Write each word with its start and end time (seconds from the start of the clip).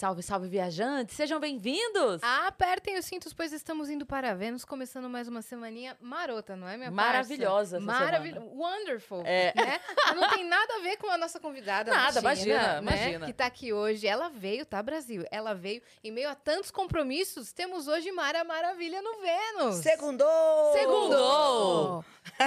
Salve, 0.00 0.22
salve, 0.22 0.48
viajantes! 0.48 1.14
Sejam 1.14 1.38
bem-vindos! 1.38 2.22
Apertem 2.22 2.98
os 2.98 3.04
cintos, 3.04 3.34
pois 3.34 3.52
estamos 3.52 3.90
indo 3.90 4.06
para 4.06 4.34
Vênus, 4.34 4.64
começando 4.64 5.10
mais 5.10 5.28
uma 5.28 5.42
semaninha 5.42 5.94
marota, 6.00 6.56
não 6.56 6.66
é, 6.66 6.78
minha 6.78 6.90
Maravilhosa 6.90 7.76
essa 7.76 7.84
Maravilhosa. 7.84 8.46
Wonderful. 8.46 9.22
É. 9.26 9.52
Né? 9.54 9.78
Não 10.16 10.30
tem 10.30 10.42
nada 10.42 10.76
a 10.76 10.78
ver 10.78 10.96
com 10.96 11.10
a 11.10 11.18
nossa 11.18 11.38
convidada. 11.38 11.90
Nada, 11.90 12.22
Martina, 12.22 12.54
imagina, 12.54 12.80
né? 12.80 12.96
imagina. 12.96 13.26
Que 13.26 13.32
tá 13.34 13.44
aqui 13.44 13.74
hoje. 13.74 14.06
Ela 14.06 14.30
veio, 14.30 14.64
tá, 14.64 14.82
Brasil? 14.82 15.22
Ela 15.30 15.54
veio. 15.54 15.82
Em 16.02 16.10
meio 16.10 16.30
a 16.30 16.34
tantos 16.34 16.70
compromissos, 16.70 17.52
temos 17.52 17.86
hoje 17.86 18.10
Mara 18.10 18.42
Maravilha 18.42 19.02
no 19.02 19.20
Vênus. 19.20 19.76
Segundou! 19.82 20.72
Segundou! 20.72 22.04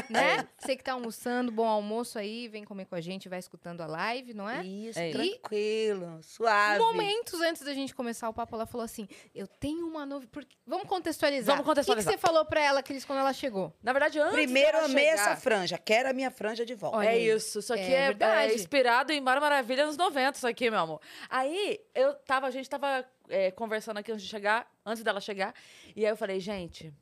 né? 0.09 0.47
Você 0.57 0.75
que 0.75 0.83
tá 0.83 0.93
almoçando, 0.93 1.51
bom 1.51 1.67
almoço 1.67 2.17
aí, 2.17 2.47
vem 2.47 2.63
comer 2.63 2.85
com 2.85 2.95
a 2.95 3.01
gente, 3.01 3.29
vai 3.29 3.37
escutando 3.37 3.81
a 3.81 3.85
live, 3.85 4.33
não 4.33 4.49
é? 4.49 4.65
Isso, 4.65 4.97
É. 4.97 5.11
tranquilo, 5.11 6.19
suave. 6.23 6.79
Momentos 6.79 7.42
antes 7.43 7.61
da 7.61 7.73
gente 7.73 7.93
começar 7.93 8.27
o 8.29 8.33
papo, 8.33 8.55
ela 8.55 8.65
falou 8.65 8.83
assim: 8.85 9.07
Eu 9.35 9.45
tenho 9.45 9.85
uma 9.87 10.05
novidade. 10.05 10.47
Vamos 10.65 10.87
contextualizar. 10.87 11.55
Vamos 11.55 11.65
contextualizar. 11.69 12.11
O 12.13 12.15
que, 12.15 12.17
que 12.17 12.21
você 12.21 12.27
falou 12.27 12.45
pra 12.45 12.61
ela, 12.61 12.81
Cris, 12.81 13.05
quando 13.05 13.19
ela 13.19 13.33
chegou? 13.33 13.71
Na 13.83 13.91
verdade, 13.93 14.17
antes 14.19 14.33
Primeiro 14.33 14.77
amei 14.79 15.05
chegar- 15.09 15.13
essa 15.13 15.35
franja, 15.35 15.77
quero 15.77 16.09
a 16.09 16.13
minha 16.13 16.31
franja 16.31 16.65
de 16.65 16.73
volta. 16.73 16.97
Olha 16.97 17.09
é 17.09 17.17
isso, 17.19 17.59
isso 17.59 17.73
aqui 17.73 17.83
É 17.83 17.91
é, 17.91 18.05
verdade. 18.07 18.51
é 18.51 18.55
inspirado 18.55 19.11
em 19.11 19.21
Mara 19.21 19.39
Maravilha 19.41 19.85
nos 19.85 19.97
90, 19.97 20.37
isso 20.37 20.47
aqui, 20.47 20.71
meu 20.71 20.79
amor. 20.79 21.01
Aí, 21.29 21.79
eu 21.93 22.13
tava, 22.15 22.47
a 22.47 22.51
gente 22.51 22.69
tava 22.69 23.05
é, 23.29 23.51
conversando 23.51 23.97
aqui 23.97 24.11
antes 24.11 24.23
de 24.23 24.29
chegar, 24.29 24.67
antes 24.85 25.03
dela 25.03 25.19
chegar, 25.21 25.53
e 25.95 26.05
aí 26.05 26.11
eu 26.11 26.17
falei, 26.17 26.39
gente, 26.39 26.93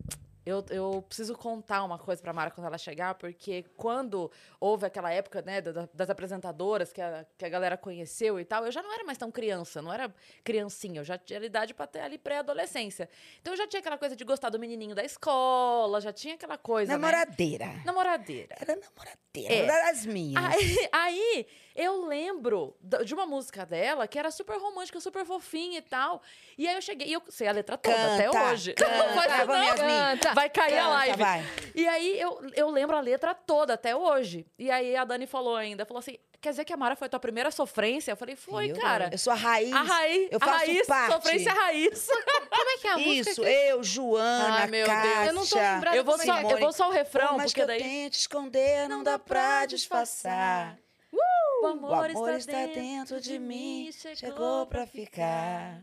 eu, 0.45 0.65
eu 0.69 1.03
preciso 1.07 1.35
contar 1.35 1.83
uma 1.83 1.97
coisa 1.99 2.21
pra 2.21 2.33
Mara 2.33 2.49
quando 2.51 2.67
ela 2.67 2.77
chegar, 2.77 3.15
porque 3.15 3.63
quando 3.77 4.31
houve 4.59 4.85
aquela 4.85 5.11
época, 5.11 5.41
né, 5.41 5.61
da- 5.61 5.71
da- 5.71 5.89
das 5.93 6.09
apresentadoras 6.09 6.91
que 6.91 7.01
a, 7.01 7.25
que 7.37 7.45
a 7.45 7.49
galera 7.49 7.77
conheceu 7.77 8.39
e 8.39 8.45
tal, 8.45 8.65
eu 8.65 8.71
já 8.71 8.81
não 8.81 8.91
era 8.93 9.03
mais 9.03 9.17
tão 9.17 9.29
criança, 9.31 9.81
não 9.81 9.93
era 9.93 10.13
criancinha, 10.43 11.01
eu 11.01 11.03
já 11.05 11.17
tinha 11.17 11.39
idade 11.43 11.73
pra 11.73 11.85
ter 11.85 11.99
ali 11.99 12.17
pré-adolescência. 12.17 13.09
Então 13.41 13.53
eu 13.53 13.57
já 13.57 13.67
tinha 13.67 13.79
aquela 13.79 13.97
coisa 13.97 14.15
de 14.15 14.23
gostar 14.23 14.49
do 14.49 14.57
menininho 14.59 14.95
da 14.95 15.03
escola, 15.03 16.01
já 16.01 16.11
tinha 16.11 16.35
aquela 16.35 16.57
coisa, 16.57 16.91
né? 16.93 16.97
Namoradeira. 16.97 17.65
Namoradeira. 17.85 18.55
Era 18.59 18.75
namoradeira, 18.75 19.53
É. 19.53 19.57
era 19.65 19.91
das 19.91 20.05
minhas. 20.05 20.43
Aí, 20.43 20.89
aí, 20.91 21.47
eu 21.75 22.05
lembro 22.05 22.75
de 23.05 23.13
uma 23.13 23.25
música 23.25 23.65
dela 23.65 24.07
que 24.07 24.17
era 24.19 24.29
super 24.31 24.57
romântica, 24.57 24.99
super 24.99 25.25
fofinha 25.25 25.77
e 25.77 25.81
tal. 25.81 26.21
E 26.57 26.67
aí 26.67 26.75
eu 26.75 26.81
cheguei, 26.81 27.07
e 27.07 27.13
eu 27.13 27.21
sei 27.29 27.47
a 27.47 27.51
letra 27.51 27.77
toda 27.77 27.95
Canta, 27.95 28.13
até 28.15 28.29
hoje. 28.51 28.73
canta, 28.73 28.91
Não 28.97 29.45
vamos, 29.47 29.79
não. 29.79 29.87
Canta. 30.17 30.33
vai 30.33 30.40
cair 30.49 30.77
a 30.77 30.83
Canta, 30.83 30.89
live. 30.93 31.17
vai. 31.17 31.45
E 31.75 31.87
aí 31.87 32.19
eu, 32.19 32.41
eu 32.55 32.69
lembro 32.69 32.95
a 32.97 33.01
letra 33.01 33.33
toda 33.33 33.73
até 33.73 33.95
hoje. 33.95 34.45
E 34.57 34.69
aí 34.71 34.95
a 34.95 35.03
Dani 35.05 35.25
falou 35.27 35.55
ainda, 35.55 35.85
falou 35.85 35.99
assim: 35.99 36.17
quer 36.39 36.49
dizer 36.51 36.65
que 36.65 36.73
a 36.73 36.77
Mara 36.77 36.95
foi 36.95 37.07
tua 37.09 37.19
primeira 37.19 37.51
sofrência? 37.51 38.11
Eu 38.11 38.17
falei, 38.17 38.35
foi, 38.35 38.69
cara. 38.73 39.09
Eu 39.11 39.17
sou 39.17 39.31
a 39.31 39.35
raiz. 39.35 39.71
A 39.73 39.81
raiz, 39.83 40.29
eu 40.31 40.37
a 40.41 40.45
faço 40.45 40.57
raiz, 40.65 40.87
parte. 40.87 41.13
sofrência 41.13 41.53
raiz. 41.53 42.07
Como 42.49 42.69
é 42.69 42.77
que 42.77 42.87
é 42.87 42.91
a 42.91 42.97
música? 42.97 43.29
Isso, 43.31 43.41
Cris? 43.41 43.55
eu, 43.69 43.83
Joana, 43.83 44.55
Ai, 44.61 44.67
meu 44.67 44.85
Deus. 44.85 44.97
Kátia. 44.97 45.25
Eu 45.27 45.33
não 45.33 45.45
tô 45.45 45.55
lembrada 45.55 45.97
Eu 45.97 46.03
vou, 46.03 46.15
é 46.15 46.17
só, 46.17 46.23
que 46.23 46.45
é. 46.47 46.53
eu 46.53 46.57
vou 46.59 46.73
só 46.73 46.87
o 46.89 46.91
refrão, 46.91 47.27
Por 47.29 47.37
mais 47.37 47.53
que 47.53 47.61
porque 47.61 47.73
eu 47.73 47.79
daí. 47.79 47.83
tente 47.83 48.17
esconder, 48.19 48.89
não 48.89 49.03
dá 49.03 49.17
pra 49.19 49.65
disfarçar. 49.65 50.77
O 51.11 51.63
O 51.63 51.67
amor, 51.67 52.09
amor 52.09 52.29
está 52.33 52.65
dentro 52.65 53.21
de 53.21 53.37
mim, 53.37 53.91
chegou 54.15 54.65
pra 54.65 54.87
ficar. 54.87 55.81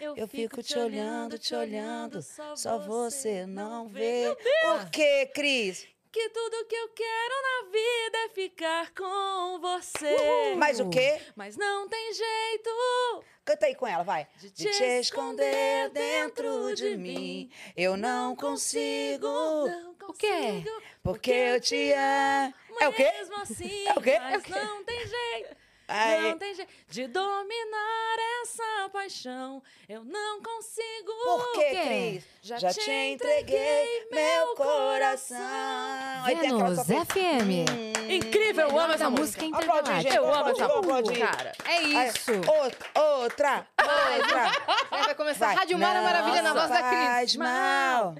Eu 0.00 0.28
fico 0.28 0.62
te 0.62 0.78
olhando, 0.78 1.38
te 1.38 1.54
olhando, 1.54 2.20
só 2.56 2.78
você 2.78 3.44
não 3.46 3.88
vê. 3.88 4.36
Por 4.62 4.90
quê, 4.90 5.26
Cris? 5.34 5.86
Que 6.10 6.28
tudo 6.30 6.64
que 6.66 6.74
eu 6.74 6.88
quero 6.88 7.34
na 7.42 7.70
vida 7.70 8.18
é 8.24 8.28
ficar 8.30 8.92
com 8.94 9.58
você. 9.60 10.54
Mais 10.56 10.80
o 10.80 10.88
quê? 10.88 11.20
Mas 11.36 11.56
não 11.56 11.86
tem 11.88 12.12
jeito. 12.14 13.24
Canta 13.44 13.66
aí 13.66 13.74
com 13.74 13.86
ela, 13.86 14.02
vai. 14.02 14.26
De 14.38 14.50
De 14.50 14.70
te 14.70 14.84
esconder 15.00 15.90
dentro 15.90 16.74
de 16.74 16.96
mim, 16.96 17.50
eu 17.76 17.96
não 17.96 18.34
consigo, 18.34 19.26
Não 19.26 19.96
O 20.08 20.12
quê? 20.14 20.28
consigo, 20.32 20.82
porque 21.02 21.30
eu 21.30 21.60
te 21.60 21.92
amo. 21.92 22.54
É 22.80 22.88
o 22.88 22.92
quê? 22.92 23.10
Mesmo 23.12 23.36
assim, 23.36 23.86
É 23.86 23.92
o 23.92 24.00
quê? 24.00 24.18
mas 24.18 24.46
não 24.48 24.84
tem 24.84 24.98
jeito. 25.06 25.56
Ai, 25.88 26.30
Não 26.30 26.38
tem 26.38 26.54
jeito 26.54 26.70
de 26.88 27.06
dominar 27.06 28.16
essa 28.42 28.88
paixão. 28.92 29.62
Eu 29.88 30.04
não 30.04 30.42
consigo. 30.42 31.12
Por 31.24 31.52
quê, 31.54 31.64
quê? 31.64 31.80
Cris? 31.82 32.24
Já 32.42 32.58
Já 32.58 32.72
te 32.72 32.80
te 32.80 32.90
entreguei 32.90 34.06
meu 34.10 34.54
coração. 34.54 35.38
Aí 36.24 36.36
tem 36.36 36.50
aquela. 36.50 36.84
FM. 36.84 37.68
Hum. 37.70 38.12
Incrível, 38.12 38.68
eu 38.68 38.78
amo 38.78 38.92
essa 38.92 39.10
música 39.10 39.44
música. 39.44 40.00
Gente. 40.00 40.16
Eu 40.16 40.32
amo 40.32 40.50
essa 40.50 40.68
música, 40.68 41.26
cara. 41.26 41.52
É 41.64 41.68
Aí, 41.68 42.08
isso. 42.08 42.32
Outra, 42.32 42.88
outra, 42.94 43.66
outra. 43.78 44.52
Aí 44.90 45.02
vai 45.04 45.14
começar 45.14 45.46
Vai. 45.46 45.56
Rádio 45.56 45.78
Mara 45.78 46.02
Maravilha 46.02 46.42
na 46.42 46.52
voz 46.52 46.68
da 46.68 46.82
Cris. 46.82 47.06
faz 47.06 47.36
mal. 47.36 48.14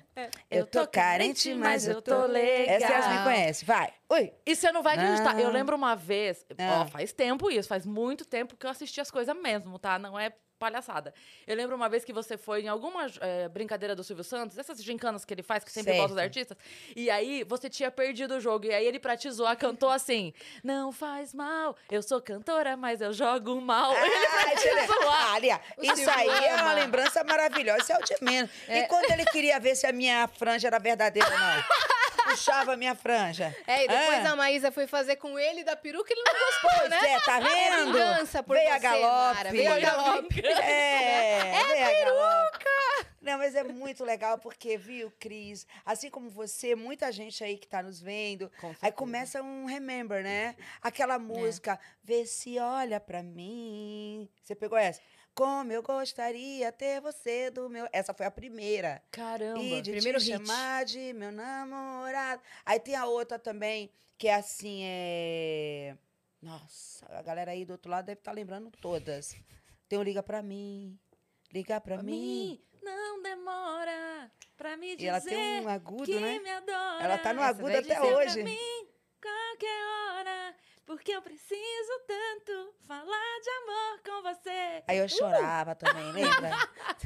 Eu 0.50 0.66
tô 0.66 0.86
carente, 0.86 1.54
mas 1.54 1.86
eu 1.86 2.00
tô 2.00 2.26
legal. 2.26 2.76
Essa 2.76 2.92
Yasmin 2.92 3.24
conhece. 3.24 3.64
Vai. 3.64 3.92
Ui. 4.10 4.32
E 4.46 4.56
você 4.56 4.72
não 4.72 4.82
vai 4.82 4.94
acreditar. 4.96 5.38
Eu 5.38 5.50
lembro 5.50 5.76
uma 5.76 5.94
vez, 5.94 6.44
ó, 6.58 6.82
Ah. 6.82 6.86
faz 6.86 7.12
tempo 7.12 7.50
isso, 7.50 7.68
faz 7.68 7.84
muito 7.84 8.24
tempo 8.24 8.56
que 8.56 8.64
eu 8.66 8.70
assisti 8.70 9.00
as 9.00 9.10
coisas 9.10 9.36
mesmo, 9.36 9.78
tá? 9.78 9.98
Não 9.98 10.18
é 10.18 10.32
palhaçada. 10.58 11.14
Eu 11.46 11.54
lembro 11.54 11.76
uma 11.76 11.88
vez 11.88 12.04
que 12.04 12.12
você 12.12 12.36
foi 12.36 12.62
em 12.62 12.68
alguma 12.68 13.06
eh, 13.20 13.48
brincadeira 13.48 13.94
do 13.94 14.02
Silvio 14.02 14.24
Santos, 14.24 14.58
essas 14.58 14.82
gincanas 14.82 15.24
que 15.24 15.32
ele 15.32 15.42
faz, 15.42 15.62
que 15.62 15.70
sempre 15.70 15.92
Certo. 15.92 16.02
bota 16.02 16.14
os 16.14 16.18
artistas, 16.18 16.58
e 16.96 17.08
aí 17.08 17.44
você 17.44 17.70
tinha 17.70 17.92
perdido 17.92 18.34
o 18.34 18.40
jogo, 18.40 18.66
e 18.66 18.74
aí 18.74 18.84
ele 18.84 18.98
pra 18.98 19.16
te 19.16 19.30
zoar 19.30 19.56
cantou 19.56 19.88
assim, 19.88 20.32
não 20.64 20.90
faz 20.90 21.32
mal, 21.32 21.76
eu 21.88 22.02
sou 22.02 22.20
cantora, 22.20 22.76
mas 22.76 23.00
eu 23.00 23.12
jogo 23.12 23.60
mal. 23.60 23.92
Ah, 25.10 25.34
ali, 25.34 25.48
ó. 25.52 25.58
O 25.80 25.84
Isso 25.84 26.10
aí 26.10 26.28
é 26.28 26.56
uma 26.56 26.72
lembrança 26.72 27.22
maravilhosa. 27.24 27.82
Isso 27.82 27.92
é 27.92 27.98
o 27.98 28.02
de 28.02 28.16
menos. 28.22 28.50
E 28.68 28.82
quando 28.88 29.10
ele 29.10 29.24
queria 29.26 29.58
ver 29.60 29.74
se 29.76 29.86
a 29.86 29.92
minha 29.92 30.26
franja 30.28 30.66
era 30.68 30.78
verdadeira 30.78 31.28
ou 31.28 31.38
não? 31.38 31.64
Puxava 32.30 32.72
a 32.72 32.76
minha 32.76 32.94
franja. 32.94 33.54
É, 33.66 33.84
e 33.84 33.88
depois 33.88 34.24
Ah. 34.26 34.30
a 34.32 34.36
Maísa 34.36 34.70
foi 34.70 34.86
fazer 34.86 35.16
com 35.16 35.38
ele 35.38 35.64
da 35.64 35.76
peruca, 35.76 36.12
ele 36.12 36.22
não 36.22 36.32
gostou, 36.32 36.70
Pois 36.78 36.90
né? 36.90 37.12
é, 37.12 37.20
tá 37.20 37.36
É 37.38 37.40
vendo? 37.40 37.92
vingança 37.92 38.42
por 38.42 38.56
Veio 38.56 38.68
você, 38.68 38.74
a 38.74 38.78
galope. 38.78 39.34
Mara, 39.36 39.50
veio 39.50 39.72
a 39.72 39.78
galope. 39.80 40.42
É, 40.68 41.50
é 41.52 41.84
a 41.84 41.88
peruca! 41.88 42.68
Não, 43.20 43.36
mas 43.36 43.54
é 43.54 43.62
muito 43.64 44.04
legal 44.04 44.38
porque, 44.38 44.76
viu, 44.78 45.12
Cris? 45.18 45.66
Assim 45.84 46.08
como 46.08 46.30
você, 46.30 46.74
muita 46.74 47.10
gente 47.12 47.42
aí 47.44 47.58
que 47.58 47.66
tá 47.66 47.82
nos 47.82 48.00
vendo, 48.00 48.50
Com 48.60 48.74
aí 48.80 48.92
começa 48.92 49.42
um 49.42 49.66
remember, 49.66 50.22
né? 50.22 50.54
Aquela 50.80 51.18
música, 51.18 51.78
vê 52.02 52.24
se 52.24 52.58
olha 52.58 52.98
pra 53.00 53.22
mim. 53.22 54.28
Você 54.42 54.54
pegou 54.54 54.78
essa? 54.78 55.00
Como 55.38 55.72
eu 55.72 55.84
gostaria 55.84 56.72
ter 56.72 57.00
você 57.00 57.48
do 57.48 57.70
meu. 57.70 57.88
Essa 57.92 58.12
foi 58.12 58.26
a 58.26 58.30
primeira. 58.30 59.00
Caramba. 59.12 59.60
E 59.60 59.80
de 59.80 59.92
primeiro 59.92 60.18
te 60.18 60.32
hit. 60.32 60.44
chamar 60.44 60.84
de 60.84 61.12
meu 61.12 61.30
namorado. 61.30 62.42
Aí 62.66 62.80
tem 62.80 62.96
a 62.96 63.06
outra 63.06 63.38
também, 63.38 63.88
que 64.18 64.26
é 64.26 64.34
assim, 64.34 64.80
é... 64.82 65.96
Nossa, 66.42 67.06
a 67.10 67.22
galera 67.22 67.52
aí 67.52 67.64
do 67.64 67.70
outro 67.70 67.88
lado 67.88 68.06
deve 68.06 68.18
estar 68.18 68.32
lembrando 68.32 68.68
todas. 68.80 69.36
Tem 69.88 69.96
um 69.96 70.02
Liga 70.02 70.24
Pra 70.24 70.42
Mim, 70.42 70.98
Liga 71.52 71.80
Pra, 71.80 71.94
Pra 71.94 72.02
mim. 72.02 72.12
mim, 72.12 72.62
não 72.82 73.22
demora 73.22 74.32
pra 74.56 74.76
me 74.76 74.96
dizer 74.96 75.06
E 75.06 75.08
ela 75.08 75.20
tem 75.20 75.60
um 75.60 75.68
agudo, 75.68 76.04
que 76.04 76.18
né? 76.18 76.40
me 76.40 76.50
adora. 76.50 77.04
Ela 77.04 77.18
tá 77.18 77.32
no 77.32 77.42
agudo 77.42 77.76
até 77.76 78.00
hoje. 78.02 78.34
Pra 78.34 78.44
mim, 78.44 78.88
qualquer 79.22 79.84
hora, 80.16 80.54
porque 80.88 81.12
eu 81.12 81.20
preciso 81.20 82.00
tanto 82.06 82.74
falar 82.80 83.40
de 83.42 83.50
amor 83.50 84.00
com 84.02 84.22
você. 84.22 84.82
Aí 84.88 84.96
eu 84.96 85.06
chorava 85.06 85.74
também, 85.74 86.10
lembra? 86.12 86.56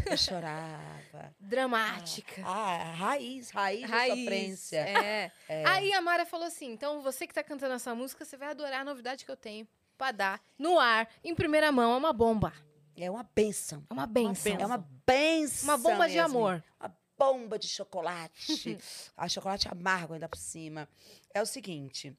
Eu 0.08 0.16
chorava. 0.16 1.34
Dramática. 1.40 2.42
Ah, 2.46 2.92
raiz, 2.96 3.50
raiz, 3.50 3.90
da 3.90 4.06
sofrência. 4.06 4.76
É. 4.76 5.32
Aí 5.66 5.92
a 5.92 6.00
Mara 6.00 6.24
falou 6.24 6.46
assim: 6.46 6.70
então 6.70 7.02
você 7.02 7.26
que 7.26 7.34
tá 7.34 7.42
cantando 7.42 7.74
essa 7.74 7.92
música, 7.92 8.24
você 8.24 8.36
vai 8.36 8.50
adorar 8.50 8.82
a 8.82 8.84
novidade 8.84 9.24
que 9.24 9.30
eu 9.32 9.36
tenho 9.36 9.66
pra 9.98 10.12
dar 10.12 10.40
no 10.56 10.78
ar, 10.78 11.08
em 11.24 11.34
primeira 11.34 11.72
mão. 11.72 11.94
É 11.94 11.96
uma 11.96 12.12
bomba. 12.12 12.52
É 12.96 13.10
uma 13.10 13.28
benção. 13.34 13.84
É 13.90 13.92
uma 13.92 14.06
benção. 14.06 14.56
É 14.60 14.64
uma 14.64 14.88
benção. 15.04 15.64
Uma 15.70 15.76
bomba 15.76 16.08
de 16.08 16.18
Yasmin. 16.18 16.36
amor. 16.36 16.64
Uma 16.78 16.96
bomba 17.18 17.58
de 17.58 17.66
chocolate. 17.66 18.78
a 19.16 19.26
chocolate 19.28 19.66
amargo 19.66 20.14
ainda 20.14 20.28
por 20.28 20.38
cima. 20.38 20.88
É 21.34 21.42
o 21.42 21.46
seguinte, 21.46 22.16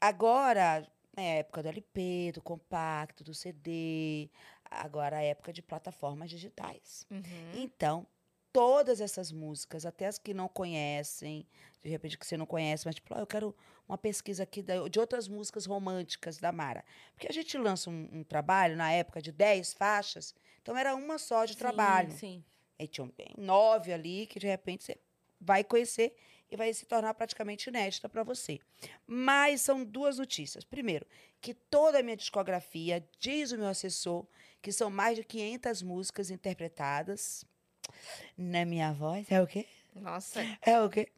agora 0.00 0.84
é 1.16 1.32
a 1.32 1.34
época 1.36 1.62
do 1.62 1.68
LP, 1.68 2.32
do 2.34 2.42
compacto, 2.42 3.22
do 3.24 3.34
CD, 3.34 4.30
agora 4.70 5.16
é 5.16 5.20
a 5.20 5.30
época 5.30 5.52
de 5.52 5.62
plataformas 5.62 6.30
digitais. 6.30 7.06
Uhum. 7.10 7.22
Então, 7.54 8.06
todas 8.52 9.00
essas 9.00 9.32
músicas, 9.32 9.84
até 9.84 10.06
as 10.06 10.18
que 10.18 10.32
não 10.32 10.48
conhecem, 10.48 11.46
de 11.82 11.88
repente 11.90 12.16
que 12.18 12.26
você 12.26 12.36
não 12.36 12.46
conhece, 12.46 12.86
mas 12.86 12.94
tipo, 12.94 13.14
"Ah, 13.14 13.20
eu 13.20 13.26
quero 13.26 13.54
uma 13.88 13.98
pesquisa 13.98 14.42
aqui 14.44 14.62
de 14.62 14.98
outras 14.98 15.28
músicas 15.28 15.66
românticas 15.66 16.38
da 16.38 16.50
Mara. 16.52 16.84
Porque 17.14 17.28
a 17.28 17.32
gente 17.32 17.56
lança 17.58 17.90
um, 17.90 18.08
um 18.12 18.24
trabalho 18.24 18.76
na 18.76 18.90
época 18.92 19.20
de 19.20 19.30
10 19.30 19.74
faixas, 19.74 20.34
então 20.62 20.76
era 20.76 20.94
uma 20.94 21.18
só 21.18 21.44
de 21.44 21.56
trabalho. 21.56 22.12
Sim, 22.12 22.16
sim. 22.18 22.44
Aí 22.78 22.88
tinha 22.88 23.04
um- 23.04 23.12
nove 23.36 23.92
ali 23.92 24.26
que 24.26 24.38
de 24.38 24.46
repente 24.46 24.84
você 24.84 24.98
vai 25.40 25.62
conhecer 25.62 26.16
e 26.54 26.56
vai 26.56 26.72
se 26.72 26.86
tornar 26.86 27.12
praticamente 27.14 27.68
inédita 27.68 28.08
para 28.08 28.22
você. 28.22 28.60
Mas 29.06 29.60
são 29.60 29.84
duas 29.84 30.18
notícias. 30.18 30.64
Primeiro, 30.64 31.06
que 31.40 31.52
toda 31.52 31.98
a 31.98 32.02
minha 32.02 32.16
discografia, 32.16 33.06
diz 33.18 33.52
o 33.52 33.58
meu 33.58 33.68
assessor, 33.68 34.26
que 34.62 34.72
são 34.72 34.88
mais 34.88 35.16
de 35.16 35.24
500 35.24 35.82
músicas 35.82 36.30
interpretadas 36.30 37.44
na 38.38 38.64
minha 38.64 38.92
voz. 38.92 39.30
É 39.30 39.42
o 39.42 39.46
quê? 39.46 39.66
Nossa. 39.94 40.40
É 40.62 40.80
o 40.80 40.88
quê? 40.88 41.08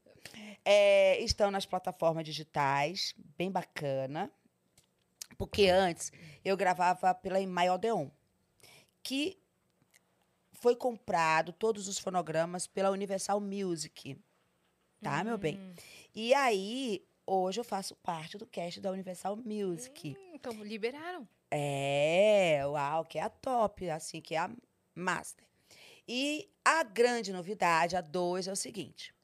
É, 0.64 1.20
estão 1.20 1.50
nas 1.50 1.66
plataformas 1.66 2.24
digitais, 2.24 3.14
bem 3.36 3.50
bacana. 3.50 4.30
Porque 5.38 5.68
antes 5.68 6.10
eu 6.44 6.56
gravava 6.56 7.14
pela 7.14 7.40
Imai 7.40 7.68
Odeon, 7.68 8.08
que 9.02 9.38
foi 10.52 10.74
comprado 10.74 11.52
todos 11.52 11.88
os 11.88 11.98
fonogramas 11.98 12.66
pela 12.66 12.90
Universal 12.90 13.38
Music. 13.38 14.18
Tá, 15.02 15.22
meu 15.22 15.38
bem? 15.38 15.56
Hum. 15.56 15.74
E 16.14 16.34
aí, 16.34 17.06
hoje 17.26 17.60
eu 17.60 17.64
faço 17.64 17.94
parte 17.96 18.38
do 18.38 18.46
cast 18.46 18.80
da 18.80 18.90
Universal 18.90 19.36
Music. 19.36 20.16
Hum, 20.18 20.30
Então, 20.34 20.52
liberaram. 20.64 21.28
É, 21.50 22.60
uau, 22.66 23.04
que 23.04 23.18
é 23.18 23.22
a 23.22 23.28
top, 23.30 23.88
assim, 23.90 24.20
que 24.20 24.34
é 24.34 24.38
a 24.38 24.50
master. 24.94 25.46
E 26.08 26.48
a 26.64 26.82
grande 26.82 27.32
novidade, 27.32 27.96
a 27.96 28.00
dois, 28.00 28.48
é 28.48 28.52
o 28.52 28.56
seguinte. 28.56 29.14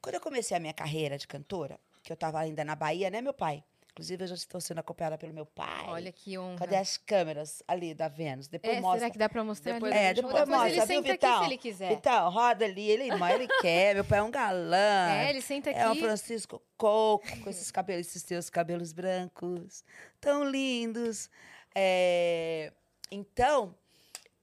Quando 0.00 0.14
eu 0.16 0.20
comecei 0.20 0.56
a 0.56 0.60
minha 0.60 0.72
carreira 0.74 1.16
de 1.18 1.26
cantora, 1.26 1.78
que 2.02 2.12
eu 2.12 2.14
estava 2.14 2.38
ainda 2.40 2.64
na 2.64 2.74
Bahia, 2.74 3.10
né, 3.10 3.20
meu 3.20 3.34
pai? 3.34 3.62
Inclusive, 4.00 4.24
eu 4.24 4.28
já 4.28 4.34
estou 4.34 4.60
sendo 4.62 4.78
acompanhada 4.78 5.18
pelo 5.18 5.34
meu 5.34 5.44
pai. 5.44 5.84
Olha 5.88 6.10
que 6.10 6.38
honra. 6.38 6.56
Cadê 6.56 6.76
as 6.76 6.96
câmeras 6.96 7.62
ali 7.68 7.92
da 7.92 8.08
Vênus? 8.08 8.48
Depois 8.48 8.78
É, 8.78 8.80
mostra. 8.80 8.98
será 9.00 9.10
que 9.10 9.18
dá 9.18 9.28
pra 9.28 9.44
mostrar 9.44 9.74
Depois 9.74 9.94
É, 9.94 10.14
depois 10.14 10.32
mostra. 10.32 10.46
Depois 10.46 10.58
mostra, 10.58 10.68
ele 10.68 10.86
viu, 10.86 10.86
senta 10.86 11.12
aqui 11.12 11.26
Vitão? 11.26 11.38
se 11.40 11.44
ele 11.44 11.58
quiser. 11.58 11.92
Então, 11.92 12.30
roda 12.30 12.64
ali, 12.64 12.90
ele, 12.90 13.14
mãe, 13.16 13.34
ele 13.34 13.46
quer. 13.60 13.94
Meu 13.94 14.04
pai 14.06 14.20
é 14.20 14.22
um 14.22 14.30
galã. 14.30 15.10
É, 15.10 15.28
ele 15.28 15.42
senta 15.42 15.68
aqui. 15.68 15.78
É 15.78 15.90
o 15.90 15.94
Francisco 15.96 16.62
Coco, 16.78 17.26
com 17.42 17.50
esses 17.50 17.70
cabelos, 17.70 18.06
esses 18.06 18.22
teus 18.22 18.48
cabelos 18.48 18.94
brancos, 18.94 19.84
tão 20.18 20.42
lindos. 20.48 21.28
É, 21.74 22.72
Então, 23.10 23.74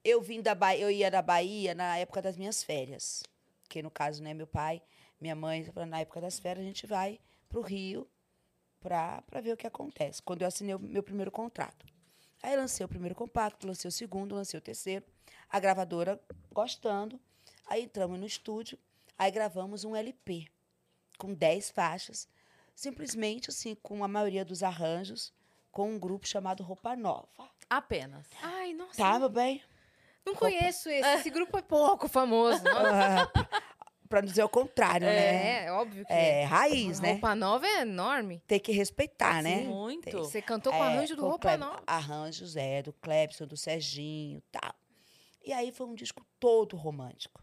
eu 0.04 0.21
vim 0.21 0.39
da 0.39 0.54
Bahia, 0.54 0.83
eu 0.83 0.92
ia 0.92 1.09
da 1.09 1.24
Bahia 1.24 1.74
na 1.74 1.98
época 1.98 2.21
das 2.21 2.38
minhas 2.38 2.62
férias. 2.62 3.24
Que 3.68 3.81
no 3.81 3.89
caso, 3.89 4.21
né, 4.21 4.36
meu 4.36 4.45
pai, 4.45 4.83
minha 5.19 5.36
mãe, 5.36 5.68
na 5.88 6.00
época 6.01 6.21
das 6.21 6.38
férias, 6.38 6.63
a 6.63 6.68
gente 6.68 6.86
vai 6.86 7.19
pro 7.50 7.62
Rio 7.62 8.07
pra, 8.80 9.22
pra 9.24 9.42
ver 9.42 9.54
o 9.54 9.58
que 9.58 9.68
acontece. 9.68 10.22
Quando 10.22 10.42
eu 10.42 10.48
assinei 10.48 10.76
o 10.76 10.80
meu 10.80 11.04
primeiro 11.04 11.32
contrato. 11.32 11.86
Aí 12.42 12.56
lancei 12.56 12.86
o 12.86 12.90
primeiro 12.90 13.16
compacto, 13.16 13.68
lancei 13.68 13.90
o 13.90 13.92
segundo, 13.92 14.36
lancei 14.36 14.58
o 14.58 14.62
terceiro. 14.62 15.06
A 15.50 15.60
gravadora 15.60 16.22
gostando. 16.52 17.20
Aí 17.66 17.84
entramos 17.84 18.20
no 18.20 18.26
estúdio, 18.26 18.78
aí 19.18 19.30
gravamos 19.30 19.84
um 19.84 19.96
LP 19.96 20.48
com 21.18 21.34
10 21.34 21.72
faixas, 21.72 22.30
simplesmente 22.74 23.50
assim, 23.50 23.76
com 23.76 24.04
a 24.04 24.08
maioria 24.08 24.46
dos 24.46 24.64
arranjos, 24.64 25.34
com 25.72 25.92
um 25.92 26.00
grupo 26.00 26.28
chamado 26.28 26.64
Roupa 26.64 26.96
Nova. 26.96 27.28
Apenas. 27.70 28.26
Ai, 28.42 28.74
nossa. 28.74 29.20
Meu 29.20 29.30
bem? 29.30 29.62
Não 30.26 30.36
conheço 30.36 30.90
esse. 30.90 31.08
Esse 31.08 31.30
grupo 31.30 31.58
é 31.58 31.62
pouco 31.62 32.08
famoso. 32.08 32.64
Pra 34.07 34.21
não 34.21 34.27
dizer 34.27 34.44
o 34.44 34.50
contrário, 34.50 35.06
né? 35.07 35.62
É, 35.62 35.65
é 35.65 35.71
óbvio 35.71 36.06
que 36.06 36.12
É, 36.13 36.42
é. 36.42 36.44
raiz, 36.45 37.00
né? 37.00 37.12
Roupa 37.13 37.36
Nova 37.36 37.65
é 37.68 37.81
enorme. 37.81 38.42
Tem 38.48 38.59
que 38.59 38.71
respeitar, 38.71 39.42
né? 39.44 39.63
Muito. 39.63 40.18
Você 40.19 40.42
cantou 40.42 40.71
com 40.71 40.80
É, 40.83 40.88
arranjo 40.88 41.15
do 41.15 41.21
com 41.24 41.30
Roupa 41.30 41.50
Kleb- 41.50 41.59
Nova. 41.59 41.83
Arranjos, 41.86 42.56
é, 42.56 42.81
do 42.81 42.94
Clebson, 42.94 43.45
do 43.45 43.57
Serginho 43.57 44.42
tal. 44.51 44.74
E 45.44 45.51
aí 45.54 45.71
foi 45.71 45.88
um 45.88 45.95
disco 45.95 46.25
todo 46.39 46.75
romântico. 46.75 47.42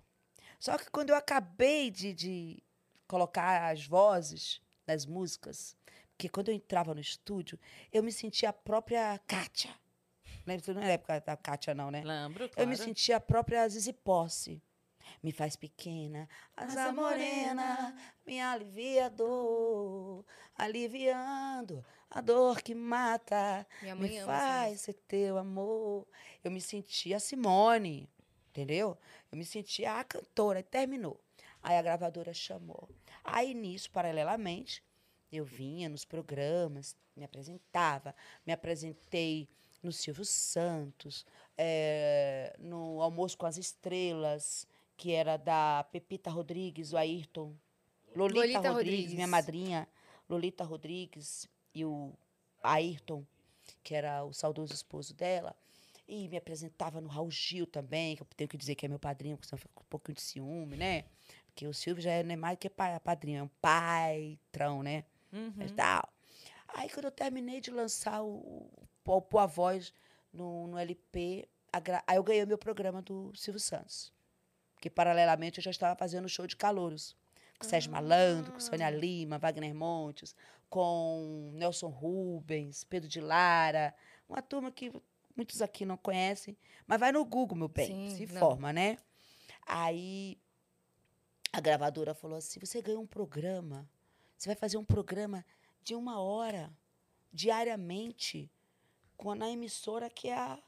Só 0.58 0.76
que 0.78 0.90
quando 0.90 1.11
eu 1.11 1.16
acabei 1.16 1.90
de, 1.90 2.12
de 2.14 2.62
colocar 3.06 3.70
as 3.70 3.87
vozes 3.87 4.61
nas 4.87 5.05
músicas, 5.06 5.76
porque 6.11 6.28
quando 6.28 6.49
eu 6.49 6.55
entrava 6.55 6.94
no 6.94 7.00
estúdio, 7.00 7.58
eu 7.93 8.02
me 8.02 8.12
sentia 8.12 8.49
a 8.50 8.52
própria 8.52 9.19
Kátia. 9.26 9.70
Lembra? 10.46 10.75
Não 10.75 10.82
é 10.82 10.93
época 10.93 11.20
da 11.20 11.37
Kátia, 11.37 11.75
não, 11.75 11.90
né? 11.90 12.02
Lembro, 12.05 12.44
Eu 12.56 12.66
me 12.66 12.75
claro. 12.76 12.76
sentia 12.76 13.16
a 13.16 13.20
própria 13.20 13.66
Zizi 13.69 13.93
Posse. 13.93 14.62
Me 15.22 15.32
faz 15.32 15.56
pequena, 15.56 16.28
asa 16.56 16.93
morena, 16.93 17.94
me 18.26 18.40
alivia 18.40 19.06
a 19.06 19.08
dor, 19.08 20.25
aliviando 20.56 21.84
a 22.14 22.20
dor 22.20 22.62
que 22.62 22.75
mata. 22.75 23.66
Minha 23.82 23.96
mãe 23.96 24.11
Me 24.11 24.19
ama 24.19 24.32
faz 24.32 24.82
ser 24.82 24.94
teu 25.08 25.37
amor. 25.37 26.06
Eu 26.44 26.50
me 26.50 26.61
sentia 26.61 27.16
a 27.16 27.20
Simone, 27.20 28.08
entendeu? 28.50 28.96
Eu 29.32 29.37
me 29.37 29.44
sentia 29.44 29.99
a 29.99 30.05
cantora. 30.05 30.61
E 30.61 30.62
terminou. 30.62 31.20
Aí 31.61 31.76
a 31.76 31.82
gravadora 31.82 32.32
chamou. 32.32 32.88
Aí 33.25 33.52
nisso, 33.52 33.90
paralelamente, 33.90 34.82
eu 35.32 35.44
vinha 35.44 35.88
nos 35.88 36.05
programas, 36.05 36.96
me 37.16 37.25
apresentava. 37.25 38.14
Me 38.46 38.52
apresentei 38.52 39.49
no 39.82 39.90
Silvio 39.90 40.25
Santos, 40.25 41.26
eh, 41.58 42.55
no 42.58 43.02
Almoço 43.02 43.37
com 43.37 43.44
as 43.44 43.58
Estrelas, 43.58 44.69
que 45.05 45.12
era 45.12 45.37
da 45.37 45.85
Pepita 45.93 46.31
Rodrigues, 46.31 46.95
o 46.95 46.97
Ayrton. 46.97 47.55
Lolita, 48.17 48.39
Lolita 48.41 48.59
Rodrigues, 48.59 48.75
Rodrigues. 48.75 49.12
minha 49.12 49.27
madrinha, 49.27 49.89
Lolita 50.27 50.65
Rodrigues 50.65 51.47
e 51.75 51.85
o 51.85 52.15
Ayrton, 52.62 53.23
que 53.83 53.95
era 53.95 54.25
o 54.25 54.33
saudoso 54.33 54.73
esposo 54.73 55.12
dela. 55.12 55.55
E 56.09 56.27
me 56.27 56.39
apresentava 56.39 57.03
no 57.03 57.09
Raul 57.11 57.31
Gil 57.31 57.67
também, 57.67 58.17
que 58.17 58.23
eu 58.23 58.27
tenho 58.35 58.49
que 58.49 58.56
dizer 58.56 58.77
que 58.77 58.87
é 58.87 58.89
meu 58.89 58.99
padrinho, 58.99 59.37
porque 59.37 59.47
senão 59.47 59.59
fica 59.59 59.79
um 59.79 59.85
pouquinho 59.91 60.15
de 60.15 60.23
ciúme, 60.23 60.75
né? 60.79 61.05
Porque 61.49 61.67
o 61.67 61.75
Silvio 61.75 62.03
já 62.03 62.12
é, 62.12 62.23
não 62.23 62.33
é 62.33 62.37
mais 62.37 62.59
que 62.59 62.71
pa- 62.71 62.99
padrinho, 62.99 63.41
é 63.41 63.43
um 63.43 63.50
paitrão, 63.61 64.83
né? 64.83 65.05
Uhum. 65.31 65.53
e 65.67 65.69
tal. 65.73 66.09
Aí, 66.69 66.89
quando 66.89 67.05
eu 67.05 67.11
terminei 67.11 67.61
de 67.61 67.71
lançar 67.71 68.23
o, 68.23 68.71
o 69.07 69.21
Pôr 69.21 69.39
a 69.39 69.45
Voz 69.45 69.93
no, 70.33 70.67
no 70.67 70.79
LP, 70.79 71.47
a 71.71 71.79
aí 72.07 72.17
eu 72.17 72.25
ganhei 72.25 72.43
o 72.43 72.47
meu 72.47 72.57
programa 72.57 73.03
do 73.03 73.31
Silvio 73.35 73.61
Santos. 73.61 74.13
Que, 74.85 74.91
paralelamente, 74.91 75.61
eu 75.61 75.65
já 75.65 75.71
estava 75.71 75.97
fazendo 75.97 76.29
show 76.29 76.47
de 76.47 76.59
calouros. 76.59 77.17
Com 77.59 77.67
Sérgio 77.67 77.91
Malandro, 77.91 78.53
com 78.53 78.61
Sônia 78.61 78.91
Lima, 78.91 79.39
Wagner 79.39 79.75
Montes, 79.75 80.37
com 80.69 81.53
Nelson 81.55 81.89
Rubens, 81.89 82.85
Pedro 82.85 83.09
de 83.09 83.19
Lara. 83.19 83.95
Uma 84.29 84.43
turma 84.43 84.71
que 84.71 84.93
muitos 85.35 85.63
aqui 85.63 85.87
não 85.87 85.97
conhecem, 85.97 86.55
mas 86.87 87.01
vai 87.01 87.13
no 87.13 87.25
Google, 87.25 87.57
meu 87.57 87.69
bem, 87.69 88.11
Sim, 88.11 88.15
se 88.15 88.27
não. 88.35 88.39
forma, 88.39 88.75
né? 88.75 88.99
Aí 89.67 90.37
a 91.51 91.63
gravadora 91.63 92.13
falou 92.13 92.37
assim: 92.37 92.61
você 92.61 92.83
ganhou 92.83 93.01
um 93.01 93.07
programa, 93.07 93.89
você 94.37 94.51
vai 94.51 94.57
fazer 94.57 94.77
um 94.77 94.85
programa 94.85 95.47
de 95.83 95.95
uma 95.95 96.21
hora, 96.21 96.71
diariamente, 97.33 98.50
com 99.17 99.31
a, 99.31 99.35
na 99.35 99.49
emissora 99.49 100.11
que 100.11 100.29
é 100.29 100.37
a 100.37 100.59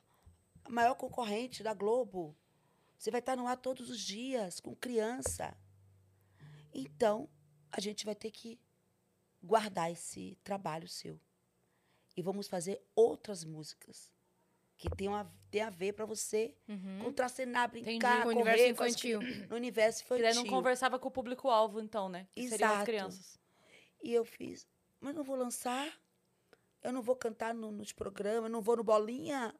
maior 0.70 0.94
concorrente 0.94 1.62
da 1.62 1.74
Globo. 1.74 2.34
Você 2.98 3.10
vai 3.10 3.20
estar 3.20 3.36
no 3.36 3.46
ar 3.46 3.56
todos 3.56 3.90
os 3.90 4.00
dias, 4.00 4.60
com 4.60 4.74
criança. 4.74 5.56
Então, 6.72 7.28
a 7.70 7.80
gente 7.80 8.04
vai 8.04 8.14
ter 8.14 8.30
que 8.30 8.58
guardar 9.42 9.90
esse 9.90 10.36
trabalho 10.42 10.88
seu. 10.88 11.20
E 12.16 12.22
vamos 12.22 12.48
fazer 12.48 12.82
outras 12.94 13.44
músicas 13.44 14.10
que 14.78 14.90
tenham 14.90 15.14
a, 15.14 15.26
tem 15.50 15.62
a 15.62 15.70
ver 15.70 15.92
para 15.94 16.04
você 16.04 16.54
Uhum. 16.68 17.00
contracenar, 17.04 17.68
Entendi. 17.68 17.84
brincar, 17.84 18.22
Com 18.24 18.28
o 18.30 18.32
correr 18.34 18.42
universo 18.50 18.82
as 18.82 18.90
infantil. 18.92 19.20
cri- 19.20 19.46
no 19.46 19.56
universo 19.56 20.04
Porque 20.04 20.22
infantil. 20.22 20.42
daí 20.42 20.44
não 20.50 20.56
conversava 20.58 20.98
com 20.98 21.08
o 21.08 21.10
público-alvo, 21.10 21.80
então, 21.80 22.08
né? 22.08 22.26
Que 22.34 22.48
seriam 22.48 22.68
as 22.68 22.74
Exato. 22.76 22.86
crianças. 22.86 23.40
E 24.02 24.12
eu 24.12 24.24
fiz, 24.24 24.66
mas 25.00 25.14
não 25.14 25.24
vou 25.24 25.36
lançar, 25.36 25.90
eu 26.82 26.92
não 26.92 27.02
vou 27.02 27.16
cantar 27.16 27.54
no- 27.54 27.72
nos 27.72 27.92
programas, 27.92 28.50
não 28.50 28.60
vou 28.60 28.76
no 28.76 28.84
Bolinha, 28.84 29.54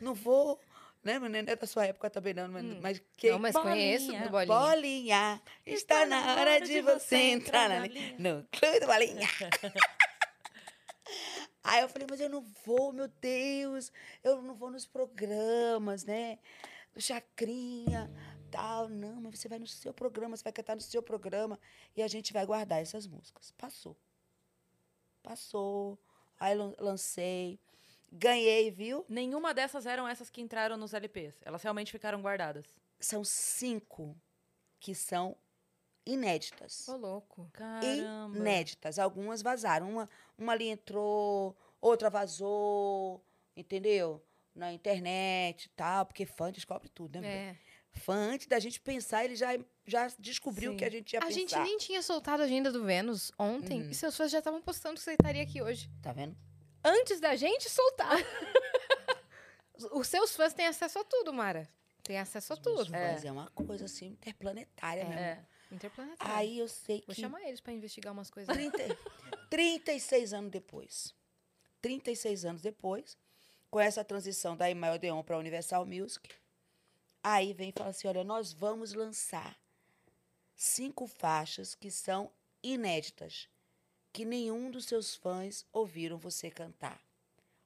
não 0.00 0.14
vou. 0.14 0.60
Né? 1.02 1.18
Não 1.18 1.26
é 1.38 1.42
da 1.56 1.66
sua 1.66 1.86
época 1.86 2.10
também, 2.10 2.34
não, 2.34 2.48
mas, 2.48 2.64
Hum. 2.64 2.80
mas 2.82 3.00
que. 3.16 3.30
Não, 3.30 3.38
mas 3.38 3.54
conheço 3.54 4.06
Bolinha. 4.06 4.24
do 4.24 4.30
Bolinha. 4.30 4.58
Bolinha, 4.58 5.42
está 5.64 6.04
na 6.04 6.34
hora 6.36 6.60
de 6.60 6.80
você 6.82 7.16
entrar 7.16 7.68
na 7.68 7.86
linha. 7.86 8.16
No 8.18 8.44
clube 8.50 8.80
do 8.80 8.86
Bolinha. 8.86 9.28
Aí 11.62 11.82
eu 11.82 11.88
falei, 11.88 12.06
mas 12.10 12.20
eu 12.20 12.28
não 12.30 12.40
vou, 12.64 12.92
meu 12.92 13.08
Deus, 13.08 13.92
eu 14.24 14.40
não 14.42 14.54
vou 14.54 14.70
nos 14.70 14.86
programas, 14.86 16.04
né? 16.04 16.38
Do 16.94 17.00
Chacrinha, 17.00 18.10
tal. 18.50 18.88
Não, 18.88 19.20
mas 19.20 19.38
você 19.38 19.48
vai 19.48 19.58
no 19.58 19.66
seu 19.66 19.92
programa, 19.92 20.36
você 20.36 20.44
vai 20.44 20.52
cantar 20.52 20.74
no 20.76 20.80
seu 20.82 21.02
programa 21.02 21.58
e 21.96 22.02
a 22.02 22.08
gente 22.08 22.32
vai 22.32 22.44
guardar 22.46 22.80
essas 22.80 23.06
músicas. 23.06 23.50
Passou. 23.52 23.96
Passou. 25.22 25.98
Aí 26.40 26.54
lan- 26.54 26.74
lancei. 26.78 27.58
Ganhei, 28.10 28.70
viu? 28.70 29.04
Nenhuma 29.08 29.52
dessas 29.52 29.84
eram 29.86 30.08
essas 30.08 30.30
que 30.30 30.40
entraram 30.40 30.76
nos 30.76 30.94
LPs. 30.94 31.34
Elas 31.42 31.62
realmente 31.62 31.92
ficaram 31.92 32.20
guardadas. 32.22 32.66
São 32.98 33.22
cinco 33.24 34.16
que 34.80 34.94
são 34.94 35.36
inéditas. 36.06 36.88
Ô, 36.88 36.96
louco. 36.96 37.48
Caramba. 37.52 38.36
inéditas. 38.38 38.98
Algumas 38.98 39.42
vazaram. 39.42 39.88
Uma, 39.90 40.08
uma 40.38 40.52
ali 40.52 40.68
entrou, 40.68 41.56
outra 41.80 42.08
vazou, 42.08 43.22
entendeu? 43.56 44.22
Na 44.54 44.72
internet 44.72 45.66
e 45.66 45.68
tal, 45.70 46.06
porque 46.06 46.24
fã 46.26 46.50
descobre 46.50 46.88
tudo, 46.88 47.20
né? 47.20 47.28
É. 47.28 47.56
Fã, 47.92 48.14
antes 48.32 48.46
da 48.46 48.58
gente 48.58 48.80
pensar, 48.80 49.24
ele 49.24 49.34
já, 49.36 49.58
já 49.86 50.08
descobriu 50.18 50.72
o 50.72 50.76
que 50.76 50.84
a 50.84 50.90
gente 50.90 51.12
ia 51.12 51.18
A 51.20 51.22
pensar. 51.26 51.34
gente 51.38 51.58
nem 51.58 51.78
tinha 51.78 52.02
soltado 52.02 52.42
a 52.42 52.46
agenda 52.46 52.70
do 52.72 52.84
Vênus 52.84 53.32
ontem 53.38 53.82
Uhum. 53.82 53.90
e 53.90 53.94
seus 53.94 54.16
fãs 54.16 54.30
já 54.30 54.38
estavam 54.38 54.60
postando 54.62 54.94
que 54.96 55.02
você 55.02 55.12
estaria 55.12 55.42
aqui 55.42 55.60
hoje. 55.62 55.90
Tá 56.02 56.12
vendo? 56.12 56.36
Antes 56.84 57.20
da 57.20 57.36
gente 57.36 57.68
soltar. 57.68 58.16
Os 59.92 60.08
seus 60.08 60.34
fãs 60.34 60.52
têm 60.52 60.66
acesso 60.66 60.98
a 60.98 61.04
tudo, 61.04 61.32
Mara. 61.32 61.68
Tem 62.02 62.18
acesso 62.18 62.52
a 62.52 62.56
tudo. 62.56 62.94
É. 62.94 63.12
Mas 63.12 63.24
é 63.24 63.30
uma 63.30 63.50
coisa 63.50 63.84
assim 63.84 64.06
interplanetária 64.06 65.04
mesmo. 65.04 65.20
É. 65.20 65.44
Interplanetário. 65.70 66.34
Aí 66.34 66.58
eu 66.58 66.66
sei 66.66 67.02
Vou 67.06 67.14
que 67.14 67.20
chamar 67.20 67.42
eles 67.42 67.60
pra 67.60 67.72
investigar 67.72 68.12
umas 68.12 68.30
coisas. 68.30 68.54
30, 68.54 68.96
36 69.50 70.32
anos 70.32 70.50
depois. 70.50 71.14
36 71.80 72.44
anos 72.44 72.62
depois, 72.62 73.16
com 73.70 73.78
essa 73.78 74.02
transição 74.02 74.56
da 74.56 74.70
Imael 74.70 74.94
Odeon 74.94 75.22
para 75.22 75.36
a 75.36 75.38
Universal 75.38 75.84
Music, 75.84 76.28
aí 77.22 77.52
vem 77.52 77.68
e 77.68 77.72
fala 77.72 77.90
assim: 77.90 78.08
olha, 78.08 78.24
nós 78.24 78.52
vamos 78.52 78.94
lançar 78.94 79.56
cinco 80.56 81.06
faixas 81.06 81.74
que 81.74 81.90
são 81.90 82.32
inéditas, 82.62 83.48
que 84.12 84.24
nenhum 84.24 84.70
dos 84.70 84.84
seus 84.86 85.14
fãs 85.14 85.64
ouviram 85.72 86.18
você 86.18 86.50
cantar. 86.50 87.00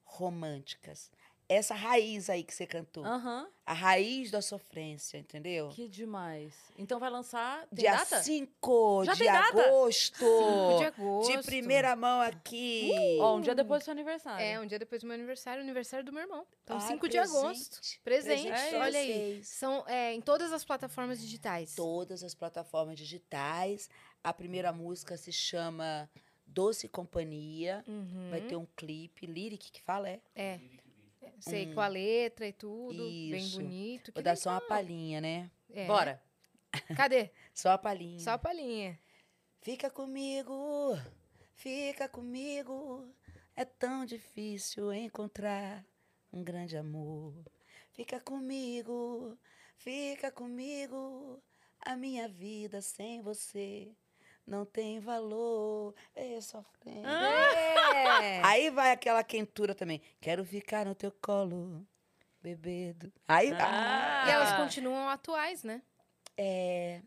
Românticas. 0.05 1.11
Essa 1.49 1.75
raiz 1.75 2.31
aí 2.31 2.43
que 2.43 2.55
você 2.55 2.67
cantou. 2.67 3.05
Aham. 3.05 3.47
A 3.67 3.75
raiz 3.75 4.31
da 4.31 4.41
sofrência, 4.41 5.19
entendeu? 5.19 5.69
Que 5.69 5.87
demais. 5.87 6.55
Então 6.79 6.99
vai 6.99 7.11
lançar. 7.11 7.61
Tem 7.69 7.81
Dia 7.85 7.97
data? 7.97 8.23
5 8.23 9.05
Já 9.05 9.13
de 9.15 9.25
data? 9.25 9.61
agosto. 9.61 10.15
5 10.25 10.79
de 10.79 10.85
agosto. 10.85 11.37
De 11.37 11.43
primeira 11.45 11.95
mão 11.95 12.23
aqui. 12.23 12.91
Ó, 13.21 13.37
um 13.37 13.41
dia 13.43 13.55
depois 13.55 13.83
do 13.83 13.85
seu 13.85 13.93
aniversário. 13.93 14.43
É, 14.43 14.59
um 14.61 14.67
dia 14.67 14.79
depois 14.79 15.03
do 15.03 15.07
meu 15.07 15.15
aniversário, 15.15 15.63
aniversário 15.63 16.07
do 16.07 16.13
meu 16.13 16.23
irmão. 16.23 16.47
Então, 16.65 16.77
Ah, 16.79 16.81
5 16.81 17.07
de 17.09 17.19
presente. 17.19 17.37
agosto. 17.37 17.81
Presente, 18.03 18.49
Presente 18.49 18.71
pra 18.71 18.81
olha 18.81 18.99
aí. 18.99 19.45
São 19.45 19.85
é, 19.89 20.15
em 20.15 20.21
todas 20.23 20.53
as 20.55 20.65
plataformas 20.65 21.21
digitais. 21.21 21.75
Todas 21.75 22.23
as 22.23 22.35
plataformas 22.35 22.97
digitais. 22.97 23.91
A 24.25 24.33
primeira 24.33 24.73
música 24.73 25.17
se 25.19 25.33
chama 25.33 26.09
Doce 26.53 26.89
Companhia. 26.89 27.85
Uhum. 27.89 28.31
Vai 28.31 28.41
ter 28.43 28.57
um 28.57 28.67
clipe, 28.77 29.27
lyric 29.27 29.71
que 29.71 29.81
fala, 29.81 30.09
é? 30.09 30.21
É. 30.35 30.61
Sei 31.41 31.73
com 31.73 31.81
a 31.81 31.89
letra 31.89 32.47
e 32.47 32.53
tudo. 32.53 33.05
Bem. 33.05 33.37
Isso. 33.37 33.57
bonito. 33.61 34.13
Que 34.13 34.17
Vou 34.17 34.23
dar 34.23 34.37
só 34.37 34.51
uma 34.51 34.57
legal. 34.57 34.69
palhinha, 34.69 35.21
né? 35.21 35.51
É. 35.71 35.87
Bora. 35.87 36.23
Cadê? 36.97 37.31
Só 37.53 37.71
a 37.73 37.79
palhinha. 37.79 38.19
Só 38.21 38.31
a 38.33 38.39
palhinha. 38.39 38.99
Fica 39.61 39.91
comigo, 39.91 40.97
fica 41.55 42.09
comigo. 42.09 43.07
É 43.55 43.65
tão 43.65 44.07
difícil 44.07 44.93
encontrar 44.93 45.85
um 46.33 46.43
grande 46.43 46.77
amor. 46.77 47.35
Fica 47.93 48.19
comigo, 48.21 49.39
fica 49.77 50.31
comigo. 50.31 51.43
A 51.81 51.97
minha 51.97 52.27
vida 52.29 52.81
sem 52.81 53.21
você 53.21 53.95
não 54.47 54.65
tem 54.65 55.01
valor. 55.01 55.95
É 56.15 56.41
sofrendo. 56.41 57.07
É. 57.09 58.41
Aí 58.45 58.71
vai 58.71 58.93
aquela 58.93 59.23
quentura 59.23 59.75
também. 59.75 60.01
Quero 60.21 60.45
ficar 60.45 60.85
no 60.87 60.95
teu 60.95 61.13
colo, 61.23 61.87
bebedo. 62.43 63.13
Aí 63.27 63.51
vai. 63.51 63.61
Ah. 63.61 64.25
E 64.27 64.31
elas 64.31 64.53
continuam 64.57 65.09
atuais, 65.09 65.63
né? 65.63 65.83
É 66.37 67.01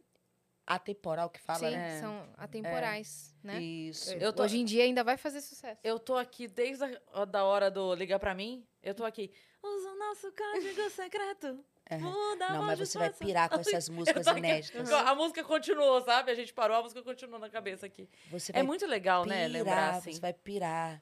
atemporal 0.67 1.29
que 1.29 1.39
fala, 1.39 1.59
Sim, 1.59 1.75
né? 1.75 1.99
são 1.99 2.27
atemporais, 2.37 3.35
né? 3.43 3.61
Isso. 3.61 4.11
Eu 4.13 4.33
tô- 4.33 4.43
Hoje 4.43 4.57
em 4.57 4.65
dia 4.65 4.83
ainda 4.83 5.03
vai 5.03 5.15
fazer 5.15 5.41
sucesso. 5.41 5.79
Eu 5.83 5.99
tô 5.99 6.15
aqui 6.15 6.47
desde 6.47 6.83
a 7.13 7.25
da 7.25 7.43
hora 7.43 7.69
do 7.69 7.93
ligar 7.93 8.19
pra 8.19 8.33
mim. 8.33 8.65
Eu 8.81 8.95
tô 8.95 9.03
aqui. 9.05 9.31
Usa 9.61 9.89
o 9.91 9.97
nosso 9.97 10.31
código 10.31 10.89
secreto. 10.89 11.63
É. 11.87 11.97
Não, 11.97 12.63
mas 12.63 12.79
você 12.79 12.97
vai 12.97 13.11
pirar 13.13 13.49
com 13.49 13.59
essas 13.61 13.89
músicas 13.89 14.25
inéditas. 14.27 14.91
A 14.91 15.13
música 15.13 15.43
continuou, 15.43 16.01
sabe? 16.01 16.31
A 16.31 16.35
gente 16.35 16.53
parou, 16.53 16.77
a 16.77 16.81
música 16.81 17.01
continuou 17.03 17.39
na 17.39 17.49
cabeça 17.49 17.85
aqui. 17.85 18.09
Você 18.31 18.51
É 18.51 18.55
vai 18.55 18.63
muito 18.63 18.85
legal, 18.87 19.25
né? 19.25 19.35
pirar, 19.45 19.51
Lembrar 19.51 19.89
assim. 19.95 20.13
Você 20.13 20.19
vai 20.19 20.33
pirar. 20.33 21.01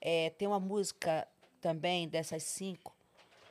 É, 0.00 0.30
tem 0.30 0.48
uma 0.48 0.58
música 0.60 1.28
também 1.60 2.08
dessas 2.08 2.42
cinco, 2.44 2.96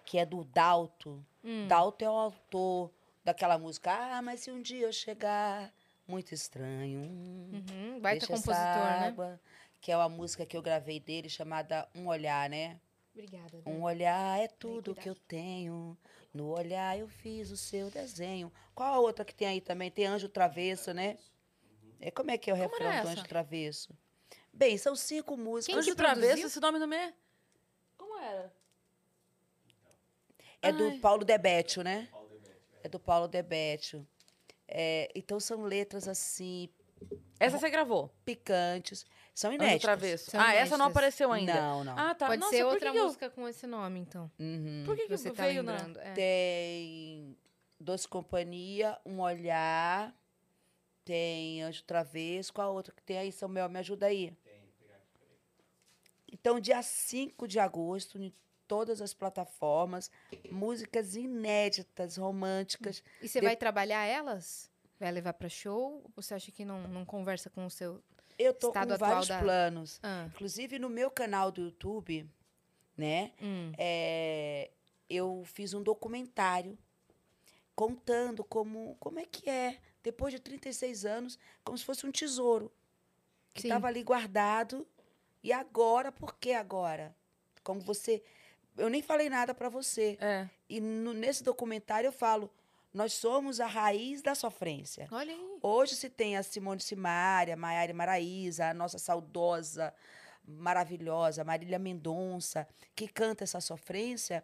que 0.04 0.18
é 0.18 0.26
do 0.26 0.44
Dalto. 0.44 1.24
Hum. 1.44 1.68
Dalto 1.68 2.04
é 2.04 2.10
o 2.10 2.14
autor 2.14 2.92
daquela 3.24 3.58
música. 3.58 3.92
Ah, 3.92 4.22
mas 4.22 4.40
se 4.42 4.52
um 4.52 4.62
dia 4.62 4.86
eu 4.88 4.92
chegar, 4.92 5.72
muito 6.08 6.34
estranho. 6.34 7.00
hum, 7.02 7.64
Uhum, 7.70 8.00
deixa 8.00 8.26
essa 8.26 8.28
compositor, 8.28 8.84
né? 8.84 9.08
água, 9.08 9.40
Que 9.80 9.92
é 9.92 9.98
uma 9.98 10.10
música 10.10 10.46
que 10.46 10.58
eu 10.58 10.62
gravei 10.62 11.00
dele, 11.00 11.30
chamada 11.30 11.88
Um 11.96 12.08
Olhar, 12.08 12.50
né? 12.50 12.80
Obrigada. 13.14 13.62
Um 13.66 13.82
olhar 13.84 14.40
é 14.40 14.48
tudo 14.48 14.96
que 14.96 15.10
eu 15.10 15.16
tenho. 15.16 15.98
No 16.34 16.48
olhar 16.50 16.98
eu 16.98 17.08
fiz 17.08 17.52
o 17.52 17.58
seu 17.58 17.90
desenho. 17.90 18.52
Qual 18.74 18.94
a 18.94 19.00
outra 19.00 19.26
que 19.26 19.36
tem 19.36 19.48
aí 19.48 19.62
também? 19.62 19.92
Tem 19.92 20.06
Anjo 20.06 20.30
Travesso, 20.30 20.94
né? 20.94 21.18
É, 22.00 22.10
como 22.10 22.32
é 22.32 22.38
que 22.38 22.50
é 22.50 22.54
o 22.54 22.58
Como 22.58 22.70
refrão 22.70 22.90
do? 23.04 23.08
Anjo 23.10 23.28
Travesso? 23.28 23.96
Bem, 24.54 24.78
são 24.78 24.96
cinco 24.96 25.36
músicas. 25.38 25.66
Quem 25.68 25.76
Anjo 25.76 25.92
que 25.92 25.96
Travesso, 25.96 26.48
esse 26.48 26.60
nome 26.60 26.80
não 26.80 26.92
é? 26.94 27.14
Como 27.98 28.18
era? 28.20 28.54
É 30.62 30.72
do 30.72 30.86
Ai. 30.88 31.00
Paulo 31.00 31.26
Debetio, 31.26 31.84
né? 31.84 32.08
É 32.84 32.90
do 32.90 33.00
Paulo 33.00 33.28
Debetio. 33.28 34.08
É, 34.68 35.12
então 35.14 35.40
são 35.40 35.64
letras 35.64 36.08
assim, 36.08 36.70
Essa 37.40 37.58
você 37.60 37.70
gravou. 37.70 38.10
picantes. 38.24 39.06
São 39.34 39.50
Anjo 39.52 39.62
inéditas. 39.62 39.82
Travesso. 39.82 40.32
São 40.32 40.40
ah, 40.42 40.54
essa 40.54 40.78
não 40.78 40.86
inéditas. 40.86 40.88
apareceu 40.92 41.32
ainda. 41.32 41.54
Não, 41.54 41.84
não. 41.84 41.98
Ah, 41.98 42.14
tá. 42.14 42.28
Pode 42.28 42.40
Nossa, 42.42 42.56
ser 42.56 42.64
outra 42.64 42.80
que 42.88 42.92
que 42.92 42.98
eu- 42.98 43.06
música 43.06 43.30
com 43.30 43.48
esse 43.48 43.66
nome, 43.66 44.00
então. 44.00 44.30
Uhum. 44.40 44.84
Por 44.86 44.96
que, 44.96 45.04
que 45.08 45.18
você 45.18 45.32
tá 45.32 45.46
veio 45.48 45.64
na... 45.64 45.74
lembrando. 45.78 46.00
É. 46.00 46.14
Tem 46.14 47.38
Doce 47.80 48.08
Companhia, 48.08 49.00
Um 49.06 49.20
Olhar, 49.22 50.14
tem 51.06 51.64
Anjo 51.64 51.84
Travesso. 51.84 52.54
Qual 52.54 52.68
a 52.68 52.72
outra 52.72 52.94
que 52.94 53.02
tem 53.04 53.18
aí, 53.18 53.32
Samuel? 53.32 53.70
Me 53.70 53.80
ajuda 53.80 54.06
aí. 54.08 54.36
Então, 56.32 56.60
dia 56.60 56.82
5 56.82 57.48
de 57.48 57.60
agosto, 57.60 58.18
em 58.18 58.34
todas 58.68 59.02
as 59.02 59.14
plataformas, 59.14 60.10
músicas 60.50 61.16
inéditas, 61.16 62.16
românticas. 62.18 63.04
E 63.22 63.28
você 63.28 63.40
De- 63.42 63.46
vai 63.46 63.56
trabalhar 63.56 64.06
elas? 64.06 64.72
Vai 65.00 65.12
levar 65.12 65.34
pra 65.34 65.50
show? 65.50 66.02
Ou 66.06 66.12
você 66.16 66.34
acha 66.34 66.52
que 66.52 66.64
não, 66.64 66.88
não 66.88 67.04
conversa 67.06 67.50
com 67.50 67.66
o 67.66 67.70
seu... 67.70 68.02
Eu 68.42 68.54
tô 68.54 68.68
Estado 68.70 68.94
com 68.94 68.98
vários 69.00 69.28
da- 69.28 69.40
planos. 69.40 70.00
Ah, 70.04 70.26
Inclusive, 70.28 70.80
no 70.80 70.90
meu 70.90 71.10
canal 71.12 71.52
do 71.52 71.62
YouTube, 71.62 72.30
né? 72.98 73.32
hum. 73.42 73.72
é, 73.78 74.70
eu 75.10 75.44
fiz 75.46 75.74
um 75.74 75.82
documentário 75.84 76.78
contando 77.76 78.44
como, 78.44 78.96
como 79.00 79.20
é 79.20 79.26
que 79.26 79.50
é, 79.50 79.80
depois 80.04 80.34
de 80.34 80.40
36 80.40 81.06
anos, 81.06 81.40
como 81.64 81.78
se 81.78 81.86
fosse 81.86 82.06
um 82.06 82.12
tesouro 82.12 82.72
que 83.54 83.64
estava 83.68 83.88
ali 83.88 84.04
guardado. 84.04 84.88
E 85.44 85.52
agora, 85.52 86.12
por 86.12 86.36
que 86.38 86.54
agora? 86.54 87.16
Como 87.64 87.80
você. 87.82 88.24
Eu 88.78 88.90
nem 88.90 89.02
falei 89.02 89.30
nada 89.30 89.54
para 89.54 89.70
você. 89.70 90.18
É. 90.22 90.48
E 90.70 90.80
no- 90.80 91.14
nesse 91.14 91.44
documentário 91.44 92.08
eu 92.08 92.12
falo: 92.12 92.52
nós 92.94 93.14
somos 93.14 93.60
a 93.60 93.68
raiz 93.68 94.22
da 94.22 94.36
sofrência. 94.36 95.08
Olha 95.12 95.34
aí. 95.34 95.58
Hoje 95.62 95.96
se 95.96 96.10
tem 96.10 96.36
a 96.38 96.44
Simone 96.44 96.82
Simaria, 96.82 97.54
a 97.54 97.58
Maiara 97.58 97.94
Maraíza, 97.94 98.68
a 98.70 98.74
nossa 98.74 98.98
saudosa, 98.98 99.94
maravilhosa 100.44 101.44
Marília 101.44 101.80
Mendonça, 101.80 102.68
que 102.96 103.08
canta 103.08 103.44
essa 103.44 103.62
sofrência. 103.62 104.44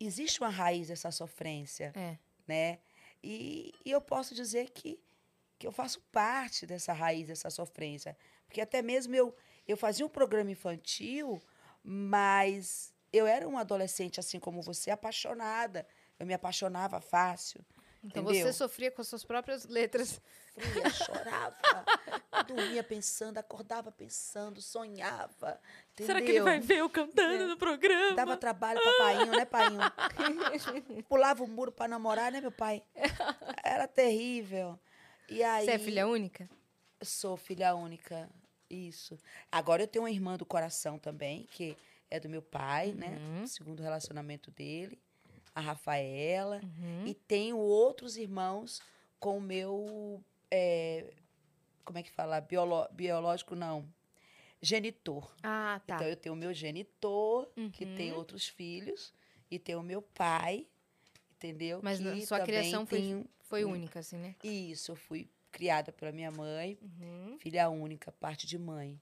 Existe 0.00 0.40
uma 0.40 0.48
raiz 0.48 0.88
dessa 0.88 1.10
sofrência, 1.10 1.92
É. 1.94 2.18
né? 2.46 2.78
E, 3.22 3.72
e 3.84 3.90
eu 3.90 4.00
posso 4.00 4.34
dizer 4.34 4.70
que, 4.70 5.00
que 5.58 5.66
eu 5.66 5.72
faço 5.72 6.00
parte 6.12 6.66
dessa 6.66 6.92
raiz 6.92 7.26
dessa 7.28 7.48
sofrência. 7.50 8.16
Porque 8.46 8.60
até 8.60 8.82
mesmo 8.82 9.14
eu, 9.14 9.34
eu 9.66 9.76
fazia 9.76 10.04
um 10.04 10.08
programa 10.10 10.50
infantil, 10.50 11.40
mas 11.82 12.92
eu 13.12 13.26
era 13.26 13.46
uma 13.48 13.60
adolescente, 13.60 14.20
assim 14.20 14.38
como 14.38 14.60
você, 14.60 14.90
apaixonada. 14.90 15.86
Eu 16.18 16.26
me 16.26 16.34
apaixonava 16.34 17.00
fácil. 17.00 17.64
Então 18.04 18.22
Entendeu? 18.22 18.44
você 18.44 18.52
sofria 18.52 18.90
com 18.90 19.00
as 19.00 19.08
suas 19.08 19.24
próprias 19.24 19.66
letras. 19.66 20.20
Fria, 20.56 20.90
chorava, 20.92 21.84
dormia 22.46 22.84
pensando, 22.84 23.38
acordava 23.38 23.90
pensando, 23.90 24.60
sonhava. 24.60 25.58
Será 25.96 26.20
que 26.20 26.28
ele 26.30 26.42
vai 26.42 26.58
entendeu? 26.58 26.76
ver 26.76 26.80
eu 26.82 26.90
cantando 26.90 27.48
no 27.48 27.56
programa? 27.56 28.14
Dava 28.14 28.36
trabalho 28.36 28.80
pra 28.80 28.92
painho, 28.98 29.32
né, 29.32 29.44
painho? 29.46 29.80
Pulava 31.08 31.42
o 31.42 31.48
muro 31.48 31.72
pra 31.72 31.88
namorar, 31.88 32.30
né, 32.30 32.40
meu 32.42 32.52
pai? 32.52 32.82
Era 33.64 33.88
terrível. 33.88 34.78
E 35.28 35.42
aí, 35.42 35.64
Você 35.64 35.72
é 35.72 35.78
filha 35.78 36.06
única? 36.06 36.48
sou 37.02 37.36
filha 37.36 37.74
única, 37.74 38.30
isso. 38.68 39.18
Agora 39.50 39.82
eu 39.82 39.86
tenho 39.86 40.04
uma 40.04 40.10
irmã 40.10 40.36
do 40.36 40.46
coração 40.46 40.98
também, 40.98 41.46
que 41.50 41.76
é 42.10 42.20
do 42.20 42.28
meu 42.28 42.42
pai, 42.42 42.92
né? 42.92 43.18
Uhum. 43.18 43.46
Segundo 43.46 43.82
relacionamento 43.82 44.50
dele, 44.50 44.98
a 45.54 45.60
Rafaela. 45.60 46.60
Uhum. 46.62 47.06
E 47.06 47.14
tenho 47.14 47.56
outros 47.58 48.16
irmãos 48.16 48.80
com 49.20 49.38
o 49.38 49.40
meu. 49.40 50.22
é, 50.50 51.12
como 51.84 51.98
é 51.98 52.02
que 52.02 52.10
fala? 52.10 52.40
Biolo- 52.40 52.88
biológico, 52.92 53.54
não. 53.54 53.84
Genitor. 54.62 55.30
Ah, 55.42 55.80
tá. 55.86 55.96
Então 55.96 56.06
eu 56.06 56.16
tenho 56.16 56.34
o 56.34 56.38
meu 56.38 56.54
genitor, 56.54 57.48
que 57.72 57.84
tem 57.84 58.12
Uhum. 58.12 58.18
outros 58.18 58.48
filhos, 58.48 59.12
e 59.50 59.58
tenho 59.58 59.80
o 59.80 59.82
meu 59.82 60.00
pai, 60.00 60.66
entendeu? 61.36 61.80
Mas 61.82 61.98
que 62.00 62.24
sua 62.26 62.40
criação 62.40 62.86
foi- 62.86 63.00
tem 63.00 63.14
um- 63.16 63.24
Foi 63.40 63.62
única, 63.64 63.98
assim, 64.00 64.16
né? 64.16 64.34
Isso, 64.42 64.90
eu 64.92 64.96
fui 64.96 65.28
criada 65.52 65.92
pela 65.92 66.10
minha 66.10 66.30
mãe, 66.30 66.78
Uhum. 66.80 67.36
filha 67.38 67.68
única, 67.68 68.10
parte 68.12 68.46
de 68.46 68.58
mãe. 68.58 68.98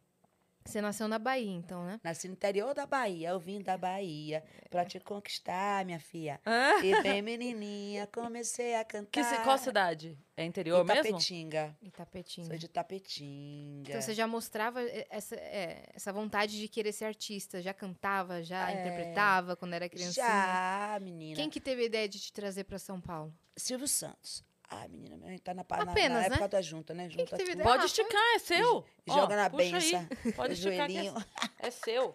Você 0.64 0.80
nasceu 0.80 1.08
na 1.08 1.18
Bahia, 1.18 1.50
então, 1.54 1.84
né? 1.84 2.00
Nasci 2.04 2.28
no 2.28 2.34
interior 2.34 2.72
da 2.74 2.86
Bahia, 2.86 3.30
eu 3.30 3.38
vim 3.40 3.60
da 3.60 3.76
Bahia 3.76 4.42
pra 4.70 4.84
te 4.84 4.98
conquistar, 5.00 5.84
minha 5.84 5.98
filha. 6.00 6.40
Ah, 6.46 6.80
E 6.84 7.02
bem 7.02 7.20
menininha, 7.22 8.06
comecei 8.06 8.74
a 8.76 8.84
cantar. 8.84 9.10
que, 9.10 9.42
qual 9.42 9.58
cidade? 9.58 10.16
É 10.36 10.44
interior 10.44 10.84
mesmo? 10.84 11.02
Itapetinga. 11.02 11.76
Itapetinga. 11.82 12.48
Sou 12.48 12.56
de 12.56 12.68
Tapetinga. 12.68 13.90
Então 13.90 14.00
você 14.00 14.14
já 14.14 14.26
mostrava 14.26 14.82
eh, 14.82 15.06
essa, 15.10 15.34
é, 15.36 15.90
essa 15.94 16.12
vontade 16.12 16.58
de 16.58 16.68
querer 16.68 16.92
ser 16.92 17.04
artista, 17.06 17.60
já 17.60 17.74
cantava, 17.74 18.42
já 18.42 18.70
É. 18.70 18.80
interpretava 18.80 19.56
quando 19.56 19.74
era 19.74 19.88
criancinha. 19.88 20.24
Já, 20.26 20.98
menina. 21.02 21.36
Quem 21.36 21.50
que 21.50 21.60
teve 21.60 21.82
a 21.82 21.86
ideia 21.86 22.08
de 22.08 22.18
te 22.18 22.32
trazer 22.32 22.64
pra 22.64 22.78
São 22.78 23.00
Paulo? 23.00 23.32
Silvio 23.56 23.86
Santos. 23.88 24.42
Ah, 24.74 24.88
menina, 24.88 25.26
a 25.26 25.28
gente 25.30 25.42
tá 25.42 25.52
na, 25.52 25.64
na, 25.68 25.92
Apenas, 25.92 26.10
na 26.10 26.20
né? 26.20 26.26
época 26.36 26.48
da 26.48 26.62
junta, 26.62 26.94
né? 26.94 27.08
Junta 27.08 27.36
tudo. 27.36 27.50
ideia? 27.50 27.62
Pode 27.62 27.82
Ah, 27.82 27.86
esticar, 27.86 28.22
é 28.34 28.38
seu. 28.38 28.84
Joga 29.06 29.36
na 29.36 29.50
puxa 29.50 29.78
benção. 29.78 30.08
Pode 30.34 30.54
esticar 30.54 30.86
que 30.88 30.96
é, 30.98 31.02
joelhinho. 31.04 31.14
é 31.58 31.70
seu. 31.70 32.14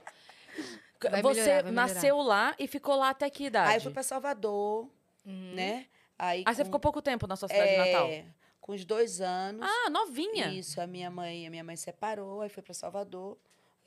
Vai 1.12 1.22
Você 1.22 1.42
melhorar, 1.42 1.64
vai 1.64 1.72
nasceu 1.72 2.18
lá 2.18 2.56
e 2.58 2.68
ficou 2.68 2.96
lá 2.96 3.10
até 3.10 3.30
que 3.30 3.46
idade? 3.46 3.70
Aí 3.70 3.78
eu 3.78 3.82
fui 3.82 3.92
pra 3.92 4.02
Salvador, 4.04 4.90
Uhum. 5.26 5.54
né? 5.54 5.86
Aí, 6.18 6.44
Aí 6.48 6.56
você 6.56 6.62
com- 6.64 6.66
ficou 6.66 6.80
pouco 6.80 7.02
tempo 7.02 7.28
na 7.28 7.36
sua 7.36 7.48
cidade 7.48 7.72
é, 7.74 7.78
natal? 7.78 8.10
Com 8.60 8.72
os 8.72 8.84
dois 8.84 9.22
anos. 9.22 9.62
Ah, 9.70 9.90
novinha. 9.92 10.48
Isso, 10.48 10.82
a 10.82 10.88
minha 10.88 11.12
mãe, 11.12 11.46
a 11.46 11.50
minha 11.52 11.64
mãe 11.64 11.76
separou, 11.76 12.42
aí 12.42 12.50
foi 12.50 12.64
para 12.64 12.74
Salvador. 12.74 13.38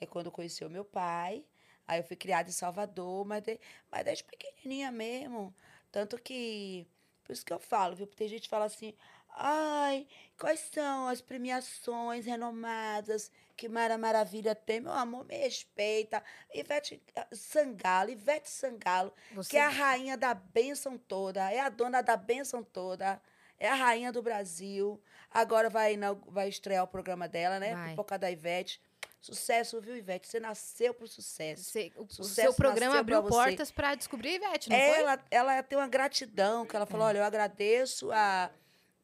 Aí 0.01 0.07
quando 0.07 0.27
eu 0.27 0.33
conheci 0.33 0.65
o 0.65 0.71
meu 0.71 0.85
pai, 0.85 1.45
aí 1.89 1.99
eu 1.99 2.05
fui 2.05 2.17
criada 2.17 2.49
em 2.49 2.53
Salvador, 2.53 3.27
mas, 3.27 3.43
de, 3.43 3.59
mas 3.91 4.05
desde 4.05 4.23
pequenininha 4.25 4.93
mesmo. 4.93 5.53
Tanto 5.91 6.17
que, 6.23 6.87
por 7.25 7.33
isso 7.33 7.45
que 7.45 7.53
eu 7.53 7.59
falo, 7.59 7.95
viu? 7.95 8.07
Porque 8.07 8.19
tem 8.19 8.29
gente 8.29 8.43
que 8.43 8.49
fala 8.49 8.65
assim, 8.65 8.95
ai, 9.37 10.07
quais 10.39 10.61
são 10.73 11.09
as 11.09 11.21
premiações 11.21 12.27
renomadas 12.27 13.31
que 13.57 13.69
Mara 13.69 13.99
Maravilha 13.99 14.55
tem? 14.55 14.81
Meu 14.81 14.93
amor, 14.93 15.25
me 15.25 15.37
respeita. 15.37 16.23
Ivete 16.55 17.03
Sangalo, 17.33 18.11
Ivete 18.11 18.49
Sangalo, 18.49 19.13
Você 19.33 19.51
que 19.51 19.57
é 19.57 19.63
a 19.63 19.69
rainha 19.69 20.17
da 20.17 20.35
bênção 20.35 20.97
toda, 20.97 21.51
é 21.53 21.61
a 21.61 21.69
dona 21.69 22.01
da 22.03 22.17
bênção 22.17 22.63
toda, 22.63 23.21
é 23.59 23.69
a 23.69 23.75
rainha 23.75 24.11
do 24.11 24.23
Brasil. 24.23 25.01
Agora 25.31 25.69
vai, 25.69 25.97
vai 26.27 26.49
estrear 26.49 26.83
o 26.85 26.89
programa 26.89 27.29
dela, 27.29 27.61
né? 27.61 27.75
Vai. 27.75 27.91
Pipoca 27.91 28.19
da 28.19 28.31
Ivete. 28.31 28.81
Sucesso, 29.21 29.81
viu, 29.81 29.97
Ivete? 29.97 30.27
Você 30.27 30.41
nasceu 30.41 30.95
pro 30.95 31.07
sucesso. 31.07 31.65
Você- 31.65 31.93
o, 31.97 32.07
Sucesso 32.09 32.35
seu 32.35 32.55
programa 32.55 32.93
pra 32.93 33.01
abriu 33.01 33.23
você. 33.23 33.29
portas 33.31 33.71
pra 33.71 33.95
descobrir 33.95 34.37
Ivete, 34.37 34.71
não 34.71 34.77
foi? 34.79 34.87
Ela, 34.99 35.19
ela 35.31 35.63
tem 35.63 35.79
uma 35.79 35.89
gratidão, 35.89 36.65
que 36.65 36.75
ela 36.75 36.87
falou, 36.87 37.07
olha, 37.07 37.19
eu 37.19 37.25
agradeço 37.25 38.11
a, 38.13 38.51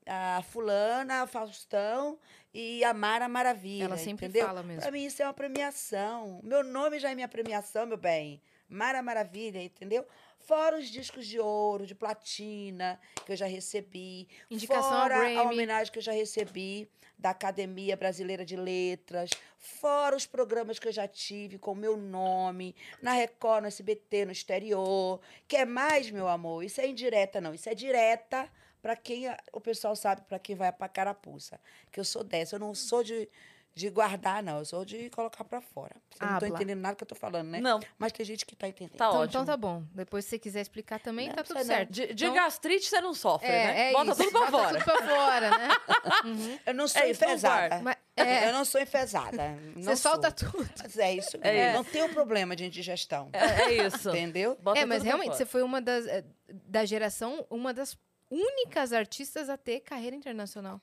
a 0.06 0.42
fulana, 0.50 1.22
a 1.22 1.26
Faustão 1.26 2.18
e 2.54 2.82
a 2.82 2.94
Mara 2.94 3.28
Maravilha, 3.28 3.84
Ela 3.84 3.98
sempre 3.98 4.26
entendeu? 4.26 4.46
fala 4.46 4.62
mesmo. 4.62 4.80
Pra 4.80 4.90
mim 4.90 5.04
isso 5.04 5.20
é 5.22 5.26
uma 5.26 5.34
premiação. 5.34 6.40
Meu 6.42 6.64
nome 6.64 6.98
já 6.98 7.10
é 7.10 7.14
minha 7.14 7.28
premiação, 7.28 7.84
meu 7.84 7.98
bem. 7.98 8.40
Mara 8.68 9.02
Maravilha, 9.02 9.62
entendeu? 9.62 10.04
Fora 10.46 10.78
os 10.78 10.88
discos 10.88 11.26
de 11.26 11.40
ouro, 11.40 11.84
de 11.84 11.94
platina, 11.94 13.00
que 13.24 13.32
eu 13.32 13.36
já 13.36 13.46
recebi. 13.46 14.28
Indicação 14.48 14.90
Fora 14.90 15.40
a 15.40 15.42
homenagem 15.42 15.92
que 15.92 15.98
eu 15.98 16.02
já 16.02 16.12
recebi 16.12 16.88
da 17.18 17.30
Academia 17.30 17.96
Brasileira 17.96 18.44
de 18.44 18.54
Letras. 18.54 19.30
Fora 19.58 20.14
os 20.14 20.24
programas 20.24 20.78
que 20.78 20.86
eu 20.86 20.92
já 20.92 21.08
tive 21.08 21.58
com 21.58 21.72
o 21.72 21.74
meu 21.74 21.96
nome, 21.96 22.76
na 23.02 23.12
Record, 23.14 23.62
no 23.62 23.66
SBT, 23.66 24.24
no 24.24 24.30
exterior. 24.30 25.20
Quer 25.48 25.66
mais, 25.66 26.12
meu 26.12 26.28
amor? 26.28 26.62
Isso 26.62 26.80
é 26.80 26.86
indireta, 26.86 27.40
não. 27.40 27.52
Isso 27.52 27.68
é 27.68 27.74
direta 27.74 28.48
para 28.80 28.94
quem 28.94 29.24
o 29.52 29.60
pessoal 29.60 29.96
sabe, 29.96 30.22
para 30.28 30.38
quem 30.38 30.54
vai 30.54 30.70
pra 30.70 30.88
carapuça. 30.88 31.60
Que 31.90 31.98
eu 31.98 32.04
sou 32.04 32.22
dessa. 32.22 32.54
Eu 32.54 32.60
não 32.60 32.72
sou 32.72 33.02
de, 33.02 33.28
de 33.76 33.90
guardar, 33.90 34.42
não. 34.42 34.58
Eu 34.60 34.64
sou 34.64 34.86
de 34.86 35.10
colocar 35.10 35.44
para 35.44 35.60
fora. 35.60 35.94
Você 36.10 36.24
não 36.24 36.30
tá 36.30 36.36
Habla. 36.36 36.48
entendendo 36.48 36.80
nada 36.80 36.96
que 36.96 37.02
eu 37.04 37.06
tô 37.06 37.14
falando, 37.14 37.48
né? 37.48 37.60
Não, 37.60 37.78
Mas 37.98 38.10
tem 38.10 38.24
gente 38.24 38.46
que 38.46 38.56
tá 38.56 38.66
entendendo. 38.66 38.96
tá 38.96 39.04
então, 39.06 39.20
ótimo. 39.20 39.24
então 39.42 39.44
tá 39.44 39.54
bom. 39.54 39.84
Depois, 39.92 40.24
se 40.24 40.30
você 40.30 40.38
quiser 40.38 40.62
explicar 40.62 40.98
também, 40.98 41.28
Não, 41.28 41.34
tá 41.36 41.44
tudo 41.44 41.62
certo. 41.62 41.90
De, 41.92 42.14
de 42.14 42.24
Então- 42.24 42.34
gastrite 42.34 42.86
você 42.88 43.00
não 43.02 43.12
sofre, 43.12 43.46
né? 43.46 43.88
É, 43.88 43.90
é 43.90 43.92
Bota 43.92 44.12
isso. 44.12 44.22
tudo 44.24 44.30
pra 44.30 44.50
Bota 44.50 44.64
fora. 44.64 44.78
tudo 44.80 44.84
pra 44.84 45.06
fora, 45.06 45.50
né? 45.50 45.68
Uhum. 46.24 46.58
Eu 46.66 46.74
não 46.74 46.88
sou 46.88 47.02
É 47.02 47.10
enfesada. 47.10 47.80
Mas, 47.82 47.96
é, 48.16 48.48
Eu 48.48 48.52
não 48.54 48.64
sou 48.64 48.80
enfesada. 48.80 49.50
Não 49.76 49.82
você 49.82 49.96
solta 49.96 50.34
sou. 50.36 50.50
tudo. 50.50 50.70
Mas 50.82 50.96
é 50.98 51.12
isso. 51.14 51.36
É. 51.42 51.74
Não 51.74 51.84
tenho 51.84 52.08
problema 52.08 52.56
de 52.56 52.64
indigestão. 52.64 53.28
É, 53.34 53.62
é 53.64 53.86
isso. 53.86 54.08
Entendeu? 54.08 54.56
Bota 54.62 54.80
é, 54.80 54.86
mas 54.86 55.02
realmente, 55.02 55.36
você 55.36 55.44
foi 55.44 55.62
uma 55.62 55.82
das. 55.82 56.06
eh, 56.06 56.24
Da 56.48 56.84
geração, 56.86 57.44
uma 57.50 57.74
das 57.74 57.96
únicas 58.30 58.92
artistas 58.94 59.50
a 59.50 59.56
ter 59.58 59.80
carreira 59.80 60.16
internacional. 60.16 60.80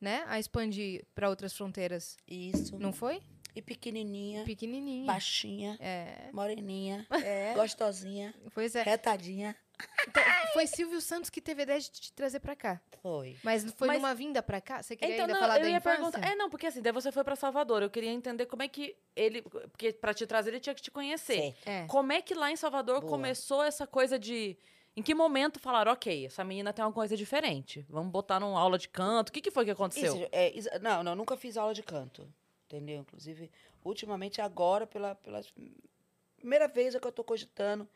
Né? 0.00 0.24
A 0.28 0.38
expandir 0.38 1.04
pra 1.14 1.28
outras 1.30 1.52
fronteiras. 1.56 2.16
Isso. 2.28 2.78
Não 2.78 2.92
foi? 2.92 3.20
E 3.54 3.62
pequenininha, 3.62 4.44
Pequenininha. 4.44 5.06
baixinha, 5.06 5.78
É. 5.80 6.28
moreninha, 6.32 7.06
É. 7.26 7.54
gostosinha, 7.54 8.34
Pois 8.54 8.74
é. 8.74 8.82
retadinha. 8.82 9.56
Então, 10.08 10.22
foi 10.52 10.66
Silvio 10.66 11.00
Santos 11.00 11.30
que 11.30 11.40
teve 11.40 11.62
a 11.62 11.64
ideia 11.64 11.80
de 11.80 11.90
te 11.90 12.12
trazer 12.12 12.40
pra 12.40 12.54
cá. 12.56 12.80
Foi. 13.02 13.36
Mas 13.42 13.64
foi 13.72 13.88
Mas- 13.88 13.96
numa 13.98 14.14
vinda 14.14 14.42
pra 14.42 14.60
cá? 14.60 14.82
Você 14.82 14.94
queria 14.96 15.14
Então, 15.14 15.24
ainda 15.26 15.34
não, 15.34 15.40
falar 15.40 15.56
eu 15.58 15.62
da 15.64 15.68
ia 15.70 15.76
infância? 15.78 15.96
perguntar. 16.02 16.26
É, 16.30 16.34
não, 16.34 16.48
porque 16.50 16.66
assim, 16.66 16.80
daí 16.82 16.92
você 16.92 17.10
foi 17.12 17.24
pra 17.24 17.36
Salvador. 17.36 17.82
Eu 17.82 17.90
queria 17.90 18.10
entender 18.10 18.44
como 18.46 18.62
é 18.62 18.68
que 18.68 18.94
ele. 19.14 19.42
Porque 19.42 19.92
pra 19.92 20.12
te 20.14 20.26
trazer, 20.26 20.50
ele 20.50 20.60
tinha 20.60 20.74
que 20.74 20.80
te 20.82 20.90
conhecer. 20.90 21.40
Certo. 21.54 21.68
É. 21.68 21.86
Como 21.86 22.10
é 22.12 22.20
que 22.22 22.34
lá 22.34 22.50
em 22.50 22.56
Salvador 22.56 23.00
Boa. 23.00 23.10
começou 23.10 23.62
essa 23.64 23.86
coisa 23.86 24.18
de. 24.18 24.56
Em 24.96 25.02
que 25.02 25.14
momento 25.14 25.60
falaram, 25.60 25.92
ok, 25.92 26.24
essa 26.24 26.42
menina 26.42 26.72
tem 26.72 26.82
uma 26.82 26.92
coisa 26.92 27.14
diferente. 27.16 27.84
Vamos 27.88 28.10
botar 28.10 28.40
numa 28.40 28.58
aula 28.58 28.78
de 28.78 28.88
canto. 28.88 29.28
O 29.28 29.32
que, 29.32 29.42
que 29.42 29.50
foi 29.50 29.64
que 29.66 29.70
aconteceu? 29.70 30.16
Isso, 30.16 30.28
é, 30.32 30.50
isso- 30.56 30.70
não, 30.80 31.02
não, 31.02 31.14
nunca 31.14 31.36
fiz 31.36 31.56
aula 31.58 31.74
de 31.74 31.82
canto. 31.82 32.26
Entendeu? 32.64 33.00
Inclusive, 33.00 33.50
ultimamente, 33.84 34.40
agora, 34.40 34.86
pela, 34.86 35.14
pela 35.14 35.40
primeira 36.36 36.66
vez 36.66 36.94
é 36.94 36.98
que 37.00 37.06
eu 37.06 37.12
tô 37.12 37.22
cogitando 37.22 37.86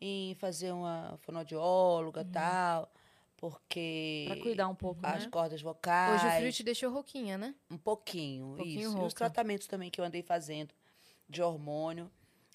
em 0.00 0.34
fazer 0.36 0.70
uma 0.72 1.18
fonoaudióloga 1.22 2.20
e 2.20 2.24
tal. 2.26 2.92
Porque. 3.36 4.24
Pra 4.28 4.40
cuidar 4.40 4.68
um 4.68 4.74
pouco, 4.74 5.00
as 5.04 5.24
né? 5.24 5.30
cordas 5.30 5.60
vocais. 5.60 6.22
Hoje 6.22 6.32
o 6.32 6.36
frio 6.38 6.52
te 6.52 6.62
deixou 6.62 6.90
rouquinha, 6.92 7.36
né? 7.36 7.54
Um 7.70 7.76
pouquinho, 7.76 8.52
Um 8.52 8.56
pouquinho 8.56 8.80
isso. 8.80 8.88
E 8.90 8.94
os 8.94 8.94
rouca. 8.94 9.14
tratamentos 9.16 9.66
também 9.66 9.90
que 9.90 10.00
eu 10.00 10.04
andei 10.04 10.22
fazendo 10.22 10.72
de 11.28 11.42
hormônio. 11.42 12.10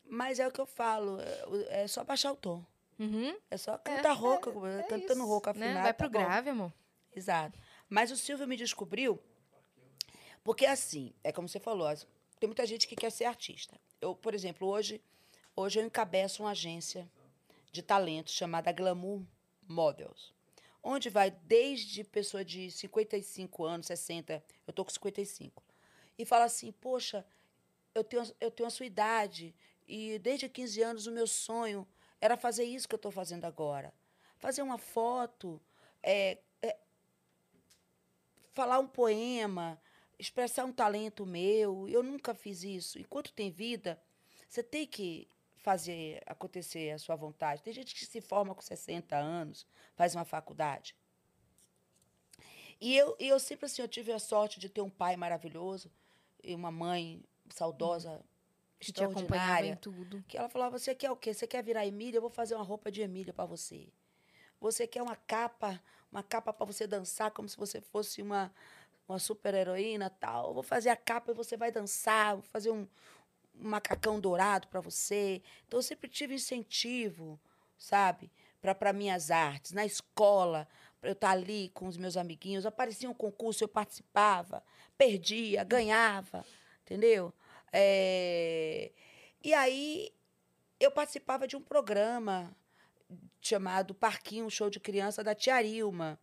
Mas 0.05 0.39
é 0.39 0.47
o 0.47 0.51
que 0.51 0.59
eu 0.59 0.65
falo, 0.65 1.19
é, 1.21 1.83
é 1.83 1.87
só 1.87 2.03
baixar 2.03 2.31
o 2.31 2.35
tom. 2.35 2.65
Uhum. 3.01 3.35
É 3.49 3.57
só 3.57 3.77
cantar 3.79 4.13
rouca, 4.13 4.51
É 4.79 4.83
cantando 4.83 5.21
isso, 5.21 5.25
rouca 5.25 5.53
né? 5.53 5.65
afinada. 5.65 5.81
Vai 5.81 5.93
tá 5.93 5.97
pro 5.97 6.09
bom. 6.09 6.19
grave, 6.19 6.49
amor. 6.51 6.71
Exato. 7.15 7.57
Mas 7.89 8.11
o 8.11 8.15
Silvio 8.15 8.47
me 8.47 8.55
descobriu 8.55 9.19
porque 10.43 10.65
assim, 10.65 11.13
é 11.23 11.31
como 11.31 11.47
você 11.47 11.59
falou, 11.59 11.87
tem 12.39 12.47
muita 12.47 12.65
gente 12.65 12.87
que 12.87 12.95
quer 12.95 13.11
ser 13.11 13.25
artista. 13.25 13.79
Eu, 13.99 14.15
por 14.15 14.33
exemplo, 14.33 14.67
hoje, 14.67 15.01
hoje 15.55 15.79
eu 15.79 15.85
encabeço 15.85 16.43
uma 16.43 16.51
agência 16.51 17.09
de 17.71 17.81
talentos 17.81 18.33
chamada 18.33 18.71
Glamour 18.71 19.23
Models, 19.67 20.33
onde 20.83 21.09
vai 21.09 21.31
desde 21.31 22.03
pessoa 22.03 22.43
de 22.43 22.71
55 22.71 23.63
anos, 23.63 23.87
60, 23.87 24.43
eu 24.65 24.73
tô 24.73 24.83
com 24.83 24.91
55, 24.91 25.63
e 26.17 26.25
fala 26.25 26.45
assim: 26.45 26.71
"Poxa, 26.71 27.25
eu 27.93 28.03
tenho 28.03 28.23
eu 28.39 28.51
tenho 28.51 28.67
a 28.67 28.71
sua 28.71 28.85
idade 28.85 29.53
e 29.87 30.17
desde 30.19 30.49
15 30.49 30.81
anos 30.81 31.07
o 31.07 31.11
meu 31.11 31.27
sonho 31.27 31.87
era 32.21 32.37
fazer 32.37 32.63
isso 32.63 32.87
que 32.87 32.93
eu 32.93 32.97
estou 32.97 33.11
fazendo 33.11 33.45
agora. 33.45 33.91
Fazer 34.37 34.61
uma 34.61 34.77
foto, 34.77 35.59
é, 36.03 36.37
é, 36.61 36.77
falar 38.53 38.79
um 38.79 38.87
poema, 38.87 39.81
expressar 40.19 40.63
um 40.65 40.71
talento 40.71 41.25
meu. 41.25 41.89
Eu 41.89 42.03
nunca 42.03 42.35
fiz 42.35 42.63
isso. 42.63 42.99
Enquanto 42.99 43.33
tem 43.33 43.49
vida, 43.49 44.01
você 44.47 44.61
tem 44.61 44.85
que 44.85 45.27
fazer 45.57 46.21
acontecer 46.25 46.91
a 46.91 46.99
sua 46.99 47.15
vontade. 47.15 47.63
Tem 47.63 47.73
gente 47.73 47.93
que 47.93 48.05
se 48.05 48.21
forma 48.21 48.53
com 48.53 48.61
60 48.61 49.15
anos, 49.17 49.65
faz 49.95 50.15
uma 50.15 50.25
faculdade. 50.25 50.95
E 52.79 52.95
eu, 52.95 53.15
eu 53.19 53.39
sempre 53.39 53.65
assim, 53.65 53.81
eu 53.81 53.87
tive 53.87 54.11
a 54.11 54.19
sorte 54.19 54.59
de 54.59 54.67
ter 54.67 54.81
um 54.81 54.89
pai 54.89 55.15
maravilhoso 55.15 55.91
e 56.43 56.55
uma 56.55 56.71
mãe 56.71 57.23
saudosa, 57.49 58.23
Que 58.81 58.91
te 58.91 59.03
acompanhava 59.03 59.75
tudo. 59.75 60.23
Que 60.27 60.37
ela 60.37 60.49
falava, 60.49 60.77
você 60.77 60.95
quer 60.95 61.11
o 61.11 61.15
quê? 61.15 61.33
Você 61.33 61.45
quer 61.45 61.63
virar 61.63 61.85
Emília? 61.85 62.17
Eu 62.17 62.21
vou 62.21 62.31
fazer 62.31 62.55
uma 62.55 62.63
roupa 62.63 62.91
de 62.91 63.01
Emília 63.01 63.31
para 63.31 63.45
você. 63.45 63.87
Você 64.59 64.87
quer 64.87 65.03
uma 65.03 65.15
capa, 65.15 65.79
uma 66.11 66.23
capa 66.23 66.51
para 66.51 66.65
você 66.65 66.87
dançar 66.87 67.29
como 67.29 67.47
se 67.47 67.55
você 67.55 67.79
fosse 67.79 68.23
uma, 68.23 68.51
uma 69.07 69.19
super 69.19 69.53
heroína 69.53 70.09
tal. 70.09 70.47
Eu 70.47 70.53
vou 70.55 70.63
fazer 70.63 70.89
a 70.89 70.95
capa 70.95 71.31
e 71.31 71.35
você 71.35 71.55
vai 71.55 71.71
dançar, 71.71 72.33
vou 72.35 72.43
fazer 72.43 72.71
um, 72.71 72.87
um 73.55 73.69
macacão 73.69 74.19
dourado 74.19 74.67
para 74.67 74.81
você. 74.81 75.43
Então 75.67 75.77
eu 75.77 75.83
sempre 75.83 76.09
tive 76.09 76.33
incentivo, 76.33 77.39
sabe? 77.77 78.31
Para 78.59 78.91
minhas 78.93 79.29
artes. 79.29 79.73
Na 79.73 79.85
escola, 79.85 80.67
para 80.99 81.11
eu 81.11 81.13
estar 81.13 81.31
ali 81.31 81.69
com 81.69 81.87
os 81.87 81.97
meus 81.97 82.17
amiguinhos. 82.17 82.65
Aparecia 82.65 83.09
um 83.09 83.13
concurso, 83.13 83.63
eu 83.63 83.67
participava, 83.67 84.63
perdia, 84.97 85.63
ganhava, 85.63 86.43
entendeu? 86.81 87.33
É, 87.73 88.91
E 89.43 89.53
aí 89.53 90.11
eu 90.79 90.91
participava 90.91 91.47
de 91.47 91.55
um 91.55 91.61
programa 91.61 92.55
chamado 93.41 93.93
Parquinho 93.93 94.49
Show 94.49 94.69
de 94.69 94.79
Criança 94.79 95.23
da 95.23 95.33
Tia 95.33 95.61
Ilma, 95.63 96.19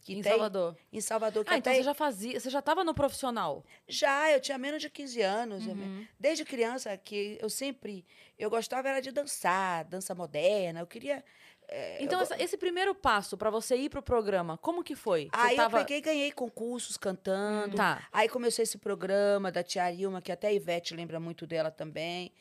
Que 0.00 0.14
em 0.14 0.22
tem 0.22 0.32
Salvador. 0.32 0.76
em 0.92 1.00
Salvador. 1.00 1.44
Que 1.44 1.50
Ah, 1.52 1.58
então 1.58 1.72
até 1.72 1.78
você 1.80 1.84
já 1.84 1.94
fazia, 1.94 2.38
você 2.40 2.50
já 2.50 2.60
tava 2.62 2.82
no 2.84 2.94
profissional. 2.94 3.64
Já, 3.88 4.30
eu 4.32 4.40
tinha 4.40 4.58
menos 4.58 4.80
de 4.82 4.90
15 4.90 5.20
anos. 5.22 5.66
Uhum. 5.66 6.06
desde 6.18 6.44
criança, 6.44 6.96
que 6.96 7.38
eu 7.40 7.48
sempre. 7.50 8.04
Eu 8.38 8.50
gostava 8.50 8.88
era 8.88 9.00
de 9.00 9.10
dançar, 9.12 9.84
dança 9.84 10.14
moderna. 10.14 10.80
Eu 10.80 10.86
queria. 10.86 11.24
Eh, 11.68 11.98
Então, 12.02 12.18
eu, 12.18 12.22
essa- 12.22 12.42
esse 12.42 12.56
primeiro 12.56 12.94
passo 12.94 13.36
pra 13.36 13.50
você 13.50 13.76
ir 13.76 13.88
pro 13.90 14.02
programa, 14.02 14.56
como 14.58 14.82
que 14.84 14.94
foi? 14.94 15.24
Você 15.24 15.30
Aí 15.40 15.56
tava... 15.56 15.78
eu 15.78 15.82
peguei 15.84 15.98
e 15.98 16.00
ganhei 16.00 16.32
concursos 16.32 16.96
cantando. 16.96 17.76
Tá. 17.76 18.06
Aí 18.12 18.28
comecei 18.28 18.62
esse 18.62 18.78
programa 18.78 19.50
da 19.50 19.62
Tia 19.62 19.90
Ilma, 19.92 20.20
que 20.22 20.30
até 20.32 20.48
a 20.48 20.52
Ivete 20.52 20.94
lembra 20.94 21.18
muito 21.20 21.46
dela 21.46 21.70
também, 21.70 22.32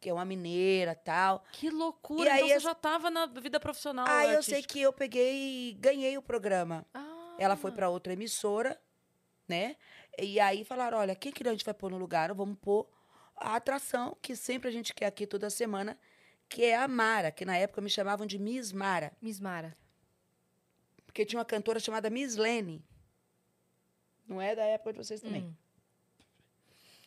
que 0.00 0.08
é 0.10 0.12
uma 0.12 0.24
mineira 0.24 0.94
tal. 0.94 1.44
Que 1.52 1.70
loucura. 1.70 2.24
E 2.24 2.28
aí 2.28 2.36
então 2.36 2.48
você 2.48 2.54
esse- 2.56 2.64
já 2.64 2.74
tava 2.74 3.10
na 3.10 3.26
vida 3.26 3.58
profissional 3.58 4.06
aí 4.06 4.34
eu 4.34 4.42
sei 4.42 4.54
artística. 4.56 4.72
que 4.74 4.80
eu 4.82 4.92
peguei 4.92 5.70
e 5.70 5.72
ganhei 5.74 6.16
o 6.18 6.22
programa. 6.22 6.84
Ah. 6.92 7.36
Ela 7.38 7.56
foi 7.56 7.72
para 7.72 7.88
outra 7.88 8.12
emissora, 8.12 8.78
né? 9.48 9.76
E 10.18 10.38
aí 10.38 10.62
falaram: 10.64 10.98
olha, 10.98 11.14
quem 11.16 11.32
que 11.32 11.46
a 11.46 11.50
gente 11.50 11.64
vai 11.64 11.74
pôr 11.74 11.90
no 11.90 11.98
lugar? 11.98 12.32
Vamos 12.34 12.56
pôr 12.60 12.86
a 13.36 13.56
atração 13.56 14.16
que 14.22 14.36
sempre 14.36 14.68
a 14.68 14.70
gente 14.72 14.94
quer 14.94 15.06
aqui 15.06 15.26
toda 15.26 15.50
semana, 15.50 15.98
que 16.48 16.64
é 16.64 16.76
a 16.76 16.86
Mara, 16.86 17.30
que 17.30 17.44
na 17.44 17.56
época 17.56 17.80
me 17.80 17.90
chamavam 17.90 18.26
de 18.26 18.38
Miss 18.38 18.72
Mara, 18.72 19.12
Miss 19.20 19.40
Mara. 19.40 19.76
porque 21.06 21.24
tinha 21.24 21.38
uma 21.38 21.44
cantora 21.44 21.78
chamada 21.80 22.10
Miss 22.10 22.36
Lene. 22.36 22.84
Não 24.26 24.40
é 24.40 24.54
da 24.56 24.64
época 24.64 24.92
de 24.92 24.98
vocês 24.98 25.20
também. 25.20 25.42
Hum. 25.44 25.54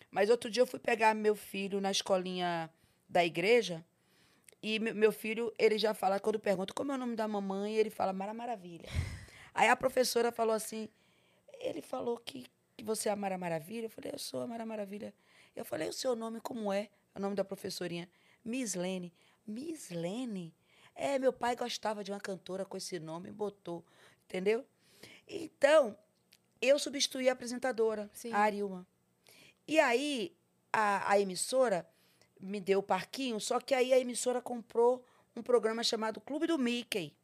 Mas 0.10 0.30
outro 0.30 0.50
dia 0.50 0.62
eu 0.62 0.67
fui 0.67 0.80
pegar 0.80 1.13
meu 1.13 1.36
filho 1.36 1.82
na 1.82 1.91
escolinha 1.91 2.69
da 3.10 3.23
igreja 3.26 3.86
e 4.63 4.80
me- 4.80 4.93
meu 4.93 5.12
filho, 5.12 5.54
ele 5.60 5.78
já 5.78 5.93
fala, 5.93 6.19
quando 6.19 6.39
pergunta 6.39 6.73
como 6.73 6.91
é 6.91 6.95
o 6.95 6.97
nome 6.97 7.15
da 7.15 7.28
mamãe, 7.28 7.76
ele 7.76 7.89
fala 7.89 8.13
Mara 8.13 8.34
Maravilha. 8.34 8.88
Aí 9.54 9.67
a 9.67 9.76
professora 9.76 10.32
falou 10.32 10.54
assim, 10.56 10.88
ele 11.60 11.82
falou 11.82 12.17
que, 12.17 12.45
que 12.78 12.84
você 12.84 13.10
é 13.10 13.12
a 13.12 13.15
Mara 13.15 13.38
Maravilha. 13.38 13.86
Eu 13.88 13.89
falei, 13.89 14.12
eu 14.13 14.19
sou 14.19 14.41
a 14.41 14.47
Mara 14.47 14.65
Maravilha. 14.65 15.13
Eu 15.56 15.65
falei, 15.65 15.89
o 15.89 15.93
seu 15.93 16.15
nome 16.15 16.39
como 16.39 16.71
é? 16.71 16.89
O 17.15 17.19
nome 17.19 17.36
da 17.36 17.43
professorinha. 17.43 18.08
Miss 18.45 18.76
Lene. 18.76 19.13
Miss 19.48 19.90
Lene? 19.90 20.54
É, 20.94 21.18
meu 21.18 21.32
pai 21.32 21.56
gostava 21.56 22.04
de 22.04 22.12
uma 22.12 22.20
cantora 22.20 22.66
com 22.66 22.76
esse 22.76 23.00
nome, 23.00 23.32
botou, 23.32 23.86
entendeu? 24.26 24.66
Então, 25.28 25.98
eu 26.62 26.78
substituí 26.78 27.30
a 27.30 27.34
apresentadora, 27.34 28.10
Sim. 28.14 28.34
a 28.34 28.40
Arilma. 28.40 28.86
E 29.68 29.80
aí, 29.80 30.36
a, 30.72 31.12
a 31.12 31.20
emissora 31.20 31.88
me 32.40 32.60
deu 32.60 32.80
o 32.80 32.84
parquinho, 32.84 33.40
só 33.40 33.60
que 33.60 33.74
aí 33.74 33.94
a 33.94 34.00
emissora 34.00 34.42
comprou 34.42 35.04
um 35.36 35.42
programa 35.42 35.84
chamado 35.84 36.22
Clube 36.22 36.48
do 36.48 36.58
Mickey, 36.58 37.16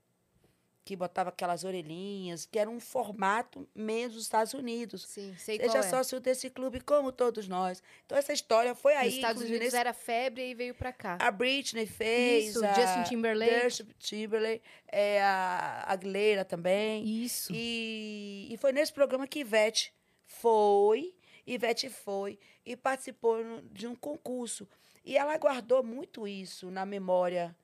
que 0.85 0.95
botava 0.97 1.29
aquelas 1.29 1.63
orelhinhas, 1.63 2.45
que 2.45 2.59
era 2.59 2.69
um 2.69 2.79
formato 2.79 3.67
menos 3.73 4.13
dos 4.15 4.23
Estados 4.23 4.53
Unidos. 4.53 5.05
Sim, 5.07 5.33
sei 5.37 5.57
qual 5.57 5.69
Seja 5.71 5.85
é. 5.85 5.89
sócio 5.89 6.19
desse 6.19 6.49
clube 6.49 6.81
como 6.81 7.11
todos 7.11 7.47
nós. 7.47 7.81
Então, 8.05 8.17
essa 8.17 8.33
história 8.33 8.75
foi 8.75 8.93
aí. 8.95 9.05
Nos 9.07 9.15
Estados 9.15 9.41
Unidos 9.43 9.59
nesse- 9.61 9.77
era 9.77 9.93
febre 9.93 10.49
e 10.51 10.53
veio 10.53 10.75
pra 10.75 10.91
cá. 10.91 11.17
A 11.21 11.31
Britney 11.31 11.85
fez. 11.85 12.49
Isso, 12.49 12.65
a 12.65 12.73
Justin 12.73 13.03
Timberlake. 13.03 13.61
Justin 13.63 13.87
Timberlake, 13.97 14.61
é, 14.91 15.21
a 15.21 15.85
Aguilera 15.87 16.43
também. 16.43 17.03
Isso. 17.05 17.51
E, 17.55 18.49
e 18.51 18.57
foi 18.57 18.71
nesse 18.73 18.91
programa 18.91 19.25
que 19.25 19.39
Ivete 19.39 19.93
foi, 20.25 21.13
Ivete 21.47 21.89
foi 21.89 22.39
e 22.65 22.75
participou 22.75 23.37
de 23.71 23.87
um 23.87 23.95
concurso. 23.95 24.67
E 25.05 25.17
ela 25.17 25.37
guardou 25.37 25.83
muito 25.83 26.27
isso 26.27 26.71
na 26.71 26.85
memória, 26.85 27.55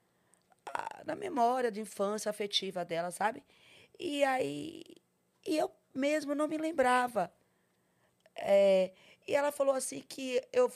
na 1.05 1.15
memória 1.15 1.71
de 1.71 1.81
infância 1.81 2.29
afetiva 2.29 2.83
dela, 2.85 3.11
sabe? 3.11 3.43
E 3.99 4.23
aí, 4.23 4.83
e 5.45 5.57
eu 5.57 5.71
mesmo 5.93 6.33
não 6.35 6.47
me 6.47 6.57
lembrava. 6.57 7.31
É, 8.35 8.91
e 9.27 9.35
ela 9.35 9.51
falou 9.51 9.75
assim 9.75 10.01
que 10.01 10.41
eu, 10.53 10.71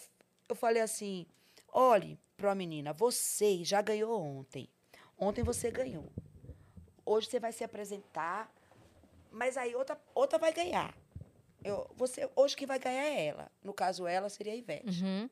eu 0.49 0.55
falei 0.55 0.81
assim, 0.81 1.25
olhe 1.71 2.19
para 2.35 2.51
a 2.51 2.55
menina, 2.55 2.93
você 2.93 3.63
já 3.63 3.81
ganhou 3.81 4.21
ontem. 4.21 4.69
Ontem 5.17 5.43
você 5.43 5.71
ganhou. 5.71 6.11
Hoje 7.05 7.27
você 7.27 7.39
vai 7.39 7.51
se 7.51 7.63
apresentar, 7.63 8.53
mas 9.31 9.57
aí 9.57 9.75
outra, 9.75 9.99
outra 10.13 10.37
vai 10.37 10.51
ganhar. 10.53 10.93
Eu, 11.63 11.89
você, 11.95 12.29
hoje 12.35 12.55
quem 12.55 12.67
vai 12.67 12.77
ganhar 12.77 13.05
é 13.05 13.25
ela. 13.27 13.51
No 13.63 13.73
caso, 13.73 14.05
ela 14.05 14.29
seria 14.29 14.53
a 14.53 14.55
Ivete. 14.55 15.03
Uhum. 15.03 15.29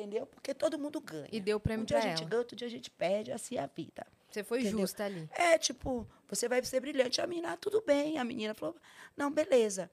Entendeu? 0.00 0.24
Porque 0.26 0.54
todo 0.54 0.78
mundo 0.78 0.98
ganha. 0.98 1.28
E 1.30 1.38
deu 1.40 1.60
prêmio 1.60 1.82
um 1.82 1.84
dia 1.84 1.98
a 1.98 2.00
gente 2.00 2.22
ela. 2.22 2.30
ganha, 2.30 2.38
outro 2.40 2.56
dia 2.56 2.66
a 2.66 2.70
gente 2.70 2.90
perde, 2.90 3.32
assim 3.32 3.56
é 3.56 3.60
a 3.60 3.66
vida. 3.66 4.06
Você 4.30 4.42
foi 4.42 4.60
Entendeu? 4.60 4.78
justa 4.80 5.04
ali. 5.04 5.28
É, 5.34 5.58
tipo, 5.58 6.08
você 6.26 6.48
vai 6.48 6.62
ser 6.64 6.80
brilhante. 6.80 7.20
A 7.20 7.26
menina, 7.26 7.52
ah, 7.52 7.56
tudo 7.56 7.82
bem. 7.86 8.16
A 8.16 8.24
menina 8.24 8.54
falou, 8.54 8.74
não, 9.14 9.30
beleza. 9.30 9.90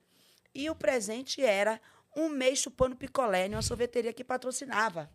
E 0.55 0.69
o 0.69 0.75
presente 0.75 1.43
era 1.43 1.81
um 2.15 2.29
mês 2.29 2.59
chupando 2.59 2.95
picolé 2.95 3.47
em 3.47 3.55
uma 3.55 3.61
sorveteria 3.61 4.13
que 4.13 4.23
patrocinava. 4.23 5.09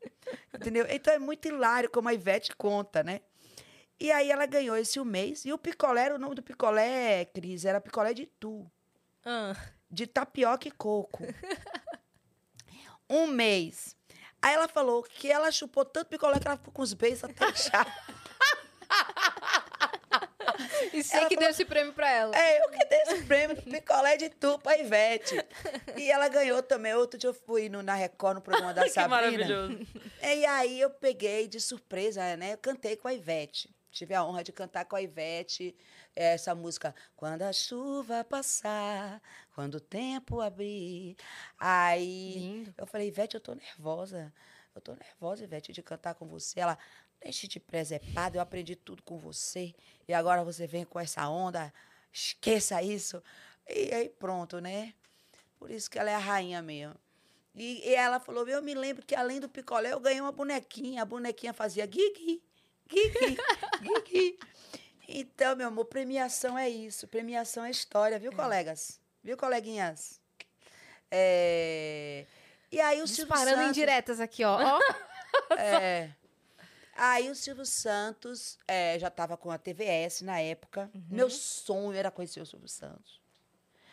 Entendeu? 0.54 0.86
Então 0.88 1.12
é 1.12 1.18
muito 1.18 1.48
hilário 1.48 1.90
como 1.90 2.08
a 2.08 2.14
Ivete 2.14 2.54
conta, 2.54 3.02
né? 3.02 3.20
E 3.98 4.12
aí 4.12 4.30
ela 4.30 4.46
ganhou 4.46 4.76
esse 4.76 5.00
um 5.00 5.04
mês. 5.04 5.44
E 5.44 5.52
o 5.52 5.58
picolé, 5.58 6.04
era 6.04 6.14
o 6.14 6.18
nome 6.18 6.36
do 6.36 6.42
picolé, 6.42 7.24
Cris, 7.24 7.64
era 7.64 7.80
picolé 7.80 8.14
de 8.14 8.26
tu. 8.26 8.70
Ah, 9.24 9.56
De 9.90 10.06
tapioca 10.06 10.68
e 10.68 10.70
coco. 10.70 11.24
um 13.08 13.26
mês. 13.26 13.96
Aí 14.46 14.54
ela 14.54 14.68
falou 14.68 15.02
que 15.02 15.28
ela 15.30 15.50
chupou 15.50 15.84
tanto 15.84 16.06
picolé 16.08 16.38
que 16.38 16.46
ela 16.46 16.56
ficou 16.56 16.72
com 16.72 16.82
os 16.82 16.94
beijos 16.94 17.24
até 17.24 17.46
inchar. 17.50 17.86
e 20.92 21.02
sei 21.02 21.18
Ela 21.20 21.28
que 21.28 21.34
falou- 21.34 21.40
deu 21.40 21.50
esse 21.50 21.64
prêmio 21.64 21.92
pra 21.92 22.08
ela. 22.10 22.36
É, 22.36 22.62
eu 22.64 22.68
que 22.70 22.84
dei 22.86 22.98
esse 23.02 23.22
prêmio 23.24 23.56
do 23.56 23.62
picolé 23.62 24.16
de 24.16 24.28
tu 24.30 24.58
pra 24.60 24.78
Ivete. 24.78 25.34
E 25.96 26.10
ela 26.10 26.28
ganhou 26.28 26.62
também. 26.62 26.94
Outro 26.94 27.18
dia 27.18 27.28
eu 27.30 27.34
fui 27.34 27.68
no, 27.68 27.82
na 27.82 27.94
Record, 27.94 28.36
no 28.36 28.40
programa 28.40 28.72
da 28.72 28.82
que 28.84 28.90
Sabrina. 28.90 29.16
maravilhoso. 29.16 29.86
E 30.22 30.46
aí 30.46 30.80
eu 30.80 30.90
peguei 30.90 31.48
de 31.48 31.60
surpresa, 31.60 32.36
né? 32.36 32.52
Eu 32.54 32.58
cantei 32.58 32.96
com 32.96 33.08
a 33.08 33.14
Ivete. 33.14 33.74
Tive 33.90 34.14
a 34.14 34.22
honra 34.24 34.44
de 34.44 34.52
cantar 34.52 34.84
com 34.84 34.94
a 34.94 35.02
Ivete 35.02 35.74
eh, 36.14 36.34
essa 36.34 36.54
música. 36.54 36.94
Quando 37.16 37.42
a 37.42 37.52
chuva 37.52 38.22
passar, 38.24 39.20
quando 39.56 39.76
o 39.76 39.80
tempo 39.80 40.42
abrir. 40.42 41.16
Aí 41.58 42.34
Lindo. 42.34 42.74
eu 42.76 42.86
falei, 42.86 43.08
Ivete, 43.08 43.36
eu 43.36 43.40
tô 43.40 43.54
nervosa. 43.54 44.30
Eu 44.74 44.82
tô 44.82 44.92
nervosa, 44.94 45.44
Ivete, 45.44 45.72
de 45.72 45.82
cantar 45.82 46.14
com 46.14 46.26
você. 46.26 46.60
Ela, 46.60 46.78
deixe 47.22 47.48
de 47.48 47.58
presepada, 47.58 48.36
eu 48.36 48.42
aprendi 48.42 48.76
tudo 48.76 49.02
com 49.02 49.16
você. 49.16 49.74
E 50.06 50.12
agora 50.12 50.44
você 50.44 50.66
vem 50.66 50.84
com 50.84 51.00
essa 51.00 51.26
onda, 51.26 51.72
esqueça 52.12 52.82
isso. 52.82 53.22
E 53.66 53.94
aí 53.94 54.10
pronto, 54.10 54.60
né? 54.60 54.92
Por 55.58 55.70
isso 55.70 55.90
que 55.90 55.98
ela 55.98 56.10
é 56.10 56.14
a 56.14 56.18
rainha 56.18 56.60
mesmo. 56.60 56.94
E, 57.54 57.80
e 57.88 57.94
ela 57.94 58.20
falou, 58.20 58.46
eu 58.46 58.60
me 58.60 58.74
lembro 58.74 59.06
que 59.06 59.14
além 59.14 59.40
do 59.40 59.48
picolé, 59.48 59.90
eu 59.90 60.00
ganhei 60.00 60.20
uma 60.20 60.32
bonequinha. 60.32 61.00
A 61.00 61.06
bonequinha 61.06 61.54
fazia 61.54 61.86
gui-gui, 61.86 62.42
gui-gui, 62.86 63.38
gui-gui. 63.80 64.38
Então, 65.08 65.56
meu 65.56 65.68
amor, 65.68 65.86
premiação 65.86 66.58
é 66.58 66.68
isso. 66.68 67.08
Premiação 67.08 67.64
é 67.64 67.70
história, 67.70 68.18
viu, 68.18 68.32
colegas? 68.32 69.00
Viu, 69.26 69.36
coleguinhas? 69.36 70.20
É... 71.10 72.24
E 72.70 72.80
aí 72.80 73.02
o 73.02 73.08
Silvio 73.08 73.34
Disparando 73.34 73.56
Santos... 73.56 73.76
indiretas 73.76 74.20
aqui, 74.20 74.44
ó. 74.44 74.56
É. 75.58 76.12
Aí 76.96 77.28
o 77.28 77.34
Silvio 77.34 77.66
Santos 77.66 78.56
é, 78.66 78.96
já 79.00 79.08
estava 79.08 79.36
com 79.36 79.50
a 79.50 79.58
TVS 79.58 80.22
na 80.22 80.40
época. 80.40 80.88
Meu 81.10 81.28
sonho 81.28 81.92
era 81.92 82.10
conhecer 82.10 82.40
o 82.40 82.46
Silvio 82.46 82.68
Santos. 82.68 83.20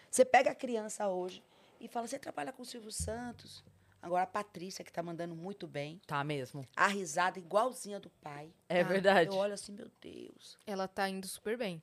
Você 0.09 0.23
pega 0.23 0.51
a 0.51 0.55
criança 0.55 1.09
hoje 1.09 1.43
e 1.81 1.87
fala, 1.87 2.07
você 2.07 2.19
trabalha 2.19 2.53
com 2.53 2.61
o 2.61 2.65
Silvio 2.65 2.91
Santos? 2.91 3.63
Agora 4.01 4.23
a 4.23 4.27
Patrícia, 4.27 4.83
que 4.83 4.91
está 4.91 5.01
mandando 5.01 5.35
muito 5.35 5.67
bem. 5.67 5.99
Tá 6.05 6.23
mesmo. 6.23 6.65
A 6.75 6.87
risada 6.87 7.39
igualzinha 7.39 7.99
do 7.99 8.09
pai. 8.09 8.53
É 8.69 8.83
tá? 8.83 8.89
verdade. 8.89 9.31
Eu 9.31 9.35
olho 9.35 9.53
assim, 9.53 9.73
meu 9.73 9.89
Deus. 9.99 10.59
Ela 10.65 10.87
tá 10.87 11.09
indo 11.09 11.27
super 11.27 11.57
bem. 11.57 11.81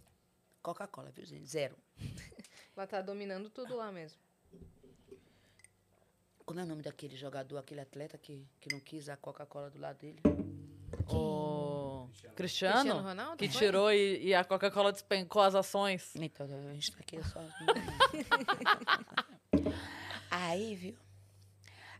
Coca-Cola, 0.63 1.11
viu, 1.11 1.27
gente? 1.27 1.47
Zero. 1.47 1.77
Ela 2.77 2.87
tá 2.87 3.03
dominando 3.03 3.51
tudo 3.51 3.77
lá 3.77 3.93
mesmo. 3.93 4.19
Como 6.45 6.59
é 6.59 6.65
o 6.65 6.67
nome 6.67 6.83
daquele 6.83 7.17
jogador, 7.17 7.59
aquele 7.59 7.81
atleta 7.81 8.19
que, 8.19 8.47
que 8.61 8.73
não 8.73 8.81
quis 8.81 9.09
a 9.09 9.17
Coca-Cola 9.17 9.71
do 9.71 9.79
lado 9.79 9.99
dele? 9.99 10.21
O 11.09 12.09
Cristiano, 12.35 12.35
Cristiano 12.35 13.01
Ronaldo, 13.03 13.37
que 13.37 13.49
foi? 13.49 13.61
tirou 13.61 13.93
e, 13.93 14.27
e 14.27 14.35
a 14.35 14.45
Coca-Cola 14.45 14.93
despencou 14.93 15.43
as 15.43 15.55
ações. 15.55 16.15
Então, 16.17 16.47
a 16.47 16.73
gente 16.73 16.93
tá 16.93 16.99
aqui 17.01 17.21
só. 17.23 17.41
Aí, 20.31 20.75
viu? 20.75 20.97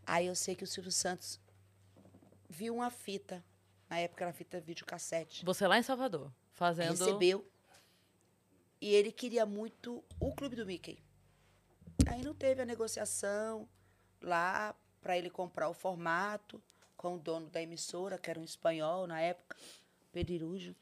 Aí 0.05 0.27
eu 0.27 0.35
sei 0.35 0.55
que 0.55 0.63
o 0.63 0.67
Silvio 0.67 0.91
Santos 0.91 1.39
viu 2.49 2.75
uma 2.75 2.89
fita. 2.89 3.43
Na 3.89 3.99
época 3.99 4.23
era 4.23 4.33
fita 4.33 4.59
videocassete. 4.59 5.45
Você 5.45 5.67
lá 5.67 5.77
em 5.77 5.83
Salvador, 5.83 6.31
fazendo... 6.53 6.91
Recebeu. 6.91 7.45
E 8.81 8.95
ele 8.95 9.11
queria 9.11 9.45
muito 9.45 10.03
o 10.19 10.33
Clube 10.33 10.55
do 10.55 10.65
Mickey. 10.65 10.97
Aí 12.07 12.23
não 12.23 12.33
teve 12.33 12.63
a 12.63 12.65
negociação 12.65 13.69
lá 14.19 14.75
para 14.99 15.15
ele 15.17 15.29
comprar 15.29 15.69
o 15.69 15.73
formato 15.73 16.61
com 16.97 17.15
o 17.15 17.19
dono 17.19 17.47
da 17.49 17.61
emissora, 17.61 18.17
que 18.17 18.29
era 18.29 18.39
um 18.39 18.43
espanhol 18.43 19.05
na 19.05 19.21
época, 19.21 19.55
Pedirujo. 20.11 20.75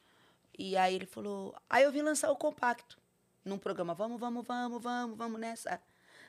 E 0.58 0.78
aí 0.78 0.96
ele 0.96 1.06
falou: 1.06 1.56
Aí 1.70 1.84
eu 1.84 1.92
vim 1.92 2.02
lançar 2.02 2.32
o 2.32 2.38
compacto. 2.38 2.98
num 3.44 3.58
programa, 3.58 3.94
vamos, 3.94 4.20
vamos, 4.20 4.46
vamos, 4.46 4.82
vamos, 4.82 5.18
vamos 5.18 5.40
nessa. 5.40 5.82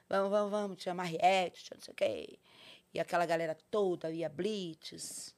Vamos, 0.09 0.31
vamos, 0.31 0.51
vamos. 0.51 0.83
Tinha 0.83 0.95
Mariette, 0.95 1.65
tinha 1.65 1.77
não 1.77 1.85
sei 1.85 1.93
o 1.93 1.97
quê. 1.97 2.39
E 2.93 2.99
aquela 2.99 3.25
galera 3.25 3.57
toda, 3.71 4.11
ia 4.11 4.29
Blitz, 4.29 5.35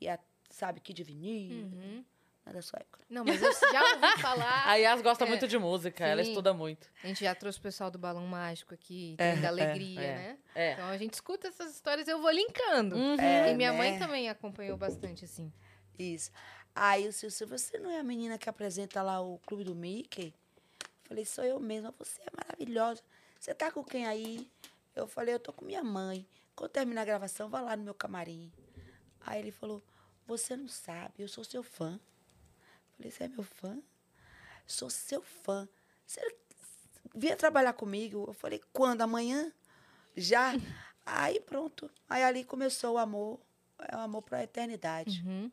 ia, 0.00 0.18
sabe, 0.48 0.80
Kid 0.80 1.02
Vinil. 1.02 1.64
Uhum. 1.64 2.04
Nada 2.44 2.58
da 2.58 2.62
sua 2.62 2.80
época. 2.80 3.04
Não, 3.08 3.24
mas 3.24 3.40
eu 3.40 3.52
já 3.52 3.94
ouvi 3.94 4.18
falar. 4.20 4.66
A 4.68 4.74
Yas 4.74 5.00
gosta 5.00 5.24
É. 5.24 5.28
muito 5.28 5.46
de 5.46 5.56
música, 5.58 6.04
ela 6.04 6.24
Sim. 6.24 6.30
estuda 6.30 6.52
muito. 6.52 6.88
A 7.02 7.06
gente 7.06 7.22
já 7.22 7.34
trouxe 7.34 7.58
o 7.58 7.62
pessoal 7.62 7.90
do 7.90 7.98
Balão 7.98 8.26
Mágico 8.26 8.74
aqui, 8.74 9.14
tem 9.16 9.40
da 9.40 9.48
Alegria, 9.48 10.00
é. 10.00 10.14
né? 10.16 10.38
É. 10.54 10.72
Então 10.72 10.88
a 10.88 10.96
gente 10.96 11.14
escuta 11.14 11.46
essas 11.48 11.72
histórias 11.72 12.08
e 12.08 12.10
eu 12.10 12.20
vou 12.20 12.30
linkando. 12.30 12.96
Uhum. 12.96 13.20
É, 13.20 13.52
e 13.52 13.54
minha 13.54 13.72
mãe 13.72 13.92
né? 13.92 13.98
também 13.98 14.28
acompanhou 14.28 14.76
bastante, 14.76 15.24
assim. 15.24 15.52
Isso. 15.98 16.30
Aí 16.74 17.06
o 17.06 17.12
Silvio, 17.12 17.46
você 17.46 17.78
não 17.78 17.90
é 17.90 18.00
a 18.00 18.02
menina 18.02 18.36
que 18.38 18.48
apresenta 18.48 19.02
lá 19.02 19.20
o 19.20 19.38
Clube 19.46 19.62
do 19.62 19.74
Mickey? 19.74 20.34
Eu 20.80 21.08
falei, 21.08 21.24
sou 21.24 21.44
eu 21.44 21.60
mesma. 21.60 21.94
Você 21.98 22.20
é 22.22 22.30
maravilhosa. 22.34 23.02
Você 23.38 23.54
tá 23.54 23.70
com 23.70 23.84
quem 23.84 24.06
aí? 24.06 24.50
Eu 24.96 25.06
falei, 25.06 25.34
eu 25.34 25.38
tô 25.38 25.52
com 25.52 25.64
minha 25.64 25.84
mãe. 25.84 26.26
Quando 26.56 26.70
terminar 26.70 27.02
a 27.02 27.04
gravação, 27.04 27.48
vá 27.48 27.60
lá 27.60 27.76
no 27.76 27.84
meu 27.84 27.94
camarim. 27.94 28.50
Aí 29.20 29.38
ele 29.40 29.52
falou, 29.52 29.82
você 30.26 30.56
não 30.56 30.66
sabe, 30.68 31.14
eu 31.18 31.28
sou 31.28 31.44
seu 31.44 31.62
fã. 31.62 32.00
Eu 33.08 33.10
falei, 33.10 33.10
você 33.10 33.24
é 33.24 33.28
meu 33.28 33.42
fã? 33.44 33.78
Sou 34.66 34.90
seu 34.90 35.22
fã. 35.22 35.68
Você 36.06 36.20
vinha 37.14 37.36
trabalhar 37.36 37.72
comigo? 37.72 38.24
Eu 38.28 38.32
falei, 38.32 38.60
quando? 38.72 39.02
Amanhã? 39.02 39.52
Já? 40.16 40.52
Aí 41.04 41.40
pronto. 41.40 41.90
Aí 42.08 42.22
ali 42.22 42.44
começou 42.44 42.94
o 42.94 42.98
amor. 42.98 43.40
É 43.88 43.96
o 43.96 44.00
amor 44.00 44.22
pra 44.22 44.42
eternidade. 44.44 45.22
Uhum. 45.26 45.50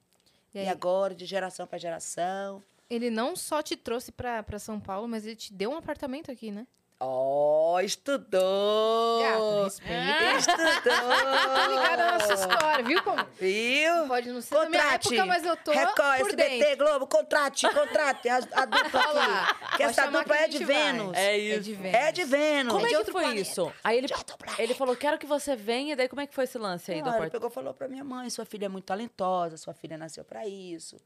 E 0.54 0.60
E, 0.60 0.68
agora, 0.68 1.16
de 1.16 1.26
geração 1.26 1.66
para 1.66 1.78
geração. 1.80 2.64
ele 2.90 3.10
não 3.10 3.36
só 3.36 3.62
te 3.62 3.76
trouxe 3.76 4.12
pra 4.12 4.60
São 4.60 4.80
Paulo, 4.80 5.08
mas 5.08 5.26
ele 5.26 5.36
te 5.36 5.52
deu 5.54 5.72
um 5.72 5.78
apartamento 5.78 6.32
aqui, 6.32 6.52
né? 6.52 6.68
Ó, 7.02 7.80
estudou! 7.80 9.22
Gata, 9.22 9.64
respeita. 9.64 10.38
Estudou! 10.38 11.10
Tá 11.10 11.68
ligada 11.68 11.98
na 12.06 12.12
nossa 12.18 12.34
história, 12.34 12.84
viu 12.84 13.02
como? 13.04 13.26
Viu? 13.40 14.08
Pode 14.08 14.30
não 14.32 14.42
ser 14.42 14.54
da 14.56 14.70
minha 14.70 14.82
Contrate. 14.84 15.08
época, 15.08 15.26
mas 15.26 15.46
eu 15.46 15.56
tô 15.56 15.72
Record, 15.72 15.96
por 16.20 16.28
SBT, 16.28 16.60
dentro. 16.60 16.86
Globo, 16.86 17.08
contrate, 17.08 17.70
contrate 17.74 18.28
a, 18.28 18.36
a 18.38 18.66
dupla 18.66 19.12
lá, 19.14 19.44
aqui. 19.44 19.56
Que 19.56 19.68
pode 19.78 19.84
essa 19.84 20.06
dupla 20.08 20.24
que 20.26 20.34
é 20.34 20.48
de 20.50 20.58
gente 20.58 20.66
vai. 20.66 20.76
Vênus. 20.76 21.18
É 21.18 21.26
É 21.34 21.38
isso. 21.38 21.62
de 21.62 21.74
Vênus. 21.74 21.94
É 21.94 22.12
de 22.12 22.24
Vênus. 22.26 22.74
Como 22.74 22.80
de 22.82 22.88
é 22.88 22.90
que 22.90 22.98
outro 22.98 23.14
foi 23.14 23.22
planeta. 23.24 23.42
isso? 23.42 23.74
Aí 23.82 23.98
ele, 23.98 24.08
De 24.08 24.14
ele 24.58 24.74
falou, 24.74 24.96
quero 24.98 25.18
que 25.18 25.26
você 25.26 25.56
venha, 25.56 25.96
daí 25.96 26.10
como 26.10 26.20
é 26.22 26.28
que 26.28 26.36
foi 26.36 26.44
esse 26.44 26.58
lance 26.58 26.92
aí 26.92 27.02
do 27.02 27.10
Não, 27.10 27.18
ele 27.22 27.30
pegou 27.30 27.50
e 27.50 27.54
falou 27.54 27.74
pra 27.74 27.88
minha 27.88 28.04
mãe, 28.04 28.30
sua 28.30 28.44
filha 28.44 28.66
é 28.66 28.70
muito 28.70 28.86
talentosa, 28.86 29.56
sua 29.56 29.74
filha 29.74 29.98
nasceu 29.98 30.26
pra 30.26 30.46
isso. 30.46 30.98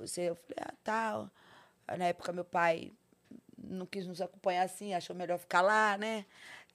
Você, 0.00 0.30
eu 0.30 0.34
falei, 0.34 0.56
ah, 0.62 0.72
tal. 0.82 1.30
Aí, 1.86 1.96
Na 1.96 2.06
época, 2.06 2.32
meu 2.32 2.44
pai 2.44 2.90
não 3.68 3.86
quis 3.86 4.06
nos 4.06 4.20
acompanhar 4.20 4.62
assim, 4.64 4.94
achou 4.94 5.14
melhor 5.14 5.38
ficar 5.38 5.60
lá, 5.62 5.96
né? 5.98 6.24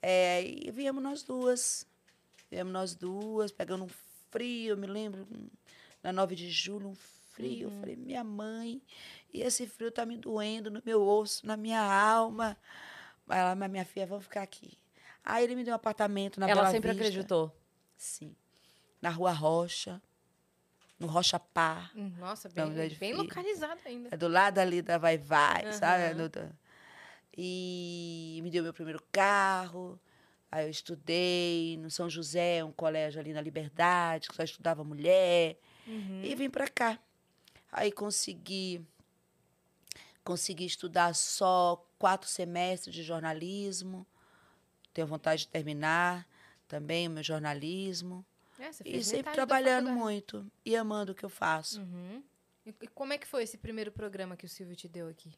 É, 0.00 0.42
e 0.44 0.70
viemos 0.70 1.02
nós 1.02 1.22
duas. 1.22 1.86
Viemos 2.50 2.72
nós 2.72 2.94
duas, 2.94 3.50
pegando 3.50 3.84
um 3.84 3.90
frio, 4.30 4.70
eu 4.70 4.76
me 4.76 4.86
lembro, 4.86 5.26
na 6.02 6.12
9 6.12 6.34
de 6.36 6.50
julho, 6.50 6.88
um 6.88 6.94
frio. 6.94 7.68
Eu 7.68 7.70
falei, 7.80 7.96
minha 7.96 8.22
mãe, 8.22 8.80
e 9.32 9.40
esse 9.42 9.66
frio 9.66 9.90
tá 9.90 10.04
me 10.06 10.16
doendo 10.16 10.70
no 10.70 10.80
meu 10.84 11.02
osso, 11.02 11.46
na 11.46 11.56
minha 11.56 11.80
alma. 11.82 12.56
Mas 13.26 13.38
ela, 13.38 13.54
mas 13.54 13.70
minha 13.70 13.84
filha, 13.84 14.06
vamos 14.06 14.24
ficar 14.24 14.42
aqui. 14.42 14.78
Aí 15.24 15.42
ele 15.44 15.54
me 15.56 15.64
deu 15.64 15.72
um 15.72 15.76
apartamento 15.76 16.38
na 16.38 16.46
Ela 16.46 16.60
Bela 16.62 16.70
sempre 16.70 16.90
Vista. 16.90 17.02
acreditou. 17.06 17.56
Sim. 17.96 18.36
Na 19.00 19.08
Rua 19.10 19.32
Rocha, 19.32 20.00
no 20.98 21.06
Rocha 21.06 21.38
Pá. 21.40 21.90
Hum, 21.94 22.12
Nossa, 22.18 22.48
bem, 22.48 22.78
é 22.78 22.88
bem 22.90 23.14
localizado 23.14 23.80
ainda. 23.86 24.10
É 24.12 24.16
do 24.16 24.28
lado 24.28 24.58
ali 24.58 24.82
da 24.82 24.98
Vai 24.98 25.16
Vai, 25.18 25.62
Aham. 25.64 25.72
sabe? 25.72 26.14
Do- 26.14 26.28
do- 26.28 26.56
E 27.36 28.40
me 28.42 28.50
deu 28.50 28.62
meu 28.62 28.72
primeiro 28.72 29.02
carro. 29.10 29.98
Aí 30.50 30.66
eu 30.66 30.70
estudei 30.70 31.76
no 31.78 31.90
São 31.90 32.08
José, 32.08 32.62
um 32.62 32.70
colégio 32.70 33.20
ali 33.20 33.32
na 33.32 33.40
Liberdade, 33.40 34.28
que 34.28 34.36
só 34.36 34.44
estudava 34.44 34.84
mulher. 34.84 35.58
Uhum. 35.86 36.22
E 36.22 36.34
vim 36.34 36.48
para 36.48 36.68
cá. 36.68 36.98
Aí 37.72 37.90
consegui 37.90 38.86
consegui 40.22 40.64
estudar 40.64 41.14
só 41.14 41.84
quatro 41.98 42.28
semestres 42.28 42.94
de 42.94 43.02
jornalismo. 43.02 44.06
Tenho 44.92 45.06
vontade 45.06 45.42
de 45.42 45.48
terminar 45.48 46.26
também 46.66 47.08
o 47.08 47.10
meu 47.10 47.22
jornalismo. 47.22 48.24
É, 48.58 48.70
E 48.84 49.04
sempre 49.04 49.32
trabalhando 49.32 49.90
muito 49.90 50.50
e 50.64 50.76
amando 50.76 51.12
o 51.12 51.14
que 51.14 51.24
eu 51.24 51.28
faço. 51.28 51.80
Uhum. 51.80 52.22
E 52.64 52.88
como 52.88 53.12
é 53.12 53.18
que 53.18 53.26
foi 53.26 53.42
esse 53.42 53.58
primeiro 53.58 53.92
programa 53.92 54.36
que 54.36 54.46
o 54.46 54.48
Silvio 54.48 54.74
te 54.74 54.88
deu 54.88 55.08
aqui? 55.08 55.34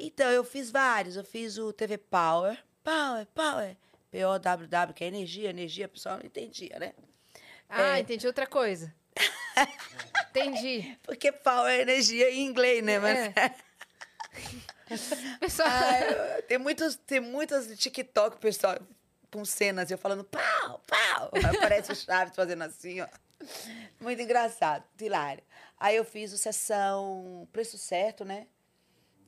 Então, 0.00 0.30
eu 0.30 0.42
fiz 0.44 0.70
vários. 0.70 1.16
Eu 1.16 1.24
fiz 1.24 1.58
o 1.58 1.72
TV 1.72 1.98
Power. 1.98 2.58
Power, 2.82 3.26
Power. 3.34 3.76
P-O-W-W, 4.10 4.94
que 4.94 5.04
é 5.04 5.06
energia, 5.06 5.50
energia, 5.50 5.86
pessoal 5.86 6.18
não 6.18 6.26
entendia, 6.26 6.78
né? 6.78 6.92
Ah, 7.68 7.98
É. 7.98 8.00
entendi 8.00 8.26
outra 8.26 8.46
coisa. 8.46 8.92
entendi. 10.30 10.98
Porque 11.02 11.30
Power 11.30 11.70
é 11.70 11.82
energia 11.82 12.30
em 12.30 12.46
inglês, 12.46 12.82
né? 12.82 12.98
Mas 12.98 13.18
É. 13.18 13.54
Pessoal, 15.38 15.68
Ah, 15.68 16.42
tem 16.48 16.58
muitos, 16.58 16.96
tem 16.96 17.20
muitas 17.20 17.66
TikTok, 17.78 18.38
pessoal, 18.38 18.76
com 19.30 19.44
cenas 19.44 19.90
eu 19.90 19.98
falando 19.98 20.24
pau, 20.24 20.80
pau. 20.86 21.30
Aí 21.32 21.44
Aparece 21.56 21.92
o 21.92 21.96
Chaves 21.96 22.34
fazendo 22.34 22.62
assim, 22.62 23.00
ó. 23.00 23.06
Muito 24.00 24.20
engraçado, 24.20 24.84
hilário. 25.00 25.42
Aí 25.78 25.94
eu 25.96 26.04
fiz 26.04 26.32
o 26.32 26.38
Sessão 26.38 27.46
Preço 27.52 27.78
Certo, 27.78 28.24
né? 28.24 28.46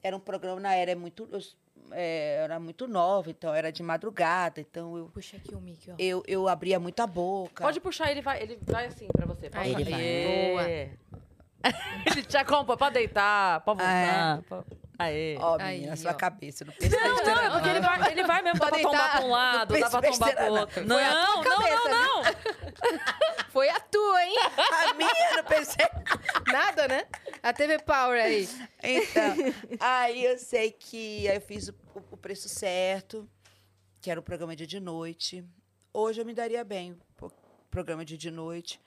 Era 0.03 0.17
um 0.17 0.21
programa, 0.21 0.61
na 0.61 0.75
era 0.75 0.97
muito, 0.97 1.29
eu, 1.31 1.39
é, 1.93 2.39
era 2.43 2.59
muito 2.59 2.89
nova, 2.89 3.31
então 3.31 3.55
era 3.55 3.71
de 3.71 3.83
madrugada, 3.83 4.61
então 4.61 4.97
eu, 4.97 5.07
puxa 5.15 5.37
aqui 5.37 5.55
o 5.55 5.61
mic, 5.61 5.89
ó. 5.91 5.95
eu, 5.99 6.23
eu 6.27 6.49
abria 6.49 6.81
muita 6.81 7.07
boca. 7.07 7.63
Pode 7.63 7.79
puxar, 7.81 8.11
ele 8.11 8.21
vai, 8.21 8.43
ele 8.43 8.59
vai 8.63 8.87
assim 8.87 9.07
pra 9.13 9.27
você. 9.27 9.49
Pode 9.49 9.65
Aí 9.65 9.73
fazer. 9.73 9.93
ele 9.95 10.55
vai. 10.57 10.99
Ele 12.07 12.25
te 12.25 12.37
acompanha, 12.37 12.77
pode 12.77 12.95
deitar, 12.95 13.61
pode 13.61 13.81
Ah, 13.81 14.41
voltar. 14.41 14.65
pode- 14.65 14.83
Aê. 14.99 15.37
Ó, 15.41 15.57
Aí, 15.61 15.77
menina, 15.79 15.95
sua 15.97 16.11
ó. 16.11 16.15
cabeça, 16.15 16.65
não 16.65 16.73
pensa 16.73 16.97
Não, 16.99 17.25
não, 17.25 17.41
é 17.41 17.51
porque 17.51 17.69
ele 17.69 17.81
vai, 17.81 18.11
ele 18.13 18.25
vai 18.25 18.43
mesmo, 18.43 18.59
dá 18.59 18.67
pra 18.69 18.79
tombar 18.81 19.11
pra 19.13 19.21
um 19.25 19.31
lado, 19.31 19.73
Não 19.73 19.81
dá 19.81 19.91
pra 19.91 20.03
tombar 20.11 20.35
pro 20.35 20.45
não. 20.45 20.53
outro. 20.61 20.81
A 20.81 20.85
Não, 20.85 20.99
não, 20.99 21.43
cabeça, 21.45 21.89
não, 21.89 22.23
não. 22.23 22.33
Foi 23.51 23.69
a 23.69 23.79
tua, 23.79 24.25
hein? 24.25 24.35
A 24.91 24.95
minha, 24.95 25.37
não 25.37 25.45
pensei. 25.45 25.87
Nada, 26.53 26.89
né? 26.89 27.05
A 27.43 27.53
TV 27.53 27.79
Power 27.81 28.23
aí. 28.23 28.49
Então, 28.83 29.37
aí 29.81 30.25
eu 30.25 30.39
sei 30.39 30.71
que 30.71 31.29
aí 31.29 31.37
eu 31.37 31.41
fiz 31.41 31.69
o, 31.69 31.75
o 32.11 32.17
preço 32.17 32.49
certo, 32.49 33.29
que 34.01 34.11
era 34.11 34.21
o 34.21 34.23
programa 34.23 34.55
dia 34.55 34.67
de 34.67 34.79
noite. 34.79 35.45
Hoje 35.93 36.21
eu 36.21 36.25
me 36.25 36.35
daria 36.35 36.63
bem, 36.65 36.97
pro- 37.17 37.33
programa 37.71 38.05
dia 38.05 38.17
de 38.19 38.31
noite. 38.31 38.81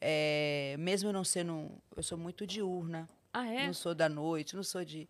É, 0.00 0.76
mesmo 0.78 1.08
eu 1.08 1.12
não 1.12 1.24
sendo. 1.24 1.70
Eu 1.96 2.02
sou 2.02 2.18
muito 2.18 2.46
diurna. 2.46 3.08
Ah, 3.32 3.46
é? 3.48 3.66
Não 3.66 3.72
sou 3.74 3.94
da 3.94 4.08
noite, 4.08 4.54
não 4.54 4.62
sou 4.62 4.84
de. 4.84 5.08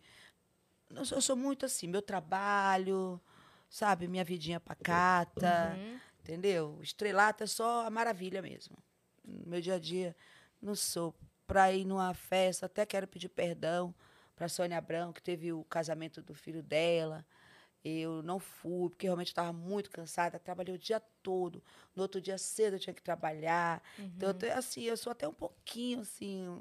Não 0.89 1.03
sou, 1.03 1.17
eu 1.17 1.21
sou 1.21 1.35
muito 1.35 1.65
assim, 1.65 1.87
meu 1.87 2.01
trabalho, 2.01 3.19
sabe? 3.69 4.07
Minha 4.07 4.23
vidinha 4.23 4.59
pacata, 4.59 5.77
Uhum. 5.77 5.99
entendeu? 6.21 6.79
Estrelata 6.81 7.43
é 7.43 7.47
só 7.47 7.85
a 7.85 7.89
maravilha 7.89 8.41
mesmo. 8.41 8.77
No 9.23 9.47
meu 9.49 9.59
dia 9.59 9.75
a 9.75 9.79
dia, 9.79 10.15
não 10.61 10.75
sou. 10.75 11.13
Para 11.47 11.71
ir 11.71 11.85
numa 11.85 12.13
festa, 12.13 12.65
até 12.65 12.85
quero 12.85 13.07
pedir 13.07 13.29
perdão 13.29 13.93
para 14.35 14.49
Sônia 14.49 14.77
Abrão, 14.77 15.13
que 15.13 15.21
teve 15.21 15.53
o 15.53 15.63
casamento 15.65 16.21
do 16.21 16.33
filho 16.33 16.63
dela. 16.63 17.25
Eu 17.83 18.23
não 18.23 18.39
fui, 18.39 18.89
porque 18.89 19.05
realmente 19.05 19.27
estava 19.27 19.53
muito 19.53 19.91
cansada. 19.91 20.39
Trabalhei 20.39 20.73
o 20.73 20.77
dia 20.77 20.99
todo. 21.21 21.63
No 21.95 22.01
outro 22.01 22.19
dia 22.19 22.37
cedo 22.37 22.75
eu 22.75 22.79
tinha 22.79 22.93
que 22.95 23.01
trabalhar. 23.01 23.81
Então, 24.17 24.29
eu, 24.29 24.33
Uhum. 24.33 24.39
tô- 24.39 24.45
assim, 24.57 24.81
eu 24.83 24.97
sou 24.97 25.11
até 25.11 25.27
um 25.27 25.33
pouquinho 25.33 25.99
assim. 25.99 26.59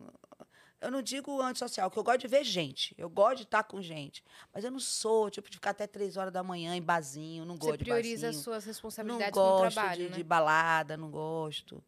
Eu 0.82 0.90
não 0.90 1.00
digo 1.00 1.40
antissocial, 1.40 1.90
que 1.90 1.98
eu 1.98 2.04
gosto 2.04 2.20
de 2.20 2.28
ver 2.28 2.44
gente. 2.44 2.94
Eu 2.98 3.08
gosto 3.08 3.38
de 3.38 3.42
estar 3.44 3.64
com 3.64 3.80
gente. 3.80 4.22
Mas 4.52 4.64
eu 4.64 4.70
não 4.70 4.78
sou, 4.78 5.30
tipo, 5.30 5.48
de 5.48 5.56
ficar 5.56 5.70
até 5.70 5.86
três 5.86 6.18
horas 6.18 6.30
da 6.32 6.42
manhã 6.42 6.76
em 6.76 6.82
barzinho. 6.82 7.46
Não 7.46 7.54
gosto 7.56 7.70
Você 7.72 7.78
de 7.78 7.84
prioriza 7.84 8.28
as 8.28 8.34
barzinho. 8.34 8.44
suas 8.44 8.64
Não 8.66 8.66
responsabilidades 8.66 9.38
com 9.40 9.46
o 9.46 9.56
gosto 9.56 9.74
trabalho, 9.76 10.04
de, 10.04 10.10
né? 10.10 10.16
de 10.18 10.22
balada, 10.22 10.94
não 10.98 11.10
gosto. 11.10 11.82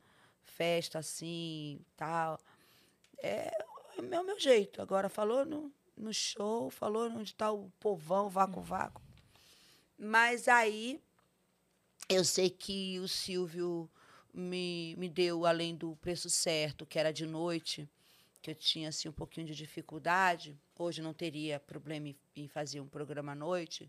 Festa 0.44 0.98
assim, 1.00 1.78
tal. 1.94 2.40
É, 3.22 3.50
é 3.96 4.00
o 4.00 4.02
meu, 4.02 4.24
meu 4.24 4.38
jeito. 4.38 4.81
Agora, 4.83 5.09
falou 5.09 5.44
no, 5.44 5.72
no 5.96 6.12
show, 6.12 6.70
falou 6.70 7.11
onde 7.11 7.31
está 7.31 7.50
o 7.50 7.70
povão, 7.81 8.29
vácuo, 8.29 8.61
vácuo. 8.61 9.02
Mas 9.98 10.46
aí, 10.48 11.00
eu 12.09 12.24
sei 12.24 12.50
que 12.50 12.98
o 13.00 13.09
Silvio 13.09 13.90
me, 14.33 14.94
me 14.96 15.09
deu, 15.09 15.46
além 15.46 15.74
do 15.74 15.96
preço 15.96 16.29
certo, 16.29 16.85
que 16.85 16.98
era 16.98 17.12
de 17.12 17.24
noite, 17.24 17.88
que 18.42 18.50
eu 18.50 18.55
tinha 18.55 18.90
assim, 18.90 19.09
um 19.09 19.12
pouquinho 19.12 19.46
de 19.46 19.55
dificuldade. 19.55 20.57
Hoje 20.79 21.00
não 21.00 21.14
teria 21.14 21.59
problema 21.59 22.09
em, 22.09 22.16
em 22.37 22.46
fazer 22.46 22.81
um 22.81 22.87
programa 22.87 23.33
à 23.33 23.35
noite. 23.35 23.88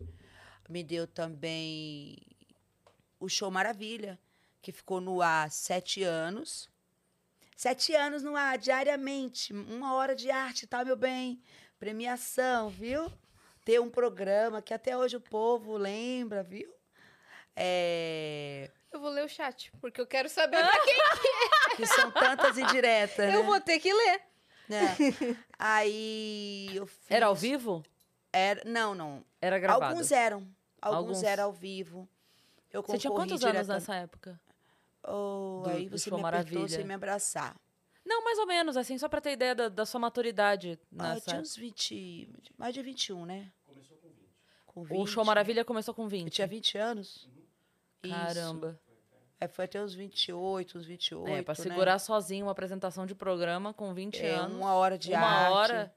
Me 0.68 0.82
deu 0.82 1.06
também 1.06 2.16
o 3.20 3.28
Show 3.28 3.50
Maravilha, 3.50 4.18
que 4.60 4.72
ficou 4.72 5.00
no 5.00 5.20
ar 5.20 5.50
sete 5.50 6.02
anos. 6.02 6.68
Sete 7.58 7.92
anos 7.92 8.22
no 8.22 8.36
ar, 8.36 8.56
diariamente. 8.56 9.52
Uma 9.52 9.94
hora 9.94 10.14
de 10.14 10.30
arte, 10.30 10.64
tá, 10.64 10.84
meu 10.84 10.94
bem? 10.94 11.42
Premiação, 11.76 12.68
viu? 12.68 13.12
ter 13.64 13.80
um 13.80 13.90
programa 13.90 14.62
que 14.62 14.72
até 14.72 14.96
hoje 14.96 15.16
o 15.16 15.20
povo 15.20 15.76
lembra, 15.76 16.44
viu? 16.44 16.72
É, 17.56 18.70
Eu 18.92 19.00
vou 19.00 19.10
ler 19.10 19.24
o 19.24 19.28
chat, 19.28 19.72
porque 19.80 20.00
eu 20.00 20.06
quero 20.06 20.28
saber 20.28 20.56
pra 20.64 20.80
quem. 20.84 20.96
que 21.76 21.84
são 21.86 22.10
tantas 22.12 22.56
indiretas, 22.56 23.34
Eu 23.34 23.40
né? 23.40 23.46
vou 23.46 23.60
ter 23.60 23.80
que 23.80 23.92
ler. 23.92 24.22
Né? 24.68 24.96
Aí 25.58 26.70
eu 26.76 26.86
fiz... 26.86 27.10
Era 27.10 27.26
ao 27.26 27.34
vivo? 27.34 27.84
Era, 28.32 28.62
não, 28.64 28.94
não. 28.94 29.24
Era 29.40 29.58
gravado? 29.58 29.84
Alguns 29.86 30.12
eram. 30.12 30.48
Alguns, 30.80 30.96
Alguns. 30.98 31.22
eram 31.24 31.44
ao 31.44 31.52
vivo. 31.52 32.08
Eu 32.72 32.82
Você 32.82 32.98
tinha 32.98 33.10
quantos 33.10 33.42
anos 33.42 33.52
direta- 33.52 33.74
nessa 33.74 33.96
época? 33.96 34.40
Oh, 35.04 35.62
do- 35.64 35.70
aí 35.70 35.88
você 35.88 36.08
Show 36.10 36.18
me 36.18 36.24
apertou 36.24 36.52
Maravilha? 36.60 36.68
sem 36.76 36.84
me 36.84 36.94
abraçar. 36.94 37.56
Não, 38.04 38.24
mais 38.24 38.38
ou 38.38 38.46
menos, 38.46 38.76
assim, 38.76 38.96
só 38.98 39.08
pra 39.08 39.20
ter 39.20 39.32
ideia 39.32 39.54
da, 39.54 39.68
da 39.68 39.84
sua 39.86 40.00
maturidade 40.00 40.78
Ah, 40.98 41.10
eu 41.10 41.14
nessa 41.14 41.20
tinha 41.20 41.34
época. 41.36 41.42
uns 41.42 41.56
20, 41.56 42.28
mais 42.56 42.72
de 42.74 42.82
21, 42.82 43.26
né? 43.26 43.52
Com 44.66 44.82
20. 44.84 44.98
O 44.98 45.06
Show 45.06 45.24
Maravilha 45.24 45.64
começou 45.64 45.92
com 45.94 46.08
20. 46.08 46.24
Eu 46.26 46.30
tinha 46.30 46.46
20 46.46 46.78
anos. 46.78 47.28
Isso. 48.02 48.14
Caramba. 48.14 48.80
É, 49.40 49.46
foi 49.46 49.66
até 49.66 49.82
uns 49.82 49.94
28, 49.94 50.78
uns 50.78 50.86
28, 50.86 51.28
É, 51.28 51.42
pra 51.42 51.52
né? 51.56 51.62
segurar 51.62 51.98
sozinho 51.98 52.46
uma 52.46 52.52
apresentação 52.52 53.06
de 53.06 53.14
programa 53.14 53.72
com 53.74 53.92
20 53.94 54.20
É, 54.20 54.34
anos. 54.34 54.56
uma 54.56 54.74
hora 54.74 54.98
de 54.98 55.10
uma 55.12 55.20
arte. 55.20 55.52
hora. 55.52 55.94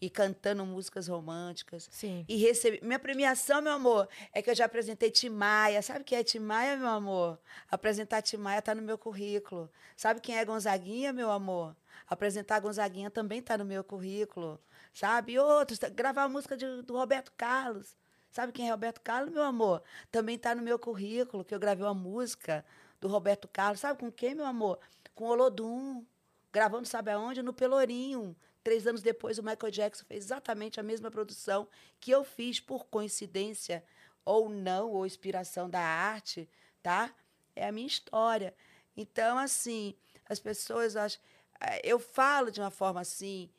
E 0.00 0.08
cantando 0.08 0.64
músicas 0.64 1.08
românticas. 1.08 1.86
Sim. 1.92 2.24
E 2.26 2.36
recebi. 2.36 2.80
Minha 2.82 2.98
premiação, 2.98 3.60
meu 3.60 3.72
amor, 3.72 4.08
é 4.32 4.40
que 4.40 4.48
eu 4.50 4.54
já 4.54 4.64
apresentei 4.64 5.10
Timaya. 5.10 5.82
Sabe 5.82 6.04
quem 6.04 6.16
é 6.18 6.24
Timaya, 6.24 6.76
meu 6.76 6.88
amor? 6.88 7.38
Apresentar 7.70 8.22
Timaya 8.22 8.62
tá 8.62 8.74
no 8.74 8.80
meu 8.80 8.96
currículo. 8.96 9.70
Sabe 9.96 10.20
quem 10.20 10.38
é 10.38 10.44
Gonzaguinha, 10.44 11.12
meu 11.12 11.30
amor? 11.30 11.76
Apresentar 12.08 12.60
Gonzaguinha 12.60 13.10
também 13.10 13.42
tá 13.42 13.58
no 13.58 13.64
meu 13.64 13.84
currículo. 13.84 14.58
Sabe? 14.94 15.32
E 15.34 15.38
outros, 15.38 15.78
tá- 15.78 15.88
gravar 15.90 16.22
a 16.24 16.28
música 16.28 16.56
de- 16.56 16.80
do 16.82 16.96
Roberto 16.96 17.30
Carlos. 17.36 17.94
Sabe 18.30 18.52
quem 18.52 18.68
é 18.68 18.70
Roberto 18.70 19.00
Carlos, 19.02 19.30
meu 19.32 19.42
amor? 19.42 19.82
Também 20.10 20.38
tá 20.38 20.54
no 20.54 20.62
meu 20.62 20.78
currículo, 20.78 21.44
que 21.44 21.54
eu 21.54 21.58
gravei 21.60 21.84
uma 21.84 21.92
música 21.94 22.64
do 23.00 23.06
Roberto 23.08 23.46
Carlos. 23.48 23.80
Sabe 23.80 24.00
com 24.00 24.10
quem, 24.10 24.34
meu 24.34 24.46
amor? 24.46 24.78
Com 25.14 25.24
o 25.24 25.28
Olodum. 25.28 26.04
Gravando, 26.52 26.88
sabe 26.88 27.10
aonde? 27.10 27.42
No 27.42 27.52
Pelourinho. 27.52 28.34
Três 28.62 28.86
anos 28.86 29.00
depois, 29.02 29.38
o 29.38 29.42
Michael 29.42 29.70
Jackson 29.72 30.04
fez 30.04 30.24
exatamente 30.24 30.78
a 30.78 30.82
mesma 30.82 31.10
produção 31.10 31.66
que 31.98 32.10
eu 32.10 32.24
fiz 32.24 32.60
por 32.60 32.86
coincidência 32.86 33.82
ou 34.24 34.48
não, 34.50 34.90
ou 34.90 35.06
inspiração 35.06 35.68
da 35.68 35.80
arte, 35.80 36.48
tá? 36.82 37.14
É 37.56 37.66
a 37.66 37.72
minha 37.72 37.86
história. 37.86 38.54
Então, 38.96 39.38
assim, 39.38 39.94
as 40.28 40.38
pessoas 40.38 40.94
acham. 40.96 41.20
eh, 41.60 41.80
Eu 41.84 41.98
falo 41.98 42.50
de 42.50 42.60
uma 42.60 42.70
forma 42.70 43.00
assim, 43.00 43.50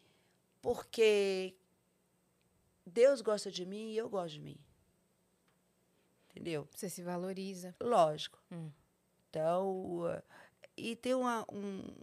porque 0.62 1.56
Deus 2.86 3.22
gosta 3.22 3.50
de 3.52 3.66
mim 3.66 3.92
e 3.92 3.98
eu 3.98 4.10
gosto 4.10 4.34
de 4.36 4.42
mim. 4.42 4.58
Entendeu? 6.30 6.68
Você 6.76 6.90
se 6.90 7.02
valoriza. 7.02 7.76
Lógico. 7.82 8.40
Hum. 8.52 8.72
Então, 9.30 10.02
uh, 10.04 10.22
e 10.78 10.96
tem 10.96 11.14
uma, 11.14 11.46
um- 11.52 11.96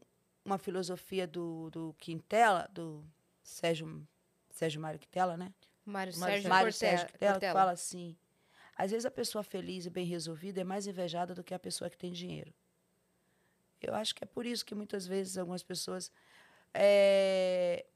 uma 0.49 0.59
filosofia 0.59 1.27
do, 1.27 1.71
do 1.71 1.95
Quintela, 1.99 2.69
do 2.73 3.05
Sérgio, 3.43 4.07
Sérgio 4.51 4.81
Mário 4.81 4.99
Quintela, 4.99 5.37
né? 5.37 5.53
Mário 5.85 6.17
Mário 6.19 6.35
Sérgio 6.35 6.49
Mário 6.49 6.73
Cortella. 6.73 6.99
Sérgio 6.99 7.07
Quintela, 7.13 7.41
que 7.41 7.53
fala 7.53 7.71
assim, 7.73 8.17
às 8.77 8.91
vezes 8.91 9.07
a 9.07 9.11
pessoa 9.11 9.43
feliz 9.43 9.87
e 9.87 9.91
bem 9.91 10.07
resolvida 10.07 10.61
é 10.61 10.65
mais 10.65 10.87
invejada 10.87 11.35
do 11.35 11.45
que 11.45 11.55
a 11.55 11.59
pessoa 11.59 11.91
que 11.91 11.97
tem 11.97 12.13
dinheiro. 12.13 12.53
Eu 13.81 13.95
acho 13.95 14.15
que 14.15 14.25
é 14.25 14.27
por 14.27 14.45
isso 14.45 14.65
que 14.65 14.75
muitas 14.75 15.07
vezes 15.07 15.39
algumas 15.39 15.63
pessoas 15.63 16.11
eh, 16.75 17.87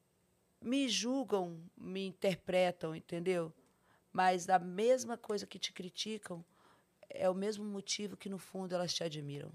me 0.60 0.88
julgam, 0.88 1.60
me 1.76 2.06
interpretam, 2.06 2.94
entendeu? 2.94 3.52
Mas 4.12 4.48
a 4.48 4.58
mesma 4.58 5.16
coisa 5.16 5.46
que 5.46 5.58
te 5.58 5.72
criticam 5.72 6.44
é 7.08 7.28
o 7.28 7.34
mesmo 7.34 7.64
motivo 7.64 8.16
que, 8.16 8.28
no 8.28 8.38
fundo, 8.38 8.74
elas 8.74 8.92
te 8.94 9.02
admiram. 9.02 9.52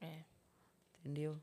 É. 0.00 0.24
Entendeu? 0.98 1.40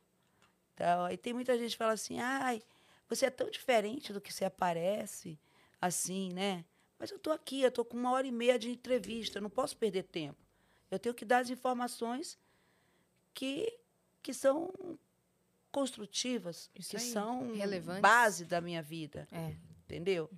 Então, 0.77 1.05
aí 1.05 1.17
tem 1.17 1.33
muita 1.33 1.57
gente 1.57 1.71
que 1.71 1.77
fala 1.77 1.93
assim, 1.93 2.19
ai, 2.19 2.61
você 3.09 3.25
é 3.25 3.29
tão 3.31 3.49
diferente 3.49 4.13
do 4.13 4.21
que 4.21 4.31
você 4.31 4.45
aparece, 4.45 5.39
assim, 5.81 6.31
né? 6.33 6.63
Mas 6.99 7.09
eu 7.09 7.17
tô 7.17 7.31
aqui, 7.31 7.63
eu 7.63 7.71
tô 7.71 7.83
com 7.83 7.97
uma 7.97 8.11
hora 8.11 8.27
e 8.27 8.31
meia 8.31 8.59
de 8.59 8.69
entrevista, 8.69 9.39
eu 9.39 9.41
não 9.41 9.49
posso 9.49 9.75
perder 9.75 10.03
tempo. 10.03 10.37
Eu 10.91 10.99
tenho 10.99 11.15
que 11.15 11.25
dar 11.25 11.39
as 11.39 11.49
informações 11.49 12.37
que, 13.33 13.75
que 14.21 14.35
são 14.35 14.71
construtivas, 15.71 16.69
Isso 16.75 16.91
que 16.91 16.97
aí, 16.97 17.11
são 17.11 17.53
relevantes. 17.55 18.01
base 18.01 18.45
da 18.45 18.61
minha 18.61 18.83
vida, 18.83 19.27
É. 19.31 19.55
entendeu? 19.83 20.29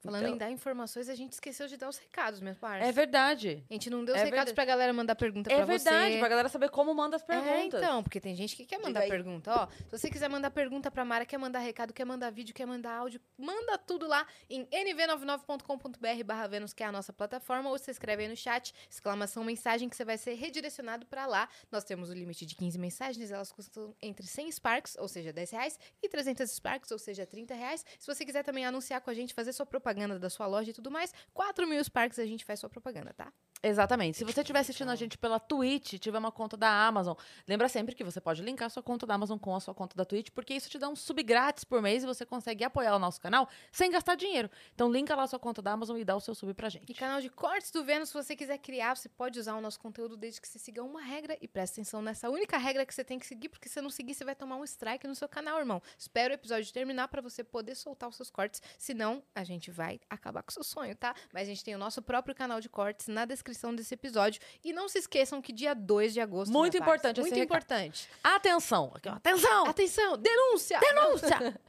Falando 0.00 0.22
Então- 0.22 0.34
em 0.34 0.38
dar 0.38 0.50
informações, 0.50 1.08
a 1.08 1.14
gente 1.14 1.32
esqueceu 1.32 1.66
de 1.66 1.76
dar 1.76 1.88
os 1.88 1.98
recados, 1.98 2.40
meus 2.40 2.56
parça. 2.56 2.86
É 2.86 2.92
verdade. 2.92 3.64
A 3.68 3.72
gente 3.72 3.90
não 3.90 4.04
deu 4.04 4.14
os 4.14 4.20
É 4.20 4.24
recados 4.24 4.36
verdade. 4.52 4.54
pra 4.54 4.64
galera 4.64 4.92
mandar 4.92 5.16
pergunta 5.16 5.52
É 5.52 5.56
pra 5.56 5.64
verdade, 5.64 6.12
você. 6.14 6.18
pra 6.20 6.28
galera 6.28 6.48
saber 6.48 6.68
como 6.70 6.94
manda 6.94 7.16
as 7.16 7.22
É, 7.22 7.26
perguntas. 7.26 7.82
então, 7.82 8.02
porque 8.02 8.20
tem 8.20 8.36
gente 8.36 8.54
que 8.54 8.64
quer 8.64 8.78
mandar 8.78 9.08
pergunta. 9.08 9.52
Ó, 9.52 9.66
se 9.66 9.90
você 9.98 10.08
quiser 10.08 10.28
mandar 10.30 10.50
pergunta 10.52 10.88
pra 10.88 11.04
Mara, 11.04 11.26
quer 11.26 11.36
mandar 11.38 11.58
recado, 11.58 11.92
quer 11.92 12.04
mandar 12.04 12.30
vídeo, 12.30 12.54
quer 12.54 12.64
mandar 12.66 12.96
áudio, 12.96 13.20
manda 13.36 13.76
tudo 13.76 14.06
lá 14.06 14.24
em 14.48 14.66
nv99.com.br 14.70 16.24
barra 16.24 16.46
Vênus, 16.46 16.72
que 16.72 16.84
é 16.84 16.86
a 16.86 16.92
nossa 16.92 17.12
plataforma, 17.12 17.68
ou 17.68 17.76
você 17.76 17.90
escreve 17.90 18.22
aí 18.22 18.28
no 18.28 18.36
chat, 18.36 18.72
exclamação 18.88 19.42
mensagem, 19.42 19.88
que 19.88 19.96
você 19.96 20.04
vai 20.04 20.16
ser 20.16 20.34
redirecionado 20.34 21.06
pra 21.06 21.26
lá. 21.26 21.48
Nós 21.72 21.82
temos 21.82 22.08
o 22.08 22.14
limite 22.14 22.46
de 22.46 22.54
15 22.54 22.78
mensagens, 22.78 23.32
elas 23.32 23.50
custam 23.50 23.96
entre 24.00 24.26
100 24.28 24.52
Sparks, 24.52 24.96
ou 24.96 25.08
seja, 25.08 25.32
10 25.32 25.50
reais, 25.50 25.76
e 26.00 26.08
300 26.08 26.48
Sparks, 26.52 26.92
ou 26.92 26.98
seja, 27.00 27.26
30 27.26 27.52
reais. 27.54 27.84
Se 27.98 28.06
você 28.06 28.24
quiser 28.24 28.44
também 28.44 28.64
anunciar 28.64 29.00
com 29.00 29.10
a 29.10 29.14
gente, 29.14 29.34
fazer 29.34 29.52
sua 29.52 29.66
propaganda 29.66 29.87
da 30.18 30.30
sua 30.30 30.46
loja 30.46 30.70
e 30.70 30.74
tudo 30.74 30.90
mais, 30.90 31.12
4 31.32 31.66
mil 31.66 31.82
Sparks 31.82 32.18
a 32.18 32.26
gente 32.26 32.44
faz 32.44 32.60
sua 32.60 32.68
propaganda, 32.68 33.12
tá? 33.14 33.32
Exatamente. 33.62 34.16
Se 34.16 34.24
você 34.24 34.40
estiver 34.40 34.60
assistindo 34.60 34.90
a 34.90 34.94
gente 34.94 35.18
pela 35.18 35.40
Twitch, 35.40 35.94
tiver 35.94 36.18
uma 36.18 36.30
conta 36.30 36.56
da 36.56 36.68
Amazon, 36.86 37.16
lembra 37.46 37.68
sempre 37.68 37.94
que 37.94 38.04
você 38.04 38.20
pode 38.20 38.40
linkar 38.40 38.70
sua 38.70 38.82
conta 38.82 39.04
da 39.04 39.14
Amazon 39.14 39.36
com 39.36 39.54
a 39.54 39.60
sua 39.60 39.74
conta 39.74 39.96
da 39.96 40.04
Twitch, 40.04 40.30
porque 40.30 40.54
isso 40.54 40.70
te 40.70 40.78
dá 40.78 40.88
um 40.88 40.94
sub 40.94 41.20
grátis 41.22 41.64
por 41.64 41.82
mês 41.82 42.04
e 42.04 42.06
você 42.06 42.24
consegue 42.24 42.62
apoiar 42.62 42.94
o 42.94 42.98
nosso 42.98 43.20
canal 43.20 43.48
sem 43.72 43.90
gastar 43.90 44.14
dinheiro. 44.14 44.48
Então 44.74 44.90
linka 44.90 45.14
lá 45.16 45.24
a 45.24 45.26
sua 45.26 45.38
conta 45.40 45.60
da 45.60 45.72
Amazon 45.72 45.98
e 45.98 46.04
dá 46.04 46.14
o 46.14 46.20
seu 46.20 46.34
sub 46.34 46.54
pra 46.54 46.68
gente. 46.68 46.90
E 46.90 46.94
canal 46.94 47.20
de 47.20 47.28
cortes 47.28 47.72
do 47.72 47.84
Vênus, 47.84 48.10
se 48.10 48.14
você 48.14 48.36
quiser 48.36 48.58
criar, 48.58 48.96
você 48.96 49.08
pode 49.08 49.38
usar 49.40 49.56
o 49.56 49.60
nosso 49.60 49.80
conteúdo 49.80 50.16
desde 50.16 50.40
que 50.40 50.46
você 50.46 50.58
siga 50.58 50.82
uma 50.84 51.02
regra 51.02 51.36
e 51.40 51.48
presta 51.48 51.80
atenção 51.80 52.00
nessa 52.00 52.30
única 52.30 52.56
regra 52.58 52.86
que 52.86 52.94
você 52.94 53.02
tem 53.02 53.18
que 53.18 53.26
seguir, 53.26 53.48
porque 53.48 53.68
se 53.68 53.80
não 53.80 53.90
seguir, 53.90 54.14
você 54.14 54.24
vai 54.24 54.36
tomar 54.36 54.56
um 54.56 54.64
strike 54.64 55.06
no 55.08 55.16
seu 55.16 55.28
canal, 55.28 55.58
irmão. 55.58 55.82
Espera 55.98 56.32
o 56.32 56.34
episódio 56.34 56.72
terminar 56.72 57.08
pra 57.08 57.20
você 57.20 57.42
poder 57.42 57.74
soltar 57.74 58.08
os 58.08 58.16
seus 58.16 58.30
cortes, 58.30 58.62
senão 58.78 59.22
a 59.34 59.42
gente 59.42 59.70
vai 59.78 60.00
acabar 60.10 60.42
com 60.42 60.50
o 60.50 60.52
seu 60.52 60.64
sonho, 60.64 60.94
tá? 60.96 61.14
Mas 61.32 61.44
a 61.44 61.46
gente 61.46 61.64
tem 61.64 61.74
o 61.74 61.78
nosso 61.78 62.02
próprio 62.02 62.34
canal 62.34 62.60
de 62.60 62.68
cortes 62.68 63.06
na 63.06 63.24
descrição 63.24 63.72
desse 63.74 63.94
episódio. 63.94 64.40
E 64.64 64.72
não 64.72 64.88
se 64.88 64.98
esqueçam 64.98 65.40
que 65.40 65.52
dia 65.52 65.72
2 65.72 66.12
de 66.12 66.20
agosto. 66.20 66.52
Muito 66.52 66.76
importante 66.76 67.20
Muito 67.20 67.32
recado. 67.32 67.44
importante. 67.44 68.10
Atenção! 68.22 68.92
Aqui, 68.94 69.08
ó, 69.08 69.12
Atenção! 69.12 69.66
Atenção, 69.66 70.18
denúncia! 70.18 70.80
Denúncia! 70.80 71.60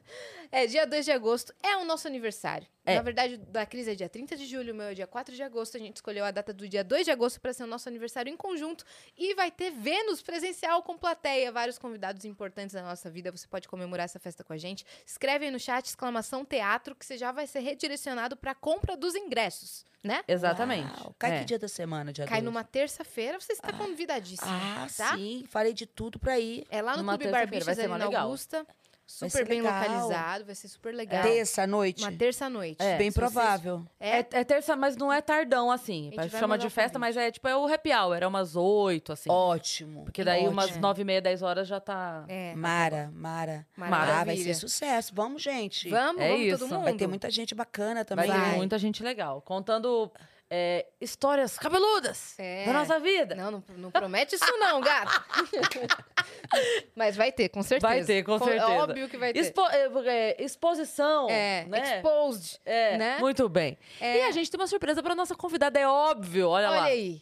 É, 0.52 0.66
dia 0.66 0.88
2 0.88 1.06
de 1.06 1.12
agosto 1.12 1.54
é 1.62 1.78
o 1.78 1.86
nosso 1.86 2.08
aniversário. 2.08 2.68
É. 2.92 2.96
Na 2.96 3.02
verdade, 3.02 3.38
da 3.38 3.66
crise 3.66 3.92
é 3.92 3.96
dia 3.96 4.10
30 4.10 4.36
de 4.38 4.46
julho, 4.46 4.74
o 4.74 4.76
meu 4.76 4.88
é 4.88 4.94
dia 4.94 5.08
4 5.08 5.36
de 5.36 5.44
agosto. 5.44 5.78
A 5.78 5.80
gente 5.80 5.98
escolheu 5.98 6.26
a 6.26 6.32
data 6.32 6.52
do 6.54 6.68
dia 6.68 6.84
2 6.84 7.06
de 7.06 7.12
agosto 7.12 7.40
para 7.40 7.54
ser 7.54 7.64
o 7.64 7.68
nosso 7.68 7.88
aniversário 7.90 8.32
em 8.32 8.38
conjunto. 8.38 8.84
E 9.18 9.34
vai 9.36 9.52
ter 9.52 9.72
Vênus 9.72 10.22
presencial 10.22 10.82
com 10.84 10.98
plateia, 10.98 11.52
vários 11.52 11.78
convidados 11.78 12.26
importantes 12.26 12.74
da 12.74 12.82
nossa 12.84 13.10
vida. 13.10 13.32
Você 13.32 13.48
pode 13.48 13.68
comemorar 13.68 14.06
essa 14.06 14.20
festa 14.20 14.44
com 14.44 14.54
a 14.54 14.58
gente. 14.58 14.86
Escreve 15.06 15.46
aí 15.46 15.52
no 15.52 15.60
chat, 15.60 15.86
exclamação 15.86 16.44
teatro, 16.46 16.96
que 16.96 17.06
você 17.06 17.18
já 17.18 17.32
vai 17.32 17.48
ser 17.48 17.60
redirecionado 17.60 18.36
para 18.38 18.54
compra 18.56 18.96
dos 18.98 19.16
ingressos, 19.16 19.86
né? 20.04 20.24
Exatamente. 20.28 20.90
Uau, 21.02 21.16
Cai 21.18 21.32
É. 21.36 21.40
que 21.40 21.46
dia 21.46 21.60
da 21.60 21.68
semana, 21.68 22.12
dia 22.14 22.26
Cai 22.26 22.40
dois? 22.42 22.46
numa 22.46 22.64
terça-feira, 22.64 23.40
você 23.40 23.54
está 23.54 23.72
convidadíssimo, 23.74 24.50
Ah, 24.52 24.88
tá? 24.96 25.16
sim. 25.16 25.46
Falei 25.50 25.74
de 25.74 25.86
tudo 25.86 26.20
pra 26.20 26.40
ir. 26.40 26.66
É 26.70 26.82
lá 26.82 26.94
no 26.94 27.00
Numa 27.00 27.18
Clube 27.18 27.32
Bar 27.32 27.40
terça-feira, 27.48 27.50
Beaches, 27.52 27.66
vai 27.66 27.76
ser 27.76 27.82
ali 27.92 28.00
na 28.00 28.06
legal. 28.06 28.24
Augusta. 28.26 28.66
Super 29.12 29.30
ser 29.32 29.48
bem 29.48 29.62
legal. 29.62 29.80
localizado, 29.82 30.46
vai 30.46 30.54
ser 30.54 30.68
super 30.68 30.94
legal. 30.94 31.24
Terça 31.24 31.64
à 31.64 31.68
noite. 31.68 32.04
Uma 32.04 32.12
terça-noite. 32.12 32.82
É. 32.82 32.96
Bem 32.98 33.10
Se 33.10 33.16
você- 33.16 33.20
provável. 33.20 33.84
É, 34.00 34.20
É, 34.20 34.28
é 34.32 34.44
terça, 34.44 34.76
mas 34.76 34.96
não 34.96 35.12
é 35.12 35.20
tardão, 35.20 35.72
assim. 35.72 36.12
A 36.16 36.24
gente 36.24 36.38
Chama 36.38 36.58
de 36.60 36.70
festa, 36.70 37.00
mas 37.00 37.18
é 37.18 37.32
tipo 37.32 37.48
é 37.48 37.56
o 37.58 37.66
happy 37.68 37.92
hour, 37.92 38.18
é 38.22 38.28
umas 38.28 38.56
oito, 38.56 39.12
assim. 39.12 39.30
Ótimo. 39.30 40.04
Porque 40.04 40.24
daí 40.24 40.48
umas 40.48 40.66
ótimo. 40.66 40.82
nove 40.82 41.02
e 41.02 41.06
meia, 41.06 41.22
dez 41.22 41.42
horas 41.42 41.68
já 41.68 41.80
tá. 41.80 42.24
é. 42.28 42.54
Mara, 42.56 43.10
Mara. 43.14 43.66
Maravilha. 43.76 44.14
Ah, 44.22 44.24
vai 44.26 44.38
ser 44.38 44.54
sucesso. 44.54 45.12
Vamos, 45.16 45.42
gente. 45.42 45.90
Vamos, 45.90 46.22
É 46.22 46.30
vamos 46.30 46.46
isso. 46.46 46.60
todo 46.60 46.70
mundo. 46.70 46.84
Vai 46.84 46.94
ter 46.94 47.08
muita 47.08 47.32
gente 47.32 47.56
bacana 47.56 48.06
também. 48.06 48.28
Vai 48.28 48.38
ter 48.40 48.46
Vai. 48.50 48.56
muita 48.58 48.78
gente 48.78 49.02
legal. 49.02 49.42
Contando 49.42 50.12
é, 50.52 50.88
histórias 51.00 51.58
cabeludas 51.60 52.34
É. 52.40 52.66
da 52.66 52.74
nossa 52.74 53.00
vida. 53.00 53.36
Não, 53.36 53.52
não, 53.52 53.64
não 53.78 53.92
promete 53.92 54.36
isso 54.36 54.58
não, 54.58 54.82
gato. 54.82 55.24
Mas 56.96 57.16
vai 57.16 57.32
ter, 57.32 57.50
com 57.50 57.62
certeza. 57.62 57.94
Vai 57.94 58.04
ter, 58.04 58.24
com 58.24 58.40
certeza. 58.40 58.68
Óbvio 58.68 59.08
que 59.10 59.18
vai 59.18 59.32
ter. 59.34 59.40
Expo- 59.40 59.70
é, 59.70 59.90
é, 60.08 60.44
exposição. 60.44 61.30
É, 61.30 61.66
né? 61.66 61.98
exposed. 61.98 62.60
É, 62.66 62.98
né? 62.98 63.18
muito 63.20 63.48
bem. 63.48 63.78
É. 64.02 64.18
E 64.20 64.22
a 64.24 64.32
gente 64.32 64.50
tem 64.50 64.60
uma 64.60 64.68
surpresa 64.68 65.04
pra 65.04 65.14
nossa 65.16 65.36
convidada, 65.36 65.80
é 65.80 65.88
óbvio. 65.88 66.50
Olha, 66.50 66.70
Olha 66.70 66.80
lá. 66.80 66.86
aí, 66.86 67.22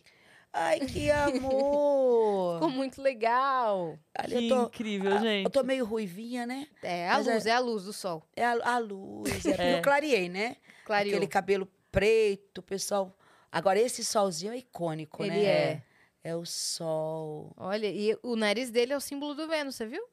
Ai, 0.53 0.79
que 0.79 1.11
amor. 1.11 2.55
ficou 2.55 2.69
muito 2.69 3.01
legal. 3.01 3.99
Que 4.27 4.47
tô, 4.49 4.63
incrível, 4.63 5.13
ah, 5.15 5.19
gente. 5.19 5.43
Eu 5.45 5.51
tô 5.51 5.63
meio 5.63 5.85
ruivinha, 5.85 6.45
né? 6.47 6.67
É 6.81 7.09
a 7.09 7.15
Mas 7.17 7.27
é- 7.27 7.33
luz, 7.33 7.45
é... 7.45 7.51
a 7.51 7.59
luz 7.59 7.83
do 7.83 7.93
sol. 7.93 8.23
É 8.35 8.45
a, 8.45 8.57
a 8.63 8.77
luz. 8.79 9.45
É 9.45 9.51
É. 9.75 9.77
eu 9.77 9.81
clareei, 9.81 10.29
né? 10.29 10.55
Clareou. 10.85 11.15
Aquele 11.15 11.27
cabelo 11.27 11.67
preto, 11.91 12.59
o 12.59 12.63
pessoal. 12.63 13.13
Agora, 13.57 13.79
esse 13.79 14.03
solzinho 14.05 14.53
é 14.53 14.57
icônico, 14.57 15.23
Ele 15.23 15.31
né? 15.35 15.45
é. 15.45 15.81
É 16.23 16.35
o 16.35 16.45
sol. 16.45 17.53
Olha, 17.57 17.87
e 17.87 18.17
o 18.21 18.35
nariz 18.35 18.69
dele 18.69 18.91
é 18.93 18.97
o 18.97 19.01
símbolo 19.01 19.33
do 19.33 19.47
Vênus, 19.47 19.75
você 19.75 19.85
viu? 19.85 20.03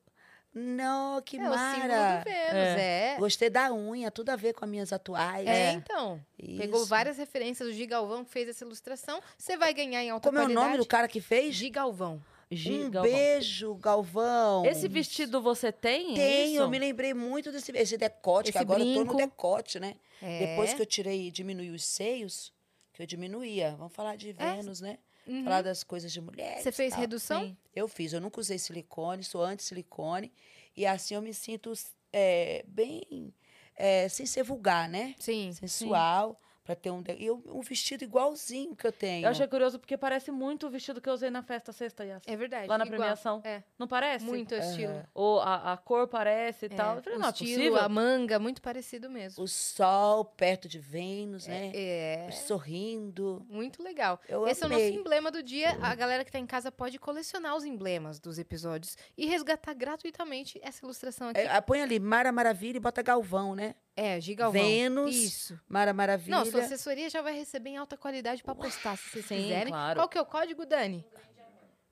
Não, 0.55 1.20
que 1.22 1.36
é 1.36 1.40
o 1.40 1.53
símbolo 1.53 1.88
mara. 1.88 2.18
do 2.20 2.24
Vênus, 2.24 2.78
é. 2.78 3.16
Gostei 3.18 3.51
da 3.51 3.72
unha, 3.72 4.09
tudo 4.11 4.30
a 4.30 4.36
ver 4.36 4.53
com 4.55 4.64
as 4.64 4.70
minhas 4.70 4.92
atuais. 4.92 5.47
É, 5.47 5.72
então. 5.72 6.24
Pegou 6.38 6.80
Isso. 6.80 6.88
várias 6.88 7.18
referências. 7.18 7.68
O 7.68 7.72
Gigalvão 7.72 8.24
que 8.24 8.30
fez 8.30 8.49
essa 8.49 8.64
ilustração. 8.64 9.20
Você 9.36 9.57
vai 9.57 9.74
ganhar 9.74 10.03
em 10.05 10.11
alta 10.11 10.28
Como 10.28 10.38
é 10.38 10.42
o 10.42 10.45
qualidade. 10.45 10.66
nome 10.66 10.78
do 10.78 10.86
cara 10.86 11.09
que 11.09 11.20
fez? 11.20 11.55
Gigalvão. 11.57 12.22
Gi- 12.51 12.84
um 12.84 12.90
Galvão. 12.90 13.11
beijo, 13.12 13.74
Galvão. 13.74 14.64
Esse 14.64 14.86
vestido 14.86 15.42
você 15.42 15.72
tem? 15.72 16.12
é 16.12 16.14
Tenho, 16.14 16.53
isso? 16.53 16.62
eu 16.62 16.68
me 16.68 16.78
lembrei 16.78 17.12
muito 17.12 17.51
desse 17.51 17.72
esse 17.76 17.97
decote, 17.99 18.53
que 18.53 18.59
Esse 18.59 18.62
agora 18.64 18.80
eu 18.80 18.86
tô 18.86 19.01
brinco. 19.01 19.12
no 19.14 19.18
decote, 19.18 19.80
né? 19.80 19.97
É. 20.22 20.47
Depois 20.47 20.72
que 20.72 20.80
eu 20.80 20.86
tirei, 20.86 21.32
diminui 21.32 21.70
os 21.70 21.84
seios, 21.84 22.53
que 22.95 23.03
eu 23.03 23.07
diminuía. 23.07 23.74
Vamos 23.76 23.92
falar 23.92 24.16
de 24.16 24.32
Vênus, 24.32 24.80
né? 24.80 24.99
Uhum. 25.26 25.45
Falar 25.45 25.62
das 25.62 25.82
coisas 25.82 26.12
de 26.12 26.20
mulheres. 26.20 26.62
Você 26.62 26.72
fez 26.72 26.92
tal. 26.92 27.01
redução? 27.01 27.42
Sim. 27.42 27.57
Eu 27.74 27.88
fiz, 27.88 28.12
eu 28.12 28.20
nunca 28.20 28.40
usei 28.40 28.59
silicone, 28.59 29.24
sou 29.24 29.42
anti-silicone. 29.42 30.32
E 30.76 30.86
assim 30.86 31.14
eu 31.14 31.22
me 31.22 31.34
sinto 31.34 31.72
é, 32.12 32.64
bem, 32.68 33.34
é, 33.74 34.09
sem 34.09 34.24
ser 34.24 34.45
vulgar, 34.45 34.88
né? 34.88 35.14
Sim. 35.18 35.53
Sensual, 35.53 36.40
pra 36.64 36.74
ter 36.74 36.90
um, 36.90 37.02
de- 37.02 37.12
e 37.12 37.26
eu- 37.26 37.42
um 37.46 37.60
vestido 37.60 38.02
igualzinho 38.02 38.74
que 38.74 38.86
eu 38.86 38.90
tenho. 38.92 39.26
Eu 39.26 39.30
achei 39.30 39.46
curioso 39.46 39.78
porque 39.78 39.96
parece 39.96 40.30
muito 40.32 40.66
o 40.66 40.70
vestido 40.70 41.00
que 41.00 41.08
eu 41.08 41.12
usei 41.12 41.28
na 41.30 41.42
festa 41.42 41.72
sexta, 41.72 42.04
Yas. 42.04 42.22
É 42.26 42.34
verdade. 42.34 42.66
Lá 42.66 42.78
na 42.78 42.84
igual. 42.86 42.98
premiação. 42.98 43.40
É. 43.44 43.62
Não 43.78 43.86
parece? 43.86 44.24
Muito 44.24 44.54
estilo. 44.54 45.02
Ou 45.14 45.40
a, 45.40 45.74
a 45.74 45.76
cor 45.76 46.08
parece 46.08 46.66
e 46.66 46.72
É, 46.72 46.76
tal. 46.76 46.96
Eu 46.96 47.02
falei, 47.02 47.18
o 47.18 47.20
não 47.20 47.28
é 47.28 47.30
estilo, 47.30 47.50
possível. 47.54 47.76
a 47.78 47.88
manga, 47.88 48.38
muito 48.38 48.62
parecido 48.62 49.10
mesmo. 49.10 49.44
O 49.44 49.46
sol 49.46 50.24
perto 50.24 50.66
de 50.66 50.78
Vênus, 50.78 51.46
né? 51.46 51.70
É. 51.74 52.30
Sorrindo. 52.30 53.44
Muito 53.48 53.82
legal. 53.82 54.18
Eu 54.28 54.46
Esse 54.48 54.62
é 54.62 54.66
o 54.66 54.72
amei. 54.72 54.86
nosso 54.88 55.00
emblema 55.00 55.30
do 55.30 55.42
dia. 55.42 55.76
A 55.82 55.94
galera 55.94 56.24
que 56.24 56.32
tá 56.32 56.38
em 56.38 56.46
casa 56.46 56.72
pode 56.72 56.98
colecionar 56.98 57.54
os 57.54 57.64
emblemas 57.64 58.18
dos 58.18 58.38
episódios 58.38 58.96
e 59.18 59.26
resgatar 59.26 59.74
gratuitamente 59.74 60.58
essa 60.62 60.84
ilustração 60.84 61.28
aqui. 61.28 61.40
É, 61.40 61.60
põe 61.60 61.82
ali 61.82 62.00
Mara 62.00 62.32
Maravilha 62.32 62.76
e 62.78 62.80
bota 62.80 63.02
Galvão, 63.02 63.54
né? 63.54 63.74
É, 63.97 64.20
Gigalvão. 64.20 64.61
Vênus. 64.61 65.14
Isso. 65.14 65.61
Mara 65.68 65.92
Maravilha. 65.92 66.36
Não, 66.38 66.45
sua 66.45 66.61
assessoria 66.61 67.09
já 67.09 67.22
vai 67.22 67.34
receber 67.34 67.70
em 67.70 67.76
alta 67.76 67.97
qualidade 67.97 68.42
pra 68.42 68.55
postar, 68.55 68.97
se 68.97 69.09
vocês 69.11 69.24
Sim, 69.26 69.36
quiserem. 69.42 69.68
claro. 69.72 70.01
Qual 70.01 70.09
que 70.09 70.18
é 70.18 70.20
o 70.20 70.26
código, 70.26 70.66
Dani? 70.66 71.05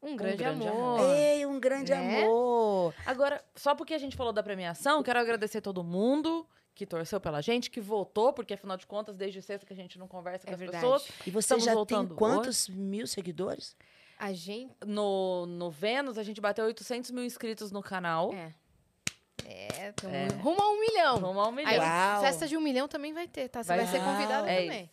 Um 0.03 0.17
grande, 0.17 0.37
grande 0.39 0.67
amor. 0.67 1.01
amor. 1.01 1.15
Ei, 1.17 1.47
um 1.47 1.61
grande 1.61 1.93
Né? 1.93 2.23
amor. 2.25 2.93
Agora, 3.07 3.45
só 3.55 3.73
porque 3.75 3.95
a 3.95 3.99
gente 3.99 4.17
falou 4.17 4.33
da 4.33 4.43
premiação, 4.43 5.01
quero 5.03 5.21
agradecer 5.21 5.61
todo 5.61 5.85
mundo 5.85 6.45
que 6.75 6.85
torceu 6.85 7.21
pela 7.21 7.41
gente, 7.41 7.71
que 7.71 7.81
votou, 7.81 8.33
porque 8.33 8.55
afinal 8.55 8.77
de 8.77 8.85
contas, 8.87 9.15
desde 9.17 9.41
sexta 9.41 9.65
que 9.65 9.73
a 9.73 9.77
gente 9.77 9.99
não 9.99 10.09
conversa 10.09 10.45
com 10.45 10.51
É 10.51 10.55
as 10.55 10.59
verdade. 10.59 10.83
pessoas. 10.83 11.07
E 11.25 11.31
você 11.31 11.55
Estamos 11.55 11.65
já 11.65 11.87
tem 11.87 12.09
quantos 12.17 12.69
mil 12.69 13.07
seguidores? 13.07 13.77
A 14.19 14.33
gente. 14.33 14.75
No, 14.85 15.47
no 15.47 15.71
Vênus, 15.71 16.19
a 16.19 16.23
gente 16.25 16.41
bateu 16.41 16.65
800 16.65 17.11
mil 17.13 17.25
inscritos 17.25 17.71
no 17.71 17.83
canal. 17.83 18.33
É. 18.33 18.53
É, 19.47 19.93
tamo 19.93 20.15
É. 20.15 20.29
rumo 20.41 20.61
a 20.63 20.71
um 20.71 20.81
milhão. 20.81 21.19
Rumo 21.19 21.41
a 21.41 21.49
um 21.49 21.53
milhão. 21.53 21.71
Aí, 21.71 21.79
Uau. 21.79 22.21
festa 22.23 22.47
de 22.47 22.57
um 22.57 22.61
milhão 22.61 22.87
também 22.89 23.13
vai 23.13 23.27
ter, 23.29 23.49
tá? 23.49 23.63
Você 23.63 23.69
vai, 23.69 23.79
Vai 23.79 23.87
ser 23.89 24.01
convidado 24.05 24.49
É 24.49 24.61
também. 24.63 24.91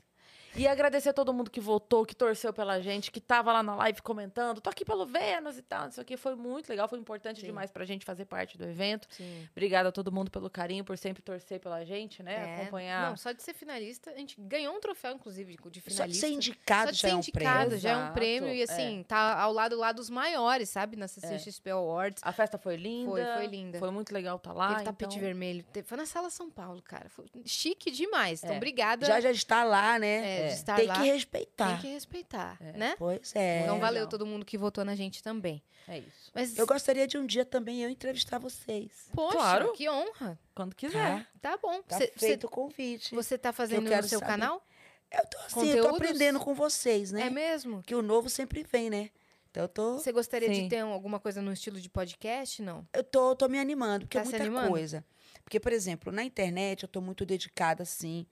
E 0.60 0.68
agradecer 0.68 1.10
a 1.10 1.14
todo 1.14 1.34
mundo 1.34 1.50
que 1.50 1.62
votou, 1.62 2.06
que 2.06 2.14
torceu 2.14 2.52
pela 2.52 2.82
gente, 2.82 3.12
que 3.12 3.22
tava 3.22 3.54
lá 3.54 3.64
na 3.64 3.76
live 3.76 4.02
comentando, 4.02 4.60
tô 4.60 4.70
aqui 4.70 4.84
pelo 4.84 5.06
Vênus 5.06 5.58
e 5.58 5.62
tal. 5.62 5.88
Isso 5.88 6.02
aqui 6.02 6.18
foi 6.18 6.36
muito 6.36 6.68
legal, 6.70 6.86
foi 6.90 7.00
importante 7.00 7.40
Sim. 7.40 7.46
demais 7.46 7.72
pra 7.72 7.86
gente 7.86 8.04
fazer 8.06 8.26
parte 8.26 8.58
do 8.58 8.66
evento. 8.66 9.08
Sim. 9.10 9.48
Obrigada 9.52 9.88
a 9.88 9.92
todo 9.92 10.12
mundo 10.12 10.30
pelo 10.30 10.50
carinho, 10.50 10.84
por 10.84 10.98
sempre 10.98 11.22
torcer 11.24 11.62
pela 11.62 11.86
gente, 11.86 12.22
né? 12.22 12.34
É. 12.34 12.62
Acompanhar. 12.62 13.10
Não, 13.10 13.16
só 13.16 13.32
de 13.32 13.42
ser 13.42 13.54
finalista, 13.54 14.12
a 14.12 14.18
gente 14.18 14.36
ganhou 14.42 14.76
um 14.76 14.82
troféu, 14.82 15.14
inclusive, 15.14 15.56
de, 15.56 15.58
de 15.58 15.62
Só 15.64 15.70
de 15.70 15.82
finalista. 16.14 16.28
ser 16.28 16.34
indicado 16.34 16.92
de 16.92 16.98
já 16.98 17.08
ser 17.08 17.14
é 17.14 17.16
um 17.16 17.20
indicado 17.20 17.78
já 17.78 17.90
é 17.92 17.96
um 17.96 18.00
Exato, 18.00 18.14
prêmio 18.14 18.54
e 18.54 18.62
assim, 18.62 19.06
tá 19.08 19.40
ao 19.40 19.54
lado 19.54 19.78
lá 19.78 19.94
dos 19.94 20.10
maiores, 20.10 20.68
sabe? 20.70 20.98
Na 20.98 21.08
CCXP 21.08 21.70
Awards. 21.70 22.22
A 22.22 22.34
festa 22.34 22.58
foi 22.58 22.76
linda. 22.76 23.12
Foi, 23.12 23.26
foi 23.26 23.48
linda. 23.48 23.80
Foi 23.80 23.92
muito 23.92 24.14
legal 24.14 24.36
estar 24.36 24.52
lá. 24.52 24.74
Teve 24.74 24.84
tapete 24.84 25.16
então... 25.16 25.22
vermelho. 25.22 25.64
Teve- 25.72 25.88
Foi 25.88 25.98
na 25.98 26.06
sala 26.06 26.30
São 26.30 26.50
Paulo, 26.50 26.82
cara. 26.82 27.08
Foi 27.08 27.26
chique 27.46 27.90
demais. 27.92 28.44
Então, 28.44 28.56
É. 28.56 28.58
obrigada. 28.58 29.06
Já 29.06 29.22
já 29.22 29.32
está 29.32 29.64
lá, 29.64 29.98
né? 29.98 30.49
É, 30.50 30.54
de 30.54 30.60
estar 30.60 30.76
Tem 30.76 30.88
lá. 30.88 30.96
que 31.02 31.08
respeitar. 31.12 31.68
Tem 31.74 31.78
que 31.82 31.88
respeitar, 31.94 32.58
né? 32.76 32.96
Pois 32.98 33.36
é. 33.36 33.62
Então, 33.64 33.80
valeu 33.80 33.94
legal. 34.02 34.10
todo 34.10 34.26
mundo 34.26 34.46
que 34.46 34.58
votou 34.58 34.84
na 34.86 34.96
gente 34.96 35.22
também. 35.24 35.64
É 35.88 36.00
isso. 36.00 36.32
Mas, 36.34 36.58
Eu 36.58 36.68
gostaria 36.68 37.08
de 37.08 37.18
um 37.18 37.26
dia 37.26 37.44
também 37.46 37.82
eu 37.84 37.90
entrevistar 37.90 38.38
vocês. 38.40 38.92
poxa, 39.14 39.38
Claro. 39.38 39.74
que 39.74 39.90
honra. 39.90 40.40
Quando 40.54 40.76
quiser. 40.76 41.26
Tá? 41.42 41.52
Tá 41.52 41.58
bom. 41.62 41.82
Tá 41.82 41.98
Cê- 41.98 42.14
feito 42.16 42.48
o 42.48 42.50
convite. 42.50 43.16
você 43.16 43.38
tá 43.38 43.52
fazendo 43.52 43.84
no 43.84 43.90
quero 43.90 44.08
seu 44.08 44.20
saber. 44.20 44.32
canal? 44.32 44.66
Eu 45.12 45.26
tô 45.28 45.38
assim, 45.40 45.48
eu 45.48 45.66
Conteúdos? 45.84 45.90
tô 45.90 45.96
aprendendo 45.96 46.40
com 46.40 46.54
vocês, 46.54 47.12
né? 47.12 47.22
É 47.24 47.30
mesmo? 47.32 47.82
Que 47.82 47.96
o 47.96 48.02
novo 48.02 48.30
sempre 48.30 48.64
vem, 48.64 48.90
né? 48.92 49.10
Então 49.50 49.64
eu 49.64 49.68
tô, 49.68 49.98
Você 49.98 50.12
gostaria 50.12 50.48
Sim. 50.54 50.64
de 50.66 50.70
ter 50.70 50.86
um- 50.86 50.94
alguma 50.94 51.20
coisa 51.20 51.42
no 51.42 51.52
estilo 51.52 51.82
de 51.82 51.90
podcast? 51.90 52.62
Não. 52.62 52.88
eu 52.94 53.04
tô, 53.04 53.36
tô 53.36 53.48
me 53.50 53.58
animando, 53.60 54.06
porque 54.06 54.20
Tá 54.20 54.24
é 54.38 54.48
muita 54.50 54.68
coisa. 54.68 55.04
Porque, 55.44 55.60
por 55.60 55.74
exemplo, 55.74 56.12
na 56.12 56.24
internet 56.24 56.84
eu 56.84 56.88
tô 56.90 57.02
muito 57.02 57.26
dedicada, 57.26 57.82
assim, 57.82 58.28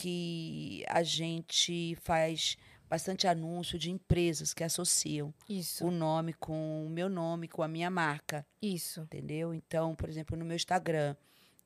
que 0.00 0.84
a 0.88 1.02
gente 1.02 1.96
faz 2.02 2.56
bastante 2.88 3.28
anúncio 3.28 3.78
de 3.78 3.90
empresas 3.90 4.54
que 4.54 4.64
associam 4.64 5.32
Isso. 5.48 5.86
o 5.86 5.90
nome 5.90 6.32
com 6.32 6.86
o 6.86 6.90
meu 6.90 7.08
nome, 7.08 7.46
com 7.46 7.62
a 7.62 7.68
minha 7.68 7.90
marca. 7.90 8.44
Isso. 8.60 9.02
entendeu? 9.02 9.54
Então, 9.54 9.94
por 9.94 10.08
exemplo, 10.08 10.36
no 10.36 10.44
meu 10.44 10.56
Instagram, 10.56 11.14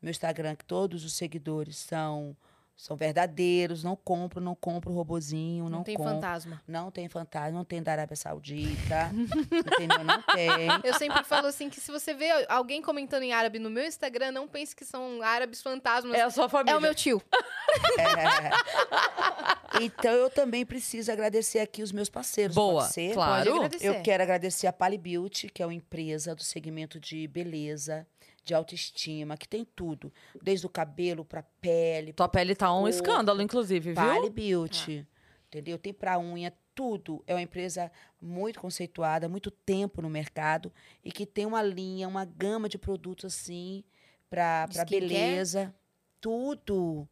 meu 0.02 0.10
Instagram 0.10 0.56
que 0.56 0.64
todos 0.64 1.04
os 1.04 1.14
seguidores 1.14 1.76
são 1.76 2.36
são 2.76 2.96
verdadeiros, 2.96 3.84
não 3.84 3.94
compro, 3.94 4.40
não 4.40 4.54
compro 4.54 4.92
robozinho, 4.92 5.64
Não, 5.64 5.78
não, 5.78 5.84
tem 5.84 5.96
compro, 5.96 6.14
fantasma. 6.14 6.62
não 6.66 6.90
tem 6.90 7.08
fantasma, 7.08 7.50
não 7.56 7.64
tem 7.64 7.82
da 7.82 7.92
Arábia 7.92 8.16
Saudita, 8.16 9.10
entendeu? 9.52 10.02
Não 10.04 10.20
tem. 10.22 10.48
Eu 10.82 10.94
sempre 10.94 11.22
falo 11.24 11.46
assim 11.46 11.70
que 11.70 11.80
se 11.80 11.92
você 11.92 12.12
vê 12.12 12.30
alguém 12.48 12.82
comentando 12.82 13.22
em 13.22 13.32
árabe 13.32 13.58
no 13.58 13.70
meu 13.70 13.84
Instagram, 13.86 14.32
não 14.32 14.48
pense 14.48 14.74
que 14.74 14.84
são 14.84 15.22
árabes 15.22 15.62
fantasmas. 15.62 16.14
É 16.14 16.22
a 16.22 16.30
sua 16.30 16.48
família. 16.48 16.74
É 16.74 16.76
o 16.76 16.80
meu 16.80 16.94
tio. 16.94 17.22
É. 17.98 19.80
Então 19.80 20.12
eu 20.12 20.30
também 20.30 20.64
preciso 20.64 21.10
agradecer 21.10 21.58
aqui 21.58 21.82
os 21.82 21.92
meus 21.92 22.08
parceiros. 22.08 22.54
Boa, 22.54 22.82
pode 22.82 22.92
ser? 22.92 23.14
claro. 23.14 23.68
Eu 23.80 24.02
quero 24.02 24.22
agradecer 24.22 24.66
a 24.66 24.72
Pali 24.72 24.98
Beauty, 24.98 25.48
que 25.48 25.62
é 25.62 25.66
uma 25.66 25.74
empresa 25.74 26.34
do 26.34 26.42
segmento 26.42 27.00
de 27.00 27.26
beleza, 27.26 28.06
de 28.44 28.54
autoestima, 28.54 29.36
que 29.36 29.48
tem 29.48 29.64
tudo, 29.64 30.12
desde 30.42 30.66
o 30.66 30.68
cabelo 30.68 31.24
para 31.24 31.42
pele, 31.60 32.12
Tua 32.12 32.28
pele 32.28 32.54
tá 32.54 32.70
um 32.72 32.82
Corpo. 32.82 32.88
escândalo, 32.90 33.40
inclusive, 33.42 33.92
viu? 33.92 33.94
Pali 33.94 34.28
Beauty. 34.30 35.06
Entendeu? 35.48 35.78
Tem 35.78 35.92
pra 35.92 36.18
unha, 36.18 36.52
tudo. 36.74 37.22
É 37.26 37.34
uma 37.34 37.40
empresa 37.42 37.90
muito 38.20 38.60
conceituada, 38.60 39.28
muito 39.28 39.50
tempo 39.50 40.02
no 40.02 40.10
mercado 40.10 40.72
e 41.02 41.12
que 41.12 41.24
tem 41.24 41.46
uma 41.46 41.62
linha, 41.62 42.08
uma 42.08 42.24
gama 42.24 42.68
de 42.68 42.76
produtos 42.76 43.24
assim 43.26 43.84
pra 44.28 44.66
pra 44.68 44.82
skincare? 44.82 45.00
beleza. 45.08 45.74
Tudo. 46.20 47.08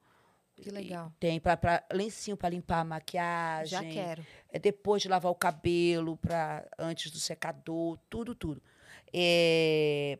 Que 0.56 0.70
legal. 0.70 1.12
E 1.16 1.20
Tem 1.20 1.40
pra, 1.40 1.56
pra 1.56 1.84
lencinho 1.92 2.36
pra 2.36 2.48
limpar 2.48 2.80
a 2.80 2.84
maquiagem. 2.84 3.68
Já 3.68 3.82
quero. 3.84 4.24
É 4.48 4.58
depois 4.58 5.02
de 5.02 5.08
lavar 5.08 5.30
o 5.30 5.34
cabelo, 5.36 6.16
pra, 6.16 6.66
antes 6.78 7.10
do 7.10 7.18
secador, 7.18 7.98
tudo, 8.10 8.34
tudo. 8.34 8.62
É, 9.12 10.18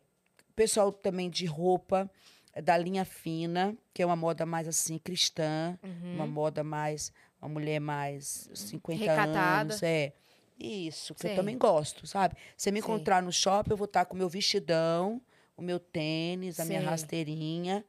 pessoal 0.52 0.92
também 0.92 1.28
de 1.30 1.46
roupa, 1.46 2.10
é 2.52 2.60
da 2.62 2.76
linha 2.76 3.04
fina, 3.04 3.76
que 3.94 4.02
é 4.02 4.06
uma 4.06 4.16
moda 4.16 4.44
mais 4.46 4.68
assim, 4.68 4.98
cristã, 4.98 5.78
Uhum. 5.82 6.14
uma 6.14 6.26
moda 6.26 6.62
mais, 6.62 7.12
uma 7.40 7.48
mulher 7.48 7.80
mais 7.80 8.50
50 8.54 8.98
Recatada. 9.00 9.62
anos. 9.74 9.82
É. 9.82 10.12
Isso, 10.58 11.14
que 11.14 11.22
Sei. 11.22 11.32
eu 11.32 11.34
também 11.36 11.58
gosto, 11.58 12.06
sabe? 12.06 12.36
Você 12.56 12.70
me 12.70 12.80
Sei. 12.80 12.84
encontrar 12.88 13.20
no 13.22 13.32
shopping, 13.32 13.70
eu 13.72 13.76
vou 13.76 13.86
estar 13.86 14.04
com 14.04 14.14
o 14.14 14.18
meu 14.18 14.28
vestidão, 14.28 15.20
o 15.56 15.62
meu 15.62 15.80
tênis, 15.80 16.60
a 16.60 16.64
minha 16.64 16.80
Sei. 16.80 16.88
rasteirinha, 16.88 17.84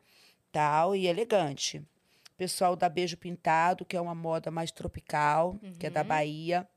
tal, 0.52 0.96
e 0.96 1.06
elegante. 1.08 1.84
Pessoal 2.36 2.76
da 2.76 2.90
Beijo 2.90 3.16
Pintado, 3.16 3.86
que 3.86 3.96
é 3.96 4.02
uma 4.02 4.16
moda 4.16 4.50
mais 4.50 4.72
tropical, 4.72 5.60
que 5.78 5.86
é 5.86 5.90
da 5.90 6.02
Uhum. 6.02 6.08
Bahia. 6.08 6.68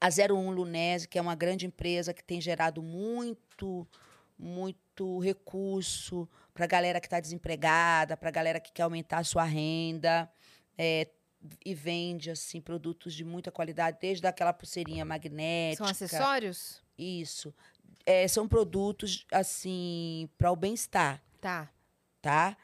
A 0.00 0.08
01 0.08 0.50
Lunese, 0.50 1.06
que 1.06 1.18
é 1.18 1.22
uma 1.22 1.34
grande 1.34 1.66
empresa 1.66 2.14
que 2.14 2.24
tem 2.24 2.40
gerado 2.40 2.82
muito, 2.82 3.86
muito 4.40 5.18
recurso 5.18 6.28
para 6.54 6.64
a 6.64 6.68
galera 6.68 7.00
que 7.00 7.06
está 7.06 7.20
desempregada, 7.20 8.16
para 8.16 8.28
a 8.28 8.32
galera 8.32 8.58
que 8.60 8.72
quer 8.72 8.82
aumentar 8.82 9.18
a 9.18 9.24
sua 9.24 9.44
renda. 9.44 10.30
é, 10.78 11.06
e 11.64 11.74
vende 11.74 12.30
assim 12.30 12.60
produtos 12.60 13.14
de 13.14 13.24
muita 13.24 13.50
qualidade, 13.50 13.96
desde 14.00 14.26
aquela 14.26 14.52
pulseirinha 14.52 15.04
magnética. 15.04 15.84
São 15.84 15.90
acessórios? 15.90 16.82
Isso. 16.98 17.54
É, 18.04 18.28
são 18.28 18.46
produtos 18.46 19.26
assim 19.32 20.28
para 20.36 20.50
o 20.50 20.56
bem-estar 20.56 21.22
Tá. 21.40 21.70
tá? 22.20 22.56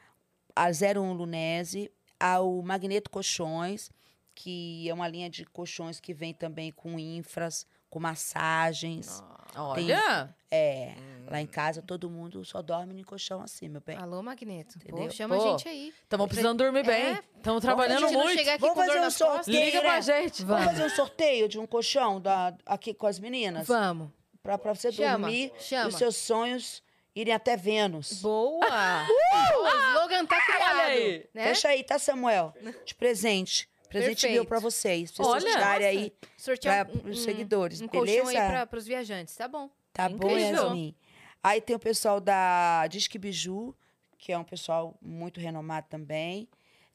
A 0.55 0.67
01 0.69 1.13
Lunese, 1.13 1.91
ao 2.19 2.61
Magneto 2.61 3.09
Colchões, 3.09 3.89
que 4.35 4.87
é 4.87 4.93
uma 4.93 5.07
linha 5.07 5.29
de 5.29 5.45
colchões 5.45 5.99
que 5.99 6.13
vem 6.13 6.33
também 6.33 6.71
com 6.71 6.99
infras, 6.99 7.65
com 7.89 7.99
massagens, 7.99 9.07
Nossa. 9.07 9.36
Olha. 9.55 10.35
É, 10.49 10.95
lá 11.29 11.41
em 11.41 11.45
casa 11.45 11.81
todo 11.81 12.09
mundo 12.09 12.43
só 12.45 12.61
dorme 12.61 12.99
em 12.99 13.03
colchão 13.03 13.41
assim, 13.41 13.67
meu 13.67 13.81
bem. 13.81 13.97
Alô, 13.97 14.21
Magneto. 14.23 14.79
Pô, 14.79 14.85
Entendeu? 14.87 15.11
chama 15.11 15.35
Pô, 15.35 15.43
a 15.45 15.49
gente 15.51 15.67
aí. 15.67 15.93
Estamos 16.03 16.27
precisando 16.27 16.57
dormir 16.57 16.85
bem. 16.85 17.15
É. 17.15 17.23
Estamos 17.35 17.61
trabalhando 17.61 18.05
a 18.05 18.07
gente 18.07 18.17
não 18.17 18.23
muito. 18.23 18.59
Vamos 18.59 18.75
fazer 18.77 18.99
um 19.01 19.11
sorteio, 19.11 19.65
Liga 19.65 19.81
pra 19.81 20.01
gente. 20.01 20.43
Vamos 20.45 20.63
Vamos. 20.65 20.79
fazer 20.79 20.93
um 20.93 20.95
sorteio 20.95 21.49
de 21.49 21.59
um 21.59 21.67
colchão 21.67 22.21
da, 22.21 22.55
aqui 22.65 22.93
com 22.93 23.07
as 23.07 23.19
meninas? 23.19 23.67
Vamos. 23.67 24.09
Pra, 24.41 24.57
pra 24.57 24.73
você 24.73 24.91
Chama, 24.91 25.27
dormir 25.27 25.51
chama. 25.59 25.85
e 25.85 25.87
os 25.89 25.95
seus 25.95 26.15
sonhos 26.15 26.81
irem 27.13 27.33
até 27.33 27.57
Vênus. 27.57 28.21
Boa! 28.21 28.61
o 29.09 29.67
slogan 29.89 30.25
tá 30.25 30.39
criado. 30.45 30.79
aí. 30.79 31.29
Né? 31.33 31.43
Fecha 31.47 31.67
aí, 31.67 31.83
tá, 31.83 31.99
Samuel? 31.99 32.53
De 32.85 32.95
presente. 32.95 33.67
Presente 33.99 34.21
Perfeito. 34.21 34.33
meu 34.33 34.45
pra 34.45 34.59
vocês. 34.59 35.11
Pra 35.11 35.25
vocês 35.25 35.43
Olha, 35.43 35.53
tirarem 35.53 35.87
aí 35.87 36.13
Sortear 36.37 36.85
pra, 36.85 36.95
um, 36.95 36.99
pros 36.99 37.19
um- 37.19 37.23
seguidores, 37.23 37.81
um 37.81 37.87
beleza? 37.87 38.21
colchão 38.23 38.41
aí 38.41 38.49
pra, 38.49 38.65
pros 38.67 38.85
viajantes. 38.85 39.35
Tá 39.35 39.47
bom. 39.47 39.69
Tá 39.93 40.07
bom, 40.09 40.15
Incrível. 40.29 40.63
Yasmin? 40.63 40.95
Aí 41.43 41.61
tem 41.61 41.75
o 41.75 41.79
pessoal 41.79 42.19
da 42.19 42.87
Disque 42.87 43.17
Biju, 43.17 43.75
que 44.17 44.31
é 44.31 44.37
um 44.37 44.43
pessoal 44.43 44.97
muito 45.01 45.39
renomado 45.39 45.87
também. 45.89 46.47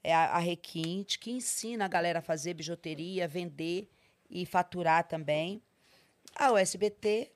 É 0.05 0.13
a, 0.15 0.33
a 0.33 0.39
Requinte, 0.39 1.19
que 1.19 1.31
ensina 1.31 1.85
a 1.85 1.89
galera 1.89 2.19
a 2.19 2.23
fazer 2.23 2.55
bijuteria, 2.55 3.27
vender 3.29 3.89
e 4.29 4.45
faturar 4.45 5.07
também. 5.07 5.63
A 6.35 6.53
USBT, 6.53 7.31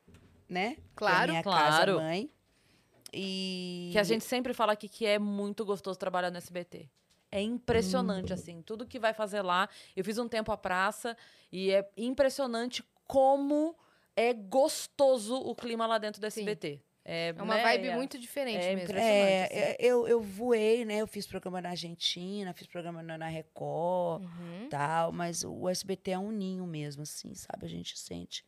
né? 0.49 0.75
Que 0.75 0.81
é 0.81 0.83
a 0.83 0.95
Claro, 0.97 1.31
minha 1.31 1.43
claro. 1.43 1.65
casa 1.65 1.97
mãe. 1.97 2.31
E 3.13 3.91
Que 3.93 3.99
a 3.99 4.03
gente 4.03 4.25
sempre 4.25 4.53
fala 4.53 4.73
aqui 4.73 4.89
que 4.89 5.07
é 5.07 5.19
muito 5.19 5.65
gostoso 5.65 5.99
trabalhar 5.99 6.31
no 6.31 6.37
SBT. 6.39 6.89
É 7.37 7.43
impressionante, 7.43 8.33
Hum. 8.33 8.35
assim, 8.35 8.63
tudo 8.63 8.87
que 8.87 8.99
vai 8.99 9.13
fazer 9.13 9.43
lá. 9.43 9.69
Eu 9.95 10.03
fiz 10.05 10.17
um 10.19 10.27
tempo 10.29 10.51
a 10.51 10.57
praça 10.57 11.17
e 11.53 11.71
é 11.71 11.87
impressionante 11.97 12.83
como 13.07 13.77
é 14.17 14.33
gostoso 14.33 15.37
o 15.37 15.55
clima 15.55 15.87
lá 15.87 15.99
dentro 15.99 16.21
do 16.21 16.31
Sim. 16.31 16.41
SBT. 16.41 16.81
É, 17.05 17.29
É 17.37 17.43
uma 17.43 17.55
né, 17.57 17.63
vibe 17.63 17.91
muito 17.95 18.19
diferente 18.19 18.65
é 18.65 18.75
mesmo. 18.75 18.97
É, 18.99 19.45
assim. 19.45 19.77
eu, 19.79 20.09
eu 20.09 20.21
voei, 20.21 20.85
né? 20.85 20.97
Eu 21.03 21.07
fiz 21.07 21.25
programa 21.27 21.61
na 21.61 21.69
Argentina, 21.71 22.53
fiz 22.53 22.67
programa 22.67 23.01
na 23.03 23.17
na 23.19 23.29
Record, 23.29 24.23
Uhum. 24.25 24.69
tal, 24.71 25.13
mas 25.13 25.45
o 25.45 25.69
SBT 25.69 26.13
é 26.13 26.19
um 26.19 26.33
ninho 26.33 26.67
mesmo, 26.67 27.03
assim, 27.03 27.33
sabe? 27.35 27.65
A 27.67 27.69
gente 27.69 27.97
sente. 27.99 28.45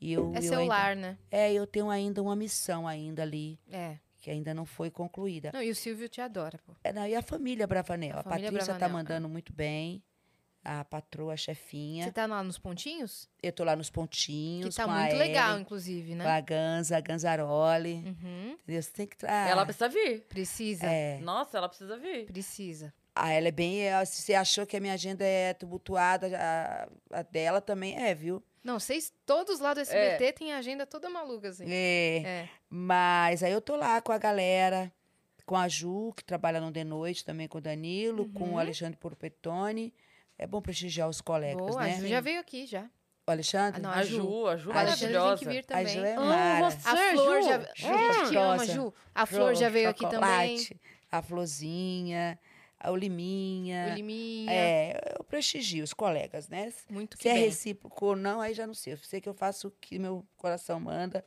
E 0.00 0.12
eu, 0.12 0.32
É 0.34 0.38
eu 0.38 0.42
seu 0.42 0.58
ainda- 0.60 0.74
lar, 0.74 0.96
né? 0.96 1.18
É, 1.30 1.52
eu 1.52 1.66
tenho 1.66 1.90
ainda 1.90 2.22
uma 2.22 2.34
missão 2.34 2.86
ainda 2.88 3.22
ali, 3.22 3.58
É. 3.70 3.98
que 4.22 4.30
ainda 4.30 4.54
não 4.54 4.64
foi 4.64 4.88
concluída. 4.88 5.50
Não, 5.52 5.60
e 5.60 5.68
o 5.68 5.74
Silvio 5.74 6.08
te 6.08 6.20
adora, 6.20 6.58
pô. 6.64 6.72
É, 6.84 6.92
não, 6.92 7.04
e 7.06 7.14
a 7.14 7.20
família 7.20 7.66
Bravanel? 7.66 8.16
A 8.16 8.20
A, 8.20 8.22
família 8.22 8.50
Patrícia 8.52 8.72
tá 8.74 8.78
Bravanel, 8.78 9.00
é. 9.00 9.02
mandando 9.02 9.28
muito 9.28 9.52
bem. 9.52 10.02
A 10.64 10.84
patroa, 10.84 11.32
a 11.32 11.36
chefinha. 11.36 12.04
Você 12.04 12.12
tá 12.12 12.24
lá 12.24 12.40
nos 12.40 12.56
pontinhos? 12.56 13.28
Eu 13.42 13.50
tô 13.52 13.64
lá 13.64 13.74
nos 13.74 13.90
pontinhos. 13.90 14.68
Que 14.68 14.76
tá 14.76 14.84
com 14.84 14.92
a 14.92 15.00
muito 15.00 15.16
legal, 15.16 15.50
Ellen, 15.50 15.62
inclusive, 15.62 16.10
Com 16.12 16.18
né? 16.18 16.30
a 16.30 16.40
Ganza, 16.40 16.96
a 16.96 17.00
Ganzaroli. 17.00 17.94
Uhum. 17.94 18.56
Entendeu? 18.62 18.80
Você 18.80 18.92
tem 18.92 19.06
que. 19.08 19.16
Ah, 19.26 19.48
Ela 19.48 19.64
precisa 19.64 19.88
vir. 19.88 20.20
Precisa. 20.28 20.86
é. 20.86 21.18
Nossa, 21.18 21.58
ela 21.58 21.68
precisa 21.68 21.96
vir. 21.98 22.26
Precisa. 22.26 22.94
Ah, 23.12 23.32
ela 23.32 23.48
é 23.48 23.50
bem. 23.50 23.80
Se 24.06 24.22
você 24.22 24.34
achou 24.34 24.64
que 24.64 24.76
a 24.76 24.80
minha 24.80 24.94
agenda 24.94 25.24
é 25.24 25.52
tumultuada, 25.52 26.28
a, 26.38 27.18
a 27.18 27.22
dela 27.22 27.60
também 27.60 28.00
é, 28.00 28.14
viu? 28.14 28.40
Não, 28.62 28.78
vocês 28.78 29.12
todos 29.26 29.58
lá 29.58 29.74
do 29.74 29.80
SBT 29.80 30.32
têm 30.34 30.52
a 30.52 30.58
agenda 30.58 30.86
toda 30.86 31.10
maluca, 31.10 31.48
assim. 31.48 31.64
É. 31.68 32.22
É. 32.24 32.48
Mas 32.74 33.42
aí 33.42 33.52
eu 33.52 33.60
tô 33.60 33.76
lá 33.76 34.00
com 34.00 34.12
a 34.12 34.18
galera, 34.18 34.90
com 35.44 35.54
a 35.54 35.68
Ju, 35.68 36.10
que 36.16 36.24
trabalha 36.24 36.58
no 36.58 36.72
De 36.72 36.82
Noite 36.82 37.22
também 37.22 37.46
com 37.46 37.58
o 37.58 37.60
Danilo, 37.60 38.30
com 38.30 38.44
Uhum. 38.44 38.54
o 38.54 38.58
Alexandre 38.58 38.96
Porpetone. 38.96 39.92
É 40.38 40.46
bom 40.46 40.62
prestigiar 40.62 41.06
os 41.06 41.20
colegas, 41.20 41.66
Boa, 41.66 41.82
né? 41.84 41.92
a 41.96 42.00
Ju 42.00 42.06
já 42.08 42.20
veio 42.20 42.40
aqui, 42.40 42.64
já. 42.66 42.88
O 43.26 43.30
Alexandre? 43.30 43.78
Ah, 43.78 43.82
não, 43.82 43.90
A 43.90 43.96
a 43.96 44.02
Ju, 44.04 44.16
Ju. 44.16 44.46
a 44.48 44.56
Ju 44.56 44.68
O 44.68 44.72
A 44.72 44.74
maravilhosa. 44.76 45.36
tem 45.36 45.48
que 45.48 45.54
vir 45.54 45.64
A. 45.76 45.84
Ju 45.84 46.00
é 46.02 46.14
Amo 46.14 46.26
mara. 46.26 46.70
você, 46.70 46.88
A 46.88 46.96
Flor 47.12 47.42
Ju. 47.42 47.48
já... 47.48 47.58
Ju 47.58 47.64
Ju, 48.24 48.30
te 48.30 48.36
ama. 48.38 48.66
Ju. 48.66 48.94
A 49.14 49.26
Flor 49.26 49.54
já 49.54 49.68
veio 49.68 49.88
aqui 49.90 50.08
também. 50.08 50.66
A 51.10 51.20
Florzinha, 51.20 52.38
a 52.80 52.90
O 52.90 52.96
Liminha. 52.96 53.94
Liminha. 53.94 54.50
É, 54.50 55.14
eu 55.18 55.22
prestigio 55.24 55.84
os 55.84 55.92
colegas, 55.92 56.48
né? 56.48 56.72
Muito 56.88 57.18
que 57.18 57.24
Se 57.24 57.28
é 57.28 57.34
bem. 57.34 57.44
recíproco 57.44 58.06
ou 58.06 58.16
não, 58.16 58.40
aí 58.40 58.54
já 58.54 58.66
não 58.66 58.72
sei. 58.74 58.94
Eu 58.94 58.96
sei 58.96 59.20
que 59.20 59.28
eu 59.28 59.34
faço 59.34 59.68
o 59.68 59.70
que 59.72 59.98
meu 59.98 60.24
coração 60.38 60.80
manda 60.80 61.22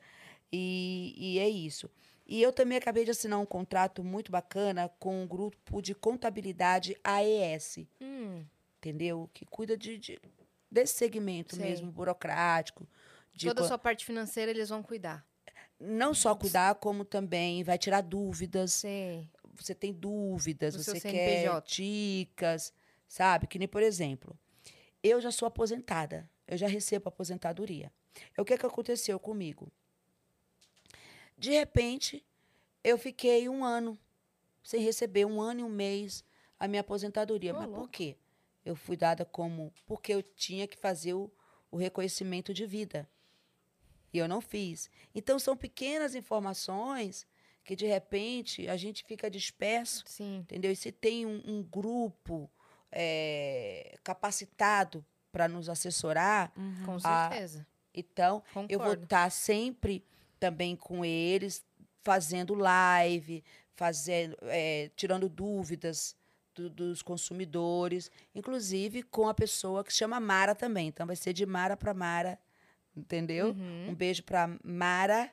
e, 0.52 1.14
e 1.18 1.40
é 1.40 1.50
isso. 1.50 1.90
E 2.28 2.42
eu 2.42 2.52
também 2.52 2.78
acabei 2.78 3.06
de 3.06 3.12
assinar 3.12 3.40
um 3.40 3.46
contrato 3.46 4.04
muito 4.04 4.32
bacana 4.32 4.90
com 5.00 5.22
um 5.24 5.28
grupo 5.28 5.82
de 5.82 5.94
contabilidade 5.94 6.98
AES, 7.04 7.88
Hum, 8.02 8.44
entendeu? 8.78 9.30
Que 9.34 9.46
cuida 9.46 9.78
de, 9.78 9.98
de- 9.98 10.20
desse 10.72 10.96
segmento 10.96 11.56
mesmo, 11.56 11.92
burocrático. 11.92 12.88
de 13.34 13.46
toda 13.48 13.62
a 13.62 13.68
sua 13.68 13.78
parte 13.78 14.04
financeira 14.06 14.50
eles 14.52 14.70
vão 14.70 14.82
cuidar. 14.82 15.26
Não 15.80 16.14
só 16.14 16.34
cuidar, 16.36 16.76
como 16.76 17.04
também 17.06 17.64
vai 17.64 17.78
tirar 17.78 18.02
dúvidas. 18.02 18.74
Sei. 18.74 19.30
Você 19.54 19.76
tem 19.76 19.94
dúvidas, 19.94 20.74
seu 20.76 20.94
você 20.96 21.00
quer 21.02 21.62
dicas, 21.62 22.74
sabe? 23.08 23.48
Que 23.48 23.60
nem, 23.60 23.68
por 23.68 23.82
exemplo, 23.84 24.38
eu 25.04 25.22
já 25.22 25.32
sou 25.32 25.48
aposentada, 25.48 26.30
eu 26.48 26.58
já 26.58 26.68
recebo 26.68 27.08
aposentadoria. 27.10 27.92
O 28.38 28.44
que, 28.44 28.58
que 28.58 28.66
aconteceu 28.66 29.20
comigo? 29.20 29.72
De 31.38 31.52
repente, 31.52 32.26
eu 32.84 32.98
fiquei 32.98 33.48
um 33.50 33.64
ano 33.64 33.98
sem 34.64 34.82
receber, 34.82 35.26
um 35.26 35.42
ano 35.42 35.62
e 35.62 35.64
um 35.64 35.70
mês, 35.70 36.24
a 36.60 36.68
minha 36.68 36.82
aposentadoria. 36.82 37.54
Mas 37.54 37.68
por 37.68 37.76
louco. 37.76 37.90
quê? 37.90 38.18
Eu 38.64 38.76
fui 38.76 38.98
dada 38.98 39.24
como. 39.26 39.72
Porque 39.86 40.14
eu 40.14 40.24
tinha 40.24 40.68
que 40.68 40.78
fazer 40.78 41.14
o, 41.14 41.32
o 41.70 41.78
reconhecimento 41.78 42.54
de 42.54 42.66
vida. 42.66 43.08
E 44.12 44.18
eu 44.18 44.28
não 44.28 44.42
fiz. 44.42 44.90
Então, 45.14 45.38
são 45.38 45.56
pequenas 45.58 46.16
informações 46.16 47.28
que, 47.64 47.76
de 47.76 47.86
repente, 47.86 48.68
a 48.68 48.78
gente 48.78 49.04
fica 49.04 49.30
disperso 49.30 50.04
Sim. 50.08 50.38
entendeu? 50.38 50.72
E 50.72 50.76
se 50.76 50.92
tem 50.92 51.26
um, 51.26 51.42
um 51.46 51.62
grupo 51.64 52.50
eh, 52.92 53.98
capacitado 54.04 55.06
para 55.32 55.48
nos 55.48 55.68
assessorar, 55.68 56.54
Com 56.86 56.98
Ah, 57.04 57.28
certeza. 57.30 57.68
então 57.94 58.42
eu 58.70 58.80
vou 58.80 58.88
Concordo. 58.90 59.04
estar 59.04 59.30
sempre 59.32 60.06
também 60.40 60.76
com 60.76 61.04
eles, 61.06 61.66
fazendo 62.04 62.54
live, 62.54 63.44
fazendo, 63.76 64.38
eh, 64.44 64.90
tirando 64.96 65.28
dúvidas 65.28 66.16
do- 66.54 66.70
dos 66.70 67.02
consumidores, 67.02 68.10
inclusive 68.34 69.04
com 69.04 69.28
a 69.28 69.34
pessoa 69.34 69.84
que 69.84 69.92
se 69.92 70.00
chama 70.00 70.20
Mara 70.20 70.56
também. 70.56 70.88
Então 70.88 71.06
vai 71.06 71.16
ser 71.16 71.34
de 71.34 71.46
Mara 71.46 71.76
para 71.76 71.94
Mara, 71.94 72.40
entendeu? 72.96 73.48
Uhum. 73.50 73.90
Um 73.90 73.96
beijo 73.96 74.24
para 74.24 74.48
Mara 74.64 75.30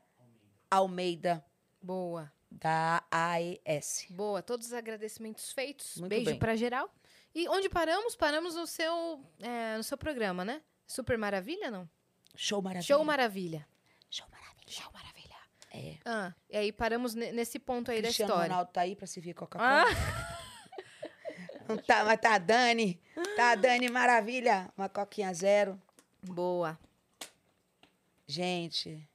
Almeida, 0.70 1.44
Boa. 1.80 2.32
da 2.50 3.04
AES. 3.10 4.06
Boa. 4.10 4.42
Todos 4.42 4.66
os 4.68 4.72
agradecimentos 4.72 5.52
feitos. 5.52 5.96
Muito 5.98 6.08
Beijo 6.10 6.38
pra 6.38 6.56
geral. 6.56 6.92
E 7.34 7.48
onde 7.48 7.68
paramos? 7.68 8.14
Paramos 8.16 8.54
no 8.54 8.66
seu, 8.66 9.24
é, 9.40 9.76
no 9.76 9.82
seu 9.84 9.96
programa, 9.96 10.44
né? 10.44 10.60
Super 10.86 11.16
Maravilha, 11.16 11.70
não? 11.70 11.88
Show 12.34 12.60
maravilha. 12.60 12.82
Show 12.86 13.04
Maravilha. 13.04 13.66
Show 14.10 14.26
maravilha. 14.28 14.41
Show 14.66 14.90
Maravilha. 14.92 15.22
É. 15.74 15.96
Ah, 16.04 16.34
e 16.50 16.56
aí 16.56 16.72
paramos 16.72 17.14
ne- 17.14 17.32
nesse 17.32 17.58
ponto 17.58 17.90
aí 17.90 18.02
Cristiano 18.02 18.28
da 18.28 18.34
história. 18.34 18.50
Ronaldo 18.52 18.72
tá 18.72 18.80
aí 18.82 18.94
pra 18.94 19.06
servir 19.06 19.34
Coca-Cola? 19.34 19.84
Não 21.68 21.76
tá, 21.78 22.04
mas 22.04 22.20
tá 22.20 22.34
a 22.34 22.38
Dani. 22.38 23.00
Tá 23.36 23.52
a 23.52 23.54
Dani 23.54 23.88
Maravilha. 23.88 24.70
Uma 24.76 24.88
coquinha 24.88 25.32
zero. 25.32 25.80
Boa. 26.22 26.78
Gente, 28.26 29.08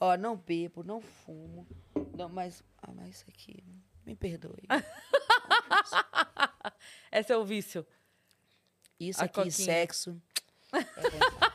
ó, 0.00 0.16
não 0.16 0.36
bebo, 0.36 0.82
não 0.82 1.00
fumo. 1.00 1.66
Não, 2.16 2.28
mas, 2.28 2.62
ah, 2.82 2.90
mas 2.94 3.16
isso 3.16 3.24
aqui, 3.28 3.62
me 4.04 4.14
perdoe. 4.16 4.66
Esse 7.12 7.32
é 7.32 7.36
o 7.36 7.44
vício. 7.44 7.86
Isso 8.98 9.20
A 9.20 9.24
aqui, 9.24 9.34
coquinha. 9.34 9.52
sexo. 9.52 10.20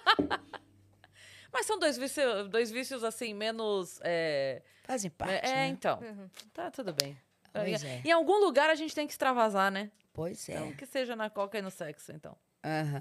Mas 1.51 1.65
são 1.65 1.77
dois 1.77 1.97
vícios, 1.97 2.47
dois 2.49 2.71
vícios 2.71 3.03
assim, 3.03 3.33
menos. 3.33 3.99
É, 4.03 4.61
Fazem 4.83 5.09
parte, 5.11 5.45
é, 5.45 5.55
né? 5.55 5.67
então. 5.67 5.99
Uhum. 5.99 6.29
Tá 6.53 6.71
tudo 6.71 6.93
bem. 6.93 7.17
Pois 7.53 7.83
em, 7.83 7.87
é. 7.87 8.01
em 8.05 8.11
algum 8.11 8.39
lugar 8.39 8.69
a 8.69 8.75
gente 8.75 8.95
tem 8.95 9.05
que 9.05 9.13
extravasar, 9.13 9.71
né? 9.71 9.91
Pois 10.13 10.47
é. 10.49 10.53
Então, 10.53 10.73
que 10.73 10.85
seja 10.85 11.15
na 11.15 11.29
coca 11.29 11.57
e 11.57 11.61
no 11.61 11.71
sexo, 11.71 12.11
então. 12.11 12.35
Aham. 12.63 12.99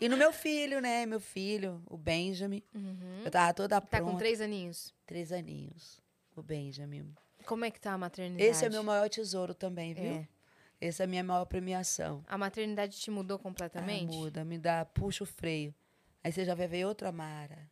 E 0.00 0.08
no 0.08 0.16
meu 0.16 0.32
filho, 0.32 0.80
né? 0.80 1.06
Meu 1.06 1.20
filho, 1.20 1.82
o 1.86 1.96
Benjamin. 1.96 2.62
Uhum. 2.74 3.22
Eu 3.24 3.30
tava 3.30 3.54
toda 3.54 3.80
Tá 3.80 3.86
pronta. 3.86 4.12
com 4.12 4.18
três 4.18 4.40
aninhos. 4.40 4.92
Três 5.06 5.30
aninhos. 5.32 6.00
O 6.34 6.42
Benjamin. 6.42 7.14
Como 7.46 7.64
é 7.64 7.70
que 7.70 7.80
tá 7.80 7.92
a 7.92 7.98
maternidade? 7.98 8.48
Esse 8.50 8.64
é 8.64 8.68
meu 8.68 8.82
maior 8.82 9.08
tesouro 9.08 9.54
também, 9.54 9.94
viu? 9.94 10.04
É. 10.12 10.28
Essa 10.80 11.02
é 11.02 11.04
a 11.04 11.06
minha 11.06 11.22
maior 11.22 11.44
premiação. 11.44 12.24
A 12.26 12.36
maternidade 12.36 12.98
te 12.98 13.10
mudou 13.10 13.36
Ah, 13.36 13.40
completamente? 13.40 14.06
muda, 14.16 14.44
me 14.44 14.58
dá, 14.58 14.84
puxa 14.84 15.22
o 15.22 15.26
freio. 15.26 15.72
Aí 16.22 16.32
você 16.32 16.44
já 16.44 16.54
vai 16.54 16.68
ver 16.68 16.86
outra 16.86 17.10
Mara. 17.10 17.70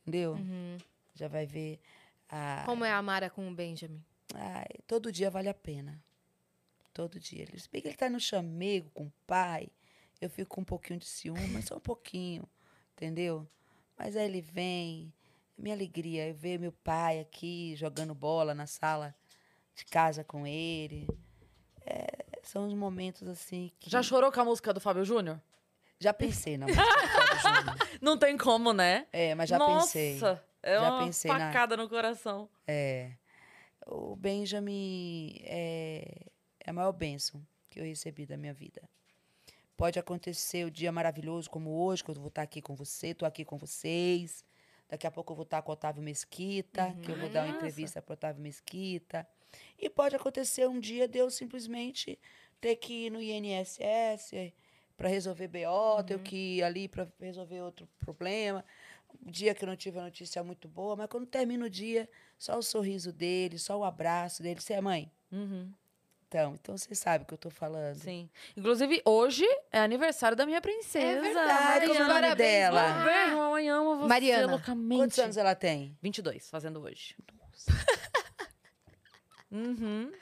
Entendeu? 0.00 0.32
Uhum. 0.32 0.78
Já 1.14 1.28
vai 1.28 1.46
ver 1.46 1.80
a. 2.28 2.62
Como 2.64 2.84
é 2.84 2.92
a 2.92 3.02
Mara 3.02 3.30
com 3.30 3.48
o 3.48 3.54
Benjamin? 3.54 4.02
Ai, 4.34 4.66
todo 4.86 5.12
dia 5.12 5.30
vale 5.30 5.48
a 5.48 5.54
pena. 5.54 6.02
Todo 6.92 7.20
dia. 7.20 7.42
Ele, 7.42 7.58
se 7.58 7.68
bem 7.70 7.80
que 7.80 7.88
ele 7.88 7.96
tá 7.96 8.08
no 8.08 8.20
chamego 8.20 8.90
com 8.90 9.06
o 9.06 9.12
pai, 9.26 9.68
eu 10.20 10.28
fico 10.28 10.54
com 10.54 10.60
um 10.62 10.64
pouquinho 10.64 10.98
de 10.98 11.06
ciúme, 11.06 11.48
mas 11.48 11.66
só 11.66 11.76
um 11.76 11.80
pouquinho. 11.80 12.48
Entendeu? 12.94 13.48
Mas 13.96 14.16
aí 14.16 14.24
ele 14.24 14.40
vem, 14.40 15.12
minha 15.56 15.74
alegria 15.74 16.28
é 16.28 16.32
ver 16.32 16.58
meu 16.58 16.72
pai 16.72 17.20
aqui 17.20 17.74
jogando 17.76 18.14
bola 18.14 18.54
na 18.54 18.66
sala 18.66 19.14
de 19.74 19.84
casa 19.84 20.24
com 20.24 20.46
ele. 20.46 21.06
É, 21.86 22.06
são 22.42 22.66
os 22.66 22.74
momentos 22.74 23.28
assim 23.28 23.70
que. 23.78 23.88
Já 23.90 24.02
chorou 24.02 24.30
com 24.32 24.40
a 24.40 24.44
música 24.44 24.72
do 24.72 24.80
Fábio 24.80 25.04
Júnior? 25.04 25.40
Já 25.98 26.12
pensei 26.12 26.56
na 26.56 26.66
música. 26.66 26.82
Não 28.00 28.16
tem 28.18 28.36
como, 28.36 28.72
né? 28.72 29.06
É, 29.12 29.34
mas 29.34 29.48
já 29.48 29.58
Nossa, 29.58 29.86
pensei. 29.86 30.20
É 30.62 30.74
Já 30.74 30.90
uma 30.90 31.04
pensei 31.04 31.30
na- 31.30 31.38
facada 31.38 31.76
no 31.76 31.88
coração. 31.88 32.48
É. 32.66 33.12
O 33.86 34.14
Benjamin 34.14 35.40
é, 35.44 36.26
é 36.64 36.70
a 36.70 36.72
maior 36.72 36.92
bênção 36.92 37.44
que 37.68 37.80
eu 37.80 37.84
recebi 37.84 38.26
da 38.26 38.36
minha 38.36 38.52
vida. 38.52 38.82
Pode 39.76 39.98
acontecer 39.98 40.66
o 40.66 40.70
dia 40.70 40.92
maravilhoso 40.92 41.48
como 41.48 41.70
hoje, 41.70 42.04
que 42.04 42.10
eu 42.10 42.14
vou 42.14 42.28
estar 42.28 42.42
aqui 42.42 42.60
com 42.60 42.74
você, 42.74 43.08
estou 43.08 43.26
aqui 43.26 43.44
com 43.44 43.56
vocês. 43.56 44.44
Daqui 44.88 45.06
a 45.06 45.10
pouco 45.10 45.32
eu 45.32 45.36
vou 45.36 45.44
estar 45.44 45.62
com 45.62 45.70
o 45.70 45.74
Otávio 45.74 46.02
Mesquita, 46.02 46.94
que 47.02 47.10
eu 47.10 47.16
vou 47.16 47.28
dar 47.30 47.40
uma 47.44 47.46
Nossa. 47.52 47.56
entrevista 47.58 48.02
para 48.02 48.12
o 48.12 48.14
Otávio 48.14 48.42
Mesquita. 48.42 49.26
E 49.78 49.88
pode 49.88 50.14
acontecer 50.16 50.68
um 50.68 50.78
dia 50.78 51.08
de 51.08 51.18
eu 51.18 51.30
simplesmente 51.30 52.18
ter 52.60 52.76
que 52.76 53.06
ir 53.06 53.10
no 53.10 53.22
INSS 53.22 54.52
para 55.00 55.08
resolver 55.08 55.48
BO, 55.48 56.02
ter 56.06 56.18
que 56.18 56.36
ir 56.58 56.62
ali 56.62 56.86
para 56.86 57.08
resolver 57.18 57.62
outro 57.62 57.88
problema. 57.98 58.62
Um 59.26 59.30
dia 59.30 59.54
que 59.54 59.64
eu 59.64 59.66
não 59.66 59.74
tive 59.74 59.96
uma 59.96 60.04
notícia 60.04 60.44
muito 60.44 60.68
boa, 60.68 60.94
mas 60.94 61.06
quando 61.08 61.24
termina 61.24 61.64
o 61.64 61.70
dia, 61.70 62.06
só 62.38 62.58
o 62.58 62.62
sorriso 62.62 63.10
dele, 63.10 63.58
só 63.58 63.78
o 63.78 63.82
abraço 63.84 64.42
dele. 64.42 64.60
Você 64.60 64.74
é 64.74 64.80
mãe? 64.82 65.10
Uhum, 65.32 65.72
Então, 66.28 66.54
então 66.60 66.76
você 66.76 66.94
sabe 66.94 67.24
o 67.24 67.26
que 67.26 67.32
eu 67.32 67.38
tô 67.38 67.48
falando. 67.48 67.94
sim. 67.96 68.28
Inclusive, 68.54 69.00
hoje 69.06 69.46
é 69.72 69.78
aniversário 69.80 70.36
da 70.36 70.44
minha 70.44 70.60
princesa. 70.60 71.06
É 71.18 71.20
verdade, 71.32 71.86
como 71.88 71.98
é 71.98 72.04
o 72.04 72.08
nome 72.20 72.34
dela? 72.34 72.82
Mamãe 73.36 73.70
ama 73.70 73.96
você 73.96 74.06
Mariana. 74.08 74.46
loucamente. 74.52 75.00
Quantos 75.00 75.18
anos 75.18 75.36
ela 75.38 75.54
tem? 75.54 75.96
22, 76.02 76.50
fazendo 76.50 76.78
hoje. 76.82 77.16
Uhum. 79.50 80.12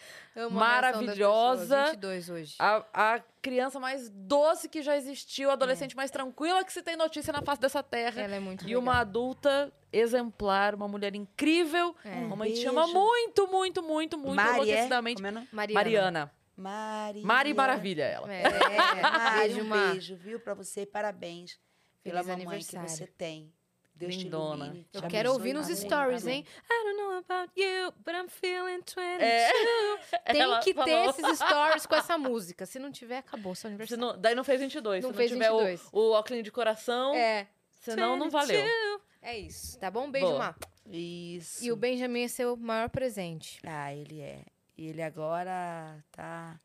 Maravilhosa. 0.50 1.84
22 1.86 2.30
hoje. 2.30 2.54
A, 2.58 2.84
a 2.92 3.20
criança 3.42 3.78
mais 3.78 4.08
doce 4.08 4.68
que 4.68 4.82
já 4.82 4.96
existiu, 4.96 5.50
a 5.50 5.52
adolescente 5.52 5.94
mais 5.96 6.10
tranquila 6.10 6.64
que 6.64 6.72
se 6.72 6.82
tem 6.82 6.96
notícia 6.96 7.32
na 7.32 7.42
face 7.42 7.60
dessa 7.60 7.82
terra. 7.82 8.22
Ela 8.22 8.36
é 8.36 8.40
muito 8.40 8.62
E 8.64 8.68
legal. 8.68 8.80
uma 8.82 8.98
adulta 9.00 9.72
exemplar, 9.92 10.74
uma 10.74 10.88
mulher 10.88 11.14
incrível. 11.14 11.94
É. 12.04 12.14
Mamãe 12.20 12.52
te 12.54 12.66
ama 12.66 12.86
muito, 12.86 13.46
muito, 13.48 13.82
muito, 13.82 14.18
muito 14.18 14.40
é? 14.40 14.52
enlouquecidamente. 14.54 15.22
É? 15.24 15.30
Mariana. 15.52 15.74
Mariana. 15.74 16.32
Mari. 16.56 17.22
Mari 17.22 17.54
Maravilha, 17.54 18.02
ela. 18.02 18.32
É. 18.32 18.42
É, 18.42 19.02
Mari, 19.02 19.48
Beijo, 19.48 19.62
um 19.62 19.70
beijo, 19.70 20.16
viu, 20.16 20.40
pra 20.40 20.54
você. 20.54 20.84
Parabéns 20.84 21.56
pela 22.02 22.24
Feliz 22.24 22.44
mamãe 22.44 22.58
que 22.60 22.76
você 22.78 23.06
tem. 23.06 23.52
Deus 23.98 24.14
Lindona. 24.14 24.64
te 24.64 24.68
ilumine. 24.70 24.84
te 24.92 24.96
Eu 24.96 25.08
quero 25.08 25.32
ouvir 25.32 25.52
nos 25.52 25.66
stories, 25.68 26.22
Amém. 26.22 26.36
hein? 26.38 26.46
I 26.70 26.84
don't 26.84 26.96
know 26.96 27.18
about 27.18 27.52
you, 27.60 27.92
but 28.04 28.14
I'm 28.14 28.28
feeling 28.28 28.80
22. 28.82 29.20
É. 29.22 29.50
Tem 30.32 30.40
Ela 30.40 30.60
que 30.60 30.72
ter 30.72 30.84
falou. 30.84 31.10
esses 31.10 31.38
stories 31.38 31.86
com 31.86 31.94
essa 31.96 32.16
música. 32.16 32.64
Se 32.66 32.78
não 32.78 32.92
tiver, 32.92 33.18
acabou 33.18 33.54
seu 33.54 33.62
Se 33.62 33.66
aniversário. 33.68 34.00
não- 34.04 34.18
daí 34.20 34.34
não 34.34 34.44
fez 34.44 34.60
22. 34.60 35.02
Não 35.04 35.10
se 35.10 35.16
fez 35.16 35.30
não 35.32 35.36
tiver 35.38 35.50
22. 35.50 35.88
o, 35.92 35.98
o 36.00 36.10
óculos 36.12 36.42
de 36.44 36.52
coração, 36.52 37.14
É. 37.14 37.48
senão 37.80 38.16
não 38.16 38.30
valeu. 38.30 38.56
22. 38.62 39.00
É 39.20 39.36
isso, 39.38 39.78
tá 39.80 39.90
bom? 39.90 40.08
Beijo, 40.10 40.28
Boa. 40.28 40.38
Má. 40.38 40.54
Isso. 40.90 41.64
E 41.64 41.72
o 41.72 41.76
Benjamin 41.76 42.22
é 42.22 42.28
seu 42.28 42.56
maior 42.56 42.88
presente. 42.88 43.58
Ah, 43.66 43.92
ele 43.92 44.20
é. 44.20 44.44
E 44.76 44.86
ele 44.86 45.02
agora 45.02 46.02
tá, 46.12 46.58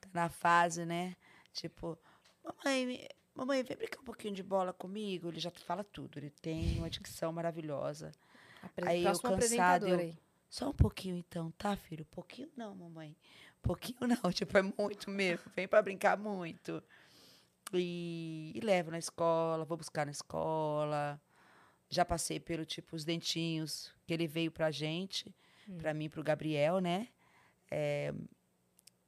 tá 0.00 0.08
na 0.14 0.28
fase, 0.30 0.84
né? 0.86 1.14
Tipo, 1.52 1.98
mamãe, 2.42 3.06
mamãe, 3.38 3.62
vem 3.62 3.76
brincar 3.76 4.00
um 4.00 4.04
pouquinho 4.04 4.34
de 4.34 4.42
bola 4.42 4.72
comigo. 4.72 5.28
Ele 5.28 5.40
já 5.40 5.50
fala 5.50 5.82
tudo. 5.84 6.18
Ele 6.18 6.30
tem 6.30 6.76
uma 6.78 6.90
dicção 6.90 7.32
maravilhosa. 7.32 8.12
Apre 8.62 8.88
Aí 8.88 8.98
eu 8.98 9.04
próximo 9.04 9.30
cansado, 9.30 9.34
apresentador 9.34 9.88
eu- 9.90 9.98
aí. 10.00 10.18
Só 10.50 10.70
um 10.70 10.72
pouquinho 10.72 11.16
então, 11.16 11.50
tá, 11.52 11.76
filho? 11.76 12.04
Pouquinho 12.06 12.48
não, 12.56 12.74
mamãe. 12.74 13.14
Pouquinho 13.62 13.98
não, 14.24 14.32
tipo, 14.32 14.56
é 14.56 14.62
muito 14.62 15.10
mesmo. 15.10 15.44
Vem 15.54 15.68
pra 15.68 15.82
brincar 15.82 16.16
muito. 16.18 16.82
E, 17.72 18.52
e 18.54 18.60
levo 18.60 18.90
na 18.90 18.98
escola, 18.98 19.64
vou 19.64 19.76
buscar 19.76 20.06
na 20.06 20.12
escola. 20.12 21.20
Já 21.90 22.04
passei 22.04 22.40
pelo 22.40 22.64
tipo 22.64 22.96
os 22.96 23.04
dentinhos 23.04 23.92
que 24.06 24.12
ele 24.14 24.26
veio 24.26 24.50
pra 24.50 24.70
gente, 24.70 25.34
pra 25.78 25.92
mim, 25.94 26.04
e 26.04 26.08
pro 26.08 26.22
Gabriel, 26.22 26.80
né? 26.80 27.08
É, 27.70 28.12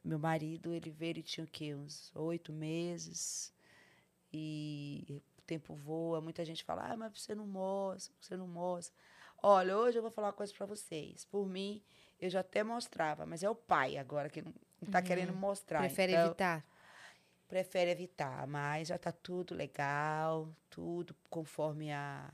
meu 0.04 0.18
marido, 0.18 0.72
ele 0.74 0.90
veio, 0.90 1.10
ele 1.12 1.22
tinha 1.22 1.44
o 1.44 1.48
quê? 1.48 1.74
Uns 1.74 2.10
oito 2.14 2.52
meses. 2.52 3.52
E 4.32 5.04
o 5.38 5.42
tempo 5.42 5.74
voa, 5.74 6.20
muita 6.20 6.44
gente 6.44 6.62
fala, 6.64 6.82
ah, 6.92 6.96
mas 6.96 7.20
você 7.20 7.34
não 7.34 7.46
mostra, 7.46 8.14
você 8.20 8.36
não 8.36 8.46
mostra. 8.46 8.94
Olha, 9.42 9.76
hoje 9.76 9.98
eu 9.98 10.02
vou 10.02 10.10
falar 10.10 10.28
uma 10.28 10.32
coisa 10.34 10.52
pra 10.54 10.66
vocês. 10.66 11.24
Por 11.24 11.48
mim, 11.48 11.82
eu 12.20 12.28
já 12.30 12.40
até 12.40 12.62
mostrava, 12.62 13.24
mas 13.26 13.42
é 13.42 13.48
o 13.50 13.54
pai 13.54 13.96
agora 13.96 14.28
que 14.28 14.42
não, 14.42 14.52
não 14.80 14.90
tá 14.90 15.00
querendo 15.02 15.32
mostrar. 15.32 15.80
Prefere 15.80 16.12
então, 16.12 16.26
evitar. 16.26 16.64
Prefere 17.48 17.90
evitar, 17.90 18.46
mas 18.46 18.88
já 18.88 18.96
tá 18.98 19.10
tudo 19.10 19.54
legal, 19.54 20.48
tudo 20.68 21.16
conforme 21.28 21.90
a, 21.90 22.30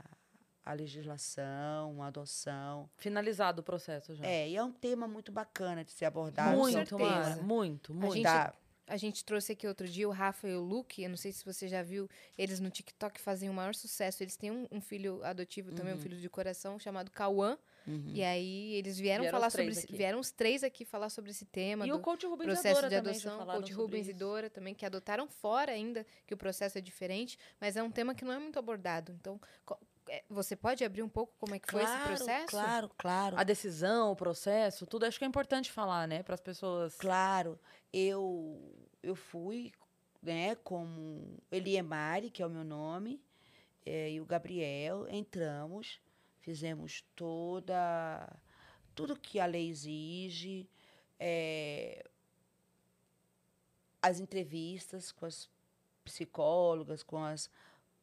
a 0.64 0.72
legislação, 0.74 2.02
a 2.02 2.08
adoção. 2.08 2.90
Finalizado 2.96 3.60
o 3.60 3.64
processo 3.64 4.14
já. 4.14 4.26
É, 4.26 4.48
e 4.50 4.56
é 4.56 4.62
um 4.62 4.72
tema 4.72 5.08
muito 5.08 5.32
bacana 5.32 5.82
de 5.84 5.90
ser 5.92 6.04
abordado. 6.04 6.56
muito. 6.58 6.98
Mara, 6.98 7.36
muito, 7.42 7.94
muito. 7.94 8.12
gente- 8.14 8.24
Tá, 8.24 8.52
A 8.88 8.96
gente 8.96 9.24
trouxe 9.24 9.52
aqui 9.52 9.66
outro 9.66 9.88
dia 9.88 10.08
o 10.08 10.12
Rafa 10.12 10.48
e 10.48 10.54
o 10.54 10.60
Luke. 10.60 11.02
Eu 11.02 11.08
não 11.08 11.16
sei 11.16 11.32
se 11.32 11.44
você 11.44 11.66
já 11.66 11.82
viu. 11.82 12.08
Eles 12.38 12.60
no 12.60 12.70
TikTok 12.70 13.20
fazem 13.20 13.50
o 13.50 13.52
maior 13.52 13.74
sucesso. 13.74 14.22
Eles 14.22 14.36
têm 14.36 14.50
um, 14.50 14.68
um 14.70 14.80
filho 14.80 15.22
adotivo 15.24 15.72
também, 15.72 15.92
um 15.94 15.98
filho 15.98 16.16
de 16.16 16.28
coração, 16.28 16.78
chamado 16.78 17.10
Cauã. 17.10 17.58
uhum. 17.86 18.12
E 18.14 18.22
aí 18.22 18.74
eles 18.74 18.96
vieram, 18.98 19.22
Vieram 19.22 19.36
falar 19.36 19.48
os 19.48 19.52
três 19.52 19.66
sobre 19.68 19.78
esse, 19.80 19.86
aqui. 19.86 19.96
vieram 19.96 20.20
os 20.20 20.30
três 20.30 20.62
aqui 20.62 20.84
falar 20.84 21.10
sobre 21.10 21.32
esse 21.32 21.44
tema. 21.44 21.84
E 21.84 21.90
do 21.90 21.96
o 21.96 22.00
coach 22.00 22.24
Rubens 22.26 22.46
e 22.46 22.50
a 22.50 22.54
processo 22.54 22.74
Dora 22.76 22.88
de 22.88 22.96
também 22.96 23.10
adoção, 23.12 23.38
falaram 23.38 23.60
coach 23.60 23.72
Rubens 23.72 24.06
e 24.06 24.10
isso. 24.10 24.18
Dora 24.20 24.50
também, 24.50 24.74
que 24.74 24.86
adotaram 24.86 25.26
fora 25.26 25.72
ainda, 25.72 26.06
que 26.24 26.34
o 26.34 26.36
processo 26.36 26.78
é 26.78 26.80
diferente, 26.80 27.36
mas 27.60 27.76
é 27.76 27.82
um 27.82 27.90
tema 27.90 28.14
que 28.14 28.24
não 28.24 28.32
é 28.32 28.38
muito 28.38 28.56
abordado. 28.56 29.12
Então, 29.18 29.40
é, 30.08 30.22
você 30.30 30.54
pode 30.54 30.84
abrir 30.84 31.02
um 31.02 31.08
pouco 31.08 31.34
como 31.38 31.54
é 31.54 31.58
que 31.58 31.70
foi 31.70 31.82
esse 31.82 31.98
processo? 31.98 32.46
Claro, 32.46 32.90
claro. 32.96 33.36
A 33.36 33.42
decisão, 33.42 34.12
o 34.12 34.16
processo, 34.16 34.86
tudo 34.86 35.04
acho 35.04 35.18
que 35.18 35.24
é 35.24 35.28
importante 35.28 35.72
falar, 35.72 36.06
né? 36.06 36.22
Para 36.22 36.34
as 36.34 36.40
pessoas. 36.40 36.94
Claro, 36.94 37.58
eu 37.96 38.60
eu 39.02 39.14
fui, 39.14 39.72
né, 40.22 40.54
como 40.56 41.38
Eliemari, 41.50 42.30
que 42.30 42.42
é 42.42 42.46
o 42.46 42.50
meu 42.50 42.64
nome, 42.64 43.22
eh, 43.86 44.12
e 44.12 44.20
o 44.20 44.26
Gabriel, 44.26 45.06
entramos, 45.08 46.00
fizemos 46.40 47.02
toda 47.14 48.28
tudo 48.94 49.18
que 49.18 49.38
a 49.40 49.46
lei 49.46 49.68
exige, 49.68 50.68
eh, 51.20 52.04
as 54.02 54.20
entrevistas 54.20 55.12
com 55.12 55.26
as 55.26 55.48
psicólogas, 56.04 57.02
com 57.02 57.18
as 57.18 57.50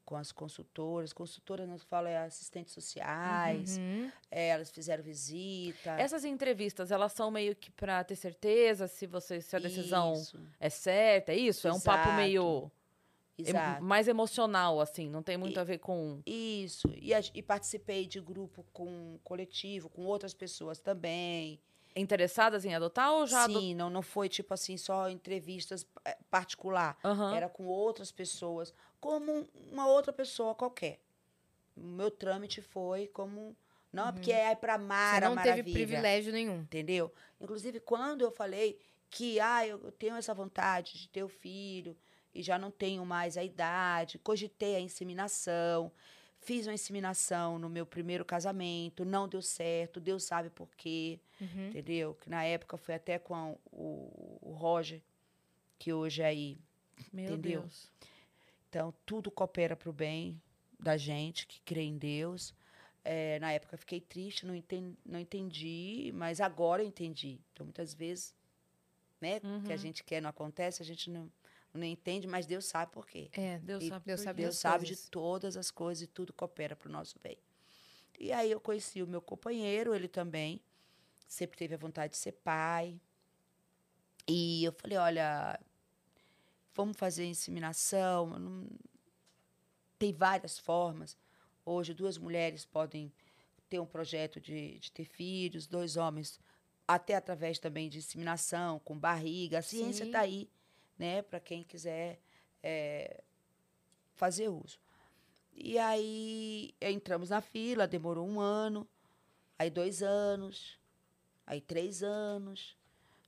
com 0.05 0.15
as 0.15 0.31
consultoras, 0.31 1.13
consultoras 1.13 1.67
não 1.67 1.77
falo 1.77 2.07
é 2.07 2.17
assistentes 2.17 2.73
sociais, 2.73 3.77
Uhum. 3.77 4.11
eh, 4.29 4.49
elas 4.49 4.69
fizeram 4.69 5.03
visita. 5.03 5.91
Essas 5.99 6.25
entrevistas, 6.25 6.91
elas 6.91 7.13
são 7.13 7.31
meio 7.31 7.55
que 7.55 7.71
para 7.71 8.03
ter 8.03 8.15
certeza 8.15 8.87
se 8.87 9.07
você 9.07 9.41
se 9.41 9.55
a 9.55 9.59
decisão 9.59 10.13
Isso, 10.13 10.39
é 10.59 10.69
certa, 10.69 11.31
é 11.31 11.37
isso? 11.37 11.67
É 11.67 11.71
um 11.73 11.79
papo 11.79 12.09
Exato. 12.09 12.15
meio 12.17 12.71
em- 13.37 13.41
exato. 13.49 13.83
mais 13.83 14.07
emocional 14.07 14.79
assim, 14.79 15.09
não 15.09 15.23
tem 15.23 15.37
muito 15.37 15.57
E- 15.57 15.59
a 15.59 15.63
ver 15.63 15.79
com 15.79 16.21
Isso. 16.25 16.87
E, 16.95 17.11
e 17.33 17.41
participei 17.41 18.05
de 18.05 18.19
grupo 18.19 18.63
com 18.73 19.17
coletivo, 19.23 19.89
com 19.89 20.05
outras 20.05 20.33
pessoas 20.33 20.79
também. 20.79 21.59
Interessadas 21.95 22.65
em 22.65 22.73
adotar 22.75 23.11
ou 23.11 23.25
já 23.27 23.45
Sim, 23.45 23.75
não, 23.75 23.89
não 23.89 24.01
foi 24.01 24.27
tipo 24.29 24.53
assim, 24.53 24.77
só 24.77 25.09
entrevistas 25.09 25.85
eh, 26.05 26.17
particular. 26.29 26.97
Aham. 27.03 27.35
Era 27.35 27.49
com 27.49 27.65
outras 27.65 28.11
pessoas, 28.11 28.73
como 28.99 29.31
um- 29.31 29.47
uma 29.71 29.87
outra 29.87 30.11
pessoa 30.13 30.55
qualquer. 30.55 30.99
O 31.75 31.81
meu 31.81 32.11
trâmite 32.11 32.61
foi 32.61 33.07
como. 33.07 33.55
Não, 33.91 34.11
porque 34.11 34.31
é 34.31 34.55
para 34.55 34.77
Você 34.77 34.83
Mara 34.85 35.27
não 35.29 35.35
Maravilha. 35.35 35.63
teve 35.63 35.71
privilégio 35.73 36.33
nenhum. 36.33 36.61
Entendeu? 36.61 37.11
Inclusive, 37.39 37.79
quando 37.79 38.21
eu 38.21 38.31
falei 38.31 38.79
que 39.09 39.39
ah, 39.39 39.67
eu 39.67 39.91
tenho 39.91 40.15
essa 40.15 40.33
vontade 40.33 40.97
de 40.97 41.07
ter 41.09 41.23
o 41.23 41.27
filho 41.29 41.95
e 42.33 42.41
já 42.41 42.57
não 42.57 42.71
tenho 42.71 43.05
mais 43.05 43.37
a 43.37 43.43
idade, 43.43 44.17
cogitei 44.17 44.75
a 44.75 44.79
inseminação, 44.79 45.91
fiz 46.43 46.67
uma 46.67 46.73
inseminação 46.73 47.57
no 47.57 47.69
meu 47.69 47.85
primeiro 47.85 48.23
casamento, 48.25 49.03
não 49.05 49.27
deu 49.27 49.41
certo, 49.41 49.99
Deus 49.99 50.23
sabe 50.23 50.49
por 50.49 50.67
quê, 50.75 51.19
Uhum. 51.41 51.67
entendeu? 51.69 52.13
Que 52.15 52.29
na 52.29 52.43
época 52.43 52.77
foi 52.77 52.95
até 52.95 53.17
com 53.19 53.33
a- 53.35 53.55
o, 53.71 54.39
o 54.41 54.51
Roger, 54.53 55.01
que 55.79 55.91
hoje 55.93 56.21
é 56.21 56.25
aí. 56.25 56.57
Meu 57.11 57.33
entendeu? 57.33 57.61
Deus. 57.61 57.91
Então, 58.69 58.93
tudo 59.05 59.29
coopera 59.31 59.75
para 59.75 59.89
o 59.89 59.93
bem 59.93 60.41
da 60.79 60.97
gente 60.97 61.45
que 61.47 61.61
crê 61.61 61.81
em 61.81 61.97
Deus. 61.97 62.53
É, 63.03 63.37
na 63.39 63.51
época 63.51 63.75
fiquei 63.77 63.99
triste, 63.99 64.45
não 64.45 64.55
entendi, 64.55 64.97
não 65.05 65.19
entendi, 65.19 66.11
mas 66.15 66.39
agora 66.39 66.81
eu 66.81 66.87
entendi. 66.87 67.39
Então, 67.51 67.65
muitas 67.65 67.93
vezes, 67.93 68.33
né, 69.19 69.37
o 69.37 69.61
que 69.63 69.71
a 69.71 69.75
Uhum. 69.75 69.77
gente 69.81 70.03
quer 70.03 70.21
não 70.21 70.29
acontece, 70.29 70.81
a 70.81 70.85
gente 70.85 71.09
não, 71.09 71.29
não 71.73 71.83
entende, 71.85 72.27
mas 72.27 72.45
Deus 72.45 72.65
sabe 72.65 72.91
por 72.91 73.05
quê. 73.07 73.29
É, 73.33 73.59
Deus 73.59 73.83
E 73.83 73.89
sabe. 73.89 74.05
Deus 74.05 74.21
sabe. 74.21 74.41
Deus 74.43 74.55
sabe 74.57 74.85
de 74.85 74.95
todas 75.09 75.57
as 75.57 75.71
coisas 75.71 76.03
e 76.03 76.07
tudo 76.07 76.31
coopera 76.33 76.75
para 76.75 76.87
o 76.87 76.91
nosso 76.91 77.17
bem. 77.23 77.37
E 78.19 78.31
aí 78.31 78.51
eu 78.51 78.59
conheci 78.59 79.01
o 79.01 79.07
meu 79.07 79.21
companheiro, 79.21 79.93
ele 79.95 80.07
também 80.07 80.61
sempre 81.27 81.57
teve 81.57 81.73
a 81.73 81.77
vontade 81.77 82.11
de 82.13 82.17
ser 82.19 82.33
pai. 82.33 82.99
E 84.27 84.63
eu 84.63 84.71
falei, 84.71 84.97
olha, 84.97 85.59
vamos 86.73 86.95
fazer 86.97 87.25
inseminação. 87.25 88.27
Não- 88.39 88.67
Tem 89.97 90.13
várias 90.13 90.59
formas. 90.59 91.17
Hoje, 91.65 91.93
duas 91.93 92.17
mulheres 92.17 92.65
podem 92.65 93.11
ter 93.69 93.79
um 93.79 93.85
projeto 93.85 94.39
de, 94.39 94.77
de 94.79 94.91
ter 94.91 95.05
filhos, 95.05 95.65
dois 95.65 95.95
homens, 95.97 96.39
até 96.87 97.15
através 97.15 97.57
também 97.57 97.89
de 97.89 97.97
inseminação, 97.99 98.79
com 98.79 98.97
barriga. 98.97 99.59
A 99.59 99.61
ciência 99.61 100.03
está 100.03 100.19
aí, 100.19 100.49
né, 100.97 101.21
para 101.21 101.39
quem 101.39 101.63
quiser 101.63 102.19
é, 102.61 103.23
fazer 104.13 104.49
uso. 104.49 104.79
E 105.53 105.77
aí 105.77 106.73
entramos 106.81 107.29
na 107.29 107.41
fila, 107.41 107.87
demorou 107.87 108.27
um 108.27 108.39
ano, 108.39 108.87
aí 109.57 109.69
dois 109.69 110.01
anos, 110.01 110.79
aí 111.45 111.61
três 111.61 112.01
anos. 112.01 112.77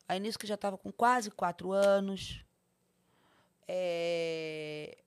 Aí 0.07 0.19
nisso 0.19 0.39
que 0.39 0.47
já 0.47 0.55
estava 0.55 0.77
com 0.77 0.91
quase 0.91 1.29
quatro 1.31 1.71
anos. 1.71 2.43
É, 3.67 4.97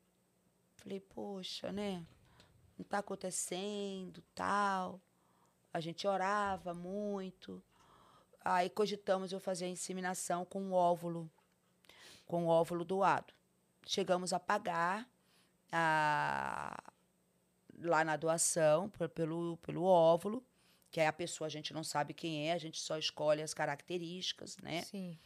Falei, 0.88 1.00
poxa, 1.00 1.72
né? 1.72 2.02
Não 2.78 2.82
está 2.82 2.98
acontecendo, 2.98 4.22
tal. 4.34 4.98
A 5.70 5.80
gente 5.80 6.06
orava 6.06 6.72
muito. 6.72 7.62
Aí 8.42 8.70
cogitamos 8.70 9.32
eu 9.32 9.38
fazer 9.38 9.66
a 9.66 9.68
inseminação 9.68 10.44
com 10.44 10.62
um 10.62 10.72
óvulo, 10.72 11.30
com 12.29 12.45
o 12.47 12.49
óvulo 12.49 12.85
doado. 12.85 13.35
Chegamos 13.87 14.33
a 14.33 14.39
pagar 14.41 15.09
a, 15.72 16.81
lá 17.81 18.05
na 18.05 18.16
doação 18.16 18.89
por- 18.91 19.09
pelo, 19.09 19.57
pelo 19.59 19.83
óvulo, 19.85 20.45
que 20.91 21.01
é 21.01 21.07
a 21.07 21.12
pessoa, 21.12 21.47
a 21.47 21.51
gente 21.51 21.72
não 21.74 21.85
sabe 21.85 22.14
quem 22.14 22.49
é, 22.49 22.53
a 22.53 22.59
gente 22.59 22.81
só 22.81 22.99
escolhe 22.99 23.43
as 23.43 23.55
características, 23.55 24.57
né? 24.59 24.83
Sim. 24.83 25.18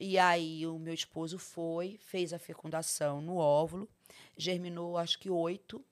E 0.00 0.18
aí 0.18 0.66
o 0.66 0.78
meu 0.78 0.94
esposo 0.94 1.38
foi, 1.38 1.98
fez 1.98 2.32
a 2.32 2.38
fecundação 2.38 3.20
no 3.20 3.36
óvulo, 3.36 3.88
germinou 4.36 4.96
acho 4.96 5.18
que 5.18 5.30
oito. 5.30 5.84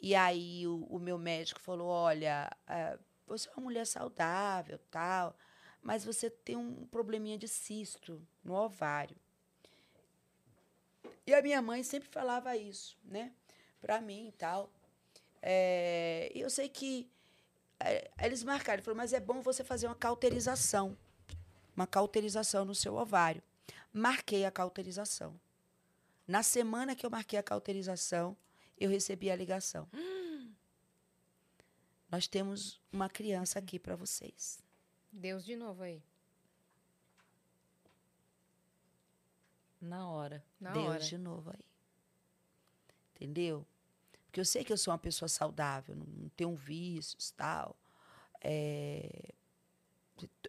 E 0.00 0.14
aí 0.14 0.66
o, 0.66 0.84
o 0.90 0.98
meu 0.98 1.18
médico 1.18 1.60
falou, 1.60 1.88
olha, 1.88 2.50
ah, 2.66 2.98
você 3.26 3.48
é 3.48 3.52
uma 3.52 3.62
mulher 3.64 3.86
saudável, 3.86 4.78
tal, 4.90 5.36
mas 5.80 6.04
você 6.04 6.28
tem 6.30 6.56
um 6.56 6.86
probleminha 6.86 7.38
de 7.38 7.48
cisto 7.48 8.20
no 8.42 8.54
ovário. 8.54 9.16
E 11.26 11.34
a 11.34 11.42
minha 11.42 11.62
mãe 11.62 11.82
sempre 11.82 12.08
falava 12.08 12.56
isso, 12.56 12.96
né? 13.04 13.32
Pra 13.80 14.00
mim 14.00 14.28
e 14.28 14.32
tal. 14.32 14.70
É, 15.40 16.30
e 16.34 16.40
eu 16.40 16.50
sei 16.50 16.68
que 16.68 17.10
eh, 17.80 18.10
eles 18.20 18.42
marcaram, 18.42 18.76
ele 18.76 18.82
falou, 18.82 18.96
mas 18.96 19.12
é 19.12 19.20
bom 19.20 19.42
você 19.42 19.64
fazer 19.64 19.86
uma 19.86 19.94
cauterização 19.94 20.96
uma 21.76 21.86
cauterização 21.86 22.64
no 22.64 22.74
seu 22.74 22.94
ovário. 22.94 23.42
Marquei 23.92 24.44
a 24.44 24.50
cauterização. 24.50 25.38
Na 26.26 26.42
semana 26.42 26.94
que 26.94 27.04
eu 27.04 27.10
marquei 27.10 27.38
a 27.38 27.42
cauterização, 27.42 28.36
eu 28.78 28.88
recebi 28.88 29.30
a 29.30 29.36
ligação. 29.36 29.88
Nós 32.10 32.26
temos 32.26 32.80
uma 32.92 33.08
criança 33.08 33.58
aqui 33.58 33.78
para 33.78 33.96
vocês. 33.96 34.62
Deus 35.10 35.44
de 35.44 35.56
novo 35.56 35.82
aí. 35.82 36.02
Na 39.82 40.08
hora. 40.08 40.42
Na 40.60 40.70
Deus 40.70 40.86
hora. 40.86 41.00
de 41.00 41.18
novo 41.18 41.50
aí. 41.50 41.64
Entendeu? 43.16 43.66
Porque 44.26 44.40
eu 44.40 44.44
sei 44.44 44.64
que 44.64 44.72
eu 44.72 44.78
sou 44.78 44.92
uma 44.92 44.98
pessoa 44.98 45.28
saudável, 45.28 45.94
não, 45.94 46.28
tenho 46.30 46.54
vícios, 46.54 47.32
tal. 47.32 47.76
É, 48.40 49.34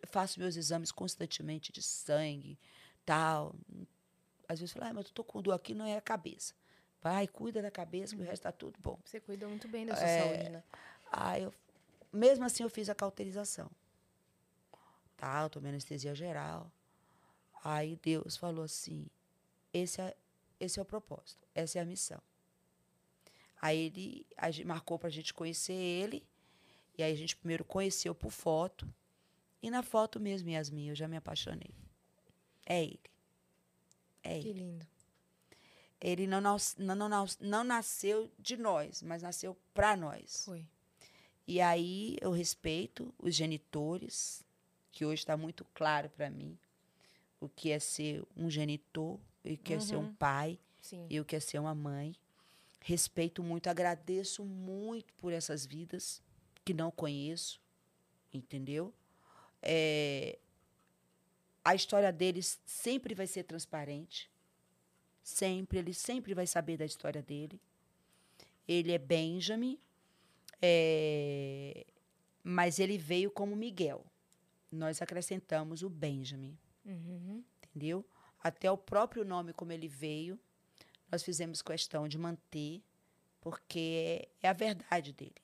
faço 0.05 0.39
meus 0.39 0.55
exames 0.55 0.91
constantemente 0.91 1.71
de 1.71 1.81
sangue, 1.81 2.57
tal. 3.05 3.55
Às 4.47 4.59
vezes 4.59 4.75
eu 4.75 4.79
falo, 4.79 4.91
ah, 4.91 4.93
mas 4.93 5.05
eu 5.07 5.11
tô 5.11 5.23
com 5.23 5.41
dor 5.41 5.53
aqui, 5.53 5.73
não 5.73 5.85
é 5.85 5.97
a 5.97 6.01
cabeça. 6.01 6.53
Vai, 7.01 7.27
cuida 7.27 7.61
da 7.61 7.69
cabeça, 7.69 8.15
que 8.15 8.21
o 8.21 8.25
resto 8.25 8.43
tá 8.43 8.51
tudo 8.51 8.79
bom. 8.79 8.97
Você 9.03 9.19
cuida 9.19 9.47
muito 9.47 9.67
bem 9.67 9.85
da 9.85 9.95
sua 9.95 10.05
É, 10.07 10.19
saúde, 10.21 10.49
né? 10.49 10.63
Aí 11.11 11.43
eu, 11.43 11.53
mesmo 12.13 12.45
assim, 12.45 12.63
eu 12.63 12.69
fiz 12.69 12.87
a 12.87 12.95
cauterização. 12.95 13.69
Tá, 15.17 15.41
eu 15.41 15.49
tomei 15.49 15.69
anestesia 15.71 16.15
geral. 16.15 16.71
Aí 17.63 17.97
Deus 18.01 18.37
falou 18.37 18.63
assim: 18.63 19.05
esse 19.73 19.99
é, 20.01 20.15
esse 20.59 20.79
é 20.79 20.81
o 20.81 20.85
propósito, 20.85 21.47
essa 21.55 21.79
é 21.79 21.81
a 21.81 21.85
missão. 21.85 22.21
Aí 23.61 23.77
ele 23.77 24.25
a 24.37 24.51
gente 24.51 24.65
marcou 24.67 24.99
pra 24.99 25.09
gente 25.09 25.33
conhecer 25.33 25.73
ele. 25.73 26.25
E 26.97 27.01
aí 27.01 27.11
a 27.11 27.15
gente 27.15 27.35
primeiro 27.35 27.63
conheceu 27.65 28.13
por 28.13 28.29
foto. 28.31 28.87
E 29.61 29.71
na 29.71 29.81
foto 29.81 30.19
mesmo, 30.19 30.49
Yasmin, 30.49 30.89
eu 30.89 30.95
já 30.95 31.07
me 31.07 31.17
apaixonei. 31.17 31.71
É 32.65 32.83
ele. 32.83 32.99
É 34.21 34.39
Que 34.39 34.49
ele. 34.49 34.59
lindo. 34.59 34.87
Ele 35.99 36.27
não, 36.27 36.41
nas- 36.41 36.75
não, 36.77 36.95
não, 36.95 37.25
não 37.39 37.63
nasceu 37.63 38.29
de 38.37 38.57
nós, 38.57 39.01
mas 39.01 39.23
nasceu 39.23 39.57
para 39.73 39.95
nós. 39.95 40.43
Foi. 40.45 40.67
E 41.47 41.61
aí 41.61 42.17
eu 42.21 42.31
respeito 42.31 43.13
os 43.17 43.33
genitores, 43.33 44.43
que 44.91 45.05
hoje 45.05 45.21
está 45.21 45.35
muito 45.37 45.65
claro 45.73 46.09
para 46.09 46.29
mim 46.29 46.57
o 47.39 47.47
que 47.49 47.71
é 47.71 47.79
ser 47.79 48.23
um 48.35 48.49
genitor, 48.49 49.17
e 49.43 49.53
o 49.53 49.57
que 49.57 49.73
é 49.73 49.79
ser 49.79 49.95
um 49.97 50.05
Uhum. 50.05 50.13
pai, 50.15 50.59
Sim. 50.81 51.05
e 51.09 51.19
o 51.19 51.25
que 51.25 51.35
é 51.35 51.39
ser 51.39 51.59
uma 51.59 51.75
mãe. 51.75 52.15
Respeito 52.79 53.41
muito, 53.43 53.67
agradeço 53.69 54.43
muito 54.43 55.13
por 55.13 55.31
essas 55.33 55.65
vidas 55.65 56.21
que 56.65 56.73
não 56.73 56.91
conheço, 56.91 57.61
entendeu? 58.33 58.93
É, 59.61 60.37
a 61.63 61.73
história 61.75 62.11
deles 62.11 62.59
sempre 62.65 63.13
vai 63.15 63.27
ser 63.27 63.43
transparente. 63.43 64.29
Sempre, 65.23 65.79
ele 65.79 65.93
sempre 65.93 66.33
vai 66.33 66.45
saber 66.45 66.75
da 66.75 66.83
história 66.85 67.21
dele. 67.21 67.61
Ele 68.67 68.91
é 68.91 68.97
Benjamin, 68.97 69.79
é, 70.61 71.85
mas 72.43 72.79
ele 72.79 72.97
veio 72.97 73.31
como 73.31 73.55
Miguel. 73.55 74.05
Nós 74.71 75.01
acrescentamos 75.01 75.83
o 75.83 75.89
Benjamin, 75.89 76.57
Uhum. 76.85 77.43
entendeu? 77.63 78.05
Até 78.43 78.69
o 78.69 78.77
próprio 78.77 79.23
nome 79.23 79.53
como 79.53 79.71
ele 79.71 79.87
veio, 79.87 80.37
nós 81.11 81.23
fizemos 81.23 81.61
questão 81.61 82.07
de 82.07 82.17
manter, 82.17 82.81
porque 83.39 84.27
é 84.41 84.49
a 84.49 84.53
verdade 84.53 85.13
dele. 85.13 85.35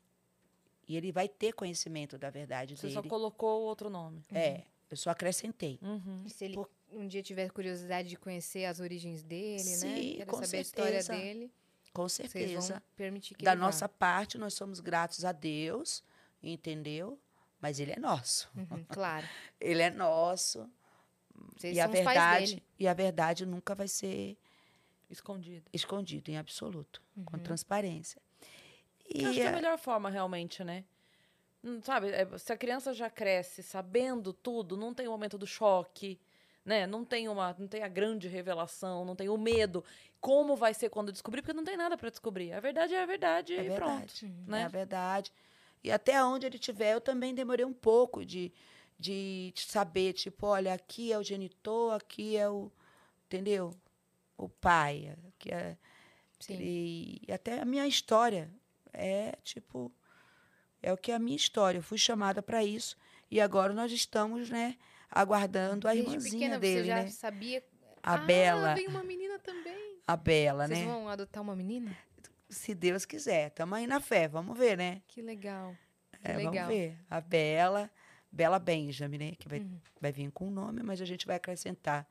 E 0.88 0.98
ele 0.98 1.12
vai 1.12 1.28
ter 1.30 1.54
conhecimento 1.54 2.18
da 2.18 2.30
verdade 2.30 2.76
Você 2.76 2.84
dele. 2.88 2.94
só 2.96 3.04
colocou 3.04 3.62
outro 3.62 3.90
nome. 3.90 4.24
É, 4.32 4.64
eu 4.90 4.98
só 4.98 5.12
acrescentei. 5.12 5.78
Uhum. 5.82 6.24
E 6.26 6.30
se 6.30 6.46
ele 6.46 6.56
Por- 6.56 6.70
um 6.92 7.08
dia 7.08 7.22
tiver 7.22 7.52
curiosidade 7.52 8.10
de 8.10 8.16
conhecer 8.18 8.66
as 8.66 8.80
origens 8.80 9.22
dele, 9.24 9.64
né? 9.64 9.78
Sim, 9.78 10.14
Quer 10.18 10.26
com 10.26 10.44
saber 10.44 10.58
a 10.58 10.62
história 10.62 11.04
certeza. 11.04 11.14
dele, 11.14 11.54
Com 11.94 12.10
vocês 12.10 12.32
certeza. 12.32 12.74
vão 12.74 12.82
permitir 12.96 13.36
que 13.36 13.46
Da 13.46 13.52
ele 13.52 13.60
vá. 13.60 13.66
nossa 13.68 13.88
parte, 13.88 14.38
nós 14.40 14.56
somos 14.56 14.80
gratos 14.80 15.24
a 15.24 15.32
Deus, 15.32 16.04
entendeu? 16.42 17.20
Mas 17.62 17.80
ele 17.80 17.92
é 17.92 18.00
nosso. 18.00 18.50
Uhum, 18.56 18.84
claro. 18.86 19.28
Ele 19.60 19.82
é 19.82 19.90
nosso. 19.92 20.68
Vocês 21.56 21.76
e 21.76 21.80
a 21.80 21.84
são 21.84 21.92
os 21.94 22.00
pais 22.00 22.06
verdade, 22.06 22.46
dele. 22.56 22.64
e 22.80 22.88
a 22.88 22.94
verdade 22.94 23.46
nunca 23.46 23.76
vai 23.76 23.88
ser 23.88 24.38
Escondido. 25.10 25.70
escondido 25.74 26.30
em 26.30 26.38
absoluto, 26.38 27.02
com 27.26 27.38
Uhum. 27.38 27.44
transparência. 27.44 28.22
E 29.14 29.24
Eu 29.24 29.30
acho 29.30 29.34
que 29.36 29.42
é 29.42 29.48
a 29.48 29.52
é- 29.52 29.56
melhor 29.56 29.78
forma, 29.78 30.10
realmente, 30.10 30.64
né? 30.64 30.84
Hum, 31.64 31.82
Sabe, 31.84 32.10
é, 32.12 32.38
se 32.38 32.54
a 32.54 32.58
criança 32.58 32.94
já 32.94 33.10
cresce 33.10 33.64
sabendo 33.64 34.32
tudo, 34.32 34.78
não 34.78 34.94
tem 34.94 35.08
o 35.08 35.12
momento 35.12 35.38
do 35.38 35.48
choque, 35.48 36.20
né? 36.64 36.86
Não 36.86 37.04
tem 37.04 37.28
uma, 37.28 37.56
não 37.58 37.68
tem 37.68 37.82
a 37.84 37.88
grande 37.88 38.28
revelação, 38.28 39.04
não 39.04 39.16
tem 39.16 39.28
o 39.30 39.38
medo. 39.38 39.84
Como 40.22 40.56
vai 40.56 40.74
ser 40.74 40.90
quando 40.90 41.12
descobrir? 41.12 41.42
Porque 41.42 41.54
não 41.54 41.64
tem 41.64 41.76
nada 41.76 41.98
pra 41.98 42.10
descobrir. 42.10 42.54
A 42.54 42.60
verdade 42.60 42.94
é 42.94 43.02
a 43.02 43.06
verdade 43.06 43.54
É 43.54 43.64
e 43.64 43.70
verdade. 43.70 44.14
pronto. 44.22 44.26
Uhum. 44.26 44.44
né? 44.48 44.62
É 44.62 44.64
a 44.66 44.68
verdade. 44.68 45.34
E 45.84 45.92
até 45.92 46.24
onde 46.24 46.46
ele 46.46 46.56
estiver, 46.58 46.94
eu 46.94 47.02
também 47.02 47.34
demorei 47.34 47.66
um 47.66 47.74
pouco 47.74 48.24
de, 48.24 48.54
de 49.00 49.54
saber, 49.56 50.14
tipo, 50.14 50.46
olha, 50.48 50.74
aqui 50.74 51.14
é 51.14 51.18
o 51.18 51.24
genitor, 51.24 51.94
aqui 51.94 52.36
é 52.36 52.50
o, 52.50 52.70
entendeu? 53.26 53.74
O 54.38 54.50
pai, 54.50 55.16
aqui 55.30 55.52
é... 55.52 55.78
Sim. 56.40 56.58
E, 56.60 57.22
até 57.32 57.60
a 57.60 57.66
minha 57.66 57.86
história 57.86 58.50
é, 58.94 59.38
tipo, 59.44 59.92
é 60.82 60.92
o 60.94 60.98
que 60.98 61.12
é 61.12 61.16
a 61.16 61.20
minha 61.20 61.36
história. 61.36 61.80
Eu 61.80 61.84
fui 61.84 61.98
chamada 61.98 62.42
para 62.42 62.64
isso 62.64 62.98
e 63.30 63.40
agora 63.42 63.74
nós 63.74 63.92
estamos, 63.92 64.50
né, 64.50 64.78
aguardando 65.10 65.88
a 65.88 65.92
Desde 65.92 66.10
irmãzinha 66.10 66.32
pequena 66.32 66.60
dele, 66.60 66.82
você 66.82 66.88
já 66.88 66.96
né? 66.96 67.08
sabia. 67.10 67.64
A 68.02 68.14
ah, 68.14 68.18
Bela, 68.18 68.76
Vem 68.76 68.88
uma 68.88 69.04
menina 69.04 69.38
também. 69.40 69.98
a 70.08 70.16
Bela, 70.16 70.68
Vocês 70.68 70.80
né? 70.80 70.86
vão 70.86 71.10
adotar 71.10 71.44
uma 71.44 71.56
menina? 71.56 71.96
Se 72.50 72.74
Deus 72.74 73.06
quiser. 73.06 73.52
Tamo 73.52 73.76
aí 73.76 73.86
na 73.86 74.00
fé, 74.00 74.28
vamos 74.28 74.58
ver, 74.58 74.78
né? 74.78 75.02
Que 75.08 75.22
legal. 75.22 75.76
Que 76.22 76.32
É, 76.32 76.38
legal. 76.38 76.54
vamos 76.54 76.68
ver. 76.70 76.98
A 77.10 77.20
Bela, 77.20 77.92
Bela 78.32 78.60
Benjamin, 78.60 79.18
né? 79.18 79.32
Que 79.38 79.48
vai, 79.50 79.60
Uhum. 79.60 79.80
vai 80.00 80.12
vir 80.12 80.32
com 80.32 80.48
o 80.48 80.52
nome, 80.52 80.82
mas 80.84 81.02
a 81.02 81.06
gente 81.06 81.26
vai 81.26 81.36
acrescentar 81.36 82.08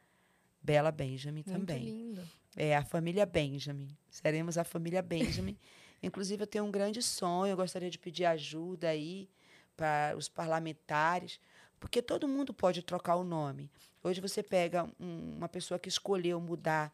Bela 0.62 0.90
Benjamin 0.90 1.44
Muito 1.46 1.52
também. 1.52 1.84
lindo. 1.84 2.28
É 2.56 2.76
a 2.76 2.84
família 2.84 3.24
Benjamin. 3.24 3.88
Seremos 4.10 4.58
a 4.58 4.64
família 4.64 5.00
Benjamin. 5.02 5.56
Inclusive, 6.02 6.42
eu 6.42 6.46
tenho 6.46 6.64
um 6.64 6.70
grande 6.70 7.02
sonho, 7.02 7.52
eu 7.52 7.56
gostaria 7.56 7.90
de 7.90 7.98
pedir 7.98 8.24
ajuda 8.24 8.88
aí 8.88 9.28
para 9.76 10.14
os 10.16 10.28
parlamentares, 10.28 11.38
porque 11.78 12.02
todo 12.02 12.26
mundo 12.26 12.52
pode 12.52 12.82
trocar 12.82 13.14
o 13.16 13.22
nome. 13.24 13.70
Hoje 14.02 14.20
você 14.20 14.42
pega 14.42 14.84
um- 14.98 15.36
uma 15.36 15.48
pessoa 15.48 15.78
que 15.78 15.88
escolheu 15.88 16.40
mudar 16.40 16.92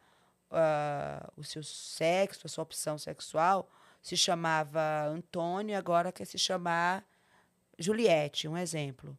ah, 0.51 1.27
o 1.35 1.43
seu 1.43 1.63
sexo, 1.63 2.45
a 2.45 2.49
sua 2.49 2.61
opção 2.63 2.97
sexual, 2.99 3.69
se 4.01 4.15
chamava 4.15 5.05
Antônio, 5.07 5.75
agora 5.77 6.11
quer 6.11 6.25
se 6.25 6.37
chamar 6.37 7.03
Juliette, 7.77 8.47
um 8.47 8.57
exemplo. 8.57 9.17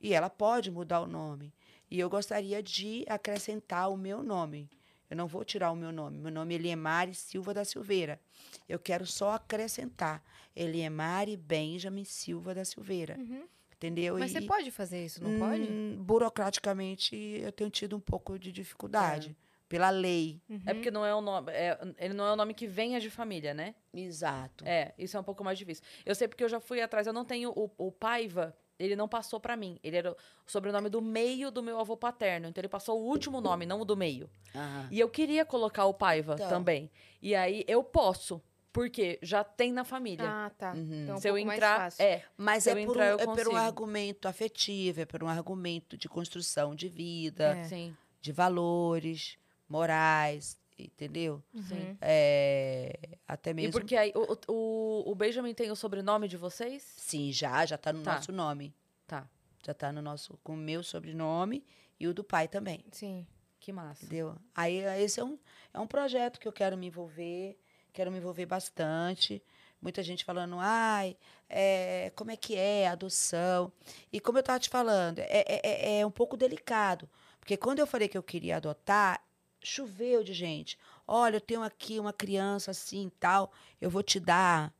E 0.00 0.14
ela 0.14 0.30
pode 0.30 0.70
mudar 0.70 1.00
o 1.00 1.06
nome. 1.06 1.52
E 1.90 1.98
eu 1.98 2.08
gostaria 2.08 2.62
de 2.62 3.04
acrescentar 3.08 3.90
o 3.90 3.96
meu 3.96 4.22
nome. 4.22 4.68
Eu 5.10 5.16
não 5.16 5.26
vou 5.26 5.44
tirar 5.44 5.72
o 5.72 5.76
meu 5.76 5.90
nome. 5.90 6.18
Meu 6.18 6.30
nome 6.30 6.54
é 6.54 6.58
Eliemare 6.58 7.14
Silva 7.14 7.52
da 7.52 7.64
Silveira. 7.64 8.20
Eu 8.68 8.78
quero 8.78 9.04
só 9.06 9.32
acrescentar 9.32 10.22
Eliemare 10.54 11.36
Benjamin 11.36 12.04
Silva 12.04 12.54
da 12.54 12.64
Silveira. 12.64 13.16
Uhum. 13.18 13.44
Entendeu? 13.76 14.16
Mas 14.18 14.30
E- 14.30 14.34
você 14.34 14.42
pode 14.42 14.70
fazer 14.70 15.04
isso, 15.04 15.22
não 15.22 15.38
pode? 15.38 15.62
Hum, 15.62 15.96
burocraticamente, 15.98 17.16
eu 17.16 17.50
tenho 17.50 17.70
tido 17.70 17.96
um 17.96 18.00
pouco 18.00 18.38
de 18.38 18.52
dificuldade. 18.52 19.36
Pela 19.70 19.88
lei. 19.88 20.42
É 20.66 20.74
porque 20.74 20.90
não 20.90 21.06
é 21.06 21.14
um 21.14 21.20
nome. 21.20 21.52
é- 21.52 21.78
ele 21.96 22.12
não 22.12 22.26
é 22.26 22.32
um 22.32 22.36
nome 22.36 22.52
que 22.54 22.66
venha 22.66 22.98
de 22.98 23.08
família, 23.08 23.54
né? 23.54 23.74
Exato. 23.94 24.64
É, 24.66 24.92
isso 24.98 25.16
é 25.16 25.20
um 25.20 25.22
pouco 25.22 25.44
mais 25.44 25.56
difícil. 25.56 25.84
Eu 26.04 26.12
sei 26.16 26.26
porque 26.26 26.42
eu 26.42 26.48
já 26.48 26.58
fui 26.58 26.82
atrás, 26.82 27.06
eu 27.06 27.12
não 27.12 27.24
tenho 27.24 27.50
o, 27.54 27.70
o 27.78 27.92
Paiva, 27.92 28.52
ele 28.80 28.96
não 28.96 29.06
passou 29.08 29.38
pra 29.38 29.54
mim. 29.56 29.78
Ele 29.84 29.96
era 29.96 30.10
o 30.10 30.16
sobrenome 30.44 30.88
do 30.88 31.00
meio 31.00 31.52
do 31.52 31.62
meu 31.62 31.78
avô 31.78 31.96
paterno. 31.96 32.48
Então 32.48 32.60
ele 32.60 32.68
passou 32.68 33.00
o 33.00 33.04
último 33.06 33.40
nome, 33.40 33.64
não 33.64 33.80
o 33.80 33.84
do 33.84 33.96
meio. 33.96 34.28
Aham. 34.52 34.88
E 34.90 34.98
eu 34.98 35.08
queria 35.08 35.44
colocar 35.44 35.84
o 35.84 35.94
Paiva 35.94 36.34
Então. 36.34 36.48
também. 36.48 36.90
E 37.22 37.32
aí 37.36 37.64
eu 37.68 37.84
posso, 37.84 38.42
porque 38.72 39.20
já 39.22 39.44
tem 39.44 39.70
na 39.72 39.84
família. 39.84 40.28
Ah, 40.28 40.50
tá. 40.50 40.72
Uhum. 40.72 41.02
Então 41.04 41.14
é 41.14 41.18
um 41.18 41.20
Se 41.20 41.28
eu 41.28 41.38
entrar, 41.38 41.78
mais 41.78 41.94
fácil. 41.96 42.02
é. 42.04 42.24
Mas 42.36 42.64
Se 42.64 42.70
é 42.70 42.72
eu 42.72 42.76
por, 42.78 42.82
um, 42.88 42.90
entrar, 42.90 43.06
eu 43.10 43.20
é 43.20 43.24
por 43.24 43.48
um 43.48 43.56
argumento 43.56 44.26
afetivo, 44.26 45.00
é 45.02 45.04
por 45.06 45.22
um 45.22 45.28
argumento 45.28 45.96
de 45.96 46.08
construção 46.08 46.74
de 46.74 46.88
vida, 46.88 47.56
É. 47.56 47.62
Sim. 47.64 47.96
de 48.20 48.32
valores 48.32 49.38
morais, 49.70 50.58
entendeu? 50.78 51.42
Uhum. 51.54 51.96
É, 52.00 52.98
até 53.26 53.50
E 53.50 53.54
mesmo. 53.54 53.72
porque 53.72 53.96
aí 53.96 54.12
o, 54.14 54.36
o, 54.52 55.10
o 55.12 55.14
Benjamin 55.14 55.54
tem 55.54 55.70
o 55.70 55.76
sobrenome 55.76 56.26
de 56.28 56.36
vocês? 56.36 56.82
Sim, 56.96 57.32
já, 57.32 57.64
já 57.64 57.78
tá 57.78 57.92
no 57.92 58.02
Tá. 58.02 58.14
nosso 58.16 58.32
nome. 58.32 58.74
Tá. 59.06 59.28
Já 59.64 59.72
tá 59.72 59.92
no 59.92 60.02
nosso, 60.02 60.38
com 60.42 60.54
o 60.54 60.56
meu 60.56 60.82
sobrenome 60.82 61.64
e 61.98 62.08
o 62.08 62.14
do 62.14 62.24
pai 62.24 62.48
também. 62.48 62.84
Sim. 62.90 63.26
Que 63.60 63.72
massa. 63.72 64.04
Entendeu? 64.06 64.36
Aí 64.54 64.78
esse 65.02 65.20
é 65.20 65.24
um, 65.24 65.38
é 65.72 65.78
um 65.78 65.86
projeto 65.86 66.40
que 66.40 66.48
eu 66.48 66.52
quero 66.52 66.76
me 66.76 66.86
envolver, 66.86 67.58
quero 67.92 68.10
me 68.10 68.16
envolver 68.18 68.46
bastante. 68.46 69.42
Muita 69.82 70.02
gente 70.02 70.24
falando, 70.24 70.56
ai, 70.58 71.16
é, 71.48 72.10
como 72.16 72.30
é 72.30 72.36
que 72.36 72.56
é 72.56 72.88
a 72.88 72.92
adoção? 72.92 73.70
E 74.12 74.18
como 74.18 74.38
eu 74.38 74.40
estava 74.40 74.58
te 74.58 74.68
falando, 74.70 75.18
é, 75.20 75.44
é, 75.46 75.60
é- 75.62 76.00
é 76.00 76.06
um 76.06 76.10
pouco 76.10 76.36
delicado. 76.38 77.08
Porque 77.38 77.56
quando 77.56 77.78
eu 77.80 77.86
falei 77.86 78.08
que 78.08 78.16
eu 78.16 78.22
queria 78.22 78.56
adotar, 78.56 79.22
choveu 79.62 80.22
de 80.24 80.32
gente. 80.32 80.78
Olha, 81.06 81.36
eu 81.36 81.40
tenho 81.40 81.62
aqui 81.62 81.98
uma 81.98 82.12
criança 82.12 82.70
assim 82.70 83.06
e 83.06 83.10
tal, 83.10 83.52
eu 83.80 83.90
vou 83.90 84.02
te 84.02 84.18
dar. 84.20 84.72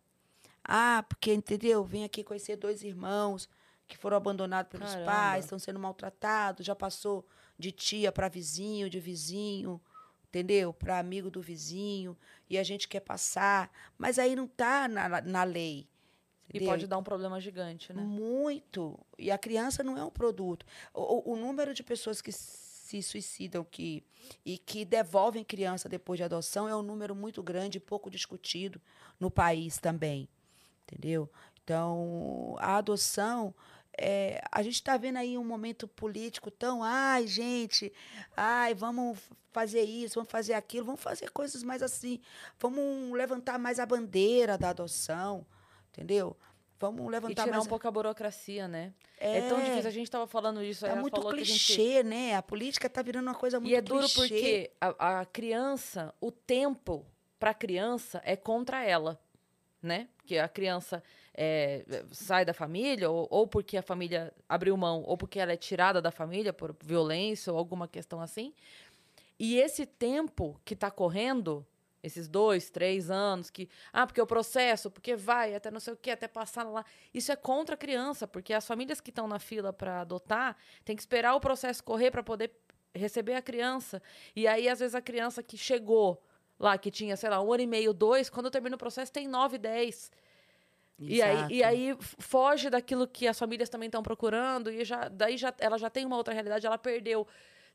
Ah, 0.64 1.04
porque, 1.08 1.32
entendeu? 1.32 1.82
Vem 1.84 2.04
aqui 2.04 2.22
conhecer 2.22 2.56
dois 2.56 2.82
irmãos 2.82 3.48
que 3.88 3.96
foram 3.96 4.16
abandonados 4.16 4.70
pelos 4.70 4.90
Caramba. 4.92 5.10
pais, 5.10 5.44
estão 5.44 5.58
sendo 5.58 5.78
maltratados, 5.80 6.64
já 6.64 6.76
passou 6.76 7.26
de 7.58 7.72
tia 7.72 8.12
para 8.12 8.28
vizinho, 8.28 8.88
de 8.88 9.00
vizinho, 9.00 9.80
entendeu? 10.28 10.72
Para 10.72 10.98
amigo 10.98 11.30
do 11.30 11.40
vizinho, 11.42 12.16
e 12.48 12.56
a 12.56 12.62
gente 12.62 12.86
quer 12.86 13.00
passar, 13.00 13.70
mas 13.98 14.18
aí 14.18 14.36
não 14.36 14.44
está 14.44 14.86
na, 14.86 15.20
na 15.20 15.42
lei. 15.44 15.88
E 16.52 16.60
pode 16.64 16.86
dar 16.86 16.98
um 16.98 17.02
problema 17.02 17.40
gigante, 17.40 17.92
né? 17.92 18.02
Muito. 18.02 18.98
E 19.18 19.30
a 19.30 19.38
criança 19.38 19.82
não 19.84 19.96
é 19.96 20.04
um 20.04 20.10
produto. 20.10 20.66
O- 20.92 21.32
o 21.32 21.36
número 21.36 21.72
de 21.74 21.82
pessoas 21.82 22.20
que 22.20 22.32
se 22.90 23.02
suicidam 23.02 23.64
que, 23.64 24.02
e 24.44 24.58
que 24.58 24.84
devolvem 24.84 25.44
criança 25.44 25.88
depois 25.88 26.18
de 26.18 26.24
adoção 26.24 26.68
é 26.68 26.74
um 26.74 26.82
número 26.82 27.14
muito 27.14 27.42
grande 27.42 27.78
e 27.78 27.80
pouco 27.80 28.10
discutido 28.10 28.80
no 29.18 29.30
país 29.30 29.78
também. 29.78 30.28
Entendeu? 30.82 31.30
Então, 31.62 32.56
a 32.58 32.76
adoção. 32.76 33.54
é, 33.96 34.42
a 34.50 34.62
gente 34.62 34.74
está 34.74 34.96
vendo 34.96 35.18
aí 35.18 35.36
um 35.36 35.44
momento 35.44 35.86
político 35.86 36.50
tão, 36.50 36.82
ai, 36.82 37.26
gente, 37.26 37.92
ai, 38.36 38.74
vamos 38.74 39.18
fazer 39.52 39.82
isso, 39.82 40.14
vamos 40.14 40.30
fazer 40.30 40.54
aquilo, 40.54 40.86
vamos 40.86 41.02
fazer 41.02 41.30
coisas 41.30 41.62
mais 41.62 41.82
assim, 41.82 42.20
vamos 42.58 43.12
levantar 43.12 43.58
mais 43.58 43.78
a 43.78 43.86
bandeira 43.86 44.56
da 44.56 44.70
adoção, 44.70 45.46
entendeu? 45.90 46.36
Vamos 46.80 47.06
E 47.06 47.10
levantar 47.10 47.42
tirar 47.44 47.52
mais 47.56 47.66
um 47.66 47.68
pouco 47.68 47.86
a 47.86 47.90
burocracia, 47.90 48.66
né? 48.66 48.92
é, 49.18 49.38
É, 49.38 49.48
tão 49.50 49.60
difícil. 49.62 49.86
A 49.86 49.90
gente 49.92 50.10
tava 50.10 50.26
falando 50.26 50.62
isso, 50.62 50.80
Tá 50.86 50.92
ela 50.92 51.00
muito 51.02 51.14
falou 51.14 51.34
que 51.34 51.40
a 51.42 51.44
gente... 51.44 51.66
clichê, 51.76 52.02
né? 52.02 52.34
A 52.34 52.42
política 52.42 52.88
tá 52.88 53.02
virando 53.02 53.26
uma 53.28 53.34
coisa 53.34 53.60
muito 53.60 53.70
E 53.70 53.74
é 53.76 53.82
duro 53.82 54.08
clichê. 54.08 54.16
porque 54.28 54.70
a, 54.80 55.20
a 55.20 55.26
criança, 55.26 56.14
o 56.20 56.32
tempo 56.32 57.04
pra 57.38 57.52
criança 57.52 58.22
é 58.24 58.34
contra 58.34 58.82
ela, 58.82 59.20
né? 59.82 60.08
Porque 60.16 60.38
a 60.38 60.48
criança 60.48 61.02
é, 61.34 61.84
sai 62.12 62.44
da 62.46 62.54
família, 62.54 63.10
ou, 63.10 63.28
ou 63.30 63.46
porque 63.46 63.76
a 63.76 63.82
família 63.82 64.32
abriu 64.48 64.74
mão, 64.76 65.02
ou 65.06 65.18
porque 65.18 65.38
ela 65.38 65.52
é 65.52 65.56
tirada 65.56 66.00
da 66.00 66.10
família 66.10 66.52
por 66.52 66.74
violência 66.82 67.52
ou 67.52 67.58
alguma 67.58 67.86
questão 67.86 68.20
assim. 68.22 68.54
E 69.38 69.56
esse 69.58 69.84
tempo 69.86 70.58
que 70.64 70.74
tá 70.76 70.90
correndo, 70.90 71.66
esses 72.02 72.28
dois, 72.28 72.70
três 72.70 73.10
anos, 73.10 73.50
que. 73.50 73.68
Ah, 73.92 74.06
porque 74.06 74.20
o 74.20 74.26
processo, 74.26 74.90
porque 74.90 75.14
vai 75.14 75.54
até 75.54 75.70
não 75.70 75.80
sei 75.80 75.94
o 75.94 75.96
quê, 75.96 76.10
até 76.10 76.26
passar 76.26 76.64
lá. 76.64 76.84
Isso 77.12 77.30
é 77.30 77.36
contra 77.36 77.74
a 77.74 77.78
criança, 77.78 78.26
porque 78.26 78.52
as 78.54 78.66
famílias 78.66 79.00
que 79.00 79.10
estão 79.10 79.28
na 79.28 79.38
fila 79.38 79.72
para 79.72 80.00
adotar 80.00 80.56
têm 80.84 80.96
que 80.96 81.02
esperar 81.02 81.34
o 81.34 81.40
processo 81.40 81.82
correr 81.84 82.10
para 82.10 82.22
poder 82.22 82.52
receber 82.94 83.34
a 83.34 83.42
criança. 83.42 84.02
E 84.34 84.46
aí, 84.46 84.68
às 84.68 84.80
vezes, 84.80 84.94
a 84.94 85.02
criança 85.02 85.42
que 85.42 85.56
chegou 85.56 86.22
lá, 86.58 86.76
que 86.76 86.90
tinha, 86.90 87.16
sei 87.16 87.30
lá, 87.30 87.40
um 87.42 87.52
ano 87.52 87.62
e 87.62 87.66
meio, 87.66 87.92
dois, 87.92 88.28
quando 88.28 88.50
termina 88.50 88.76
o 88.76 88.78
processo, 88.78 89.12
tem 89.12 89.26
nove, 89.26 89.58
dez. 89.58 90.10
E 90.98 91.22
aí, 91.22 91.46
e 91.50 91.62
aí 91.62 91.96
foge 92.18 92.68
daquilo 92.68 93.08
que 93.08 93.26
as 93.26 93.38
famílias 93.38 93.70
também 93.70 93.86
estão 93.86 94.02
procurando, 94.02 94.70
e 94.70 94.84
já, 94.84 95.08
daí 95.08 95.38
já, 95.38 95.54
ela 95.58 95.78
já 95.78 95.88
tem 95.88 96.04
uma 96.04 96.16
outra 96.16 96.34
realidade, 96.34 96.66
ela 96.66 96.76
perdeu 96.76 97.26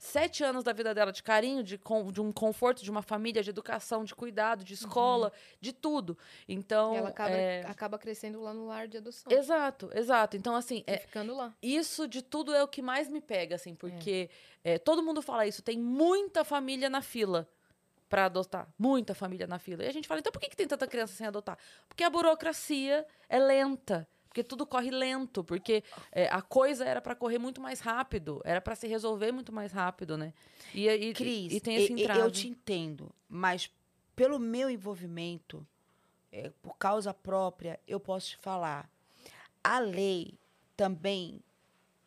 sete 0.05 0.43
anos 0.43 0.63
da 0.63 0.71
vida 0.71 0.93
dela 0.93 1.11
de 1.11 1.21
carinho, 1.23 1.63
de, 1.63 1.77
con- 1.77 2.11
de 2.11 2.21
um 2.21 2.31
conforto, 2.31 2.83
de 2.83 2.89
uma 2.91 3.01
família, 3.01 3.43
de 3.43 3.49
educação, 3.49 4.03
de 4.03 4.13
cuidado, 4.15 4.63
de 4.63 4.73
escola, 4.73 5.31
de 5.59 5.73
tudo. 5.73 6.17
Então. 6.47 6.93
e 6.93 6.97
ela 6.97 7.09
acaba, 7.09 7.29
é, 7.35 7.65
acaba 7.65 7.97
crescendo 7.97 8.41
lá 8.41 8.53
no 8.53 8.67
lar 8.67 8.87
de 8.87 8.97
adoção. 8.97 9.31
Exato, 9.31 9.89
exato. 9.93 10.37
Então, 10.37 10.55
assim, 10.55 10.83
é, 10.87 10.97
ficando 10.97 11.35
lá. 11.35 11.53
isso 11.61 12.07
de 12.07 12.21
tudo 12.21 12.53
é 12.53 12.63
o 12.63 12.67
que 12.67 12.81
mais 12.81 13.09
me 13.09 13.19
pega, 13.21 13.55
assim, 13.55 13.75
porque 13.75 14.29
é, 14.63 14.77
todo 14.77 15.01
mundo 15.03 15.21
fala 15.21 15.45
isso, 15.45 15.61
tem 15.61 15.77
muita 15.77 16.43
família 16.43 16.89
na 16.89 17.01
fila 17.01 17.49
para 18.07 18.25
adotar, 18.25 18.67
muita 18.77 19.15
família 19.15 19.47
na 19.47 19.57
fila. 19.57 19.83
E 19.83 19.87
a 19.87 19.91
gente 19.91 20.07
fala, 20.07 20.19
então 20.19 20.31
por 20.31 20.39
que, 20.39 20.49
que 20.49 20.55
tem 20.55 20.67
tanta 20.67 20.87
criança 20.87 21.13
sem 21.15 21.25
adotar? 21.25 21.57
Porque 21.89 22.03
a 22.03 22.09
burocracia 22.09 23.05
é 23.27 23.39
lenta, 23.39 24.07
porque 24.36 24.43
tudo 24.43 24.65
corre 24.65 24.91
lento, 24.91 25.45
porque 25.45 25.81
é, 26.11 26.27
a 26.27 26.41
coisa 26.41 26.83
era 26.83 26.99
para 26.99 27.15
correr 27.15 27.39
muito 27.39 27.61
mais 27.61 27.79
rápido, 27.79 28.41
era 28.43 28.59
para 28.59 28.75
se 28.75 28.86
resolver 28.86 29.31
muito 29.31 29.53
mais 29.53 29.71
rápido, 29.71 30.17
né? 30.17 30.33
E, 30.73 30.89
e, 30.89 31.13
Cris, 31.13 31.53
e 31.53 31.61
tem 31.61 31.77
esse 31.77 31.93
entrave. 31.93 32.19
eu 32.19 32.29
te 32.29 32.49
entendo, 32.49 33.09
mas 33.29 33.71
pelo 34.13 34.38
meu 34.38 34.69
envolvimento, 34.69 35.65
é, 36.33 36.51
por 36.61 36.77
causa 36.77 37.13
própria, 37.13 37.79
eu 37.88 37.97
posso 37.97 38.31
te 38.31 38.38
falar. 38.38 38.91
A 39.63 39.79
lei 39.79 40.38
também 40.75 41.41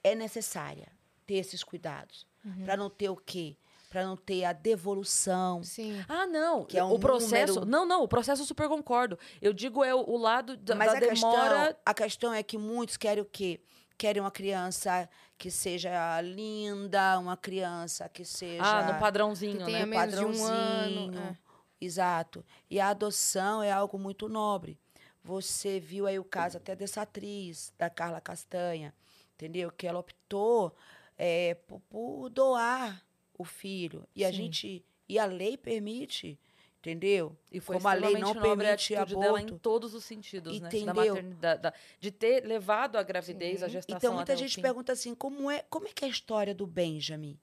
é 0.05 0.15
necessária 0.15 0.93
ter 1.27 1.37
esses 1.37 1.65
cuidados. 1.65 2.27
Uhum. 2.45 2.65
Para 2.67 2.77
não 2.77 2.91
ter 2.91 3.09
o 3.09 3.17
quê? 3.17 3.57
Para 3.89 4.05
não 4.05 4.17
ter 4.17 4.45
a 4.45 4.53
devolução. 4.53 5.63
Sim. 5.63 6.05
Ah, 6.09 6.27
não. 6.27 6.65
Que 6.65 6.77
é 6.79 6.85
um 6.85 6.93
o 6.93 6.99
processo. 6.99 7.55
número- 7.61 7.71
Não, 7.71 7.87
não, 7.87 8.03
o 8.03 8.09
processo 8.09 8.43
eu 8.43 8.47
super 8.47 8.69
concordo. 8.69 9.19
Eu 9.41 9.53
digo 9.53 9.83
é 9.83 9.95
o, 9.95 10.01
o 10.01 10.17
lado 10.19 10.57
da, 10.59 10.75
Mas 10.75 10.93
da 10.93 10.99
a 10.99 11.01
questão, 11.01 11.31
demora. 11.31 11.79
a 11.87 11.95
questão 11.95 12.35
é 12.35 12.43
que 12.43 12.59
muitos 12.59 12.97
querem 12.99 13.23
o 13.23 13.27
quê? 13.27 13.61
Querem 13.97 14.21
uma 14.23 14.31
criança 14.31 15.09
que 15.39 15.51
seja 15.51 16.21
linda, 16.21 17.19
uma 17.19 17.37
criança 17.37 18.09
que 18.09 18.25
seja 18.25 18.63
Ah, 18.63 18.93
no 18.93 18.99
padrãozinho, 19.01 19.59
Que 19.59 19.65
tenha 19.65 19.79
né? 19.79 19.85
no 19.87 19.91
menos 19.91 20.15
de 20.15 20.25
um 20.25 20.45
ano, 20.45 21.07
padrãozinho. 21.07 21.19
é. 21.21 21.37
Exato. 21.81 22.45
E 22.71 22.79
a 22.81 22.89
adoção 22.91 23.63
é 23.63 23.73
algo 23.73 23.99
muito 23.99 24.29
nobre. 24.29 24.79
Você 25.25 25.81
viu 25.81 26.07
aí 26.07 26.19
o 26.19 26.25
caso 26.25 26.57
até 26.59 26.77
dessa 26.77 27.03
atriz, 27.03 27.73
da 27.79 27.89
Carla 27.89 28.21
Castanha, 28.21 28.95
entendeu? 29.35 29.71
Que 29.71 29.87
ela 29.87 29.99
optou 29.99 30.75
é, 31.17 31.55
por, 31.67 31.81
por 31.89 32.29
doar 32.31 33.03
o 33.39 33.45
filho. 33.45 34.07
E 34.15 34.25
a 34.25 34.29
Sim. 34.31 34.35
gente. 34.35 34.85
E 35.09 35.19
a 35.19 35.25
lei 35.25 35.57
permite, 35.57 36.39
entendeu? 36.81 37.35
E 37.51 37.61
foi 37.61 37.77
Como 37.77 37.89
a 37.89 37.95
lei 37.95 38.13
não 38.19 38.35
nobre 38.35 38.39
a 38.39 38.43
permite 38.57 38.95
atitude 38.97 39.17
dela 39.19 39.41
em 39.41 39.45
aborto. 39.45 39.59
todos 39.61 39.95
os 39.95 40.05
sentidos, 40.05 40.61
né? 40.61 40.69
Da 40.69 40.77
Entendeu? 40.77 41.15
maternidade, 41.15 41.63
da- 41.63 41.73
de 41.99 42.11
ter 42.11 42.45
levado 42.45 42.97
a 42.97 43.03
gravidez, 43.03 43.61
Sim. 43.61 43.65
a 43.65 43.69
gestação 43.69 43.97
Então 43.97 44.15
muita 44.15 44.37
gente 44.37 44.61
pergunta 44.61 44.93
assim, 44.93 45.15
como 45.15 45.51
é, 45.51 45.63
como 45.71 45.87
é 45.89 45.93
que 45.93 46.05
é 46.05 46.09
a 46.09 46.11
história 46.11 46.55
do 46.55 46.67
Benjamin? 46.67 47.39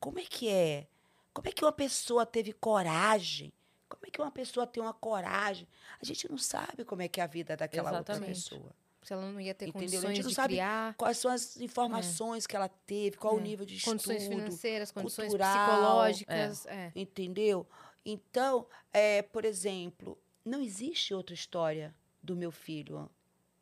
Como 0.00 0.18
é 0.18 0.24
que 0.24 0.48
é? 0.48 0.86
Como 1.34 1.46
é 1.48 1.52
que 1.52 1.64
uma 1.64 1.72
pessoa 1.72 2.24
teve 2.24 2.52
coragem? 2.52 3.52
Como 3.88 4.02
é 4.06 4.10
que 4.10 4.20
uma 4.20 4.30
pessoa 4.30 4.66
tem 4.66 4.82
uma 4.82 4.94
coragem? 4.94 5.68
A 6.00 6.04
gente 6.04 6.30
não 6.30 6.38
sabe 6.38 6.84
como 6.84 7.02
é 7.02 7.08
que 7.08 7.20
é 7.20 7.24
a 7.24 7.26
vida 7.26 7.56
daquela 7.56 7.98
outra 7.98 8.14
Exatamente. 8.14 8.28
pessoa. 8.50 8.72
Se 9.04 9.12
ela 9.12 9.30
não 9.30 9.40
ia 9.40 9.54
ter 9.54 9.68
Entendeu? 9.68 9.84
A 9.84 9.86
gente 9.90 10.00
condições 10.02 10.24
não 10.24 10.28
de 10.30 10.34
sabe 10.34 10.54
criar, 10.54 10.94
Quais 10.96 11.18
são 11.18 11.30
as 11.30 11.56
informações 11.58 12.46
que 12.46 12.56
ela 12.56 12.68
teve, 12.68 13.16
qual 13.18 13.34
É. 13.34 13.36
o 13.36 13.40
nível 13.40 13.64
de 13.66 13.76
estudo. 13.76 13.92
condições 13.92 14.26
financeiras, 14.26 14.90
condições 14.90 15.28
cultural, 15.28 15.68
psicológicas. 15.68 16.66
É. 16.66 16.90
Entendeu? 16.96 17.66
Então, 18.04 18.66
é, 18.92 19.22
por 19.22 19.44
exemplo, 19.44 20.18
não 20.44 20.60
existe 20.62 21.12
outra 21.14 21.34
história 21.34 21.94
do 22.22 22.34
meu 22.34 22.50
filho 22.50 22.96
an- 22.98 23.08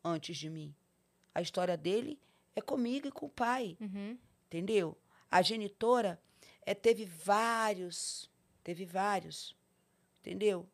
antes 0.04 0.36
de 0.36 0.48
mim. 0.48 0.74
A 1.34 1.42
história 1.42 1.76
dele 1.76 2.18
é 2.54 2.60
comigo 2.60 3.08
e 3.08 3.12
com 3.12 3.26
o 3.26 3.30
pai, 3.30 3.76
Uhum. 3.80 4.16
entendeu? 4.46 4.96
A 5.30 5.42
genitora 5.42 6.20
é, 6.64 6.74
teve 6.74 7.04
vários, 7.04 8.30
teve 8.62 8.84
vários, 8.84 9.56
entendeu? 10.20 10.68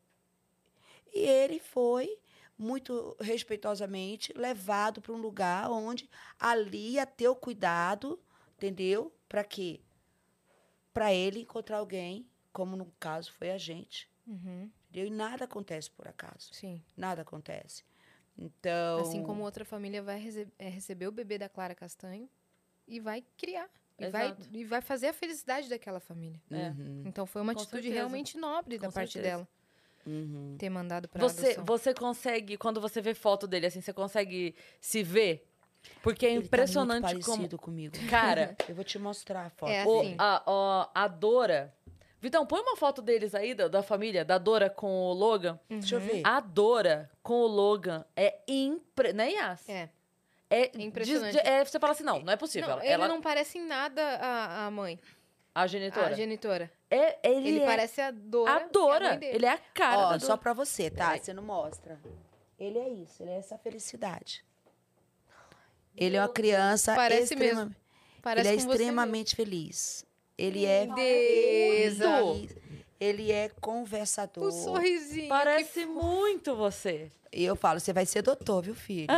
E 1.14 1.20
ele 1.20 1.58
foi 1.58 2.18
muito 2.58 3.16
respeitosamente 3.20 4.32
levado 4.36 5.00
para 5.00 5.12
um 5.12 5.16
lugar 5.18 5.70
onde 5.70 6.08
ali 6.38 6.92
ia 6.94 7.06
ter 7.06 7.28
o 7.28 7.36
cuidado, 7.36 8.18
entendeu? 8.56 9.12
Para 9.28 9.44
quê? 9.44 9.80
Para 10.92 11.12
ele 11.14 11.40
encontrar 11.40 11.78
alguém, 11.78 12.26
como 12.52 12.76
no 12.76 12.86
caso 12.98 13.32
foi 13.32 13.50
a 13.50 13.58
gente, 13.58 14.10
Uhum. 14.26 14.70
entendeu? 14.90 15.06
E 15.06 15.10
nada 15.10 15.44
acontece 15.44 15.90
por 15.90 16.08
acaso, 16.08 16.52
Sim. 16.52 16.82
nada 16.96 17.22
acontece. 17.22 17.84
Então, 18.36 19.00
Assim 19.00 19.22
como 19.22 19.42
outra 19.42 19.64
família 19.64 20.02
vai 20.02 20.18
rece- 20.18 20.48
é, 20.58 20.68
receber 20.68 21.06
o 21.06 21.12
bebê 21.12 21.38
da 21.38 21.48
Clara 21.48 21.74
Castanho 21.74 22.28
e 22.86 23.00
vai 23.00 23.24
criar. 23.36 23.68
E 23.98 24.06
vai, 24.06 24.28
Exato. 24.28 24.48
e 24.52 24.64
vai 24.64 24.80
fazer 24.80 25.08
a 25.08 25.12
felicidade 25.12 25.68
daquela 25.68 25.98
família. 25.98 26.40
Uhum, 26.50 27.02
Então 27.04 27.26
foi 27.26 27.42
uma 27.42 27.52
Com 27.52 27.60
atitude 27.60 27.82
certeza. 27.82 27.94
realmente 27.94 28.38
nobre 28.38 28.78
da 28.78 28.86
Com 28.88 28.92
parte 28.94 29.14
certeza. 29.14 29.36
dela 29.38 29.48
uhum. 30.08 30.56
ter 30.58 30.70
mandado 30.70 31.08
pra 31.08 31.20
Você, 31.20 31.46
adoção. 31.46 31.64
você 31.64 31.94
consegue, 31.94 32.56
quando 32.56 32.80
você 32.80 33.00
vê 33.00 33.14
foto 33.14 33.46
dele, 33.46 33.66
assim, 33.66 33.80
você 33.80 33.92
consegue 33.92 34.54
se 34.80 35.02
ver? 35.02 35.46
Porque 36.02 36.26
é 36.26 36.30
Ele 36.30 36.40
tá 36.40 36.46
impressionante 36.46 37.02
muito 37.04 37.24
como. 37.24 37.36
parecido 37.36 37.58
comigo. 37.58 37.94
Cara, 38.10 38.56
Eu 38.68 38.74
vou 38.74 38.84
te 38.84 38.98
mostrar 38.98 39.46
a 39.46 39.50
foto. 39.50 39.70
É 39.70 39.86
o- 39.86 40.00
assim. 40.00 40.14
a, 40.18 40.42
a, 40.46 41.04
a 41.04 41.08
Dora. 41.08 41.72
Vitão, 42.20 42.44
põe 42.44 42.60
uma 42.60 42.76
foto 42.76 43.00
deles 43.00 43.32
aí, 43.32 43.54
da, 43.54 43.68
da 43.68 43.80
família, 43.82 44.24
da 44.24 44.38
Dora 44.38 44.68
com 44.68 44.90
o 44.90 45.12
Logan. 45.12 45.58
Deixa 45.68 45.94
eu 45.94 46.00
Uhum. 46.00 46.06
ver. 46.06 46.22
A 46.24 46.40
Dora 46.40 47.08
com 47.22 47.34
o 47.42 47.46
Logan 47.46 48.04
é 48.16 48.38
impre... 48.48 49.12
Né, 49.12 49.30
Yas? 49.34 49.68
É. 49.68 49.88
É 50.50 50.70
impressionante. 50.82 51.34
des- 51.36 51.44
é, 51.46 51.62
você 51.64 51.78
fala 51.78 51.92
assim, 51.92 52.02
não, 52.02 52.20
não 52.20 52.32
é 52.32 52.36
possível. 52.36 52.66
Não, 52.68 52.74
ela, 52.76 52.84
ele 52.84 52.92
ela- 52.94 53.06
não 53.08 53.20
parece 53.20 53.58
em 53.58 53.66
nada 53.66 54.02
a, 54.02 54.66
a 54.66 54.70
mãe, 54.70 54.98
A 55.62 55.66
genitora. 55.66 56.06
a 56.08 56.12
genitora. 56.12 56.72
É, 56.90 57.18
ele, 57.28 57.48
Ele 57.48 57.60
é 57.60 57.66
parece 57.66 58.00
a 58.00 58.10
Dora. 58.10 58.52
a 58.52 58.60
é 58.60 58.68
Dora. 58.68 59.08
mãe 59.10 59.18
dele. 59.18 59.36
ele 59.36 59.46
é 59.46 59.52
a 59.52 59.58
cara 59.58 59.98
Ó, 59.98 60.10
da 60.12 60.20
só 60.20 60.36
pra 60.36 60.52
você, 60.52 60.90
tá? 60.90 61.06
Peraí. 61.06 61.20
Você 61.20 61.32
não 61.32 61.42
mostra. 61.42 61.98
Ele 62.58 62.78
é 62.78 62.88
isso, 62.88 63.22
ele 63.22 63.30
é 63.30 63.38
essa 63.38 63.56
felicidade. 63.58 64.44
Ele 65.96 66.16
é 66.16 66.20
uma 66.20 66.28
criança 66.28 66.94
Parece 66.94 67.34
extrema- 67.34 67.64
mesmo. 67.66 67.76
Parece 68.22 68.48
ele 68.48 68.56
é 68.56 68.58
extremamente 68.58 69.34
feliz. 69.36 70.04
Ele 70.36 70.64
é 70.64 70.86
feliz. 70.94 72.56
Ele 73.00 73.32
é 73.32 73.48
conversador. 73.60 74.44
O 74.44 74.50
sorrisinho. 74.52 75.28
Parece 75.28 75.86
muito 75.86 76.54
você. 76.56 77.10
E 77.32 77.44
eu 77.44 77.54
falo, 77.56 77.78
você 77.80 77.92
vai 77.92 78.06
ser 78.06 78.22
doutor, 78.22 78.62
viu, 78.62 78.74
filho? 78.74 79.08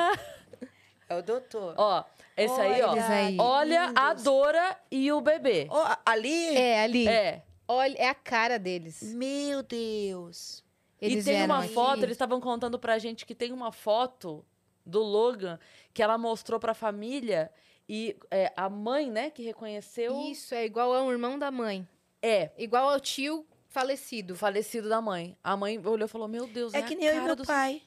É 1.08 1.14
o 1.16 1.22
doutor. 1.22 1.74
Ó, 1.76 2.04
esse 2.44 2.60
aí, 2.60 2.82
ó. 2.82 2.90
Olha 2.92 3.06
aí. 3.08 3.36
Olha 3.38 3.92
a. 3.96 4.14
Dora 4.14 4.76
e 4.90 5.10
o 5.12 5.20
bebê. 5.20 5.66
Ó, 5.70 5.96
ali? 6.04 6.56
É, 6.56 6.82
ali. 6.82 7.06
É. 7.08 7.42
Olha, 7.68 7.96
é 7.98 8.08
a 8.08 8.14
cara 8.14 8.58
deles. 8.58 9.02
Meu 9.14 9.62
Deus. 9.62 10.64
Eles 11.00 11.26
e 11.26 11.30
tem 11.30 11.44
uma 11.44 11.60
aqui. 11.64 11.72
foto, 11.72 11.98
eles 12.02 12.12
estavam 12.12 12.40
contando 12.40 12.78
pra 12.78 12.98
gente 12.98 13.24
que 13.24 13.34
tem 13.34 13.52
uma 13.52 13.72
foto 13.72 14.44
do 14.84 15.00
Logan 15.02 15.58
que 15.94 16.02
ela 16.02 16.18
mostrou 16.18 16.58
pra 16.60 16.74
família 16.74 17.50
e 17.88 18.16
é, 18.30 18.52
a 18.56 18.68
mãe, 18.68 19.10
né, 19.10 19.30
que 19.30 19.42
reconheceu. 19.42 20.18
Isso, 20.22 20.54
é 20.54 20.64
igual 20.64 20.92
ao 20.92 21.10
irmão 21.10 21.38
da 21.38 21.50
mãe. 21.50 21.86
É, 22.22 22.50
Igual 22.58 22.90
ao 22.90 23.00
tio 23.00 23.46
falecido. 23.68 24.34
do 24.34 24.38
falecido 24.38 24.88
da 24.90 25.00
mãe. 25.00 25.36
A 25.42 25.56
mãe 25.56 25.78
olhou 25.78 26.04
e 26.04 26.08
falou: 26.08 26.28
Meu 26.28 26.46
Deus, 26.46 26.74
É 26.74 26.80
é 26.80 26.82
que 26.82 26.94
a 26.94 26.96
nem 26.98 27.06
eu 27.06 27.16
e 27.16 27.20
meu 27.22 27.34
do- 27.36 27.44
pai. 27.46 27.80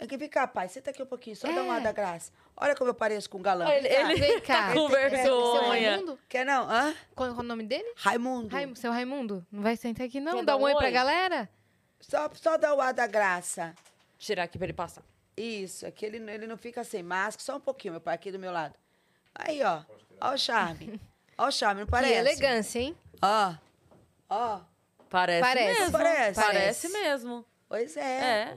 É 0.00 0.06
que 0.06 0.16
vem 0.16 0.28
cá, 0.28 0.46
pai. 0.46 0.68
Senta 0.68 0.90
aqui 0.90 1.02
um 1.02 1.06
pouquinho, 1.06 1.34
só 1.34 1.48
dá 1.48 1.58
É. 1.58 1.60
uma 1.62 1.80
da 1.80 1.90
graça. 1.90 2.30
Olha 2.56 2.74
como 2.76 2.88
eu 2.90 2.94
pareço 2.94 3.28
com 3.28 3.38
um 3.38 3.42
galã. 3.42 3.68
Ele- 3.68 3.88
Vem 3.88 3.98
cá. 3.98 4.10
ele- 4.12 4.20
Vem 4.20 4.40
cá. 4.40 4.54
Tá 4.68 4.72
com 4.74 4.88
Seu 4.88 4.88
vergonha. 4.88 5.90
Raimundo? 5.90 6.18
Quer 6.28 6.46
não? 6.46 6.70
Hã? 6.70 6.94
Qual, 7.16 7.28
qual 7.30 7.38
é 7.38 7.40
o 7.40 7.42
nome 7.42 7.64
dele? 7.64 7.92
Raimundo. 7.96 8.54
Raim- 8.54 8.74
seu 8.76 8.92
Raimundo? 8.92 9.44
Não 9.50 9.62
vai 9.62 9.76
sentar 9.76 10.06
aqui, 10.06 10.20
não? 10.20 10.36
Quer 10.36 10.44
Dá 10.44 10.52
dar 10.52 10.56
um 10.56 10.60
um 10.60 10.64
oi 10.64 10.74
pra 10.76 10.86
oi? 10.86 10.92
galera? 10.92 11.48
Só, 12.00 12.30
só 12.34 12.56
dá 12.56 12.72
o 12.74 12.80
ar 12.80 12.94
da 12.94 13.06
graça. 13.08 13.74
Tirar 14.18 14.44
aqui 14.44 14.56
pra 14.56 14.66
ele 14.66 14.72
passar. 14.72 15.02
Isso, 15.36 15.84
aqui 15.86 16.06
ele, 16.06 16.18
ele 16.30 16.46
não 16.46 16.56
fica 16.56 16.82
sem 16.84 17.02
máscara. 17.02 17.44
Só 17.44 17.56
um 17.56 17.60
pouquinho, 17.60 17.92
meu 17.94 18.00
pai, 18.00 18.14
aqui 18.14 18.30
do 18.30 18.38
meu 18.38 18.52
lado. 18.52 18.74
Aí, 19.34 19.62
ó. 19.64 19.82
Ó 20.20 20.32
o 20.34 20.38
charme. 20.38 21.00
Ó 21.36 21.46
o 21.48 21.50
charme, 21.52 21.80
não 21.82 21.88
parece? 21.88 22.12
Que 22.12 22.18
elegância, 22.18 22.78
hein? 22.80 22.96
Ó. 23.22 23.54
Ó. 24.30 24.60
Parece, 25.10 25.40
Parece. 25.40 25.80
mesmo. 25.80 25.92
Parece. 25.92 26.40
Parece 26.40 26.88
mesmo. 26.88 27.44
Pois 27.68 27.96
é. 27.96 28.00
É. 28.02 28.56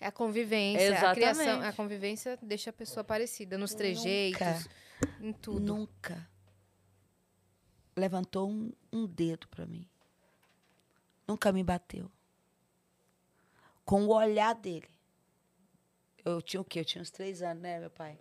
É 0.00 0.06
a 0.06 0.12
convivência. 0.12 1.10
A 1.10 1.14
criação, 1.14 1.42
Exatamente. 1.42 1.68
a 1.68 1.72
convivência 1.72 2.38
deixa 2.40 2.70
a 2.70 2.72
pessoa 2.72 3.02
parecida 3.02 3.58
nos 3.58 3.74
trejeitos, 3.74 4.68
em 5.20 5.32
tudo. 5.32 5.74
Nunca 5.74 6.28
levantou 7.98 8.48
um, 8.48 8.72
um 8.92 9.06
dedo 9.06 9.48
pra 9.48 9.66
mim. 9.66 9.88
Nunca 11.26 11.52
me 11.52 11.62
bateu. 11.62 12.10
Com 13.84 14.04
o 14.06 14.14
olhar 14.14 14.54
dele. 14.54 14.88
Eu 16.24 16.40
tinha 16.40 16.60
o 16.60 16.64
quê? 16.64 16.80
Eu 16.80 16.84
tinha 16.84 17.02
uns 17.02 17.10
três 17.10 17.42
anos, 17.42 17.62
né, 17.62 17.80
meu 17.80 17.90
pai? 17.90 18.18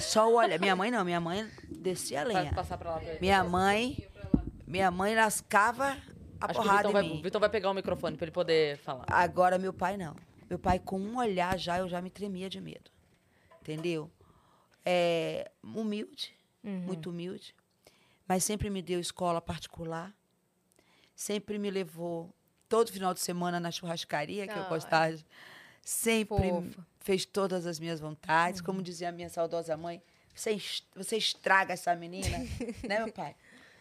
Só 0.00 0.30
o 0.30 0.34
olhar. 0.36 0.58
Minha 0.58 0.74
mãe 0.74 0.90
não, 0.90 1.04
minha 1.04 1.20
mãe 1.20 1.48
descia 1.68 2.22
a 2.22 2.24
lenha. 2.24 2.52
passar 2.52 2.76
pra 2.78 2.92
lá 2.92 2.98
pra 2.98 3.10
ele. 3.10 3.20
Minha 3.20 3.44
mãe, 3.44 4.08
minha 4.66 4.90
mãe 4.90 5.14
lascava 5.14 5.96
a 6.40 6.46
Acho 6.46 6.54
que 6.54 6.60
o 6.60 6.62
porrada 6.62 6.88
Vitão 6.88 6.92
vai, 6.92 7.22
Vitão 7.22 7.40
vai 7.40 7.48
pegar 7.50 7.70
o 7.70 7.74
microfone 7.74 8.16
pra 8.16 8.24
ele 8.24 8.32
poder 8.32 8.76
falar. 8.78 9.04
Agora, 9.08 9.58
meu 9.58 9.72
pai 9.72 9.96
não. 9.96 10.14
Meu 10.48 10.58
pai, 10.58 10.78
com 10.78 10.98
um 11.00 11.16
olhar 11.18 11.58
já, 11.58 11.78
eu 11.78 11.88
já 11.88 12.00
me 12.02 12.10
tremia 12.10 12.48
de 12.50 12.60
medo. 12.60 12.90
Entendeu? 13.62 14.10
É, 14.84 15.50
humilde, 15.62 16.34
Uhum. 16.62 16.80
muito 16.80 17.10
humilde. 17.10 17.54
Mas 18.26 18.44
sempre 18.44 18.68
me 18.70 18.82
deu 18.82 19.00
escola 19.00 19.40
particular. 19.40 20.14
Sempre 21.14 21.58
me 21.58 21.70
levou 21.70 22.34
todo 22.68 22.90
final 22.92 23.14
de 23.14 23.20
semana 23.20 23.60
na 23.60 23.70
churrascaria, 23.70 24.46
que 24.46 24.58
eu 24.58 24.62
Ai. 24.62 24.68
gostava. 24.68 25.16
Sempre 25.82 26.50
Fofa. 26.50 26.86
fez 27.00 27.24
todas 27.24 27.66
as 27.66 27.78
minhas 27.78 28.00
vontades. 28.00 28.60
Como 28.60 28.82
dizia 28.82 29.10
a 29.10 29.12
minha 29.12 29.28
saudosa 29.28 29.76
mãe, 29.76 30.02
você, 30.34 30.56
você 30.96 31.16
estraga 31.16 31.74
essa 31.74 31.94
menina. 31.94 32.38
né, 32.88 32.98
meu 33.04 33.12
pai? 33.12 33.36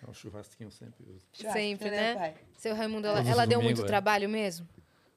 É 0.05 0.09
um 0.09 0.13
churrasquinho 0.13 0.69
sempre 0.71 1.05
uso. 1.09 1.25
Churrasco, 1.31 1.59
Sempre, 1.59 1.89
né? 1.89 2.15
pai? 2.15 2.35
Seu 2.57 2.75
Raimundo, 2.75 3.07
ela, 3.07 3.21
ela 3.27 3.47
deu 3.47 3.61
muito 3.61 3.83
é. 3.83 3.85
trabalho 3.85 4.27
mesmo? 4.27 4.67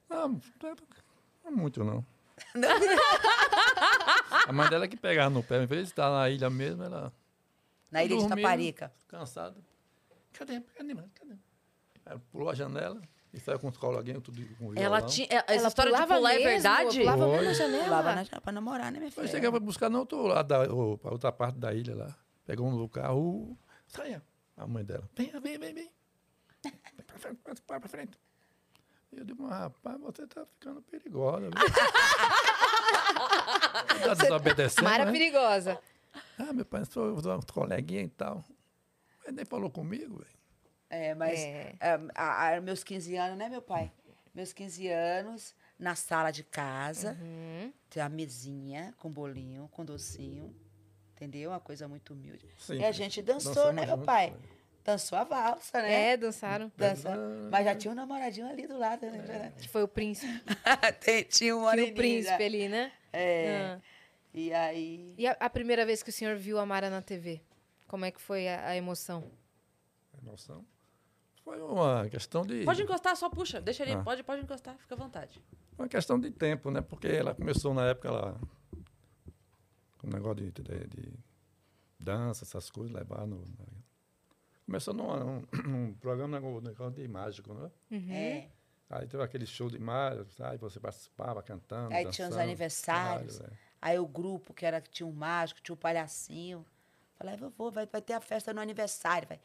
Ah, 0.09 0.29
não 0.29 0.41
é 1.45 1.51
muito 1.51 1.83
não. 1.85 2.05
a 4.47 4.53
mãe 4.53 4.69
dela 4.69 4.87
que 4.87 4.97
pegava 4.97 5.31
no 5.31 5.43
pé, 5.43 5.63
em 5.63 5.67
vez 5.67 5.83
de 5.85 5.89
estar 5.89 6.11
na 6.11 6.29
ilha 6.29 6.51
mesmo, 6.51 6.83
ela 6.85 7.13
Na 7.91 8.05
ilha 8.05 8.17
de 8.17 8.29
Taparica. 8.29 8.93
cansada. 9.09 9.57
Cadê? 10.33 10.61
Cadê? 10.61 10.95
Cadê? 10.95 11.37
Ela 12.05 12.21
pulou 12.31 12.51
a 12.51 12.55
janela 12.55 13.01
e 13.33 13.41
saiu 13.41 13.59
com 13.59 13.69
os 13.69 13.77
colaguinhos, 13.77 14.23
tudo 14.23 14.41
com 14.57 14.71
violão. 14.71 14.83
Ela 14.83 15.03
tinha. 15.03 15.27
Essa 15.31 15.55
Ela 15.55 15.69
história 15.69 15.93
de 15.93 16.07
pular 16.07 16.31
é 16.31 16.39
mesmo? 16.39 16.51
verdade? 16.51 16.99
Pulava 17.01 17.27
mesmo 17.29 17.45
na 17.45 17.53
janela? 17.53 17.85
Pulava 17.85 18.15
na, 18.15 18.41
pra 18.41 18.53
namorar, 18.53 18.93
né, 18.93 18.99
minha 18.99 19.11
filha? 19.11 19.25
Eu 19.25 19.29
cheguei 19.29 19.51
pra 19.51 19.61
buscar 19.61 19.89
no 19.91 20.01
outro 20.01 20.23
lado, 20.27 20.47
da, 20.47 20.63
o, 20.73 20.99
pra 20.99 21.11
outra 21.11 21.33
parte 21.33 21.59
da 21.59 21.73
ilha 21.73 21.97
lá. 21.97 22.17
Pegou 22.45 22.69
um 22.69 22.89
carro, 22.89 23.57
saia. 23.89 24.23
A 24.57 24.67
mãe 24.67 24.85
dela, 24.85 25.09
vem, 25.15 25.31
vem, 25.41 25.59
vem, 25.59 25.75
vem. 25.75 25.91
Vem 26.63 26.65
pra 27.07 27.19
frente, 27.19 27.37
pra, 27.43 27.55
pra, 27.81 27.89
frente. 27.89 28.19
E 29.13 29.19
eu 29.19 29.25
digo, 29.25 29.43
mas 29.43 29.53
rapaz, 29.59 30.01
você 30.01 30.27
tá 30.27 30.47
ficando 30.47 30.81
perigosa. 30.83 31.51
viu?" 31.51 31.53
tá 34.03 34.15
desobedecendo, 34.15 34.85
Mara 34.85 35.05
né? 35.05 35.13
perigosa. 35.13 35.79
Ah, 36.39 36.53
meu 36.53 36.65
pai, 36.65 36.85
sou 36.87 37.21
sou 37.21 37.41
coleguinha 37.53 38.03
e 38.03 38.09
tal. 38.09 38.43
Mas 39.25 39.35
nem 39.35 39.45
falou 39.45 39.71
comigo, 39.71 40.19
velho. 40.19 40.37
É, 40.89 41.15
mas 41.15 41.39
É. 41.41 41.77
é, 41.81 42.01
a- 42.15 42.57
a- 42.57 42.61
meus 42.61 42.85
15 42.85 43.17
anos, 43.17 43.37
né, 43.39 43.49
meu 43.49 43.61
pai? 43.63 43.93
Meus 44.35 44.53
15 44.53 44.89
anos, 44.89 45.55
na 45.79 45.95
sala 45.95 46.31
de 46.31 46.45
casa, 46.45 47.17
Uhum. 47.21 47.73
tem 47.91 48.03
a 48.03 48.09
mesinha 48.09 48.95
com 48.99 49.11
bolinho, 49.11 49.69
com 49.73 49.85
docinho, 49.85 50.55
entendeu? 51.17 51.51
Uma 51.51 51.61
coisa 51.61 51.89
muito 51.89 52.13
humilde. 52.13 52.47
E 52.71 52.85
a 52.85 52.93
gente 52.93 53.23
dançou, 53.23 53.73
né, 53.73 53.87
meu 53.87 53.99
pai? 53.99 54.31
foi. 54.31 54.57
Dançou 54.85 55.19
a 55.19 55.25
valsa, 55.25 55.83
né? 55.83 56.13
É, 56.13 56.17
dançaram. 56.17 56.71
Dança. 56.77 57.11
Mas 57.51 57.65
já 57.65 57.75
tinha 57.75 57.91
um 57.91 57.95
namoradinho 57.95 58.49
ali 58.49 58.69
do 58.69 58.79
lado, 58.79 59.05
né? 59.07 59.53
Que 59.59 59.69
foi 59.69 59.83
o 59.83 59.89
príncipe. 59.89 60.33
Tem- 61.05 61.25
tinha 61.25 61.57
um 61.57 61.69
Tinha 61.73 61.87
o 61.87 61.95
príncipe 61.95 62.45
ali, 62.45 62.69
né? 62.69 62.93
É. 63.13 63.63
Ah. 63.65 63.81
E 64.33 64.53
aí... 64.53 65.15
E 65.19 65.27
a, 65.27 65.33
a 65.41 65.51
primeira 65.51 65.85
vez 65.85 66.05
que 66.05 66.11
o 66.11 66.13
senhor 66.13 66.37
viu 66.37 66.57
a 66.61 66.65
Mara 66.65 66.89
na 66.89 67.03
TV? 67.03 67.41
Como 67.89 68.05
é 68.05 68.13
que 68.13 68.21
foi 68.21 68.47
a, 68.47 68.69
a 68.69 68.77
emoção? 68.77 69.25
A 70.15 70.19
emoção 70.25 70.65
Foi 71.43 71.61
uma 71.61 72.09
questão 72.09 72.47
de. 72.47 72.65
Pode 72.65 72.83
encostar, 72.83 73.17
só 73.17 73.29
puxa. 73.29 73.61
Deixa 73.61 73.83
ele. 73.83 73.93
Ah. 73.93 74.03
Pode, 74.05 74.23
pode 74.23 74.43
encostar, 74.43 74.77
fica 74.79 74.95
à 74.95 74.99
vontade. 74.99 75.43
Uma 75.77 75.89
questão 75.89 76.19
de 76.19 76.31
tempo, 76.31 76.71
né? 76.71 76.81
Porque 76.81 77.09
ela 77.09 77.35
começou 77.35 77.75
na 77.75 77.87
época 77.89 78.11
lá. 78.11 78.41
Um 80.07 80.11
negócio 80.11 80.37
de, 80.37 80.53
de, 80.53 80.87
de 80.87 81.13
dança, 81.99 82.45
essas 82.45 82.71
coisas, 82.71 82.95
levar 82.95 83.27
no. 83.27 83.43
Começou 84.65 84.95
num, 84.95 85.43
num 85.67 85.95
programa 85.95 86.39
um 86.39 86.61
negócio 86.61 86.93
de 86.93 87.09
mágico, 87.09 87.53
né? 87.53 87.71
Uhum. 87.91 88.13
É. 88.13 88.49
Aí 88.89 89.07
teve 89.09 89.23
aquele 89.23 89.47
show 89.47 89.69
de 89.69 89.79
mágico, 89.81 90.31
aí 90.41 90.57
você 90.59 90.79
participava 90.79 91.43
cantando. 91.43 91.93
Aí 91.93 92.05
tinha 92.05 92.29
os 92.29 92.35
dançando, 92.35 92.41
aniversários. 92.43 93.41
é. 93.41 93.51
Aí 93.83 93.99
o 93.99 94.07
grupo, 94.07 94.55
que 94.55 94.65
era 94.65 94.81
que 94.81 94.91
tinha 94.91 95.07
um 95.07 95.13
mágico, 95.13 95.61
tinha 95.61 95.75
um 95.75 95.79
palhacinho. 95.79 96.65
Falei, 97.17 97.35
eu 97.41 97.51
vou, 97.51 97.71
vai, 97.71 97.87
vai 97.87 98.01
ter 98.01 98.13
a 98.13 98.21
festa 98.21 98.53
no 98.53 98.61
aniversário. 98.61 99.27
Vai. 99.29 99.41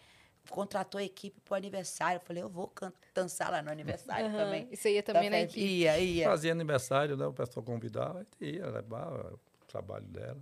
Contratou 0.50 1.00
a 1.00 1.04
equipe 1.04 1.40
pro 1.42 1.56
aniversário. 1.56 2.20
Falei, 2.22 2.44
eu 2.44 2.50
vou 2.50 2.72
dançar 3.14 3.52
lá 3.52 3.62
no 3.62 3.72
aniversário 3.72 4.28
Aham. 4.28 4.38
também. 4.38 4.68
E 4.72 4.78
você 4.78 4.94
ia 4.94 5.02
da 5.04 5.14
também 5.14 5.30
na 5.30 5.42
equipe. 5.42 5.60
Ia, 5.60 6.00
ia. 6.00 6.26
Fazia 6.26 6.52
aniversário, 6.52 7.18
né? 7.18 7.26
O 7.26 7.34
pessoal 7.34 7.64
convidava, 7.64 8.26
ia 8.40 8.68
levar 8.70 9.34
o 9.34 9.40
trabalho 9.68 10.06
dela. 10.08 10.42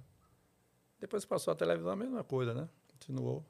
Depois 0.99 1.23
passou 1.25 1.51
a 1.51 1.55
televisão, 1.55 1.91
a 1.91 1.95
mesma 1.95 2.23
coisa, 2.23 2.53
né? 2.53 2.67
Continuou. 2.91 3.45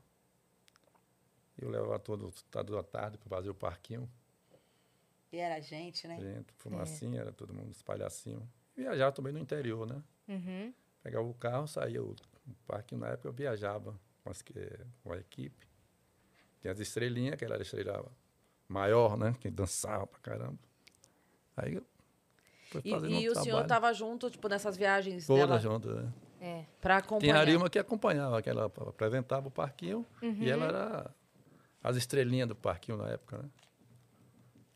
Eu 1.58 1.70
levava 1.70 2.00
todo 2.00 2.32
toda 2.50 2.74
da 2.78 2.84
tarde 2.84 3.18
para 3.18 3.30
fazer 3.30 3.50
o 3.50 3.54
parquinho. 3.56 4.10
E 5.32 5.38
era 5.38 5.60
gente, 5.60 6.08
né? 6.08 6.20
Gente, 6.20 6.54
fumacinha, 6.54 7.20
era 7.22 7.32
todo 7.32 7.54
mundo, 7.54 7.72
os 7.72 7.82
palhacinhos. 7.82 8.44
Viajava 8.76 9.12
também 9.12 9.34
no 9.34 9.40
interior, 9.40 9.86
né? 9.86 10.02
Uhum. 10.28 10.74
Pegava 11.04 11.26
o 11.28 11.34
carro, 11.34 11.68
saía 11.68 12.02
o, 12.02 12.12
o 12.12 12.54
parquinho. 12.66 13.02
Na 13.02 13.10
época 13.10 13.28
eu 13.28 13.34
viajava 13.34 14.00
com, 14.24 14.30
as, 14.30 14.42
que- 14.42 14.80
com 15.04 15.12
a 15.12 15.18
equipe. 15.18 15.68
Tinha 16.62 16.72
as 16.72 16.80
estrelinhas, 16.80 17.36
que 17.36 17.46
era 17.46 17.58
a 17.58 17.62
estrela 17.62 18.10
maior, 18.68 19.18
né? 19.18 19.36
Que 19.40 19.50
dançava 19.50 20.08
pra 20.08 20.20
caramba. 20.20 20.58
Aí 21.58 21.76
eu 21.76 21.86
fui 22.70 22.82
E, 22.86 22.92
fazendo 22.92 23.16
o 23.18 23.20
senhor 23.20 23.34
trabalho. 23.44 23.68
tava 23.68 23.94
junto, 23.94 24.30
tipo, 24.30 24.48
nessas 24.48 24.78
viagens 24.78 25.28
Toda 25.28 25.40
dela 25.46 25.60
junto, 25.60 25.94
né? 25.94 26.12
É. 26.42 26.66
Tinha 26.82 26.98
acompanhar. 26.98 27.36
a 27.38 27.40
Arilma 27.40 27.70
que 27.70 27.78
acompanhava, 27.80 28.42
que 28.42 28.50
ela 28.50 28.66
apresentava 28.66 29.48
o 29.48 29.52
parquinho 29.52 30.06
Uhum. 30.22 30.38
e 30.42 30.50
ela 30.50 30.66
era 30.66 31.16
as 31.84 31.96
estrelinhas 31.98 32.48
do 32.48 32.56
parquinho 32.56 32.98
na 32.98 33.10
época, 33.10 33.38
né? 33.40 33.50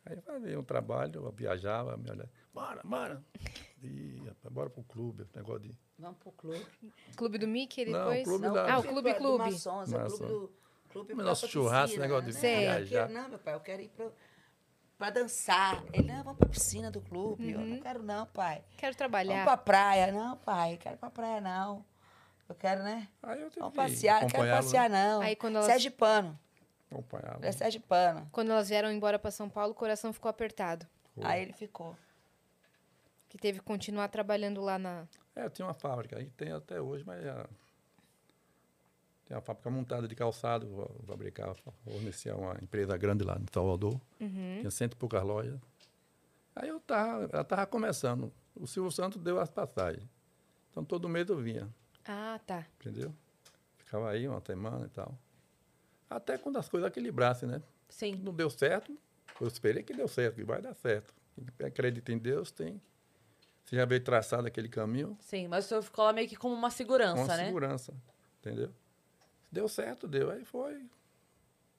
Aí 0.06 0.20
fazia 0.22 0.60
um 0.60 0.64
trabalho, 0.64 1.24
eu 1.26 1.32
viajava, 1.32 1.96
me 1.96 2.10
olhava, 2.12 2.30
bora, 2.54 2.82
bora. 2.84 3.24
E 3.82 4.22
bora 4.52 4.70
pro 4.70 4.84
clube, 4.84 5.26
negócio 5.36 5.62
de. 5.62 5.78
Vamos 5.98 6.18
pro 6.18 6.32
clube. 6.34 6.66
Clube 7.16 7.38
do 7.38 7.48
Mickey 7.48 7.86
Não, 7.86 8.00
depois? 8.00 8.24
clube 8.24 8.46
Não, 8.48 8.54
da- 8.54 8.74
Ah, 8.74 8.80
o 8.80 8.84
Clube 8.84 9.14
do 9.14 9.18
Clube. 9.18 9.44
Maçons, 9.46 9.94
é 9.94 9.98
Maçons. 9.98 10.20
clube 10.20 10.34
do... 10.34 10.64
Clube 10.90 11.14
Mas 11.16 11.26
nosso 11.26 11.48
churrasco, 11.48 11.88
Piscina, 11.96 12.06
negócio 12.06 12.28
de 12.30 12.34
né? 12.36 12.40
Sei. 12.40 12.56
Eu 12.56 12.60
viajar. 12.60 13.08
quero- 13.08 13.14
Não, 13.22 13.30
meu 13.30 13.40
pai, 13.40 13.54
eu 13.56 13.60
quero 13.62 13.82
ir 13.82 13.90
pro, 13.90 14.12
pra 15.04 15.10
dançar. 15.10 15.84
Ele, 15.92 16.08
não, 16.08 16.24
vamos 16.24 16.38
pra 16.40 16.48
piscina 16.48 16.90
do 16.90 17.02
clube. 17.02 17.52
Eu 17.52 17.60
Uhum. 17.60 17.66
não 17.66 17.80
quero 17.82 18.02
não, 18.02 18.26
pai. 18.28 18.64
Quero 18.78 18.82
Vamos 18.94 18.96
trabalhar. 18.98 19.44
pra 19.44 19.58
praia. 19.58 20.12
Não, 20.14 20.38
pai, 20.38 20.78
quero 20.78 20.98
pra 20.98 21.10
praia 21.10 21.42
não. 21.42 21.84
Eu 22.48 22.56
quero, 22.56 22.84
né? 22.84 23.08
Aí 23.22 23.42
eu 23.42 23.50
Vamos 23.58 23.74
passear, 23.76 24.22
não 24.22 24.30
quero 24.30 24.50
passear 24.50 24.90
não. 24.90 25.22
Aí 25.22 25.36
quando 25.36 25.56
elas- 25.56 25.66
Sérgio 25.68 25.92
Pano. 25.92 26.40
Acompanhá-lo. 26.90 27.40
É 27.44 27.52
Sérgio 27.52 27.82
Pano. 27.82 28.30
Quando 28.32 28.52
elas 28.52 28.70
vieram 28.70 28.92
embora 28.92 29.20
pra 29.20 29.32
São 29.32 29.50
Paulo, 29.50 29.72
o 29.72 29.76
coração 29.76 30.14
ficou 30.14 30.30
apertado. 30.30 30.86
Foi. 31.16 31.26
Aí 31.26 31.42
ele 31.42 31.54
ficou. 31.54 31.98
Que 33.28 33.38
teve 33.38 33.60
que 33.60 33.66
continuar 33.66 34.08
trabalhando 34.10 34.62
lá 34.62 34.78
na. 34.80 35.06
É, 35.36 35.50
tinha 35.50 35.66
uma 35.68 35.74
fábrica, 35.74 36.18
aí 36.18 36.30
tem 36.30 36.52
até 36.52 36.80
hoje, 36.80 37.04
mas 37.06 37.24
já... 37.24 37.46
Tem 39.26 39.36
uma 39.38 39.42
fábrica 39.42 39.70
montada 39.70 40.08
de 40.08 40.16
calçado, 40.16 40.68
vou 40.68 41.02
fabricar, 41.08 41.56
fornecia 41.86 42.36
uma 42.36 42.58
empresa 42.62 42.96
grande 42.98 43.24
lá 43.24 43.38
em 43.40 43.46
Salvador. 43.54 44.00
Uhum. 44.20 44.58
Tinha 44.60 44.72
cento 44.72 44.94
e 44.94 44.98
poucas 44.98 45.24
lojas. 45.24 45.60
Aí 46.56 46.68
eu 46.70 46.80
tava, 46.80 47.24
ela 47.32 47.42
estava 47.42 47.66
começando. 47.66 48.32
O 48.56 48.68
Silvio 48.68 48.92
Santos 48.92 49.22
deu 49.22 49.40
as 49.40 49.50
passagens. 49.50 50.08
Então 50.70 50.84
todo 50.84 51.08
mês 51.08 51.28
eu 51.30 51.38
vinha, 51.38 51.70
Ah, 52.06 52.40
tá. 52.46 52.66
entendeu? 52.80 53.14
Ficava 53.78 54.10
aí 54.10 54.28
uma 54.28 54.42
semana 54.42 54.86
e 54.86 54.90
tal. 54.90 55.18
Até 56.10 56.38
quando 56.38 56.58
as 56.58 56.68
coisas 56.68 56.88
equilibrassem, 56.90 57.48
né? 57.48 57.62
Sim. 57.90 58.16
Não 58.24 58.34
deu 58.34 58.50
certo, 58.50 58.96
eu 59.40 59.48
esperei 59.48 59.84
que 59.84 59.94
deu 59.94 60.08
certo, 60.08 60.36
que 60.36 60.44
vai 60.44 60.62
dar 60.62 60.74
certo. 60.76 61.14
Quem 61.58 61.66
acredita 61.68 62.12
em 62.12 62.18
Deus 62.18 62.52
tem. 62.52 62.80
Você 63.66 63.76
já 63.78 63.86
veio 63.86 64.04
traçado 64.04 64.46
aquele 64.46 64.68
caminho, 64.68 65.18
Sim, 65.22 65.48
mas 65.48 65.66
o 65.66 65.68
senhor 65.70 65.82
ficou 65.82 66.04
lá 66.06 66.12
meio 66.14 66.28
que 66.28 66.36
como 66.36 66.54
uma 66.54 66.70
segurança, 66.70 67.22
com 67.22 67.28
né? 67.28 67.46
segurança, 67.46 67.94
entendeu? 68.40 68.72
Deu 69.54 69.68
certo, 69.70 70.08
deu. 70.08 70.32
Aí 70.32 70.44
foi. 70.44 70.90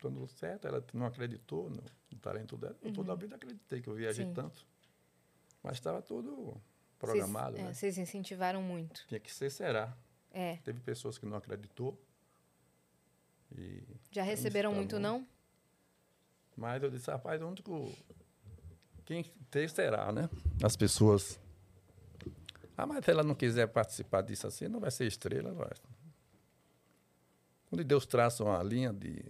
Dando 0.01 0.27
certo, 0.29 0.69
ela 0.69 0.85
não 0.93 1.07
acreditou 1.07 1.69
no, 1.69 1.83
no 2.13 2.19
talento 2.21 2.57
dela. 2.57 2.77
Eu 2.81 2.93
toda 2.93 3.13
a 3.13 3.17
vida 3.17 3.35
acreditei 3.35 3.81
que 3.83 3.89
eu 3.89 3.95
viajei 3.95 4.25
Uhum. 4.25 4.31
Sim. 4.31 4.35
tanto. 4.35 4.65
Mas 5.61 5.73
estava 5.75 6.01
tudo 6.01 6.31
Vocês- 6.37 6.61
programado, 7.01 7.57
é, 7.59 7.63
né? 7.63 7.73
Vocês 7.75 7.99
incentivaram 7.99 8.63
muito. 8.63 9.05
Tinha 9.09 9.19
que 9.19 9.33
ser, 9.33 9.51
será. 9.51 9.93
É. 10.31 10.57
Teve 10.59 10.79
pessoas 10.81 11.19
que 11.19 11.27
não 11.27 11.37
acreditou. 11.37 12.01
E, 13.57 13.83
Já 14.13 14.23
receberam 14.23 14.71
tá 14.71 14.77
muito, 14.77 14.97
bom. 14.97 15.03
não? 15.03 15.27
mas 16.57 16.81
eu 16.83 16.89
disse, 16.91 17.11
rapaz, 17.11 17.43
o 17.43 17.49
único... 17.49 17.93
Quem 19.05 19.25
ter 19.51 19.69
será, 19.69 20.13
né? 20.13 20.31
As 20.63 20.77
pessoas... 20.77 21.41
Ah, 22.77 22.87
mas 22.87 23.05
se 23.05 23.11
ela 23.11 23.23
não 23.25 23.35
quiser 23.35 23.67
participar 23.69 24.23
disso 24.23 24.47
assim, 24.47 24.69
não 24.69 24.79
vai 24.81 24.91
ser 24.93 25.07
estrela, 25.07 25.53
vai. 25.53 25.71
Quando 27.75 27.85
Deus 27.85 28.07
traça 28.07 28.45
uma 28.45 28.63
linha 28.63 28.93
de 28.93 29.25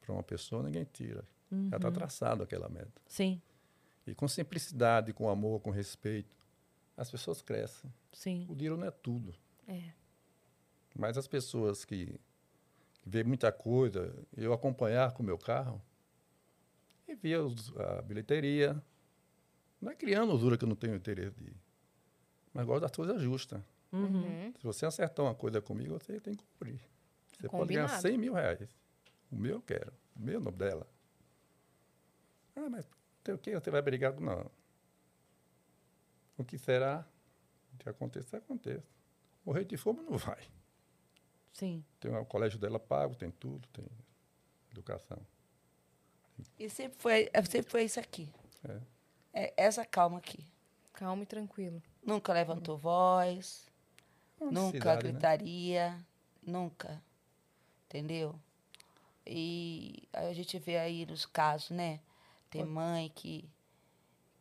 para 0.00 0.12
uma 0.12 0.22
pessoa, 0.22 0.62
ninguém 0.64 0.84
tira. 0.84 1.24
Já 1.70 1.76
está 1.76 1.90
traçado 1.90 2.42
aquela 2.42 2.68
meta. 2.68 3.00
Sim, 3.06 3.40
E 4.06 4.14
com 4.14 4.26
simplicidade, 4.26 5.12
com 5.12 5.28
amor, 5.28 5.60
com 5.60 5.70
respeito, 5.70 6.36
as 6.96 7.08
pessoas 7.10 7.40
crescem. 7.42 7.92
sim. 8.12 8.46
O 8.48 8.54
dinheiro 8.54 8.76
não 8.76 8.86
é 8.86 8.90
tudo. 8.90 9.32
É. 9.68 9.90
Mas 10.96 11.16
as 11.16 11.28
pessoas 11.28 11.84
que, 11.84 12.06
que 13.02 13.08
vê 13.08 13.22
muita 13.22 13.52
coisa, 13.52 14.12
eu 14.36 14.52
acompanhar 14.52 15.12
com 15.12 15.22
o 15.22 15.26
meu 15.26 15.38
carro, 15.38 15.80
e 17.06 17.14
via 17.14 17.42
os- 17.44 17.72
a 17.78 18.02
bilheteria, 18.02 18.80
não 19.80 19.92
é 19.92 19.94
criando 19.94 20.32
usura 20.32 20.56
que 20.58 20.64
eu 20.64 20.68
não 20.68 20.76
tenho 20.76 20.94
interesse 20.96 21.36
de 21.40 21.50
ir, 21.50 21.56
mas 22.52 22.66
gosto 22.66 22.82
das 22.82 22.90
coisas 22.92 23.20
justas. 23.22 23.60
Uhum. 23.92 24.52
Se 24.56 24.62
você 24.64 24.86
acertar 24.86 25.24
uma 25.26 25.34
coisa 25.34 25.60
comigo, 25.60 25.98
você 25.98 26.20
tem 26.20 26.34
que 26.34 26.44
cumprir. 26.44 26.80
Você 27.40 27.48
pode 27.48 27.72
ganhar 27.72 27.86
Combinado. 27.86 28.02
100 28.02 28.18
mil 28.18 28.34
reais. 28.34 28.68
O 29.30 29.36
meu 29.36 29.56
eu 29.56 29.62
quero. 29.62 29.92
O 30.14 30.20
meu 30.20 30.40
não 30.40 30.52
dela. 30.52 30.86
Ah, 32.54 32.68
mas 32.68 32.86
tem 33.24 33.34
o 33.34 33.38
que? 33.38 33.52
Você 33.54 33.70
vai 33.70 33.80
brigar 33.80 34.12
com... 34.12 34.20
Não. 34.20 34.50
O 36.36 36.44
que 36.44 36.58
será? 36.58 37.06
O 37.74 37.78
que 37.78 37.88
acontecer, 37.88 38.36
aconteça. 38.36 38.86
Morrer 39.44 39.64
de 39.64 39.76
fome 39.76 40.02
não 40.02 40.18
vai. 40.18 40.42
Sim. 41.52 41.84
Tem 41.98 42.14
o 42.14 42.24
colégio 42.24 42.58
dela 42.58 42.78
pago, 42.78 43.14
tem 43.14 43.30
tudo, 43.30 43.66
tem 43.68 43.86
educação. 44.70 45.18
E 46.58 46.68
sempre 46.70 46.98
foi, 46.98 47.30
é, 47.32 47.42
sempre 47.42 47.70
foi 47.70 47.84
isso 47.84 48.00
aqui. 48.00 48.32
É. 48.68 48.80
É 49.32 49.54
essa 49.56 49.84
calma 49.84 50.18
aqui. 50.18 50.44
Calmo 50.92 51.22
e 51.22 51.26
tranquilo. 51.26 51.82
Nunca 52.02 52.32
levantou 52.32 52.76
voz, 52.76 53.66
Uma 54.38 54.50
nunca 54.50 54.78
cidade, 54.78 55.04
né? 55.04 55.12
gritaria, 55.12 56.06
nunca. 56.42 57.02
Entendeu? 57.90 58.38
E 59.26 60.04
a 60.12 60.32
gente 60.32 60.60
vê 60.60 60.78
aí 60.78 61.04
nos 61.04 61.26
casos, 61.26 61.70
né? 61.70 61.98
Tem 62.48 62.64
mãe 62.64 63.10
que, 63.12 63.50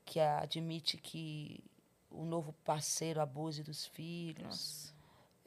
que 0.05 0.19
admite 0.19 0.97
que 0.97 1.63
o 2.11 2.26
novo 2.26 2.53
parceiro 2.63 3.19
abuse 3.19 3.63
dos 3.63 3.88
filhos. 3.88 4.93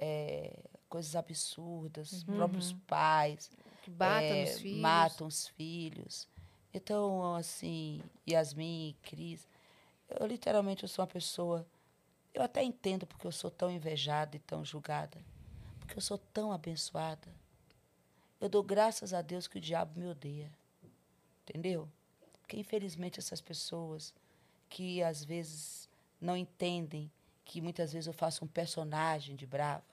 É, 0.01 0.53
coisas 0.89 1.15
absurdas. 1.15 2.25
Próprios 2.25 2.73
pais. 2.89 3.49
Que 3.85 3.91
bata 3.91 4.25
é, 4.25 4.47
nos 4.47 4.59
filhos. 4.59 4.81
Matam 4.81 5.27
os 5.29 5.47
filhos. 5.49 6.29
Então, 6.75 7.37
assim, 7.37 8.03
Yasmin, 8.29 8.97
Cris, 9.03 9.47
eu 10.09 10.27
literalmente 10.27 10.83
eu 10.83 10.89
sou 10.89 11.05
uma 11.05 11.11
pessoa. 11.11 11.65
Eu 12.35 12.43
até 12.43 12.65
entendo 12.65 13.07
porque 13.07 13.29
eu 13.29 13.33
sou 13.33 13.51
tão 13.51 13.71
invejada 13.71 14.37
e 14.37 14.41
tão 14.41 14.65
julgada. 14.65 15.25
Porque 15.79 15.97
eu 15.97 16.03
sou 16.03 16.19
tão 16.19 16.53
abençoada. 16.53 17.29
Eu 18.43 18.49
dou 18.49 18.61
graças 18.61 19.15
a 19.15 19.23
Deus 19.23 19.47
que 19.47 19.59
o 19.59 19.61
diabo 19.61 20.01
me 20.01 20.05
odeia. 20.05 20.51
Entendeu? 21.45 21.89
Porque, 22.41 22.57
infelizmente, 22.59 23.21
essas 23.21 23.41
pessoas 23.41 24.13
que 24.69 25.01
às 25.01 25.25
vezes 25.25 25.89
não 26.21 26.37
entendem 26.37 27.09
que 27.45 27.61
muitas 27.61 27.93
vezes 27.93 28.09
eu 28.09 28.13
faço 28.13 28.45
um 28.45 28.49
personagem 28.49 29.37
de 29.37 29.47
brava. 29.47 29.85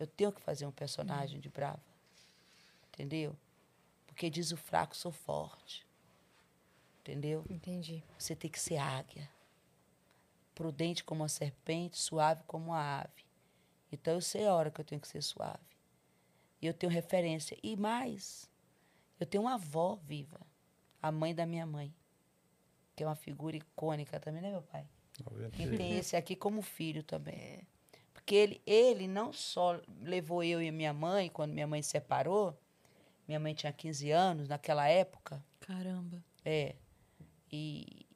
Eu 0.00 0.06
tenho 0.08 0.32
que 0.32 0.40
fazer 0.40 0.66
um 0.66 0.72
personagem 0.72 1.38
de 1.38 1.48
brava. 1.48 1.80
Entendeu? 2.88 3.36
Porque 4.04 4.28
diz 4.28 4.50
o 4.50 4.56
fraco, 4.56 4.96
sou 4.96 5.12
forte. 5.12 5.86
Entendeu? 7.02 7.44
Entendi. 7.48 8.02
Você 8.18 8.34
tem 8.34 8.50
que 8.50 8.58
ser 8.58 8.78
águia. 8.78 9.30
Prudente 10.56 11.04
como 11.04 11.22
a 11.22 11.28
serpente, 11.28 12.00
suave 12.00 12.42
como 12.48 12.72
a 12.72 13.02
ave. 13.02 13.24
Então 13.92 14.14
eu 14.14 14.20
sei 14.20 14.44
a 14.44 14.52
hora 14.52 14.72
que 14.72 14.80
eu 14.80 14.84
tenho 14.84 15.00
que 15.00 15.06
ser 15.06 15.22
suave. 15.22 15.71
E 16.62 16.66
eu 16.68 16.72
tenho 16.72 16.92
referência. 16.92 17.58
E 17.62 17.76
mais, 17.76 18.48
Eu 19.18 19.26
tenho 19.26 19.44
uma 19.44 19.54
avó 19.54 19.96
viva, 20.02 20.40
a 21.00 21.12
mãe 21.12 21.32
da 21.34 21.46
minha 21.46 21.64
mãe, 21.66 21.94
que 22.96 23.04
é 23.04 23.06
uma 23.06 23.14
figura 23.14 23.56
icônica 23.56 24.18
também, 24.18 24.42
né, 24.42 24.50
meu 24.50 24.62
pai? 24.62 24.84
E 25.20 25.22
96. 25.22 25.76
tem 25.76 25.98
esse 25.98 26.16
aqui 26.16 26.34
como 26.34 26.60
filho 26.60 27.02
também. 27.04 27.66
Porque 28.12 28.34
ele, 28.34 28.62
ele 28.66 29.06
não 29.06 29.32
só 29.32 29.80
levou 30.00 30.42
eu 30.42 30.60
e 30.60 30.70
minha 30.72 30.92
mãe, 30.92 31.28
quando 31.28 31.52
minha 31.52 31.66
mãe 31.68 31.82
se 31.82 31.90
separou, 31.90 32.56
minha 33.28 33.38
mãe 33.38 33.54
tinha 33.54 33.72
15 33.72 34.10
anos 34.10 34.48
naquela 34.48 34.88
época, 34.88 35.44
Caramba. 35.60 36.22
é, 36.44 36.74
e, 37.50 38.06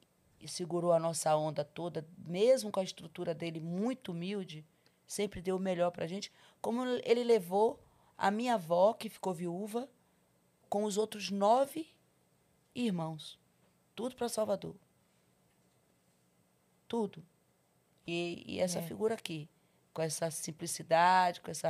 e 0.41 0.47
segurou 0.47 0.91
a 0.91 0.99
nossa 0.99 1.35
onda 1.37 1.63
toda, 1.63 2.05
mesmo 2.17 2.69
com 2.69 2.79
a 2.81 2.83
estrutura 2.83 3.33
dele 3.33 3.61
muito 3.61 4.11
humilde, 4.11 4.65
sempre 5.05 5.41
deu 5.41 5.55
o 5.55 5.59
melhor 5.59 5.91
pra 5.91 6.05
gente, 6.07 6.31
como 6.61 6.83
ele 7.05 7.23
levou 7.23 7.79
a 8.17 8.31
minha 8.31 8.55
avó, 8.55 8.93
que 8.93 9.09
ficou 9.09 9.33
viúva, 9.33 9.87
com 10.69 10.83
os 10.83 10.97
outros 10.97 11.29
nove 11.29 11.87
irmãos. 12.75 13.39
Tudo 13.95 14.15
para 14.15 14.27
Salvador. 14.29 14.75
Tudo. 16.87 17.23
E, 18.05 18.43
e 18.45 18.59
essa 18.59 18.79
É. 18.79 18.81
figura 18.81 19.15
aqui, 19.15 19.49
com 19.93 20.01
essa 20.01 20.31
simplicidade, 20.31 21.41
com 21.41 21.51
esse 21.51 21.63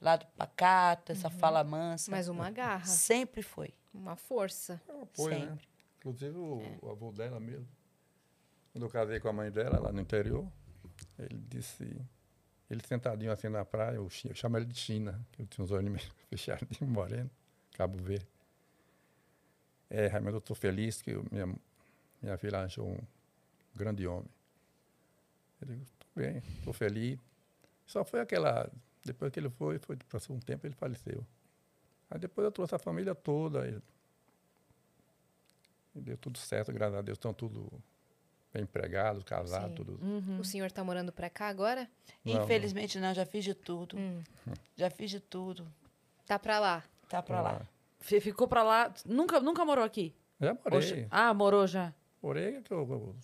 lado 0.00 0.26
pacato, 0.36 1.12
essa 1.12 1.28
fala 1.30 1.62
mansa. 1.62 2.10
Mas 2.10 2.28
uma 2.28 2.50
garra, 2.50 2.84
Sempre 2.86 3.42
foi. 3.42 3.74
uma 3.92 4.16
força. 4.16 4.80
É 4.88 4.92
um 4.94 5.02
apoio, 5.02 5.38
né? 5.38 5.46
Sempre. 5.50 5.68
Inclusive 5.98 6.36
o, 6.38 6.62
o 6.82 6.90
avô 6.90 7.12
dela 7.12 7.38
mesmo. 7.38 7.68
Quando 8.72 8.84
eu 8.84 8.90
casei 8.90 9.20
com 9.20 9.28
a 9.28 9.32
mãe 9.32 9.50
dela 9.50 9.78
lá 9.78 9.92
no 9.92 10.00
interior, 10.00 10.50
ele 11.18 11.38
disse, 11.48 12.00
ele 12.72 12.82
sentadinho 12.86 13.32
assim 13.32 13.48
na 13.48 13.64
praia, 13.64 13.96
eu, 13.96 14.08
eu 14.24 14.34
chamo 14.34 14.56
ele 14.56 14.66
de 14.66 14.74
China, 14.78 15.20
que 15.32 15.42
eu 15.42 15.46
tinha 15.46 15.64
os 15.64 15.70
olhos 15.70 15.90
meio 15.90 16.12
fechadinhos, 16.30 16.80
moreno, 16.80 17.30
Cabo 17.72 17.98
Verde. 18.02 18.26
É, 19.90 20.06
Raimundo, 20.06 20.36
eu 20.36 20.38
estou 20.38 20.56
feliz 20.56 21.02
que 21.02 21.10
eu- 21.10 21.24
minha, 21.30 21.46
minha 22.22 22.38
filha 22.38 22.62
achou 22.62 22.88
um 22.88 22.98
grande 23.74 24.06
homem. 24.06 24.28
Eu 25.60 25.68
digo, 25.68 25.82
estou 25.82 26.08
bem, 26.16 26.38
estou 26.58 26.72
feliz. 26.72 27.18
Só 27.86 28.04
foi 28.04 28.20
aquela, 28.20 28.70
depois 29.04 29.30
que 29.32 29.38
ele 29.40 29.50
foi, 29.50 29.78
foi 29.78 29.96
passou 30.08 30.34
um 30.34 30.40
tempo 30.40 30.66
ele 30.66 30.74
faleceu. 30.74 31.26
Aí 32.10 32.18
depois 32.18 32.44
eu 32.44 32.52
trouxe 32.52 32.74
a 32.74 32.78
família 32.78 33.14
toda, 33.14 33.62
aí 33.62 33.78
e 35.94 36.00
deu 36.00 36.16
tudo 36.16 36.38
certo, 36.38 36.72
graças 36.72 36.98
a 36.98 37.02
Deus. 37.02 37.16
Estão 37.16 37.34
tudo 37.34 37.70
bem 38.52 38.62
empregados, 38.64 39.22
casados, 39.24 39.68
Sim. 39.70 39.74
tudo. 39.74 39.98
O 40.40 40.44
senhor 40.44 40.70
tá 40.70 40.84
morando 40.84 41.10
pra 41.12 41.30
cá 41.30 41.48
agora? 41.48 41.88
Não, 42.24 42.42
Infelizmente 42.44 42.98
não, 42.98 43.14
já 43.14 43.24
fiz 43.24 43.44
de 43.44 43.54
tudo. 43.54 43.96
Hum. 43.96 44.22
Já 44.76 44.90
fiz 44.90 45.10
de 45.10 45.20
tudo. 45.20 45.66
Tá 46.26 46.38
pra 46.38 46.58
lá. 46.60 46.84
Tá 47.08 47.22
pra 47.22 47.40
lá. 47.40 47.66
F- 48.00 48.20
Ficou 48.20 48.46
pra 48.46 48.62
lá. 48.62 48.92
Nunca, 49.06 49.40
nunca 49.40 49.64
morou 49.64 49.84
aqui? 49.84 50.14
Já 50.40 50.54
morei. 50.54 50.78
Oxe. 50.78 51.06
Ah, 51.10 51.32
morou 51.32 51.66
já. 51.66 51.92
Morei 52.22 52.60
que 52.62 52.72
eu, 52.72 52.80
eu 52.90 53.16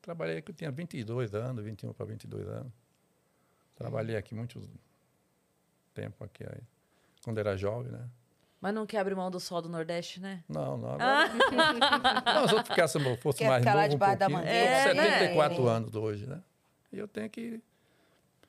trabalhei 0.00 0.40
que 0.42 0.50
eu 0.50 0.54
tinha 0.54 0.70
22 0.70 1.34
anos, 1.34 1.64
21 1.64 1.92
para 1.92 2.06
22 2.06 2.46
anos. 2.48 2.72
Trabalhei 3.76 4.16
aqui 4.16 4.34
muito 4.34 4.60
tempo 5.94 6.24
aqui 6.24 6.44
aí. 6.44 6.62
Quando 7.24 7.38
era 7.38 7.56
jovem, 7.56 7.90
né? 7.92 8.08
Mas 8.60 8.74
não 8.74 8.86
quer 8.86 8.98
abrir 8.98 9.14
mão 9.14 9.30
do 9.30 9.38
sol 9.38 9.62
do 9.62 9.68
Nordeste, 9.68 10.20
né? 10.20 10.42
Não, 10.48 10.76
não. 10.76 10.90
Agora, 10.90 11.28
não, 12.34 12.48
se 12.48 12.54
eu 12.54 12.64
ficasse, 12.64 12.98
fosse 13.16 13.38
Quer 13.38 13.48
mais 13.48 13.60
ficar 13.62 13.70
novo 13.74 13.82
lá 13.82 13.86
um 13.86 13.88
debaixo 13.90 14.18
da 14.18 14.24
eu 14.26 14.30
tô 14.30 14.38
né? 14.44 14.82
74 14.82 15.68
anos 15.68 15.94
hoje, 15.94 16.26
né? 16.26 16.42
E 16.92 16.98
eu 16.98 17.06
tenho 17.06 17.30
que 17.30 17.40
ir 17.40 17.62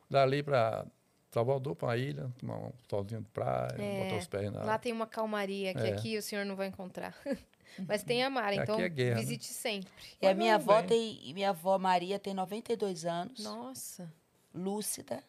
dali 0.10 0.42
para 0.42 0.86
Salvador, 1.32 1.76
para 1.76 1.92
a 1.92 1.98
ilha, 1.98 2.32
tomar 2.40 2.58
um 2.58 2.74
solzinho 2.90 3.22
de 3.22 3.28
praia, 3.28 3.76
É, 3.78 4.04
botar 4.04 4.16
os 4.18 4.28
pés 4.28 4.52
na 4.52 4.64
Lá 4.64 4.80
tem 4.80 4.92
uma 4.92 5.06
calmaria 5.06 5.74
que 5.74 5.86
É. 5.86 5.94
aqui 5.94 6.18
o 6.18 6.22
senhor 6.24 6.44
não 6.46 6.56
vai 6.56 6.68
encontrar. 6.68 7.16
Mas 7.88 8.02
tem 8.02 8.24
a 8.24 8.30
Mara, 8.32 8.56
então 8.56 8.80
é 8.80 8.90
guerra, 8.90 9.16
né? 9.16 9.22
visite 9.22 9.46
sempre. 9.46 9.92
E 10.20 10.28
a 10.28 10.34
minha 10.34 10.56
avó 10.56 10.82
tem, 10.82 11.20
e 11.24 11.34
minha 11.36 11.52
avó 11.52 11.78
Maria 11.78 12.18
tem 12.18 12.34
92 12.34 13.06
anos, 13.06 13.44
Nossa. 13.44 14.12
lúcida, 14.54 15.24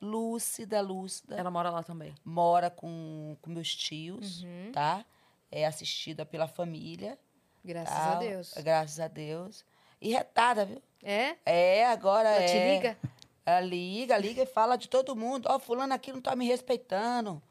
lúcida, 0.00 0.80
lúcida. 0.80 1.36
Ela 1.36 1.50
mora 1.50 1.70
lá 1.70 1.82
também. 1.82 2.14
Mora 2.24 2.70
com, 2.70 3.36
com 3.42 3.50
meus 3.50 3.74
tios, 3.74 4.42
Uhum. 4.42 4.72
tá? 4.72 5.04
É 5.50 5.66
assistida 5.66 6.24
pela 6.26 6.46
família. 6.46 7.18
Graças 7.64 7.94
tal, 7.96 8.12
a 8.12 8.18
Deus. 8.18 8.54
Graças 8.58 9.00
a 9.00 9.08
Deus. 9.08 9.64
E 10.00 10.10
retada, 10.12 10.64
viu? 10.64 10.80
É? 11.02 11.36
É, 11.44 11.86
agora 11.86 12.28
Ela 12.28 12.42
é. 12.42 12.46
te 12.46 12.74
liga? 12.74 12.98
Ela 13.44 13.60
liga, 13.60 14.16
liga 14.18 14.42
e 14.42 14.46
fala 14.46 14.76
de 14.76 14.88
todo 14.88 15.16
mundo. 15.16 15.46
Ó, 15.50 15.58
fulano 15.58 15.92
aqui 15.94 16.12
não 16.12 16.20
tá 16.20 16.36
me 16.36 16.46
respeitando. 16.46 17.42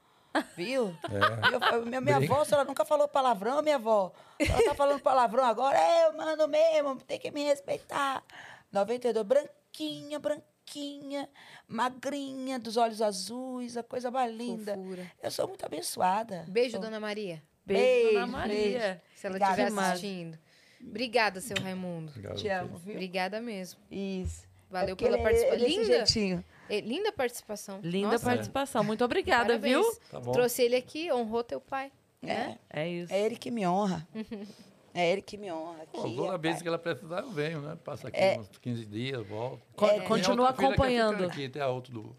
Viu? 0.55 0.95
É. 1.09 1.75
Eu 1.77 1.85
minha, 1.85 1.99
minha 1.99 2.17
Briga. 2.19 2.33
avó, 2.33 2.43
a 2.43 2.45
senhora 2.45 2.67
nunca 2.67 2.85
falou 2.85 3.07
palavrão, 3.07 3.61
minha 3.63 3.75
avó. 3.75 4.11
Ela 4.39 4.63
tá 4.65 4.75
falando 4.75 4.99
palavrão 5.01 5.43
agora. 5.43 5.77
É, 5.77 6.07
eu 6.07 6.13
mando 6.15 6.47
mesmo, 6.47 6.95
tem 7.01 7.19
que 7.19 7.31
me 7.31 7.43
respeitar. 7.43 8.23
92, 8.71 9.25
branquinha, 9.25 10.19
branquinha, 10.19 10.45
magrinha, 11.67 12.57
dos 12.59 12.77
olhos 12.77 13.01
azuis, 13.01 13.77
a 13.77 13.83
coisa 13.83 14.09
mais 14.11 14.33
linda. 14.35 14.73
Fofura. 14.75 15.11
Eu 15.21 15.31
sou 15.31 15.47
muito 15.47 15.65
abençoada. 15.65 16.45
Beijo, 16.47 16.71
Sou- 16.71 16.81
dona 16.81 16.99
Maria. 16.99 17.41
Beijo, 17.65 17.83
Beijo, 17.83 18.13
Dona 18.13 18.27
Maria. 18.27 19.01
Se 19.15 19.27
ela 19.27 19.37
estiver 19.37 19.67
assistindo. 19.67 20.39
Obrigada, 20.81 21.41
seu 21.41 21.57
Raimundo. 21.61 22.09
Obrigado 22.11 22.35
Te 22.37 22.47
amo, 22.49 22.77
viu? 22.77 22.93
Obrigada 22.93 23.41
mesmo. 23.41 23.79
Isso. 23.91 24.45
Valeu 24.69 24.93
É 24.93 24.95
pela 24.95 25.17
é- 25.17 25.23
participação. 25.23 25.65
é 25.65 25.67
Linda. 25.69 25.85
jeitinho. 25.85 26.45
É, 26.69 26.79
linda 26.81 27.11
participação. 27.11 27.79
Linda 27.81 28.11
Nossa, 28.11 28.25
participação. 28.25 28.83
Muito 28.83 29.03
obrigada, 29.03 29.45
parabéns. 29.57 29.73
viu? 29.73 29.95
Tá 30.11 30.19
bom. 30.19 30.31
Trouxe 30.33 30.61
ele 30.63 30.75
aqui, 30.75 31.11
honrou 31.11 31.43
teu 31.43 31.59
pai. 31.61 31.91
né? 32.21 32.57
É, 32.69 32.81
É 32.83 32.89
isso. 32.89 33.13
é 33.13 33.21
ele 33.21 33.35
que 33.37 33.49
me 33.51 33.65
honra. 33.67 34.05
É 34.99 35.11
ele 35.11 35.21
que 35.21 35.37
me 35.37 35.51
honra. 35.51 35.85
Pô, 35.91 36.01
Aqui, 36.01 36.15
toda 36.15 36.37
vez 36.37 36.61
que 36.61 36.67
ela 36.67 36.79
precisar, 36.79 37.19
eu 37.21 37.29
venho, 37.29 37.61
né? 37.61 37.77
Passo 37.83 38.07
aqui 38.07 38.17
É. 38.19 38.39
uns 38.39 38.49
15 38.57 38.85
dias, 38.85 39.27
volto. 39.27 39.61
Tem 39.77 40.01
Continua 40.01 40.51
fica 40.53 40.65
acompanhando. 40.67 41.23
Aqui, 41.25 41.47
tem 41.49 41.61
a 41.61 41.67
outra 41.67 41.93
do. 41.93 42.15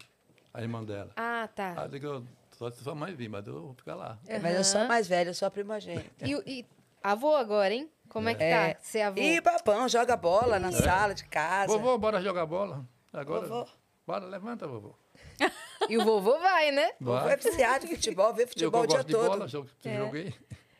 A 0.53 0.61
irmã 0.61 0.83
dela. 0.83 1.11
Ah, 1.15 1.43
Ah, 1.43 1.47
tá. 1.47 1.75
eu 1.83 1.87
digo, 1.89 2.27
só 2.57 2.71
se 2.71 2.81
sua 2.83 2.95
mãe 2.95 3.13
vir, 3.13 3.29
mas 3.29 3.45
eu 3.47 3.61
vou 3.61 3.73
ficar 3.73 3.95
lá. 3.95 4.17
Mas 4.41 4.55
eu 4.55 4.63
sou 4.63 4.81
a 4.81 4.85
mais 4.85 5.07
velha, 5.07 5.29
eu 5.29 5.33
sou 5.33 5.47
a 5.47 5.51
primogênita. 5.51 6.25
E, 6.25 6.31
e 6.47 6.65
avô 7.03 7.35
agora, 7.35 7.73
hein? 7.73 7.89
Como 8.07 8.27
é 8.29 8.33
que 8.33 8.43
É. 8.43 8.73
tá? 8.73 8.79
Ser 8.81 9.01
avô? 9.01 9.19
Ih, 9.19 9.41
papão, 9.41 9.87
joga 9.87 10.15
bola 10.17 10.57
na 10.57 10.71
sala 10.71 11.13
de 11.13 11.25
casa. 11.25 11.67
Vovô, 11.71 11.97
bora 11.97 12.19
jogar 12.21 12.45
bola? 12.45 12.83
Agora. 13.13 13.45
Vovô. 13.47 13.69
Bora, 14.07 14.25
levanta, 14.25 14.65
vovô. 14.67 14.95
E 15.89 15.97
o 15.97 16.03
vovô 16.03 16.37
vai, 16.39 16.71
né? 16.71 16.91
Vovô 16.99 17.19
Vai. 17.21 17.33
é 17.33 17.37
viciado 17.37 17.85
em 17.85 17.89
futebol, 17.89 18.33
vê 18.33 18.45
futebol 18.45 18.81
eu 18.81 18.83
o 18.83 18.87
dia 18.87 18.97
gosto 18.97 19.07
de 19.07 19.13
todo. 19.13 19.27
bola, 19.29 19.47
jogo, 19.47 19.69
É. 19.85 20.33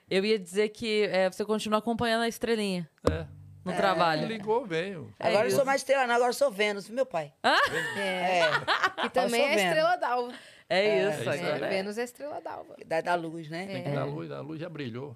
Eu 0.10 0.26
ia 0.26 0.40
dizer 0.40 0.70
que 0.70 1.04
é, 1.04 1.30
você 1.32 1.46
continua 1.46 1.80
acompanhando 1.80 2.24
a 2.24 2.28
estrelinha 2.28 2.90
É. 3.10 3.26
no 3.64 3.74
trabalho. 3.76 4.28
Ligou, 4.28 4.66
veio. 4.66 5.14
É 5.20 5.28
Agora 5.30 5.48
eu 5.48 5.52
sou 5.52 5.64
mais 5.66 5.82
estrela, 5.82 6.08
não, 6.08 6.16
agora 6.16 6.30
eu 6.30 6.34
sou 6.34 6.50
Vênus, 6.52 6.88
viu, 6.88 6.96
meu 6.96 7.06
pai? 7.06 7.32
É. 7.44 7.50
É, 9.00 9.02
Que 9.02 9.10
também 9.10 9.42
é 9.44 9.50
a 9.54 9.56
estrela 9.56 9.96
d'alva. 9.98 10.34
É 10.70 10.80
É, 10.88 11.10
isso. 11.10 11.30
é 11.30 11.36
isso 11.36 11.46
É, 11.46 11.54
aí. 11.54 11.60
Vênus 11.70 11.98
é 11.98 12.02
a 12.02 12.06
estrela 12.06 12.42
d'alva. 12.42 12.76
da, 12.86 13.02
da 13.02 13.16
luz, 13.16 13.50
né? 13.50 13.68
Tem 13.68 13.84
que 13.84 13.90
dar 13.92 14.06
luz, 14.06 14.32
a 14.32 14.40
luz 14.42 14.60
já 14.60 14.70
brilhou. 14.70 15.16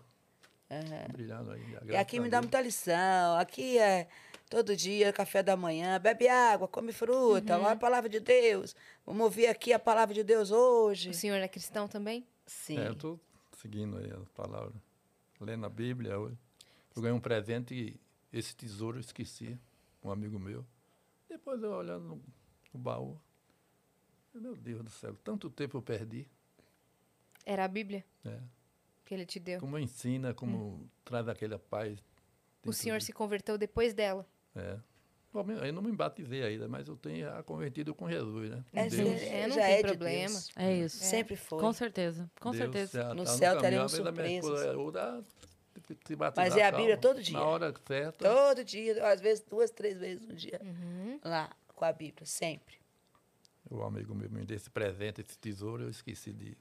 Aham. 0.69 1.05
Brilhando 1.11 1.51
aí. 1.51 1.61
E 1.85 1.95
aqui 1.95 2.17
a 2.17 2.21
me 2.21 2.29
dá 2.29 2.41
muita 2.41 2.59
lição. 2.61 3.37
Aqui 3.37 3.77
é 3.77 4.07
todo 4.49 4.75
dia, 4.75 5.11
café 5.13 5.43
da 5.43 5.55
manhã, 5.55 5.99
bebe 5.99 6.27
água, 6.27 6.67
come 6.67 6.91
fruta, 6.91 7.57
Uhum. 7.57 7.63
olha 7.63 7.73
a 7.73 7.75
palavra 7.75 8.09
de 8.09 8.19
Deus. 8.19 8.75
Vamos 9.05 9.23
ouvir 9.23 9.47
aqui 9.47 9.73
a 9.73 9.79
palavra 9.79 10.13
de 10.13 10.23
Deus 10.23 10.49
hoje. 10.51 11.09
O 11.09 11.13
senhor 11.13 11.35
é 11.37 11.47
cristão 11.47 11.87
também? 11.87 12.25
Sim. 12.45 12.79
É, 12.79 12.87
eu 12.87 12.93
estou 12.93 13.19
seguindo 13.57 13.97
aí 13.97 14.11
as 14.11 14.27
palavras. 14.29 14.73
Lendo 15.43 15.65
a 15.65 15.69
Bíblia 15.69 16.17
hoje. 16.19 16.37
Eu 16.95 17.01
ganhei 17.01 17.15
um 17.17 17.21
presente 17.21 17.73
e 17.73 17.99
esse 18.37 18.55
tesouro 18.55 18.97
eu 18.97 19.01
esqueci, 19.01 19.57
um 20.03 20.09
amigo 20.11 20.39
meu. 20.39 20.65
Depois 21.27 21.61
eu 21.61 21.71
olhando 21.71 22.05
no, 22.05 22.23
no 22.73 22.79
baú. 22.79 23.19
Meu 24.33 24.55
Deus 24.55 24.83
do 24.83 24.89
céu, 24.89 25.15
tanto 25.23 25.49
tempo 25.49 25.77
eu 25.77 25.81
perdi. 25.81 26.27
Era 27.45 27.65
a 27.65 27.67
Bíblia 27.67 28.03
né? 28.23 28.41
que 29.05 29.13
ele 29.13 29.25
te 29.25 29.39
deu. 29.39 29.59
Como 29.59 29.77
ensina, 29.77 30.33
como 30.33 30.89
traz 31.03 31.27
aquela 31.27 31.59
paz. 31.59 31.99
O 32.65 32.71
senhor 32.71 32.99
de- 32.99 33.05
se 33.05 33.13
converteu 33.13 33.57
depois 33.57 33.93
dela. 33.93 34.25
É. 34.55 34.79
Eu 35.63 35.73
não 35.73 35.81
me 35.81 35.91
batizei 35.91 36.43
ainda, 36.43 36.67
mas 36.67 36.87
eu 36.87 36.95
tenho 36.95 37.25
já 37.25 37.41
convertido 37.43 37.93
com 37.95 38.09
Jesus, 38.09 38.49
né? 38.51 38.63
Com 38.71 38.79
É, 38.79 38.87
Deus. 38.87 39.21
É, 39.23 39.47
não 39.47 39.55
já 39.55 39.61
tem 39.63 39.71
é 39.73 39.77
de 39.77 39.83
problema. 39.83 40.29
Deus. 40.33 40.51
É 40.55 40.73
isso. 40.73 40.97
Sempre 40.97 41.35
foi. 41.35 41.59
Com 41.59 41.73
certeza. 41.73 42.29
Com 42.39 42.51
Deus 42.51 42.61
certeza. 42.63 42.91
já 43.03 43.13
No 43.13 43.23
tá 43.23 43.31
céu 43.31 43.55
caminho, 43.55 43.61
teremos 43.61 43.93
a 43.93 43.97
surpresas. 43.97 44.61
é, 44.65 44.75
"Ô, 44.75 44.91
dá- 44.91 45.21
se 46.05 46.15
batizar, 46.15 46.45
Mas 46.45 46.55
é 46.57 46.65
a 46.65 46.71
Bíblia 46.71 46.97
calma, 46.97 47.01
todo 47.01 47.23
dia. 47.23 47.37
Na 47.37 47.45
hora 47.45 47.73
certa. 47.87 48.29
Todo 48.29 48.63
dia, 48.63 49.05
às 49.11 49.19
vezes 49.19 49.43
duas, 49.43 49.69
três 49.71 49.99
vezes 49.99 50.25
no 50.27 50.33
dia. 50.35 50.61
Uhum. 50.63 51.19
Lá, 51.23 51.49
com 51.75 51.83
a 51.85 51.91
Bíblia, 51.91 52.25
sempre. 52.25 52.75
O 53.69 53.81
amigo 53.81 54.13
meu 54.13 54.29
me 54.29 54.45
deu 54.45 54.55
esse 54.55 54.69
presente, 54.69 55.21
esse 55.21 55.37
tesouro, 55.37 55.83
eu 55.83 55.89
esqueci 55.89 56.31
de. 56.31 56.55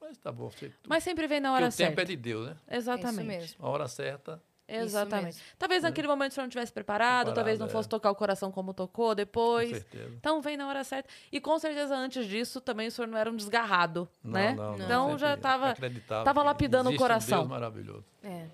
Mas 0.00 0.16
tá 0.18 0.30
bom, 0.30 0.50
Mas 0.86 1.02
sempre 1.02 1.26
vem 1.26 1.40
na 1.40 1.52
hora 1.52 1.66
o 1.66 1.68
tempo 1.68 1.76
certa. 1.96 2.02
é 2.02 2.04
de 2.04 2.16
Deus, 2.16 2.46
né? 2.46 2.56
É 2.68 2.76
Exatamente. 2.76 3.16
Isso 3.18 3.26
mesmo. 3.26 3.66
A 3.66 3.68
hora 3.70 3.88
certa, 3.88 4.40
Exatamente. 4.66 5.38
Talvez 5.58 5.82
naquele 5.82 6.08
momento 6.08 6.32
o 6.32 6.34
senhor 6.34 6.44
não 6.46 6.50
tivesse 6.50 6.72
preparado, 6.72 7.34
talvez 7.34 7.58
não 7.58 7.66
Preparado, 7.66 7.72
fosse 7.72 7.88
é. 7.88 7.90
tocar 7.90 8.10
o 8.10 8.14
coração 8.14 8.50
como 8.50 8.72
tocou 8.72 9.08
Com 9.10 9.14
depois. 9.14 9.70
certeza. 9.70 10.10
Então 10.16 10.40
vem 10.40 10.56
na 10.56 10.66
hora 10.68 10.82
certa. 10.84 11.08
E 11.30 11.40
com 11.40 11.58
certeza 11.58 11.94
antes 11.94 12.26
disso 12.26 12.60
também 12.60 12.88
o 12.88 12.90
senhor 12.90 13.06
não 13.08 13.18
era 13.18 13.30
um 13.30 13.36
desgarrado, 13.36 14.08
né? 14.22 14.54
Não, 14.54 14.64
não, 14.72 14.78
não. 14.78 14.84
Então 14.84 15.04
Sempre 15.10 15.20
já 15.20 15.36
tava- 15.36 15.70
acreditava 15.70 16.24
tava 16.24 16.40
que 16.40 16.46
lapidando 16.46 16.88
o 16.88 16.92
existe 16.92 17.02
um 17.02 17.04
coração. 17.04 17.38
Deus 17.40 17.50
maravilhoso. 17.50 18.04
É. 18.22 18.46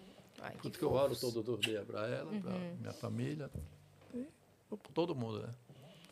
Ai, 0.43 0.55
Tudo 0.63 0.79
que 0.79 0.85
eu 0.85 0.93
oro 0.93 1.15
todo, 1.15 1.59
dia 1.59 1.83
para 1.83 2.07
ela, 2.09 2.31
para 2.41 2.51
Uhum. 2.51 2.77
minha 2.81 2.93
família, 2.95 3.51
e 4.15 4.27
pra 4.69 4.79
todo 4.95 5.15
mundo, 5.15 5.43
né? 5.43 5.49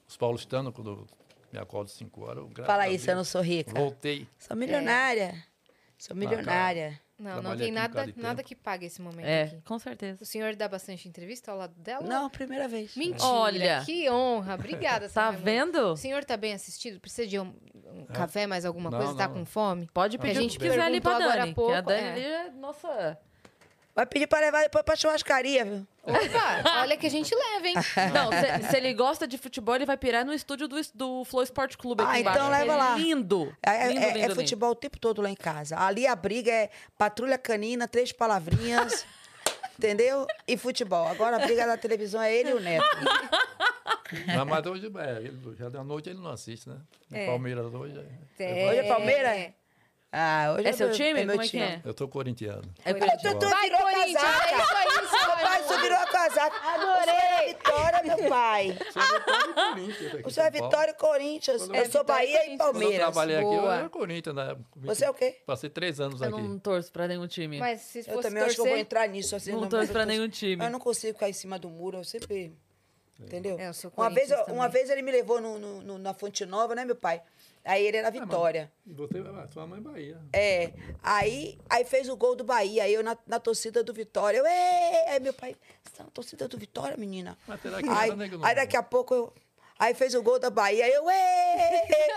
Os 0.07 0.16
paulistanos, 0.16 0.73
quando 0.75 0.91
eu 0.91 1.07
me 1.53 1.59
acordo 1.59 1.91
5 1.91 2.25
horas, 2.25 2.45
eu 2.57 2.65
Fala 2.65 2.85
a 2.85 2.91
isso, 2.91 3.11
eu 3.11 3.16
não 3.16 3.25
sou 3.25 3.41
rica. 3.41 3.73
Voltei. 3.73 4.29
Sou 4.39 4.57
milionária. 4.57 5.35
Sou 5.97 6.15
Marcar. 6.15 6.31
milionária. 6.37 7.01
Não, 7.19 7.43
não 7.43 7.57
tem 7.57 7.73
nada, 7.73 8.07
nada 8.16 8.43
que 8.45 8.55
pague 8.55 8.86
esse 8.86 9.03
momento 9.03 9.27
É, 9.27 9.43
aqui. 9.43 9.61
com 9.65 9.77
certeza. 9.78 10.23
O 10.23 10.27
senhor 10.27 10.55
dá 10.55 10.69
bastante 10.69 11.09
entrevista 11.09 11.51
ao 11.51 11.59
lado 11.59 11.74
dela? 11.77 12.07
Não, 12.07 12.31
primeira 12.31 12.69
vez. 12.69 12.95
Mentira. 12.95 13.24
Olha. 13.24 13.82
Que 13.85 14.09
honra. 14.09 14.55
Obrigada, 14.55 15.09
Tá 15.09 15.31
vendo? 15.32 15.78
O 15.93 15.97
senhor 15.97 16.24
tá 16.24 16.36
bem 16.36 16.53
assistido? 16.53 17.01
Precisa 17.01 17.27
de 17.27 17.39
um, 17.40 17.53
um 17.93 18.05
café, 18.07 18.47
mais 18.47 18.65
alguma 18.65 18.89
Não, 18.89 18.99
coisa? 18.99 19.16
Tá 19.16 19.27
não. 19.27 19.35
com 19.35 19.45
fome? 19.45 19.89
Pode 19.93 20.16
A 20.16 20.20
pedir 20.20 20.39
o 20.39 20.43
gente 20.43 20.59
quiser 20.59 20.81
ali 20.81 21.01
pra 21.01 21.16
agora 21.16 21.39
Dani. 21.40 21.51
há 21.51 21.55
pouco, 21.55 21.73
que 21.73 21.77
a 21.78 21.81
Dani 21.81 22.20
é. 22.20 22.47
é 22.47 22.51
nossa. 22.51 23.19
Vai 23.97 24.07
pedir 24.07 24.28
pra 24.28 24.39
levar 24.39 24.62
depois 24.62 24.85
pra 24.85 24.95
churrascaria, 24.95 25.65
viu? 25.65 25.86
Opa, 26.09 26.80
olha 26.80 26.97
que 26.97 27.06
a 27.06 27.10
gente 27.10 27.35
leva, 27.35 27.68
hein? 27.68 27.74
Não, 28.14 28.30
se, 28.32 28.70
se 28.70 28.76
ele 28.76 28.94
gosta 28.94 29.26
de 29.26 29.36
futebol, 29.39 29.74
ele 29.74 29.85
vai 29.86 29.97
pirar 29.97 30.24
no 30.24 30.32
estúdio 30.32 30.66
do, 30.68 30.76
do 30.94 31.24
Flow 31.24 31.43
Sport 31.43 31.76
Clube 31.76 32.02
aqui 32.02 32.12
Ah, 32.12 32.20
embaixo. 32.20 32.39
então 32.39 32.51
leva 32.51 32.72
é 32.72 32.76
lá. 32.76 32.97
Lindo. 32.97 33.56
É, 33.64 33.70
é- 33.70 33.89
lindo, 33.89 34.01
é- 34.01 34.06
lindo, 34.06 34.18
é 34.18 34.22
lindo. 34.22 34.35
futebol 34.35 34.70
o 34.70 34.74
tempo 34.74 34.98
todo 34.98 35.20
lá 35.22 35.30
em 35.30 35.35
casa. 35.36 35.78
Ali 35.78 36.06
a 36.06 36.16
briga 36.16 36.51
é 36.51 36.70
patrulha 36.97 37.36
canina, 37.39 37.86
três 37.86 38.10
palavrinhas, 38.12 39.05
entendeu? 39.78 40.26
E 40.47 40.56
futebol. 40.56 41.06
Agora 41.06 41.36
a 41.36 41.40
briga 41.40 41.66
da 41.66 41.76
televisão 41.76 42.20
é 42.22 42.35
ele 42.35 42.51
e 42.51 42.55
o 42.55 42.60
Neto. 42.60 42.85
Não, 44.35 44.47
mas 44.47 44.64
hoje, 44.64 44.90
é, 44.97 45.18
ele, 45.18 45.39
já 45.59 45.68
da 45.68 45.85
noite 45.85 46.09
ele 46.09 46.18
não 46.18 46.30
assiste, 46.30 46.66
né? 46.68 46.76
É. 47.12 47.26
Palmeiras 47.26 47.66
hoje. 47.74 47.94
É, 48.39 48.68
Hoje 48.68 48.78
é 48.78 48.82
Palmeiras? 48.85 49.52
Ah, 50.10 50.55
hoje 50.56 50.66
É 50.68 50.72
seu 50.72 50.86
meu- 50.89 50.97
time? 50.97 51.12
meu 51.24 51.35
Como 51.36 51.43
é 51.43 51.48
que 51.48 51.59
é? 51.59 51.82
Eu 51.85 51.93
tô 51.93 52.09
corintiano. 52.09 52.62
É 52.82 52.93
Vai, 52.94 53.01
Corinthians. 53.01 53.35
Tu, 53.35 53.39
tu 53.40 53.48
Vai, 53.51 53.62
virou 53.68 53.80
Corinthians! 53.82 54.06
É 54.06 54.09
isso 54.09 54.26
aí, 54.26 54.48
seu 54.48 54.56
Meu 54.56 55.28
pai, 55.36 55.43
Raimundo. 55.44 55.68
você 55.68 55.78
virou 55.82 55.98
a 55.98 56.06
casaca. 56.06 56.56
Adorei. 56.66 57.48
Vitória, 57.48 58.02
meu 58.16 58.16
pai. 58.30 58.78
O 60.24 60.30
senhor 60.30 60.47
é 60.47 60.51
Vitória 60.51 60.90
e 60.93 60.94
Corinthians. 60.94 61.60
Eu 61.68 61.74
eu- 61.74 61.74
sou 61.74 61.74
É, 61.74 61.85
Vitória 61.85 62.02
e 62.02 62.05
Bahia 62.05 62.30
e 62.30 62.32
Corinthians. 62.39 62.59
Quando 62.59 62.60
eu 62.60 62.72
Palmeiras. 62.72 62.98
trabalhei 62.98 63.36
aqui, 63.36 63.44
eu 63.47 63.60
Boa. 63.60 63.74
era 63.76 63.89
Corinthians, 63.90 64.35
né? 64.36 64.56
Você 64.76 65.05
é 65.05 65.10
o 65.10 65.14
quê? 65.14 65.36
Passei 65.44 65.68
três 65.70 66.01
anos 66.01 66.20
Eu 66.22 66.28
aqui. 66.28 66.40
não 66.40 66.59
torço 66.59 66.90
pra 66.90 67.06
nenhum 67.06 67.26
time. 67.26 67.59
Mas 67.59 67.80
se 67.82 68.02
fosse 68.02 68.16
Eu 68.16 68.22
também 68.22 68.43
acho 68.43 68.55
que 68.55 68.60
eu 68.62 68.66
vou 68.66 68.76
entrar 68.78 69.06
nisso. 69.09 69.36
Assim, 69.36 69.52
não 69.52 69.68
torço 69.68 69.90
eu 69.90 69.93
pra 69.93 70.06
nenhum 70.06 70.28
time. 70.28 70.64
Eu 70.64 70.70
não 70.70 70.80
consigo 70.80 71.12
ficar 71.14 71.28
em 71.28 71.32
cima 71.35 71.59
do 71.59 71.68
muro, 71.68 71.98
eu 71.98 72.05
sempre. 72.05 72.56
Entendeu? 73.20 73.59
É, 73.59 73.68
eu 73.68 73.74
sou 73.74 73.93
uma, 73.97 74.09
vez, 74.09 74.30
eu- 74.30 74.36
Corinthians 74.36 74.56
uma 74.56 74.68
vez 74.68 74.90
ele 74.90 75.02
me 75.02 75.10
levou 75.10 75.40
no, 75.40 75.59
no- 75.59 75.82
no- 75.82 75.98
na 75.98 76.14
Fonte 76.14 76.47
Nova, 76.47 76.74
né, 76.76 76.85
meu 76.85 76.94
pai? 76.97 77.20
Aí 77.69 77.86
ele 77.86 77.99
era 77.99 78.11
Vitória. 78.11 78.73
E 78.86 78.95
você, 78.95 79.19
ah, 79.19 79.47
sua 79.47 79.66
mãe 79.66 79.78
é 79.78 79.82
Bahia. 79.82 80.19
É. 80.32 80.73
Aí, 81.03 81.59
aí 81.69 81.85
fez 81.85 82.09
o 82.09 82.16
gol 82.16 82.35
do 82.35 82.43
Bahia, 82.43 82.85
aí 82.85 82.95
eu 82.95 83.03
na, 83.03 83.15
na 83.27 83.39
torcida 83.39 83.85
do 83.85 83.93
Vitória. 83.93 84.39
Eu, 84.39 84.47
"Ê!" 84.47 85.11
aí 85.11 85.20
meu 85.20 85.35
pai, 85.35 85.55
você 85.85 85.95
tá 85.95 86.05
na 86.05 86.11
torcida 86.11 86.49
do 86.49 86.57
Vitória, 86.57 86.97
menina? 86.97 87.36
Mas 87.47 87.61
será 87.61 87.82
que 87.82 87.89
Aí, 87.90 88.09
era, 88.09 88.16
né, 88.16 88.27
que 88.27 88.39
aí 88.43 88.55
daqui 88.55 88.74
a 88.74 88.82
pouco 88.82 89.15
eu. 89.15 89.32
Aí 89.78 89.94
fez 89.94 90.12
o 90.14 90.22
gol 90.22 90.40
da 90.40 90.50
Bahia, 90.50 90.84
aí 90.84 90.90
eu, 90.92 91.05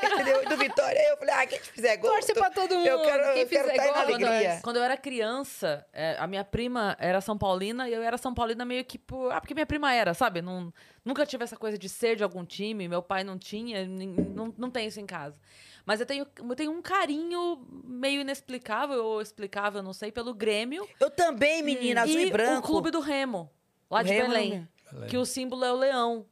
entendeu? 0.03 0.49
Do 0.49 0.57
Vitória. 0.57 0.99
Aí 0.99 1.07
eu 1.09 1.17
falei, 1.17 1.35
ah, 1.35 1.45
quem 1.45 1.59
fizer 1.59 1.97
gol. 1.97 2.09
Torce 2.09 2.33
pra 2.33 2.49
todo 2.49 2.73
mundo. 2.75 2.87
Eu 2.87 3.01
quero, 3.03 3.33
Quem 3.33 3.41
eu 3.43 3.47
quero 3.47 3.69
fizer 3.69 3.75
estar 3.75 3.83
gol, 3.85 3.93
na 3.95 4.03
Quando 4.03 4.21
eu, 4.21 4.27
alegria. 4.27 4.49
era, 4.49 4.61
quando 4.61 4.75
eu 4.77 4.83
era 4.83 4.97
criança, 4.97 5.85
é, 5.93 6.15
a 6.17 6.25
minha 6.25 6.43
prima 6.43 6.97
era 6.99 7.21
São 7.21 7.37
Paulina 7.37 7.87
e 7.87 7.93
eu 7.93 8.01
era 8.01 8.17
São 8.17 8.33
Paulina 8.33 8.65
meio 8.65 8.83
que 8.83 8.97
por. 8.97 9.31
Ah, 9.31 9.39
porque 9.39 9.53
minha 9.53 9.65
prima 9.67 9.93
era, 9.93 10.13
sabe? 10.15 10.41
Não, 10.41 10.73
nunca 11.05 11.23
tive 11.25 11.43
essa 11.43 11.55
coisa 11.55 11.77
de 11.77 11.87
ser 11.87 12.15
de 12.15 12.23
algum 12.23 12.43
time, 12.43 12.87
meu 12.87 13.03
pai 13.03 13.23
não 13.23 13.37
tinha, 13.37 13.85
não, 13.85 14.51
não 14.57 14.71
tem 14.71 14.87
isso 14.87 14.99
em 14.99 15.05
casa. 15.05 15.37
Mas 15.85 15.99
eu 15.99 16.05
tenho, 16.05 16.25
eu 16.37 16.55
tenho 16.55 16.71
um 16.71 16.81
carinho 16.81 17.63
meio 17.83 18.21
inexplicável 18.21 19.03
ou 19.05 19.21
explicável, 19.21 19.83
não 19.83 19.93
sei, 19.93 20.11
pelo 20.11 20.33
Grêmio 20.33 20.87
Eu 20.99 21.09
também, 21.09 21.61
menina, 21.61 22.01
azul 22.03 22.19
e, 22.19 22.25
e 22.27 22.31
branco. 22.31 22.59
o 22.59 22.61
Clube 22.61 22.89
do 22.91 22.99
Remo, 22.99 23.51
lá 23.89 23.99
O 24.01 24.03
de 24.03 24.13
Remo 24.13 24.29
Belém. 24.29 24.67
Que 25.07 25.17
o 25.17 25.25
símbolo 25.25 25.63
é 25.63 25.71
o 25.71 25.75
leão. 25.75 26.25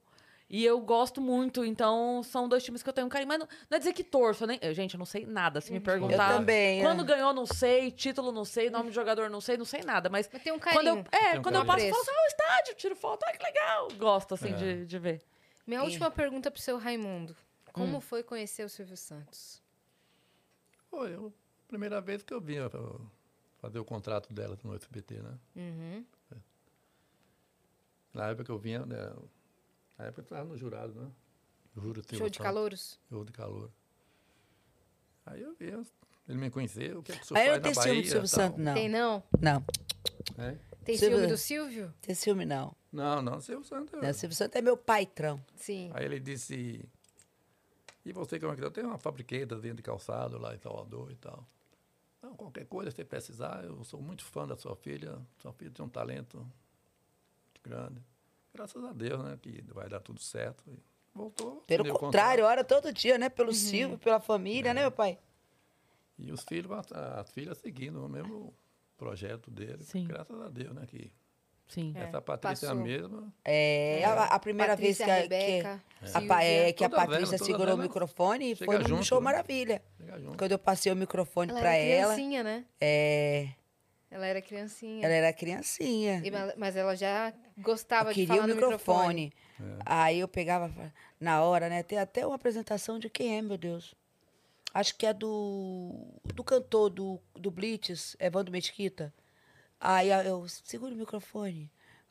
E 0.50 0.66
eu 0.66 0.80
gosto 0.82 1.22
muito, 1.22 1.64
então 1.64 2.24
são 2.24 2.50
dois 2.50 2.64
times 2.64 2.82
que 2.82 2.90
eu 2.90 2.94
tenho 2.94 3.06
um 3.06 3.10
carinho. 3.10 3.28
Mas 3.28 3.38
não, 3.40 3.48
não 3.70 3.76
é 3.76 3.78
dizer 3.80 3.94
que 3.94 4.04
torço, 4.04 4.44
eu 4.44 4.48
nem, 4.48 4.58
eu, 4.64 4.74
gente, 4.74 4.96
eu 4.96 4.98
não 4.98 5.06
sei 5.06 5.24
nada. 5.26 5.62
Se 5.62 5.72
me 5.72 5.80
perguntar. 5.80 6.32
Eu 6.32 6.38
também, 6.40 6.80
é. 6.80 6.84
Quando 6.84 7.06
ganhou, 7.06 7.32
não 7.34 7.46
sei. 7.46 7.92
Título, 7.92 8.32
não 8.32 8.44
sei. 8.44 8.70
Nome 8.72 8.90
de 8.90 8.96
jogador, 8.96 9.30
não 9.30 9.40
sei. 9.42 9.58
Não 9.58 9.66
sei 9.66 9.84
nada. 9.84 10.10
Mas 10.10 10.28
Mas 10.34 10.42
tem 10.42 10.52
um 10.52 10.58
quando 10.58 10.88
eu, 10.88 11.04
carinho. 11.04 11.08
é, 11.36 11.40
um 11.40 11.44
quando 11.44 11.56
eu 11.56 11.66
carinho. 11.66 11.68
passo, 11.68 11.86
eu 11.86 11.92
falo 11.92 12.02
assim, 12.02 12.12
ah, 12.12 12.24
o 12.24 12.28
estádio, 12.28 12.76
tiro 12.76 12.96
foto, 12.96 13.24
ah, 13.26 13.32
que 13.32 13.44
legal. 13.44 13.88
Gosto, 13.96 14.34
assim, 14.34 14.50
É. 14.50 14.54
de, 14.56 14.86
de 14.88 14.98
ver. 15.00 15.22
Minha 15.68 15.84
última 15.84 16.10
pergunta 16.10 16.50
pro 16.50 16.60
seu 16.60 16.80
Raimundo. 16.80 17.36
Como 17.72 17.98
Hum. 17.98 18.02
foi 18.02 18.24
conhecer 18.24 18.64
o 18.64 18.70
Silvio 18.70 18.98
Santos? 18.98 19.62
Foi 20.90 21.14
a 21.14 21.20
primeira 21.68 22.02
vez 22.02 22.24
que 22.24 22.34
eu 22.34 22.42
vim 22.42 22.56
fazer 23.60 23.78
o 23.78 23.86
contrato 23.86 24.34
dela 24.34 24.58
no 24.64 24.74
SBT, 24.74 25.22
né? 25.22 25.38
Uhum. 25.56 26.06
Na 28.12 28.30
época 28.30 28.46
que 28.46 28.52
eu 28.52 28.58
vinha, 28.58 28.84
né? 28.86 29.14
Na 30.00 30.06
época 30.06 30.22
eu 30.22 30.24
estava 30.24 30.46
no 30.46 30.58
jurado, 30.58 30.94
né? 31.00 31.12
Juro 31.76 32.02
Silvio 32.02 32.18
Show 32.18 32.30
de 32.30 32.40
calouros? 32.40 33.00
Show 33.10 33.24
de 33.26 33.32
calor. 33.32 33.70
Aí 35.26 35.42
eu 35.42 35.54
vi, 35.54 35.66
ele 36.28 36.38
me 36.40 36.50
conheceu, 36.50 37.00
o 37.00 37.04
que 37.04 37.12
é 37.12 37.16
que 37.18 37.22
o 37.22 37.26
senhor 37.26 37.40
Aí 37.40 37.48
eu 37.48 37.54
faz 37.54 37.62
não 37.62 37.70
na 37.70 37.74
tenho 37.74 37.84
ciúme 37.84 38.02
do 38.02 38.02
Bahia, 38.02 38.12
Silvio 38.12 38.30
tal. 38.30 38.40
Santos, 38.40 38.64
não. 38.66 38.74
Tem 38.74 38.90
não? 38.90 39.24
Não, 39.40 39.66
É? 40.38 40.58
Tem 40.86 40.98
Silvio- 40.98 41.18
ciúme 41.18 41.32
do 41.32 41.38
Silvio? 41.38 41.94
tem 42.02 42.16
ciúme, 42.16 42.46
não. 42.46 42.76
Não, 42.92 43.22
não, 43.22 43.40
Silvio 43.42 43.64
Santos. 43.66 44.02
não. 44.02 44.14
Silvio 44.14 44.36
Santos 44.36 44.56
é 44.56 44.62
meu 44.62 44.76
paitrão. 44.78 45.44
Sim. 45.56 45.92
Aí 45.94 46.06
ele 46.06 46.20
disse, 46.20 46.84
e 48.06 48.12
você 48.14 48.40
como 48.40 48.54
é 48.54 48.56
que 48.56 48.62
tá? 48.62 48.72
Tem 48.72 48.84
uma 48.86 48.98
fabriqueta 48.98 49.56
dentro 49.60 49.78
de 49.78 49.84
calçado 49.84 50.40
lá 50.40 50.56
em 50.56 50.60
Salvador 50.60 51.12
e 51.12 51.16
tal. 51.18 51.46
Não, 52.22 52.34
qualquer 52.36 52.66
coisa 52.66 52.90
você 52.90 53.06
precisar, 53.06 53.64
eu 53.66 53.84
sou 53.84 54.02
muito 54.02 54.24
fã 54.24 54.48
da 54.48 54.58
sua 54.58 54.76
filha. 54.76 55.20
Sua 55.38 55.54
filha 55.54 55.72
tem 55.72 55.86
um 55.86 55.90
talento 55.90 56.38
muito 56.38 57.62
grande. 57.64 58.02
Graças 58.54 58.84
a 58.84 58.92
Deus, 58.92 59.24
né? 59.24 59.38
Que 59.42 59.64
vai 59.74 59.88
dar 59.88 60.00
tudo 60.00 60.20
certo. 60.22 60.64
E 60.68 60.78
voltou. 61.14 61.64
Pelo 61.68 61.94
contrário, 61.94 62.46
ora 62.46 62.64
todo 62.64 62.92
dia, 62.92 63.18
né? 63.18 63.30
Pelo 63.30 63.54
Silvio, 63.54 63.98
pela 63.98 64.20
família, 64.20 64.74
né, 64.74 64.82
meu 64.82 64.92
pai? 64.92 65.18
E 66.18 66.32
os 66.32 66.44
filhos, 66.44 66.72
as, 66.72 66.92
as 66.92 67.32
filhas 67.32 67.58
seguindo 67.60 68.04
o 68.04 68.10
mesmo 68.10 68.54
projeto 68.98 69.50
dele. 69.50 69.84
Sim. 69.84 70.06
Graças 70.08 70.40
a 70.42 70.50
Deus, 70.50 70.74
né? 70.74 70.86
Que 70.88 71.12
Sim. 71.68 71.94
É, 71.96 72.02
essa 72.06 72.20
Patrícia 72.20 72.68
passou. 72.70 72.84
mesma. 72.84 73.32
É, 73.46 74.04
a, 74.04 74.24
a 74.24 74.40
primeira 74.40 74.74
Patrícia, 74.74 75.06
vez 75.06 75.28
que, 75.28 75.28
a- 75.32 75.38
que, 75.40 75.46
Rebeca, 76.18 76.36
a, 76.36 76.44
é, 76.44 76.74
que 76.74 76.84
a 76.84 76.90
Patrícia 76.90 77.38
segurou 77.38 77.76
o 77.76 77.78
microfone 77.78 78.56
foi 78.56 78.80
no 78.80 78.88
junto, 78.88 79.04
Show 79.06 79.20
né? 79.20 79.26
Maravilha. 79.26 79.82
Quando 80.36 80.52
eu 80.52 80.58
passei 80.60 80.92
o 80.92 80.96
microfone 80.96 81.52
Ela 81.52 81.60
pra 81.60 81.76
ela, 81.76 82.18
né? 82.18 82.66
é, 82.82 83.50
Ela 84.11 84.26
era 84.26 84.41
criancinha. 84.41 85.06
ela 85.06 85.14
era 85.14 85.31
criancinha. 85.34 86.22
E 86.26 86.31
ma- 86.31 86.53
Mas 86.57 86.76
ela 86.76 86.95
já 86.95 87.31
gostava 87.57 88.10
Eu 88.10 88.14
de 88.14 88.22
queria 88.22 88.41
falar 88.41 88.45
o 88.52 88.56
microfone. 88.56 89.34
microfone. 89.60 89.84
Aí 89.86 90.19
eu 90.19 90.27
pegava 90.27 90.94
na 91.19 91.44
hora, 91.44 91.69
né? 91.69 91.84
Tem 91.84 91.98
até 91.99 92.26
uma 92.26 92.36
apresentação 92.36 92.98
de 92.98 93.10
quem 93.10 93.38
é, 93.38 93.41
meu 93.41 93.57
Deus. 93.57 93.94
Acho 94.73 94.95
que 94.95 95.06
é 95.06 95.14
do, 95.14 95.95
do 96.34 96.44
cantor 96.44 96.90
do, 96.90 97.19
do 97.36 97.52
Blitz, 97.52 98.15
Evandro 98.19 98.52
Mesquita. 98.52 99.14
Aí 99.80 100.10
eu 100.10 100.48
segura 100.48 100.94
o 100.94 100.98
microfone. 100.98 101.69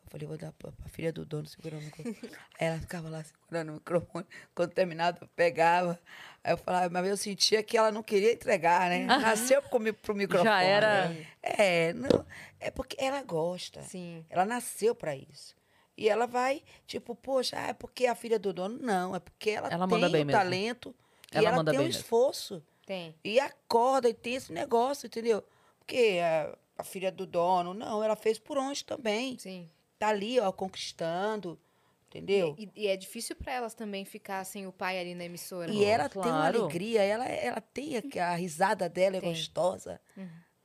Eu 0.09 0.11
falei, 0.11 0.27
vou 0.27 0.39
dar 0.39 0.53
pra, 0.53 0.73
pra 0.73 0.89
filha 0.89 1.13
do 1.13 1.27
dono 1.27 1.47
segurar 1.47 1.77
o 1.77 1.83
microfone. 1.83 2.17
Aí 2.59 2.67
ela 2.67 2.79
ficava 2.79 3.11
lá 3.11 3.23
segurando 3.23 3.73
o 3.73 3.75
microfone. 3.75 4.25
Quando 4.55 4.71
terminava, 4.73 5.19
eu 5.21 5.29
pegava. 5.37 6.01
Aí 6.43 6.53
eu 6.55 6.57
falava, 6.57 6.89
mas 6.89 7.07
eu 7.07 7.17
sentia 7.17 7.63
que 7.63 7.77
ela 7.77 7.93
não 7.93 8.03
queria 8.03 8.33
entregar, 8.33 8.89
né? 8.89 9.05
Nasceu 9.05 9.61
pro, 9.61 9.93
pro 9.95 10.15
microfone. 10.15 10.49
Já 10.49 10.63
era. 10.63 11.15
É, 11.43 11.93
não, 11.93 12.25
é 12.59 12.71
porque 12.71 12.97
ela 12.99 13.23
gosta. 13.23 13.83
Sim. 13.83 14.25
Ela 14.31 14.47
nasceu 14.47 14.95
pra 14.95 15.15
isso. 15.15 15.55
E 15.95 16.09
ela 16.09 16.27
vai, 16.27 16.63
tipo, 16.87 17.15
poxa, 17.15 17.57
ah, 17.59 17.69
é 17.69 17.73
porque 17.75 18.07
a 18.07 18.15
filha 18.15 18.39
do 18.39 18.51
dono. 18.51 18.79
Não, 18.81 19.15
é 19.15 19.21
porque 19.21 19.51
ela, 19.51 19.69
Ela 19.69 19.87
tem 19.87 19.99
manda 19.99 20.09
bem 20.09 20.23
o 20.23 20.27
mesmo. 20.27 20.41
talento 20.41 20.95
Ela 21.31 21.43
e 21.43 21.47
ela 21.47 21.57
manda 21.57 21.71
tem 21.71 21.81
o 21.81 21.83
mesmo. 21.83 22.01
esforço. 22.01 22.63
Tem. 22.87 23.15
E 23.23 23.39
acorda 23.39 24.09
e 24.09 24.15
tem 24.15 24.37
esse 24.37 24.51
negócio, 24.55 25.07
entendeu? 25.07 25.45
Porque 25.81 26.19
a, 26.23 26.57
a 26.79 26.83
filha 26.85 27.13
do 27.13 27.27
dono, 27.27 27.75
não, 27.75 28.03
ela 28.03 28.17
fez 28.17 28.39
por 28.39 28.57
onde 28.57 28.83
também. 28.87 29.37
Sim. 29.39 29.69
Tá 29.99 30.09
ali, 30.09 30.39
ó, 30.39 30.53
conquistando, 30.53 31.59
entendeu? 32.07 32.55
E, 32.59 32.71
e 32.77 32.87
é 32.87 32.97
difícil 32.97 33.35
pra 33.37 33.53
elas 33.53 33.75
também 33.75 34.05
ficar 34.05 34.45
sem 34.45 34.67
o 34.67 34.73
pai 34.73 34.99
ali 35.01 35.15
na 35.15 35.25
emissora. 35.25 35.71
E 35.73 35.85
ela 35.85 36.09
tem 36.09 36.23
uma 36.23 36.29
Claro. 36.31 36.63
alegria, 36.65 37.03
ela, 37.03 37.27
ela 37.27 37.61
tem 37.61 37.97
a, 37.97 38.03
a 38.33 38.35
risada 38.37 38.89
dela 38.89 39.17
é 39.17 39.21
Tem. 39.21 39.31
gostosa. 39.31 40.01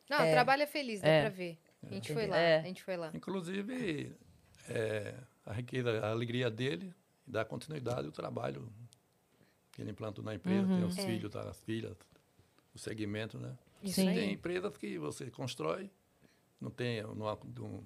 Não, 0.09 0.17
o 0.27 0.31
trabalho 0.31 0.61
é 0.61 0.67
feliz, 0.67 1.01
dá 1.01 1.07
É. 1.07 1.21
pra 1.21 1.29
ver. 1.29 1.57
A 1.83 1.93
gente 1.93 2.13
foi 2.13 2.27
lá, 2.27 2.37
É. 2.37 2.59
a 2.59 2.63
gente 2.63 2.83
foi 2.83 2.95
lá. 2.95 3.11
Inclusive, 3.13 4.15
é, 4.69 5.15
a 5.45 5.51
riqueza, 5.53 5.99
a 6.05 6.11
alegria 6.11 6.49
dele 6.49 6.93
dá 7.25 7.43
continuidade 7.43 8.05
ao 8.05 8.11
trabalho 8.11 8.71
que 9.71 9.81
ele 9.81 9.89
implantou 9.91 10.23
na 10.23 10.35
empresa. 10.35 10.67
Tem 10.67 10.83
os 10.85 10.97
É. 10.97 11.05
filhos, 11.05 11.31
tá, 11.31 11.41
as 11.49 11.59
filhas, 11.61 11.97
o 12.73 12.77
segmento, 12.77 13.37
né? 13.39 13.57
Isso 13.81 13.95
Sim. 13.95 14.13
Tem 14.13 14.31
empresas 14.31 14.77
que 14.77 14.97
você 14.99 15.29
constrói, 15.31 15.89
não 16.61 16.69
tem, 16.69 17.01
não, 17.01 17.27
há- 17.27 17.37
não, 17.57 17.83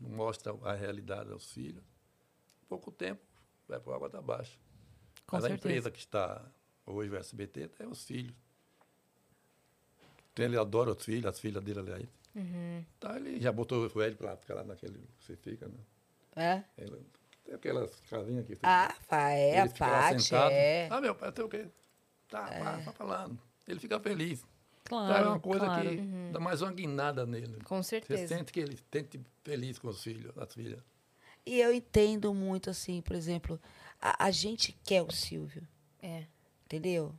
não 0.00 0.10
mostra 0.10 0.52
a 0.62 0.72
realidade 0.74 1.30
aos 1.30 1.52
filhos, 1.52 1.82
pouco 2.68 2.90
tempo 2.90 3.20
vai 3.66 3.78
para 3.80 3.94
água 3.94 4.08
da 4.08 4.20
baixa. 4.22 4.56
Com 5.26 5.36
Mas 5.36 5.44
a 5.44 5.48
certeza. 5.48 5.68
empresa 5.68 5.90
que 5.90 5.98
está 5.98 6.44
hoje, 6.86 7.10
o 7.10 7.16
SBT, 7.16 7.70
é 7.78 7.86
os 7.86 8.04
filhos. 8.04 8.34
Então, 10.32 10.44
ele 10.44 10.56
adora 10.56 10.90
os 10.92 11.04
filhos, 11.04 11.26
as 11.26 11.38
filhas 11.38 11.62
dele, 11.62 11.80
aliás. 11.80 12.08
Uhum. 12.34 12.84
Então, 12.96 13.16
ele 13.16 13.40
já 13.40 13.50
botou 13.52 13.90
o 13.92 14.02
Ed 14.02 14.16
para 14.16 14.36
ficar 14.36 14.54
lá 14.54 14.64
naquele. 14.64 15.02
Você 15.20 15.36
fica, 15.36 15.68
né? 15.68 15.78
É? 16.36 16.64
Ele, 16.78 17.04
tem 17.44 17.54
aquelas 17.54 18.00
casinhas 18.08 18.46
que 18.46 18.56
Ah, 18.62 18.94
pá, 19.08 19.30
é, 19.30 19.58
a 19.60 19.68
Paty, 19.68 20.22
sentado. 20.22 20.52
é. 20.52 20.88
Ah, 20.90 21.00
meu 21.00 21.14
pai, 21.14 21.32
tem 21.32 21.44
o 21.44 21.48
quê? 21.48 21.66
Tá, 22.28 22.44
pá, 22.46 22.80
tá 22.84 22.92
falando. 22.92 23.38
Ele 23.66 23.80
fica 23.80 23.98
feliz. 23.98 24.46
Claro, 24.88 25.12
Então, 25.12 25.24
é 25.24 25.28
uma 25.28 25.40
coisa 25.40 25.64
claro. 25.66 25.88
que 25.90 26.30
dá 26.32 26.40
mais 26.40 26.62
uma 26.62 26.72
guinada 26.72 27.26
nele. 27.26 27.60
Com 27.64 27.82
Você 27.82 28.00
certeza. 28.00 28.26
sente 28.36 28.52
que 28.52 28.60
ele 28.60 28.78
sente 28.92 29.20
feliz 29.44 29.78
com 29.78 29.88
os 29.88 30.02
filhos, 30.02 30.36
as 30.38 30.52
filhas. 30.54 30.80
E 31.44 31.60
eu 31.60 31.72
entendo 31.72 32.32
muito, 32.34 32.70
assim, 32.70 33.00
por 33.02 33.14
exemplo, 33.16 33.60
a, 34.00 34.26
a 34.26 34.30
gente 34.30 34.72
quer 34.84 35.02
o 35.02 35.10
Silvio, 35.12 35.66
É. 36.02 36.24
entendeu? 36.64 37.14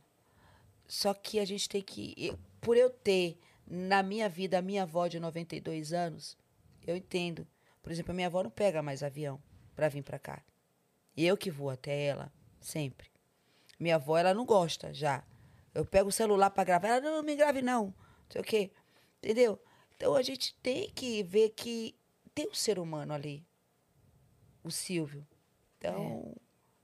Só 0.86 1.14
que 1.14 1.38
a 1.38 1.44
gente 1.44 1.68
tem 1.68 1.80
que. 1.82 2.14
eu- 2.16 2.38
Por 2.60 2.76
eu 2.76 2.90
ter 2.90 3.38
na 3.66 4.02
minha 4.02 4.28
vida 4.28 4.58
a 4.58 4.62
minha 4.62 4.82
avó 4.82 5.06
de 5.06 5.18
92 5.20 5.92
anos, 5.92 6.36
eu 6.86 6.94
entendo. 6.96 7.46
Por 7.82 7.90
exemplo, 7.90 8.10
a 8.10 8.14
minha 8.14 8.26
avó 8.26 8.42
não 8.42 8.50
pega 8.50 8.82
mais 8.82 9.02
avião 9.02 9.40
para 9.74 9.88
vir 9.88 10.02
para 10.02 10.18
cá. 10.18 10.42
E 11.16 11.24
eu 11.26 11.36
que 11.36 11.50
vou 11.50 11.70
até 11.70 12.04
ela, 12.04 12.30
sempre. 12.60 13.08
Minha 13.78 13.94
avó, 13.94 14.18
ela 14.18 14.34
não 14.34 14.44
gosta 14.44 14.92
já. 14.92 15.24
Eu 15.74 15.84
pego 15.84 16.08
o 16.08 16.12
celular 16.12 16.50
para 16.50 16.64
gravar, 16.64 16.88
ela 16.88 17.00
não, 17.00 17.16
não 17.16 17.22
me 17.22 17.36
grave 17.36 17.62
não. 17.62 17.86
Não 17.86 17.94
sei 18.30 18.40
o 18.40 18.44
quê. 18.44 18.70
Entendeu? 19.22 19.58
Então 19.96 20.14
a 20.14 20.22
gente 20.22 20.54
tem 20.62 20.90
que 20.90 21.22
ver 21.22 21.50
que 21.50 21.94
tem 22.34 22.48
um 22.48 22.54
ser 22.54 22.78
humano 22.78 23.12
ali. 23.12 23.44
O 24.62 24.70
Silvio. 24.70 25.26
Então, 25.78 26.34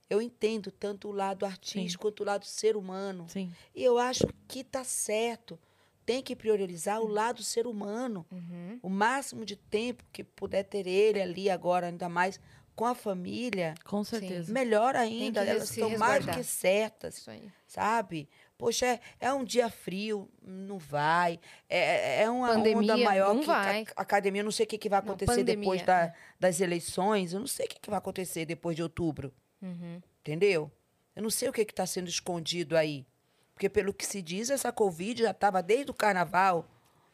eu 0.09 0.23
entendo 0.23 0.71
tanto 0.71 1.09
o 1.09 1.13
lado 1.13 1.45
artístico 1.45 2.03
quanto 2.03 2.21
o 2.21 2.27
lado 2.27 2.45
ser 2.47 2.77
humano. 2.77 3.27
Sim. 3.29 3.53
E 3.75 3.83
eu 3.83 3.99
acho 3.99 4.27
que 4.49 4.65
tá 4.65 4.85
certo. 4.85 5.59
Tem 6.05 6.23
que 6.23 6.37
priorizar 6.37 7.01
o 7.01 7.09
lado 7.09 7.43
ser 7.43 7.67
humano. 7.67 8.25
Uhum. 8.31 8.79
O 8.83 8.89
máximo 8.89 9.45
de 9.45 9.57
tempo 9.57 10.05
que 10.13 10.23
puder 10.23 10.63
ter 10.63 10.87
ele 10.87 11.21
ali 11.21 11.51
agora, 11.51 11.89
ainda 11.89 12.09
mais 12.09 12.39
com 12.77 12.85
a 12.85 12.95
família, 12.95 13.75
Com 13.85 14.05
certeza. 14.05 14.53
melhor 14.53 14.95
ainda. 14.95 15.43
Elas 15.45 15.71
estão 15.71 15.97
mais 15.99 16.25
do 16.25 16.33
que 16.33 16.45
certas, 16.45 17.17
Isso 17.19 17.31
aí. 17.31 17.51
sabe? 17.67 18.29
Poxa, 18.59 18.87
é, 18.87 19.01
é 19.21 19.33
um 19.33 19.45
dia 19.45 19.69
frio, 19.69 20.31
não 20.43 20.79
vai. 20.79 21.39
É, 21.69 22.23
é 22.23 22.31
uma 22.31 22.53
onda 22.53 22.71
Pandemia, 22.73 23.05
maior 23.05 23.35
não 23.35 23.41
que 23.43 23.47
vai. 23.47 23.85
a 23.95 24.01
academia. 24.01 24.41
Eu 24.41 24.45
não 24.45 24.51
sei 24.51 24.65
o 24.65 24.69
que, 24.69 24.79
que 24.79 24.89
vai 24.89 25.01
Não, 25.01 25.09
acontecer 25.09 25.45
depois 25.45 25.83
pandemia, 25.83 25.85
da- 26.09 26.15
das 26.41 26.61
eleições. 26.61 27.33
Eu 27.35 27.41
não 27.41 27.47
sei 27.47 27.67
o 27.67 27.69
que, 27.69 27.79
que 27.79 27.91
vai 27.91 27.99
acontecer 27.99 28.47
depois 28.47 28.75
de 28.75 28.83
outubro. 28.83 29.33
Uhum. 29.61 30.01
Entendeu? 30.21 30.71
Eu 31.15 31.23
não 31.23 31.29
sei 31.31 31.49
o 31.49 31.53
que 31.53 31.61
está 31.61 31.85
sendo 31.87 32.09
escondido 32.09 32.77
aí. 32.77 33.07
Porque, 33.53 33.69
pelo 33.69 33.93
que 33.93 34.05
se 34.07 34.23
diz, 34.23 34.49
essa 34.51 34.73
Covid 34.73 35.23
já 35.23 35.31
estava 35.33 35.63
desde 35.63 35.91
o 35.91 35.95
carnaval 35.95 36.67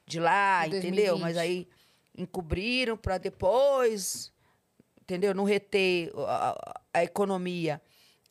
de 0.07 0.19
lá, 0.21 0.63
De 0.67 0.77
entendeu? 0.77 1.17
2020. 1.19 1.21
Mas 1.23 1.37
aí 1.37 1.69
encobriram 2.17 2.97
para 2.97 3.19
depois, 3.19 4.33
entendeu? 5.01 5.35
Não 5.35 5.45
reter 5.45 6.13
a, 6.27 6.51
a- 6.51 6.81
a 6.95 7.05
economia. 7.05 7.81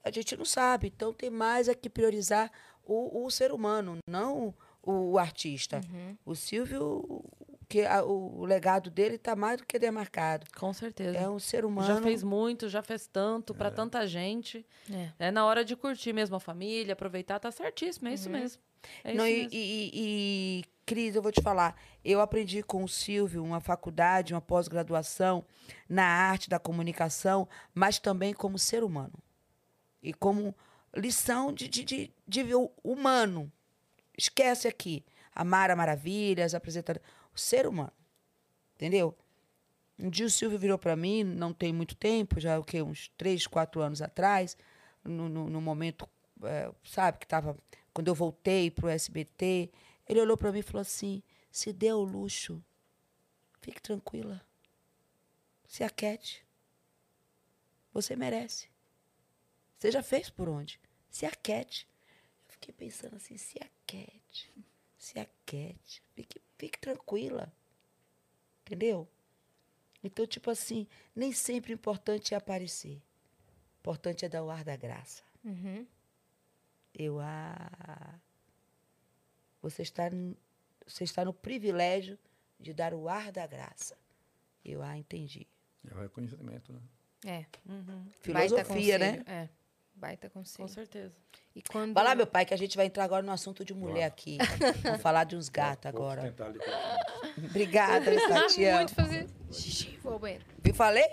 A 0.03 0.09
gente 0.11 0.35
não 0.35 0.45
sabe. 0.45 0.87
Então, 0.87 1.13
tem 1.13 1.29
mais 1.29 1.67
é 1.67 1.75
que 1.75 1.89
priorizar 1.89 2.51
o, 2.85 3.25
o 3.25 3.31
ser 3.31 3.51
humano, 3.51 3.97
não 4.07 4.53
o, 4.83 5.11
o 5.11 5.17
artista. 5.17 5.81
Uhum. 5.91 6.17
O 6.25 6.35
Silvio, 6.35 7.23
que 7.69 7.85
a- 7.85 8.03
o, 8.03 8.43
legado 8.45 8.89
dele 8.89 9.15
está 9.15 9.35
mais 9.35 9.57
do 9.57 9.65
que 9.65 9.77
demarcado. 9.79 10.45
Com 10.57 10.73
certeza. 10.73 11.17
É 11.17 11.29
um 11.29 11.39
ser 11.39 11.63
humano. 11.65 11.87
Já 11.87 12.01
fez 12.01 12.23
muito, 12.23 12.67
já 12.69 12.81
fez 12.81 13.07
tanto 13.07 13.53
pra 13.53 13.69
tanta 13.71 14.05
gente. 14.07 14.65
É. 14.91 15.27
É 15.27 15.31
na 15.31 15.45
hora 15.45 15.63
de 15.63 15.75
curtir 15.75 16.13
mesmo 16.13 16.35
a 16.35 16.39
família, 16.39 16.93
aproveitar, 16.93 17.39
tá 17.39 17.51
certíssimo, 17.51 18.07
é 18.09 18.13
isso 18.13 18.29
mesmo. 18.29 18.61
É 19.03 19.13
Não, 19.13 19.25
isso 19.27 19.35
e, 19.35 19.41
mesmo. 19.43 19.51
e- 19.53 19.91
e, 19.93 20.65
Cris, 20.87 21.15
eu 21.15 21.21
vou 21.21 21.31
te 21.31 21.41
falar, 21.41 21.79
eu 22.03 22.19
aprendi 22.19 22.63
com 22.63 22.83
o 22.83 22.89
Silvio 22.89 23.43
uma 23.43 23.61
faculdade, 23.61 24.33
uma 24.33 24.41
pós-graduação 24.41 25.45
na 25.87 26.03
arte 26.03 26.49
da 26.49 26.57
comunicação, 26.59 27.47
mas 27.73 27.99
também 27.99 28.33
como 28.33 28.57
ser 28.57 28.83
humano. 28.83 29.13
E 30.01 30.11
como 30.11 30.53
lição 30.95 31.53
de, 31.53 31.67
de, 31.67 31.83
de, 31.83 32.13
de 32.27 32.43
humano. 32.83 33.51
Esquece 34.17 34.67
aqui 34.67 35.05
a 35.33 35.43
Mara 35.43 35.75
Maravilhas, 35.75 36.53
apresentadora. 36.53 37.03
O 37.33 37.39
ser 37.39 37.65
humano. 37.65 37.93
Entendeu? 38.75 39.17
Um 39.97 40.09
dia 40.09 40.25
o 40.25 40.29
Silvio 40.29 40.57
virou 40.57 40.79
para 40.79 40.95
mim, 40.95 41.23
não 41.23 41.53
tem 41.53 41.71
muito 41.71 41.95
tempo, 41.95 42.39
já 42.39 42.57
o 42.59 42.63
quê? 42.63 42.81
Uns 42.81 43.09
três, 43.17 43.45
quatro 43.45 43.81
anos 43.81 44.01
atrás, 44.01 44.57
no, 45.03 45.29
no, 45.29 45.47
no 45.47 45.61
momento, 45.61 46.09
eh, 46.43 46.71
sabe, 46.83 47.19
que 47.19 47.25
estava. 47.25 47.55
Quando 47.93 48.07
eu 48.07 48.15
voltei 48.15 48.71
para 48.71 48.87
o 48.87 48.89
SBT, 48.89 49.69
ele 50.09 50.19
olhou 50.19 50.35
para 50.35 50.51
mim 50.51 50.59
e 50.59 50.63
falou 50.63 50.81
assim: 50.81 51.21
se 51.51 51.71
dê 51.71 51.93
o 51.93 52.01
luxo, 52.01 52.63
fique 53.61 53.79
tranquila. 53.79 54.41
Se 55.67 55.83
aquiete. 55.83 56.43
Você 57.93 58.15
merece. 58.15 58.70
Você 59.81 59.89
já 59.89 60.03
fez 60.03 60.29
por 60.29 60.47
onde? 60.47 60.79
Se 61.09 61.25
aquiete. 61.25 61.87
Eu 62.45 62.51
fiquei 62.51 62.71
pensando 62.71 63.15
assim: 63.15 63.35
se 63.35 63.57
aquiete. 63.57 64.53
Se 64.95 65.19
aquiete. 65.19 66.03
Fique, 66.13 66.39
fique 66.55 66.77
tranquila. 66.77 67.51
Entendeu? 68.61 69.09
Então, 70.03 70.27
tipo 70.27 70.51
assim, 70.51 70.87
nem 71.15 71.33
sempre 71.33 71.73
o 71.73 71.75
importante 71.75 72.35
é 72.35 72.37
aparecer. 72.37 73.01
O 73.77 73.79
importante 73.79 74.23
é 74.23 74.29
dar 74.29 74.43
o 74.43 74.51
ar 74.51 74.63
da 74.63 74.75
graça. 74.75 75.23
Uhum. 75.43 75.87
Eu, 76.93 77.19
ah, 77.19 78.19
você 79.63 79.81
está, 79.81 80.11
você 80.85 81.05
está 81.05 81.25
no 81.25 81.33
privilégio 81.33 82.19
de 82.59 82.71
dar 82.71 82.93
o 82.93 83.09
ar 83.09 83.31
da 83.31 83.47
graça. 83.47 83.97
Eu, 84.63 84.83
ah, 84.83 84.95
entendi. 84.95 85.47
É 85.89 85.95
o 85.95 86.01
reconhecimento, 86.01 86.71
né? 86.71 86.81
É. 87.25 87.45
Filosofia, 88.21 88.99
Baita 88.99 89.17
né? 89.17 89.23
É. 89.25 89.60
Baita 89.93 90.29
Com 90.29 90.39
conselho. 90.39 90.67
certeza. 90.67 91.13
E 91.55 91.61
quando... 91.61 91.93
Vai 91.93 92.03
lá, 92.03 92.15
meu 92.15 92.25
pai, 92.25 92.43
que 92.45 92.53
a 92.53 92.57
gente 92.57 92.75
vai 92.75 92.87
entrar 92.87 93.03
agora 93.03 93.21
no 93.21 93.31
assunto 93.31 93.63
de 93.63 93.73
mulher 93.73 94.05
aqui. 94.05 94.37
Vamos 94.83 95.01
falar 95.01 95.25
de 95.25 95.35
uns 95.35 95.47
gatos 95.47 95.85
agora. 95.85 96.33
com- 96.35 97.45
Obrigada, 97.45 98.01
Precisava 98.05 98.41
Tatiana. 98.41 98.77
muito 98.77 98.95
fazer 98.95 99.27
xixi. 99.51 99.97
Vou 100.01 100.13
ao 100.13 100.19
banheiro. 100.19 100.43
Viu, 100.63 100.73
falei? 100.73 101.05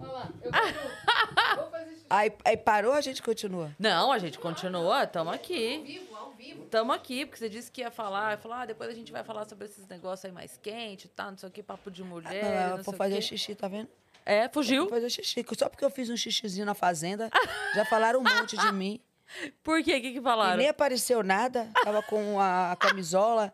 Olha 0.00 0.10
lá. 0.12 0.32
Eu 0.42 0.50
vou, 0.50 1.56
vou 1.62 1.70
fazer 1.70 1.90
xixi. 1.92 2.06
Aí, 2.10 2.32
aí 2.44 2.56
parou, 2.56 2.92
a 2.94 3.00
gente 3.00 3.22
continua. 3.22 3.74
Não, 3.78 4.10
a 4.10 4.18
gente 4.18 4.38
continua, 4.38 5.06
tamo 5.06 5.30
aqui. 5.30 5.82
Vivo, 5.86 6.16
ao 6.16 6.32
vivo. 6.32 6.64
Tamo 6.66 6.92
aqui, 6.92 7.24
porque 7.26 7.38
você 7.38 7.48
disse 7.48 7.70
que 7.70 7.82
ia 7.82 7.90
falar. 7.92 8.38
Falou, 8.38 8.56
ah, 8.58 8.66
depois 8.66 8.90
a 8.90 8.94
gente 8.94 9.12
vai 9.12 9.22
falar 9.22 9.44
sobre 9.48 9.66
esses 9.66 9.86
negócios 9.86 10.24
aí 10.24 10.32
mais 10.32 10.56
quentes, 10.56 11.10
tá? 11.14 11.30
Não 11.30 11.38
sei 11.38 11.48
o 11.48 11.52
que, 11.52 11.62
papo 11.62 11.90
de 11.90 12.02
mulher. 12.02 12.42
Não, 12.42 12.68
não 12.70 12.76
vou 12.76 12.84
sei 12.86 12.94
o 12.94 12.96
fazer 12.96 13.14
quê. 13.16 13.22
xixi, 13.22 13.54
tá 13.54 13.68
vendo? 13.68 13.88
É, 14.24 14.48
fugiu. 14.48 14.88
Fazer 14.88 15.10
xixi. 15.10 15.44
Só 15.58 15.68
porque 15.68 15.84
eu 15.84 15.90
fiz 15.90 16.08
um 16.10 16.16
xixizinho 16.16 16.64
na 16.66 16.74
fazenda, 16.74 17.30
já 17.74 17.84
falaram 17.84 18.20
um 18.20 18.22
monte 18.24 18.56
de 18.56 18.72
mim. 18.72 19.00
Por 19.62 19.82
quê? 19.82 19.96
O 19.96 20.00
que, 20.00 20.12
que 20.12 20.18
E 20.18 20.22
falaram? 20.22 20.58
nem 20.58 20.68
apareceu 20.68 21.22
nada. 21.22 21.70
Tava 21.84 22.02
com 22.02 22.38
a, 22.38 22.72
a 22.72 22.76
camisola. 22.76 23.52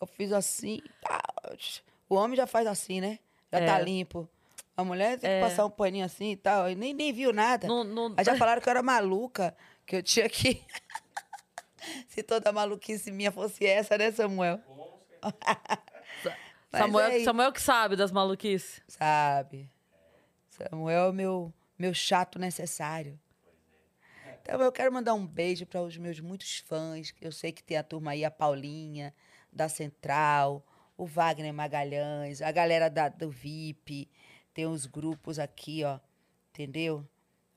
Eu 0.00 0.06
fiz 0.06 0.32
assim. 0.32 0.80
tá. 1.02 1.22
O 2.08 2.16
homem 2.16 2.36
já 2.36 2.46
faz 2.46 2.66
assim, 2.66 3.00
né? 3.00 3.18
Já 3.52 3.60
É. 3.60 3.66
tá 3.66 3.78
limpo. 3.78 4.28
A 4.76 4.82
mulher 4.82 5.18
tem 5.18 5.30
que 5.30 5.40
passar 5.48 5.64
um 5.64 5.70
paninho 5.70 6.04
assim 6.04 6.32
e 6.32 6.36
tal. 6.36 6.68
E 6.68 6.74
nem, 6.74 6.92
nem 6.92 7.12
viu 7.12 7.32
nada. 7.32 7.66
Não- 7.68 7.84
não- 7.84 8.12
Aí 8.16 8.24
já 8.24 8.34
falaram 8.36 8.60
que 8.60 8.68
eu 8.68 8.72
era 8.72 8.82
maluca, 8.82 9.56
que 9.86 9.96
eu 9.96 10.02
tinha 10.02 10.28
que. 10.28 10.60
Se 12.08 12.22
toda 12.22 12.50
maluquice 12.50 13.12
minha 13.12 13.30
fosse 13.30 13.64
essa, 13.66 13.96
né, 13.96 14.10
Samuel? 14.10 14.58
Samuel, 16.72 17.06
é. 17.10 17.24
Samuel 17.24 17.52
que 17.52 17.60
sabe 17.62 17.94
das 17.94 18.10
maluquices. 18.10 18.80
Sabe? 18.88 19.70
Samuel 20.54 21.06
é 21.06 21.08
o 21.08 21.12
meu, 21.12 21.52
meu 21.76 21.92
chato 21.92 22.38
necessário. 22.38 23.18
Então 24.40 24.60
eu 24.60 24.70
quero 24.70 24.92
mandar 24.92 25.14
um 25.14 25.26
beijo 25.26 25.66
para 25.66 25.82
os 25.82 25.96
meus 25.96 26.20
muitos 26.20 26.58
fãs. 26.58 27.12
Eu 27.20 27.32
sei 27.32 27.50
que 27.50 27.62
tem 27.62 27.76
a 27.76 27.82
turma 27.82 28.12
aí, 28.12 28.24
a 28.24 28.30
Paulinha, 28.30 29.14
da 29.50 29.68
Central, 29.68 30.64
o 30.96 31.06
Wagner 31.06 31.52
Magalhães, 31.52 32.40
a 32.40 32.52
galera 32.52 32.88
da, 32.88 33.08
do 33.08 33.30
VIP. 33.30 34.08
Tem 34.52 34.66
os 34.66 34.86
grupos 34.86 35.38
aqui, 35.38 35.82
ó. 35.82 35.98
Entendeu? 36.50 37.04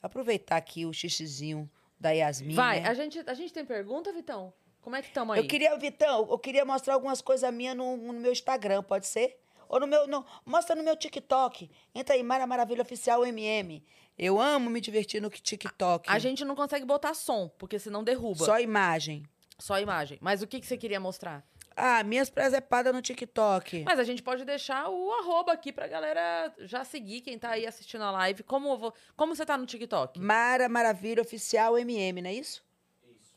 Aproveitar 0.02 0.57
aqui 0.57 0.86
o 0.86 0.94
xixizinho 0.94 1.69
da 1.99 2.11
Yasmin. 2.11 2.56
Vai, 2.56 2.80
né? 2.80 2.88
a, 2.88 2.94
gente, 2.94 3.19
a 3.28 3.34
gente 3.34 3.53
tem 3.53 3.65
pergunta, 3.65 4.11
Vitão? 4.11 4.53
Como 4.82 4.95
é 4.95 5.02
que 5.02 5.10
estamos 5.10 5.36
aí? 5.36 5.41
Eu 5.41 5.48
queria, 5.48 5.78
Vitão, 5.78 6.28
eu 6.30 6.40
queria 6.40 6.64
mostrar 6.64 6.94
algumas 6.94 7.22
coisas 7.22 7.53
minhas 7.53 7.76
no, 7.76 7.98
no 7.98 8.14
meu 8.14 8.32
Instagram, 8.32 8.82
pode 8.82 9.06
ser? 9.06 9.38
Ou 9.69 9.80
no 9.80 9.88
meu. 9.88 10.07
No, 10.07 10.26
mostra 10.45 10.76
no 10.76 10.84
meu 10.84 10.95
TikTok. 10.95 11.69
Entra 11.94 12.15
aí, 12.15 12.23
Mara 12.23 12.45
Maravilha 12.48 12.81
Oficial 12.81 13.26
MM. 13.26 13.84
Eu 14.18 14.39
amo 14.41 14.69
me 14.69 14.81
divertir 14.81 15.22
no 15.22 15.30
TikTok. 15.30 16.10
A 16.10 16.18
gente 16.19 16.44
não 16.44 16.56
consegue 16.56 16.85
botar 16.85 17.14
som, 17.14 17.49
porque 17.57 17.77
senão 17.77 18.03
derruba. 18.03 18.45
Só 18.45 18.60
imagem. 18.60 19.23
Só 19.60 19.80
imagem. 19.80 20.18
Mas 20.22 20.41
o 20.41 20.48
que, 20.48 20.60
que 20.60 20.65
você 20.65 20.77
queria 20.77 20.99
mostrar? 20.99 21.45
Ah, 21.76 22.03
minhas 22.03 22.27
presepadas 22.27 22.91
no 22.91 23.02
TikTok. 23.03 23.84
Mas 23.85 23.99
a 23.99 24.03
gente 24.03 24.23
pode 24.23 24.44
deixar 24.44 24.89
o 24.89 25.11
arroba 25.14 25.52
aqui 25.53 25.72
pra 25.72 25.88
galera 25.88 26.52
já 26.61 26.84
seguir 26.84 27.22
quem 27.22 27.38
tá 27.38 27.52
aí 27.52 27.68
assistindo 27.68 28.03
a 28.03 28.10
live. 28.10 28.41
Como, 28.41 28.69
eu 28.69 28.77
vou- 28.77 28.94
como 29.15 29.35
você 29.35 29.45
tá 29.45 29.56
no 29.56 29.65
TikTok? 29.68 30.19
Mara 30.19 30.68
Maravilha 30.68 31.22
Oficial 31.22 31.77
MM, 31.77 32.19
não 32.23 32.30
é 32.31 32.34
isso? 32.34 32.64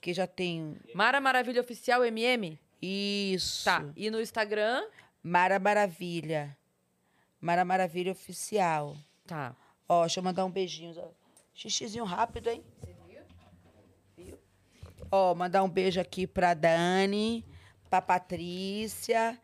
Que 0.01 0.15
já 0.15 0.27
tem. 0.27 0.79
Mara 0.95 1.21
Maravilha 1.21 1.61
Oficial 1.61 2.03
MM? 2.03 2.59
Isso. 2.81 3.65
Tá. 3.67 3.85
E 3.95 4.11
no 4.11 4.19
Instagram? 4.19 4.83
Mara 5.23 5.59
Maravilha. 5.59 6.57
Mara 7.41 7.65
Maravilha 7.65 8.13
Oficial. 8.13 8.97
Tá. 9.27 9.55
Ó, 9.89 10.03
deixa 10.03 10.21
eu 10.21 10.25
mandar 10.25 10.45
um 10.45 10.51
beijinho. 10.51 10.95
Xixizinho 11.55 12.05
rápido, 12.05 12.49
hein? 12.49 12.65
Viu? 14.17 14.39
Ó, 15.11 15.35
mandar 15.35 15.63
um 15.63 15.69
beijo 15.69 16.01
aqui 16.01 16.27
pra 16.27 16.55
Dani, 16.55 17.45
pra 17.89 18.01
Patrícia. 18.01 19.39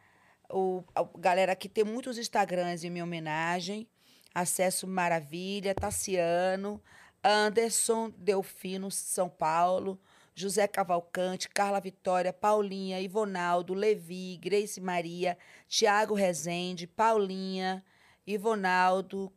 O, 0.49 0.85
a 0.95 1.03
galera 1.19 1.53
aqui 1.53 1.69
tem 1.69 1.85
muitos 1.85 2.19
Instagrams 2.19 2.85
em 2.85 2.91
minha 2.91 3.05
homenagem. 3.05 3.89
Acesso 4.35 4.87
Maravilha, 4.87 5.75
Tassiano, 5.75 6.81
Anderson, 7.25 8.11
Delfino, 8.17 8.91
São 8.91 9.29
Paulo, 9.29 9.99
José 10.39 10.69
Cavalcante, 10.69 11.49
Carla 11.49 11.81
Vitória, 11.81 12.31
Paulinha, 12.31 13.01
Ivonaldo, 13.01 13.73
Levi, 13.73 14.37
Grace 14.37 14.79
Maria, 14.79 15.37
Tiago 15.67 16.13
Rezende, 16.15 16.87
Paulinha, 16.87 17.83
Ivonaldo, 18.27 19.33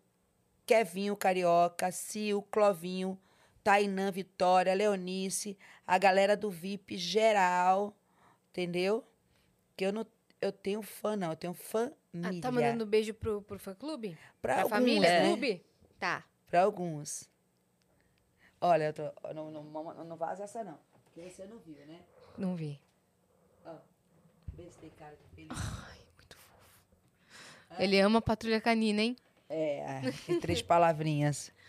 Kevinho 0.66 1.16
Carioca, 1.16 1.90
Sil, 1.96 2.44
Clovinho, 2.52 3.18
Tainã 3.64 4.12
Vitória, 4.12 4.74
Leonice, 4.74 5.58
a 5.88 5.98
galera 5.98 6.36
do 6.36 6.52
VIP 6.52 6.98
geral, 6.98 7.96
entendeu? 8.50 9.02
Que 9.78 9.86
eu 9.86 9.94
não 9.94 10.06
eu 10.42 10.52
tenho 10.52 10.82
fã, 10.82 11.16
não, 11.16 11.32
eu 11.32 11.36
tenho 11.38 11.54
Ah, 11.54 11.56
família. 11.56 12.42
tá 12.42 12.52
mandando 12.52 12.86
beijo 12.86 13.14
pro, 13.14 13.42
pro 13.42 13.58
fã 13.58 13.74
clube? 13.74 14.18
pra 14.42 14.54
Pra 14.56 14.64
alguns, 14.64 14.70
família 14.70 15.10
né? 15.10 15.22
clube? 15.26 15.66
Tá. 15.98 16.26
Pra 16.48 16.62
alguns. 16.64 17.30
Olha, 18.62 18.86
eu 18.86 18.94
tô, 18.94 19.34
não, 19.34 19.50
não, 19.52 19.64
não, 19.64 20.04
não 20.04 20.16
vaza 20.18 20.44
essa, 20.44 20.64
não. 20.64 20.78
Porque 21.20 21.32
você 21.32 21.46
não 21.48 21.60
viu, 21.60 21.86
né? 21.86 22.00
Não 22.38 22.56
vi. 22.56 22.80
Ó, 23.66 23.76
vê 24.54 24.70
se 24.72 24.78
tem 24.78 24.90
cara 24.91 25.18
de 25.18 25.36
feliz. 25.36 25.58
Ele 27.78 28.00
ama 28.00 28.20
a 28.20 28.22
patrulha 28.22 28.62
canina, 28.62 29.02
hein? 29.02 29.18
É, 29.50 30.00
tem 30.26 30.40
três 30.40 30.62
palavrinhas. 30.62 31.52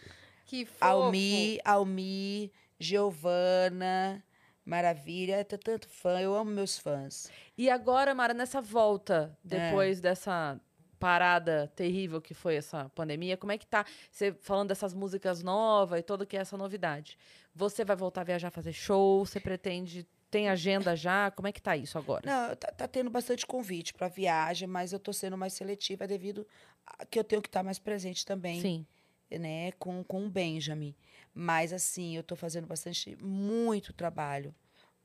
Que 0.47 0.67
fofo. 0.67 0.85
Almi, 0.85 1.61
Almi, 1.65 2.53
Giovana, 2.77 4.21
Maravilha, 4.65 5.45
tô 5.45 5.57
tanto 5.57 5.89
fã, 5.89 6.21
eu 6.21 6.35
amo 6.35 6.51
meus 6.51 6.77
fãs. 6.77 7.31
E 7.57 7.71
agora, 7.71 8.13
Mara, 8.17 8.35
nessa 8.35 8.61
volta, 8.61 9.39
depois 9.45 10.01
dessa 10.01 10.61
parada 11.01 11.73
terrível 11.75 12.21
que 12.21 12.35
foi 12.35 12.57
essa 12.57 12.91
pandemia, 12.91 13.37
como 13.37 13.51
é 13.51 13.59
que 13.59 13.67
tá? 13.67 13.87
Você 14.13 14.33
falando 14.43 14.69
dessas 14.69 14.93
músicas 14.93 15.43
novas 15.43 15.99
e 15.99 16.03
tudo 16.03 16.27
que 16.27 16.37
é 16.37 16.41
essa 16.41 16.59
novidade. 16.59 17.19
Você 17.55 17.85
vai 17.85 17.97
voltar 17.97 18.21
a 18.21 18.25
viajar, 18.25 18.51
fazer 18.51 18.75
show? 18.75 19.25
Você 19.25 19.41
pretende. 19.41 20.07
Tem 20.31 20.49
agenda 20.49 20.95
já? 20.95 21.31
Como 21.33 21.49
é 21.49 21.53
que 21.53 21.61
tá 21.61 21.77
isso 21.77 21.99
agora? 21.99 22.23
Não, 22.25 22.55
tá, 22.55 22.69
tá 22.71 22.87
tendo 22.87 23.11
bastante 23.11 23.45
convite 23.45 23.93
para 23.93 24.07
viagem, 24.07 24.69
mas 24.69 24.93
eu 24.93 25.01
tô 25.01 25.13
sendo 25.13 25.37
mais 25.37 25.55
seletiva 25.55 26.07
devido 26.07 26.47
a 26.87 27.05
que 27.05 27.19
eu 27.19 27.25
tenho 27.25 27.43
que 27.43 27.49
estar 27.49 27.65
mais 27.65 27.81
presente 27.81 28.25
também, 28.25 28.61
Sim. 28.61 28.87
né, 29.29 29.73
com, 29.73 30.05
com 30.05 30.25
o 30.27 30.31
Benjamin. 30.31 30.95
Mas 31.35 31.73
assim, 31.73 32.17
eu 32.17 32.23
tô 32.23 32.37
fazendo 32.37 32.67
bastante, 32.67 33.17
muito 33.21 33.93
trabalho, 33.93 34.55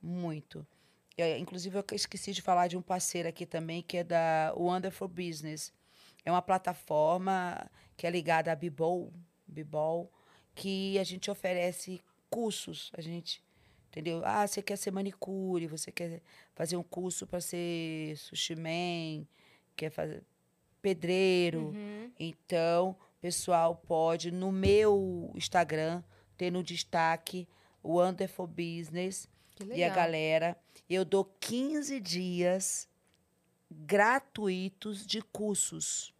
muito. 0.00 0.64
Eu, 1.16 1.38
inclusive, 1.38 1.76
eu 1.76 1.84
esqueci 1.92 2.32
de 2.32 2.42
falar 2.42 2.68
de 2.68 2.76
um 2.76 2.82
parceiro 2.82 3.28
aqui 3.28 3.46
também, 3.46 3.82
que 3.82 3.96
é 3.96 4.04
da 4.04 4.52
Wonderful 4.56 5.08
Business. 5.08 5.72
É 6.26 6.30
uma 6.30 6.42
plataforma 6.42 7.70
que 7.96 8.06
é 8.06 8.10
ligada 8.10 8.50
à 8.50 8.56
Bibol, 8.56 9.12
Bibol, 9.46 10.12
que 10.56 10.98
a 10.98 11.04
gente 11.04 11.30
oferece 11.30 12.02
cursos. 12.28 12.90
A 12.94 13.00
gente, 13.00 13.40
entendeu? 13.88 14.22
Ah, 14.24 14.44
você 14.44 14.60
quer 14.60 14.76
ser 14.76 14.90
manicure, 14.90 15.68
você 15.68 15.92
quer 15.92 16.20
fazer 16.52 16.76
um 16.76 16.82
curso 16.82 17.28
para 17.28 17.40
ser 17.40 18.16
sushi 18.18 18.56
man, 18.56 19.24
quer 19.76 19.90
fazer 19.90 20.24
pedreiro. 20.82 21.68
Uhum. 21.68 22.10
Então, 22.18 22.90
o 22.90 23.20
pessoal 23.20 23.76
pode, 23.76 24.32
no 24.32 24.50
meu 24.50 25.30
Instagram, 25.34 26.02
ter 26.36 26.50
no 26.50 26.62
destaque 26.62 27.48
o 27.82 27.98
Wonderful 27.98 28.48
Business 28.48 29.28
e 29.72 29.84
a 29.84 29.88
galera. 29.88 30.56
Eu 30.90 31.04
dou 31.04 31.24
15 31.38 32.00
dias 32.00 32.88
gratuitos 33.70 35.06
de 35.06 35.22
cursos. 35.22 36.15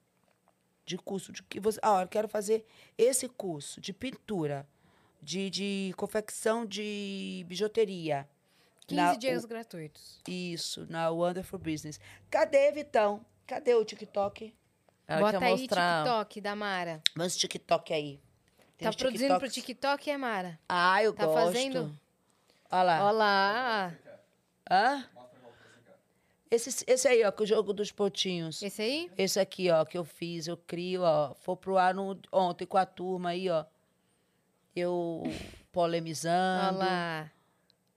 De 0.87 0.97
curso. 0.97 1.33
De 1.33 1.43
que 1.43 1.59
você, 1.61 1.79
ah, 1.83 2.03
eu 2.03 2.09
quero 2.09 2.29
fazer 2.29 2.65
esse 2.97 3.29
curso 3.29 3.81
de 3.81 3.93
pintura, 3.93 4.67
de, 5.21 5.51
de 5.51 5.93
confecção 5.97 6.65
de 6.65 7.45
bijuteria. 7.49 8.27
15 8.87 8.95
Na- 9.03 9.15
dias 9.17 9.43
o- 9.45 9.49
gratuitos. 9.49 10.21
Isso, 10.29 10.87
na 10.89 11.11
Wonderful 11.11 11.59
Business. 11.59 11.99
Cadê, 12.31 12.71
Vitão? 12.71 13.27
Cadê 13.45 13.75
o 13.75 13.85
TikTok? 13.85 14.55
Ela 15.09 15.33
Bota 15.33 15.45
aí 15.45 15.51
mostrar. 15.59 16.05
TikTok 16.05 16.41
da 16.41 16.55
Mara. 16.55 17.03
Manda 17.17 17.27
esse 17.27 17.39
TikTok 17.39 17.93
aí. 17.93 18.21
Tem 18.79 18.89
tá 18.91 18.97
produzindo 18.97 19.39
pro 19.39 19.51
TikTok, 19.51 20.09
é, 20.11 20.17
Mara? 20.17 20.59
Ah, 20.69 21.03
eu 21.03 21.13
Tá 21.13 21.27
gosto. 21.27 21.47
fazendo? 21.47 21.99
Olha 22.71 22.83
lá. 22.83 23.05
Olha 23.07 23.13
lá. 23.17 23.95
Hã? 24.71 25.05
Esse, 26.51 26.85
esse 26.87 27.09
aí, 27.09 27.25
ó, 27.25 27.33
que 27.33 27.43
o 27.43 27.47
jogo 27.47 27.73
dos 27.73 27.91
pontinhos. 27.91 28.63
Esse 28.63 28.83
aí? 28.83 29.11
Esse 29.19 29.41
aqui, 29.41 29.71
ó, 29.71 29.85
que 29.85 29.99
eu 29.99 30.05
fiz, 30.05 30.47
eu 30.47 30.57
crio, 30.57 31.03
ó. 31.03 31.35
Foi 31.35 31.57
pro 31.57 31.77
ar 31.77 31.95
no, 31.95 32.19
ontem 32.33 32.65
com 32.65 32.77
a 32.79 32.87
turma 32.87 33.31
aí, 33.31 33.49
ó. 33.49 33.65
Eu 34.75 35.25
polemizando. 35.73 36.79
lá. 36.79 37.31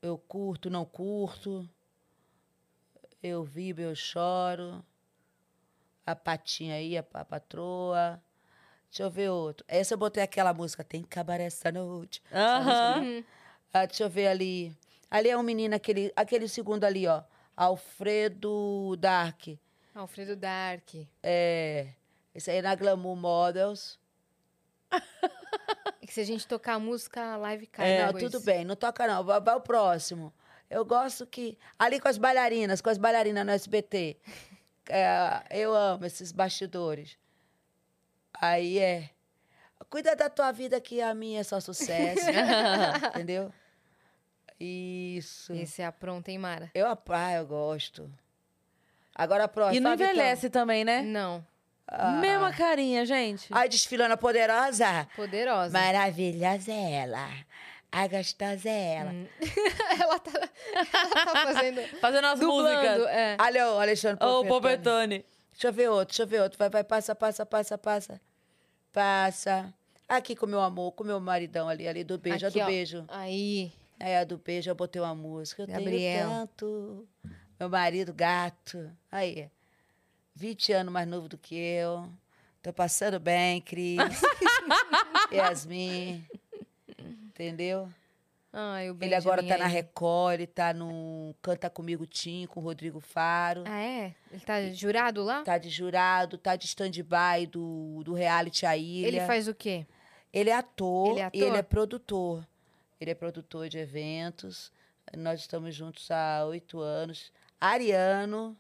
Eu 0.02 0.18
curto, 0.18 0.70
não 0.70 0.86
curto. 0.86 1.68
Eu 3.22 3.44
vibro, 3.44 3.84
eu 3.84 3.96
choro. 3.96 4.84
A 6.06 6.16
patinha 6.16 6.76
aí, 6.76 6.98
a, 6.98 7.06
a 7.14 7.26
patroa. 7.26 8.22
Deixa 8.90 9.04
eu 9.04 9.12
ver 9.12 9.30
outro. 9.30 9.64
Essa 9.68 9.94
eu 9.94 9.98
botei 9.98 10.24
aquela 10.24 10.54
música, 10.54 10.84
tem 10.84 11.02
que 11.02 11.08
acabar 11.08 11.40
essa 11.40 11.72
noite. 11.72 12.24
Aham. 12.34 13.02
Uhum. 13.02 13.24
Ah, 13.72 13.86
deixa 13.86 14.04
eu 14.04 14.10
ver 14.10 14.28
ali. 14.28 14.76
Ali 15.12 15.30
é 15.30 15.38
um 15.38 15.44
menino, 15.44 15.76
aquele, 15.76 16.12
aquele 16.16 16.48
segundo 16.48 16.84
ali, 16.86 17.06
ó. 17.06 17.22
Alfredo 17.60 18.96
Dark. 18.96 19.48
Alfredo 19.94 20.34
Dark. 20.38 20.96
É. 21.22 21.90
Esse 22.34 22.50
aí 22.50 22.60
é 22.60 22.62
na 22.62 22.74
Glamour 22.74 23.18
Models. 23.18 24.00
É 24.90 25.00
que 26.08 26.14
se 26.14 26.22
a 26.22 26.24
gente 26.24 26.48
tocar 26.48 26.76
a 26.76 26.80
música, 26.80 27.34
a 27.34 27.36
live 27.36 27.68
cai 27.68 27.98
É, 27.98 28.14
tudo 28.14 28.40
bem, 28.40 28.64
não 28.64 28.78
toca 28.78 29.06
não. 29.06 29.26
Vai, 29.26 29.42
vai 29.42 29.56
o 29.56 29.60
próximo. 29.60 30.34
Eu 30.70 30.86
gosto 30.86 31.28
que. 31.28 31.58
Ali 31.78 32.00
com 32.00 32.08
as 32.08 32.18
bailarinas, 32.18 32.80
com 32.80 32.90
as 32.90 32.98
bailarinas 32.98 33.46
no 33.46 33.52
SBT. 33.52 34.18
É, 34.92 35.44
eu 35.52 35.76
amo 35.76 36.04
esses 36.04 36.32
bastidores. 36.32 37.16
Aí 38.34 38.80
é. 38.80 39.12
Cuida 39.88 40.16
da 40.16 40.32
tua 40.32 40.52
vida 40.52 40.82
que 40.82 41.00
a 41.00 41.14
minha 41.14 41.42
é 41.42 41.44
só 41.44 41.60
sucesso. 41.60 42.26
entendeu? 43.14 43.54
Isso. 44.60 45.54
Esse 45.54 45.82
é 45.82 45.86
a 45.86 45.92
pronta, 45.92 46.30
hein, 46.32 46.38
Mara? 46.38 46.70
Eu, 46.74 46.86
ah, 46.88 47.34
eu 47.34 47.46
gosto. 47.46 48.12
Agora 49.16 49.46
a 49.46 49.48
próxima. 49.48 49.78
E 49.78 49.80
não 49.80 49.94
envelhece 49.94 50.50
também, 50.50 50.84
né? 50.84 51.02
Não. 51.02 51.46
Ah. 51.88 52.12
Mesma 52.12 52.54
carinha, 52.54 53.06
gente. 53.06 53.48
Ai, 53.52 53.68
desfilando 53.68 54.14
a 54.14 54.18
poderosa. 54.18 55.08
Poderosa. 55.16 55.78
Maravilhosa 55.78 56.72
é 56.72 56.92
ela. 56.94 57.28
A 57.92 58.08
gostosa 58.08 58.70
é 58.70 58.96
ela. 58.96 59.12
Hum. 59.12 59.26
ela, 60.00 60.20
tá, 60.20 60.32
ela 60.74 60.86
tá 60.86 61.54
fazendo. 61.54 61.82
Fazendo 62.00 62.26
as 62.26 62.40
dublando. 62.40 62.70
músicas. 62.70 63.08
É. 63.08 63.38
Olha 63.42 63.72
o 63.72 63.80
Alexandre 63.80 64.24
Ô, 64.24 64.46
Popetone. 64.46 64.50
Popetone. 64.50 65.26
Deixa 65.52 65.68
eu 65.68 65.74
ver 65.74 65.90
outro, 65.90 66.08
deixa 66.08 66.24
eu 66.24 66.28
ver 66.28 66.42
outro. 66.42 66.58
Vai, 66.60 66.70
vai, 66.70 66.84
passa, 66.84 67.16
passa, 67.16 67.46
passa, 67.46 67.78
passa. 67.78 68.22
Passa. 68.94 69.74
Aqui 70.08 70.36
com 70.36 70.46
meu 70.46 70.62
amor, 70.62 70.92
com 70.92 71.04
meu 71.04 71.20
maridão 71.20 71.68
ali, 71.68 71.88
ali 71.88 72.04
do 72.04 72.18
beijo, 72.18 72.46
Aqui, 72.46 72.60
a 72.60 72.64
ó. 72.64 72.66
do 72.68 72.72
beijo. 72.72 73.06
Aí. 73.08 73.74
Aí 74.00 74.16
a 74.16 74.24
do 74.24 74.38
beijo, 74.38 74.70
eu 74.70 74.76
botei 74.76 75.02
uma 75.02 75.14
música. 75.16 75.64
Eu 75.64 75.68
Gabriel. 75.68 76.28
tenho 76.28 76.30
tanto. 76.48 77.08
Meu 77.60 77.70
marido, 77.70 78.14
gato. 78.14 78.90
Aí. 79.12 79.50
20 80.36 80.72
anos 80.74 80.94
mais 80.94 81.08
novo 81.08 81.28
do 81.28 81.38
que 81.38 81.56
eu. 81.56 82.10
Tô 82.62 82.72
passando 82.72 83.20
bem, 83.20 83.62
Cris. 83.62 83.98
Yasmin. 85.32 86.26
Entendeu? 87.28 87.90
Ai, 88.52 88.90
o 88.90 88.98
Ele 89.00 89.14
agora 89.14 89.44
tá 89.44 89.58
na 89.58 89.66
aí. 89.66 89.72
Record, 89.72 90.34
ele 90.36 90.48
tá 90.48 90.74
no 90.74 91.36
Canta 91.42 91.70
Comigo 91.70 92.06
Tim, 92.08 92.48
com 92.48 92.60
o 92.60 92.64
Rodrigo 92.64 93.00
Faro. 93.00 93.64
Ah, 93.68 93.80
é? 93.80 94.16
Ele 94.32 94.42
tá 94.42 94.70
jurado 94.72 95.24
lá? 95.24 95.44
Tá 95.44 95.58
de 95.58 95.70
jurado, 95.70 96.38
tá 96.38 96.56
de 96.56 96.66
stand-by 96.66 97.46
do, 97.50 98.02
do 98.04 98.14
reality 98.14 98.66
A 98.66 98.76
Ilha. 98.76 99.08
Ele 99.08 99.20
faz 99.22 99.48
o 99.48 99.54
quê? 99.54 99.86
Ele 100.34 100.50
é 100.50 100.56
ator, 100.56 101.12
Ele 101.12 101.20
é 101.22 101.30
e 101.34 101.38
ele 101.38 101.46
ator? 101.50 101.60
é 101.60 101.62
produtor. 101.64 102.48
Ele 103.00 103.12
é 103.12 103.16
produtor 103.16 103.70
de 103.70 103.78
eventos. 103.78 104.72
Nós 105.16 105.40
estamos 105.40 105.74
juntos 105.74 106.10
há 106.12 106.46
oito 106.46 106.80
anos. 106.80 107.32
Ariano. 107.60 108.58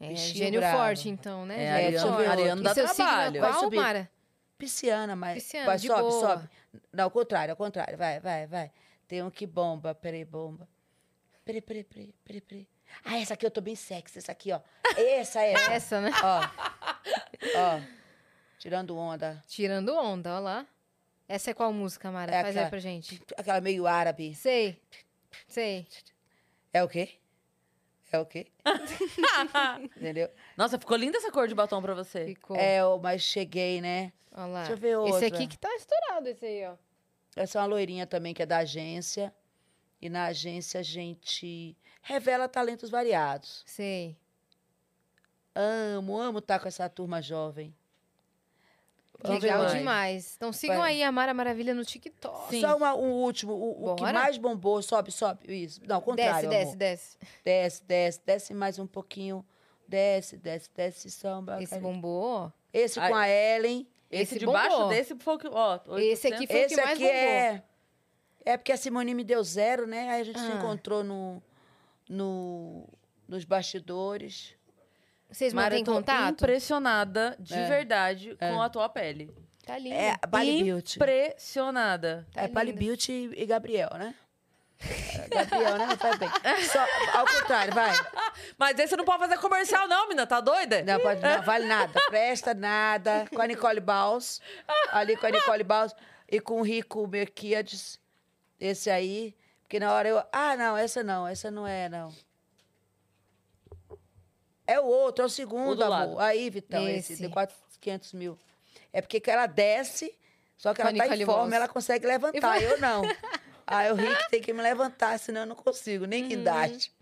É, 0.00 0.14
gênio 0.14 0.60
bravo. 0.60 0.78
forte, 0.78 1.08
então, 1.08 1.46
né? 1.46 1.64
É, 1.64 1.86
Ariano- 1.86 2.08
forte. 2.12 2.28
Ariano 2.28 2.62
dá 2.62 2.70
e 2.70 2.74
seu 2.74 2.86
é 2.86 2.94
trabalho. 2.94 3.40
Vai 3.40 3.50
qual, 3.52 3.62
subir. 3.62 3.76
Mara? 3.76 4.10
Pisciana, 4.58 5.16
mas. 5.16 5.42
Pisciana, 5.42 5.66
vai, 5.66 5.78
de 5.78 5.86
sobe, 5.86 6.00
boa. 6.00 6.20
sobe. 6.20 6.50
Não, 6.92 7.04
ao 7.04 7.10
contrário, 7.10 7.52
ao 7.52 7.56
contrário. 7.56 7.96
Vai, 7.96 8.20
vai, 8.20 8.46
vai. 8.46 8.72
Tem 9.06 9.22
um 9.22 9.30
que 9.30 9.46
bomba. 9.46 9.94
Peraí, 9.94 10.24
bomba. 10.24 10.68
Peraí, 11.44 11.60
peraí, 11.60 11.84
peraí, 11.84 12.14
peraí, 12.24 12.40
peraí. 12.40 12.68
Ah, 13.04 13.18
essa 13.18 13.34
aqui 13.34 13.44
eu 13.44 13.50
tô 13.50 13.60
bem 13.60 13.74
sexy. 13.74 14.18
Essa 14.18 14.32
aqui, 14.32 14.52
ó. 14.52 14.60
Essa, 14.96 15.42
essa. 15.42 15.72
Essa, 15.72 16.00
né? 16.00 16.10
ó. 16.22 16.40
Ó. 17.56 17.80
Tirando 18.58 18.96
onda. 18.96 19.42
Tirando 19.46 19.94
onda, 19.94 20.36
ó 20.36 20.38
lá. 20.40 20.66
Essa 21.28 21.50
é 21.50 21.54
qual 21.54 21.72
música, 21.72 22.10
Mara? 22.10 22.30
É 22.34 22.42
Faz 22.42 22.46
aí 22.46 22.50
aquela- 22.52 22.70
pra 22.70 22.78
gente. 22.78 23.22
Aquela 23.36 23.60
meio 23.60 23.86
árabe. 23.86 24.34
Sei. 24.34 24.80
Sei. 25.48 25.86
É 26.72 26.82
o 26.82 26.88
quê? 26.88 27.10
É 28.12 28.18
o 28.18 28.26
quê? 28.26 28.46
Entendeu? 29.96 30.30
Nossa, 30.56 30.78
ficou 30.78 30.96
linda 30.96 31.18
essa 31.18 31.32
cor 31.32 31.48
de 31.48 31.54
batom 31.54 31.80
pra 31.82 31.94
você. 31.94 32.26
Ficou. 32.26 32.56
É, 32.56 32.84
o 32.84 32.98
mas 32.98 33.22
cheguei, 33.22 33.80
né? 33.80 34.12
Ó 34.32 34.46
lá. 34.46 34.58
Deixa 34.60 34.72
eu 34.72 34.76
ver 34.76 34.88
Esse 34.90 34.98
outra. 35.24 35.26
aqui 35.28 35.46
que 35.48 35.58
tá 35.58 35.74
estourado, 35.74 36.28
esse 36.28 36.44
aí, 36.44 36.64
ó. 36.66 36.76
Essa 37.36 37.58
é 37.58 37.60
uma 37.62 37.66
loirinha 37.66 38.06
também, 38.06 38.32
que 38.34 38.42
é 38.42 38.46
da 38.46 38.58
agência. 38.58 39.34
E 40.00 40.08
na 40.08 40.26
agência 40.26 40.78
a 40.80 40.82
gente 40.82 41.76
revela 42.02 42.48
talentos 42.48 42.90
variados. 42.90 43.62
Sei. 43.66 44.16
Amo, 45.54 46.18
amo 46.18 46.38
estar 46.40 46.58
com 46.60 46.68
essa 46.68 46.88
turma 46.88 47.22
jovem. 47.22 47.74
Legal 49.22 49.58
mais. 49.62 49.72
demais. 49.72 50.34
Então 50.36 50.52
sigam 50.52 50.78
Vai. 50.78 50.94
aí 50.94 51.02
a 51.02 51.10
Mara 51.12 51.32
Maravilha 51.32 51.72
no 51.74 51.84
TikTok. 51.84 52.50
Sim. 52.50 52.60
Só 52.60 52.76
uma- 52.76 52.94
um 52.94 53.10
último, 53.12 53.52
o, 53.54 53.92
o 53.92 53.94
que 53.94 54.02
mais 54.02 54.36
bombou, 54.36 54.82
sobe, 54.82 55.10
sobe, 55.12 55.40
isso. 55.62 55.80
Não, 55.86 55.96
ao 55.96 56.00
Desce, 56.02 56.10
contrário, 56.28 56.48
desce, 56.50 56.64
amor. 56.64 56.76
desce. 56.76 57.18
Desce, 57.44 57.82
desce, 57.84 58.20
desce 58.26 58.54
mais 58.54 58.78
um 58.78 58.86
pouquinho. 58.86 59.44
Desce, 59.88 60.36
desce, 60.36 60.68
desce, 60.74 61.10
samba. 61.10 61.62
Esse 61.62 61.74
carinha. 61.74 61.90
bombou. 61.92 62.52
Esse 62.72 62.98
com 63.00 63.14
a 63.14 63.28
Ellen. 63.28 63.86
Esse, 64.10 64.22
Esse 64.34 64.38
de 64.40 64.46
baixo 64.46 64.70
bombou. 64.76 64.88
desse 64.90 65.14
foi 65.16 65.34
o 65.34 65.38
que. 65.38 65.48
Ó, 65.48 65.78
Esse 65.98 66.26
aqui 66.28 66.40
800. 66.40 66.46
foi 66.46 66.60
o 66.60 66.64
Esse 66.66 66.74
que 66.74 66.80
mais 66.80 66.92
aqui 66.92 67.04
bombou. 67.04 67.18
é... 67.20 67.62
É 68.46 68.56
porque 68.58 68.72
a 68.72 68.76
Simone 68.76 69.14
me 69.14 69.24
deu 69.24 69.42
zero, 69.42 69.86
né? 69.86 70.10
Aí 70.10 70.20
a 70.20 70.24
gente 70.24 70.38
se 70.38 70.44
Ah. 70.52 70.56
encontrou 70.56 71.02
no, 71.02 71.42
no, 72.08 72.86
nos 73.26 73.44
bastidores. 73.44 74.54
Vocês 75.34 75.52
Mara, 75.52 75.70
mantêm 75.70 75.80
eu 75.80 75.84
tô 75.84 75.92
contato? 75.94 76.30
impressionada, 76.42 77.36
de 77.40 77.54
É. 77.54 77.66
verdade, 77.66 78.36
com 78.36 78.62
a 78.62 78.68
tua 78.68 78.88
pele. 78.88 79.34
Tá 79.66 79.76
lindo. 79.76 79.94
É, 79.96 80.14
Bali 80.28 80.62
Beauty. 80.62 80.96
Impressionada. 80.98 82.26
Tá 82.32 82.42
é 82.42 82.48
Bali. 82.48 82.72
Beauty 82.72 83.30
e 83.36 83.44
Gabriel, 83.44 83.90
né? 83.94 84.14
É, 84.84 85.28
Gabriel, 85.28 85.78
né? 85.78 85.96
Faz 85.96 86.18
bem. 86.18 86.28
Só, 86.70 86.86
ao 87.18 87.26
contrário, 87.26 87.72
vai. 87.74 87.90
Mas 88.58 88.78
esse 88.78 88.96
não 88.96 89.04
pode 89.04 89.18
fazer 89.20 89.38
comercial, 89.38 89.88
não, 89.88 90.02
menina. 90.08 90.26
Tá 90.26 90.40
doida? 90.40 90.82
Não, 90.82 91.00
pode, 91.00 91.20
não 91.20 91.42
vale 91.42 91.66
nada. 91.66 92.00
Presta 92.08 92.52
nada. 92.54 93.26
Com 93.34 93.40
a 93.40 93.46
Nicole 93.46 93.80
Baus. 93.80 94.40
Ali 94.92 95.16
com 95.16 95.26
a 95.26 95.30
Nicole 95.30 95.64
Baus. 95.64 95.94
E 96.30 96.38
com 96.40 96.60
o 96.60 96.62
Rico 96.62 97.06
Merquiades. 97.08 97.98
Esse 98.60 98.90
aí. 98.90 99.34
Porque 99.62 99.80
na 99.80 99.92
hora 99.92 100.08
eu. 100.08 100.22
Ah, 100.30 100.54
não, 100.56 100.76
essa 100.76 101.02
não. 101.02 101.26
Essa 101.26 101.50
não 101.50 101.66
é, 101.66 101.88
não. 101.88 102.12
É 104.66 104.80
o 104.80 104.84
outro, 104.84 105.22
é 105.22 105.26
o 105.26 105.28
O 105.28 105.30
segundo, 105.30 105.76
do 105.76 105.84
amor. 105.84 105.90
lado. 106.16 106.20
Aí, 106.20 106.48
Vitão, 106.50 106.88
esse, 106.88 107.14
Esse. 107.14 107.22
de 107.22 107.28
400, 107.28 107.76
500 107.80 108.12
mil. 108.14 108.38
É 108.92 109.00
porque 109.00 109.20
que 109.20 109.30
ela 109.30 109.46
desce, 109.46 110.14
só 110.56 110.72
que 110.72 110.80
ela 110.80 110.92
tá 110.94 111.16
em 111.16 111.24
forma, 111.26 111.54
ela 111.54 111.68
consegue 111.68 112.06
levantar. 112.06 112.62
Eu 112.62 112.78
não. 112.78 113.02
Aí 113.66 113.90
o 113.90 113.94
Rick 113.94 114.30
tem 114.30 114.40
que 114.42 114.52
me 114.52 114.62
levantar, 114.62 115.18
senão 115.18 115.40
eu 115.42 115.46
não 115.46 115.56
consigo. 115.56 116.06
Nem 116.06 116.22
Uhum. 116.22 116.28
guindaste. 116.28 116.92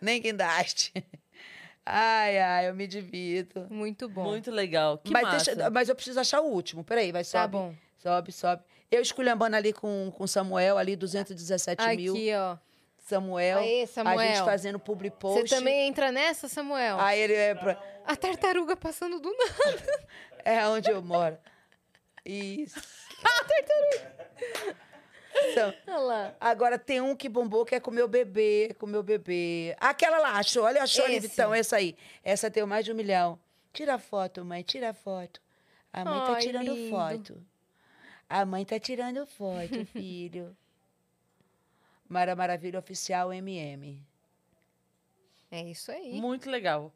Nem 0.00 0.20
guindaste. 0.20 0.92
Ai, 1.84 2.38
ai, 2.38 2.68
eu 2.68 2.74
me 2.74 2.86
divido. 2.86 3.66
Muito 3.68 4.08
bom. 4.08 4.24
Muito 4.24 4.50
legal. 4.50 4.98
Que 4.98 5.12
mas, 5.12 5.22
massa. 5.24 5.54
deixa- 5.54 5.70
mas 5.70 5.88
eu 5.88 5.94
preciso 5.96 6.20
achar 6.20 6.40
o 6.40 6.46
último. 6.46 6.84
Peraí, 6.84 7.10
vai, 7.10 7.24
sobe. 7.24 7.42
Tá 7.42 7.48
bom. 7.48 7.74
Sobe, 7.98 8.30
sobe. 8.32 8.62
Eu 8.90 9.00
esculhambando 9.02 9.56
ali 9.56 9.72
com 9.72 10.12
o 10.18 10.26
Samuel, 10.28 10.78
ali, 10.78 10.94
217 10.94 11.82
mil. 11.96 12.12
Aqui, 12.14 12.32
ó. 12.34 12.56
Samuel. 13.02 13.58
Aê, 13.58 13.82
A 13.82 13.86
Samuel. 13.86 14.18
gente 14.18 14.44
fazendo 14.44 14.78
publi 14.78 15.10
post. 15.10 15.48
Você 15.48 15.54
também 15.56 15.86
entra 15.88 16.10
nessa, 16.10 16.48
Samuel? 16.48 16.98
Aí 17.00 17.20
ele 17.20 17.34
é 17.34 17.54
pra... 17.54 17.78
A 18.06 18.16
tartaruga 18.16 18.76
passando 18.76 19.20
do 19.20 19.30
nada. 19.36 20.06
É 20.44 20.66
onde 20.66 20.90
eu 20.90 21.00
moro. 21.00 21.38
Isso. 22.24 22.80
Então, 25.34 25.74
Olha 25.86 25.98
lá. 25.98 26.36
agora 26.40 26.78
tem 26.78 27.00
um 27.00 27.16
que 27.16 27.28
bombou 27.28 27.64
que 27.64 27.74
é 27.74 27.80
com 27.80 27.90
o 27.90 27.94
meu 27.94 28.06
bebê, 28.06 28.74
com 28.78 28.86
o 28.86 28.88
meu 28.88 29.02
bebê. 29.02 29.74
Aquela 29.80 30.18
lá, 30.18 30.32
achou? 30.38 30.64
Olha, 30.64 30.82
achou. 30.82 31.06
Vitão, 31.08 31.54
essa 31.54 31.76
aí. 31.76 31.96
Essa 32.22 32.50
tem 32.50 32.64
mais 32.66 32.84
de 32.84 32.92
um 32.92 32.94
milhão. 32.94 33.38
Tira 33.72 33.94
a 33.94 33.98
foto, 33.98 34.44
mãe, 34.44 34.62
tira 34.62 34.90
a 34.90 34.94
foto. 34.94 35.40
A 35.92 36.04
mãe 36.04 36.20
tá 36.20 36.34
Ai, 36.34 36.40
tirando 36.42 36.74
lindo. 36.74 36.90
foto. 36.90 37.46
A 38.28 38.44
mãe 38.44 38.64
tá 38.64 38.78
tirando 38.78 39.26
foto, 39.26 39.84
filho. 39.92 40.54
Mara 42.12 42.36
Maravilha 42.36 42.78
Oficial 42.78 43.32
MM. 43.32 44.04
É 45.50 45.62
isso 45.62 45.90
aí. 45.90 46.20
Muito 46.20 46.50
legal. 46.50 46.92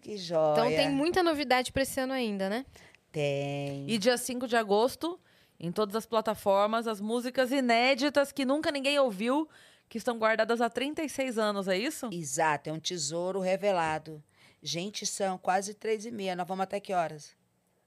Que 0.00 0.16
joia. 0.16 0.52
Então 0.52 0.68
tem 0.68 0.90
muita 0.90 1.22
novidade 1.22 1.72
pra 1.72 1.82
esse 1.82 1.98
ano 1.98 2.12
ainda, 2.12 2.48
né? 2.48 2.64
Tem. 3.10 3.90
E 3.90 3.98
dia 3.98 4.16
5 4.16 4.46
de 4.46 4.56
agosto, 4.56 5.18
em 5.58 5.72
todas 5.72 5.96
as 5.96 6.06
plataformas, 6.06 6.86
as 6.86 7.00
músicas 7.00 7.50
inéditas 7.50 8.30
que 8.30 8.44
nunca 8.44 8.70
ninguém 8.70 8.98
ouviu, 8.98 9.48
que 9.88 9.98
estão 9.98 10.18
guardadas 10.18 10.60
há 10.60 10.70
36 10.70 11.38
anos, 11.38 11.66
é 11.66 11.76
isso? 11.76 12.08
Exato, 12.12 12.70
é 12.70 12.72
um 12.72 12.78
tesouro 12.78 13.40
revelado. 13.40 14.22
Gente, 14.62 15.06
são 15.06 15.38
quase 15.38 15.74
três 15.74 16.04
e 16.04 16.10
meia. 16.10 16.36
Nós 16.36 16.46
vamos 16.46 16.62
até 16.62 16.78
que 16.78 16.92
horas? 16.92 17.34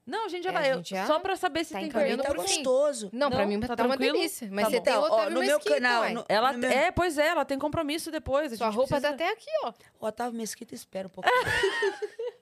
Não, 0.06 0.26
a 0.26 0.28
gente 0.28 0.44
já 0.44 0.50
É, 0.50 0.52
vai. 0.52 0.84
já 0.84 1.06
Só 1.06 1.18
pra 1.18 1.34
saber 1.34 1.64
se 1.64 1.72
tá 1.72 1.78
tem 1.80 1.88
Pra 1.88 2.02
pergunta. 2.02 2.28
tá 2.28 2.34
gostoso. 2.34 3.08
Não, 3.12 3.30
pra 3.30 3.40
Não, 3.40 3.46
mim 3.48 3.58
tá 3.60 3.68
tá, 3.74 3.84
uma 3.84 3.96
tranquilo? 3.96 4.12
delícia. 4.18 4.48
Mas 4.52 4.64
Tá 4.66 4.70
você 4.70 4.76
bom. 4.78 4.82
tem 4.84 4.92
Então, 4.92 5.02
outra 5.02 5.16
ó, 5.26 5.30
no 5.30 5.40
meu 5.40 5.56
Mesquita, 5.56 5.74
canal, 5.74 6.10
no- 6.10 6.24
Ela, 6.28 6.52
no 6.52 6.58
meu- 6.58 6.70
É, 6.70 6.90
pois 6.90 7.16
é, 7.16 7.28
ela 7.28 7.44
tem 7.44 7.58
compromisso 7.58 8.10
depois. 8.10 8.52
a 8.52 8.56
Sua 8.56 8.66
gente 8.66 8.76
roupa 8.76 8.88
precisa- 9.00 9.08
tá 9.08 9.14
até 9.24 9.32
aqui, 9.32 9.50
ó. 9.64 9.72
O 10.00 10.06
Otávio 10.06 10.34
Mesquita 10.38 10.74
espera 10.74 11.06
um 11.08 11.10
pouquinho. 11.10 11.34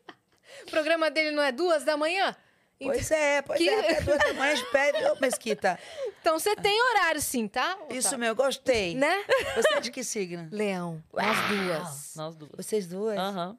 O 0.67 0.71
programa 0.71 1.11
dele 1.11 1.31
não 1.33 1.43
é 1.43 1.51
duas 1.51 1.83
da 1.85 1.97
manhã? 1.97 2.37
Então- 2.81 2.93
pois 2.95 3.11
é, 3.11 3.43
pois 3.43 3.59
Que- 3.59 3.69
é. 3.69 3.79
Até 3.81 4.01
duas 4.03 4.19
da 4.19 4.33
manhã 4.35 4.53
espera, 4.55 5.13
ô 5.13 5.17
Mesquita. 5.21 5.79
Então 6.21 6.39
você 6.39 6.55
tem 6.57 6.81
horário 6.91 7.21
sim, 7.23 7.47
tá? 7.49 7.77
Isso 7.91 8.09
Otávio? 8.09 8.19
mesmo, 8.19 8.35
gostei. 8.37 8.95
Né? 8.97 9.25
Você 9.55 9.75
é 9.75 9.81
de 9.81 9.91
que 9.91 10.03
signo? 10.05 10.49
Leão. 10.51 11.03
Nós 11.13 11.37
duas. 11.49 12.13
Nós 12.17 12.37
duas. 12.37 12.51
Vocês 12.57 12.87
duas? 12.87 13.17
Aham. 13.19 13.57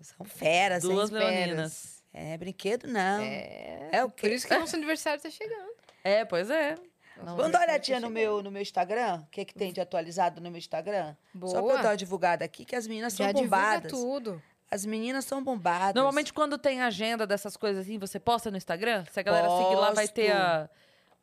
São 0.00 0.24
feras? 0.26 0.82
Duas 0.82 1.10
Feras. 1.10 1.24
leoninas. 1.28 1.95
É, 2.18 2.36
brinquedo 2.38 2.86
não. 2.88 3.20
É. 3.20 3.90
É 3.92 4.02
o 4.04 4.08
Por 4.08 4.16
quê? 4.16 4.34
isso 4.34 4.46
que 4.48 4.56
nosso 4.56 4.74
aniversário 4.76 5.20
tá 5.22 5.28
chegando. 5.28 5.70
É, 6.02 6.24
pois 6.24 6.48
é. 6.50 6.74
Vamos 7.18 7.50
dar 7.52 7.58
uma 7.60 7.64
olhadinha 7.66 8.00
no 8.00 8.08
meu, 8.10 8.42
no 8.42 8.50
meu 8.50 8.62
Instagram? 8.62 9.22
O 9.22 9.30
que, 9.30 9.44
que 9.44 9.54
tem 9.54 9.72
de 9.72 9.80
atualizado 9.80 10.40
no 10.40 10.50
meu 10.50 10.58
Instagram? 10.58 11.14
Só 11.44 11.52
pra 11.52 11.60
Boa. 11.60 11.72
eu 11.74 11.82
dar 11.82 11.88
uma 11.90 11.96
divulgada 11.96 12.44
aqui, 12.44 12.64
que 12.64 12.74
as 12.76 12.86
meninas 12.86 13.12
são 13.12 13.26
Já 13.26 13.32
divulga 13.32 13.56
bombadas. 13.56 13.92
tudo. 13.92 14.42
As 14.70 14.84
meninas 14.84 15.24
são 15.24 15.42
bombadas. 15.44 15.94
Normalmente, 15.94 16.32
quando 16.32 16.58
tem 16.58 16.80
agenda 16.82 17.26
dessas 17.26 17.56
coisas 17.56 17.84
assim, 17.84 17.98
você 17.98 18.18
posta 18.18 18.50
no 18.50 18.56
Instagram? 18.56 19.04
Se 19.10 19.20
a 19.20 19.22
galera 19.22 19.48
seguir 19.48 19.76
lá, 19.76 19.92
vai 19.92 20.08
ter 20.08 20.30
Posto. 20.32 20.40
a... 20.42 20.68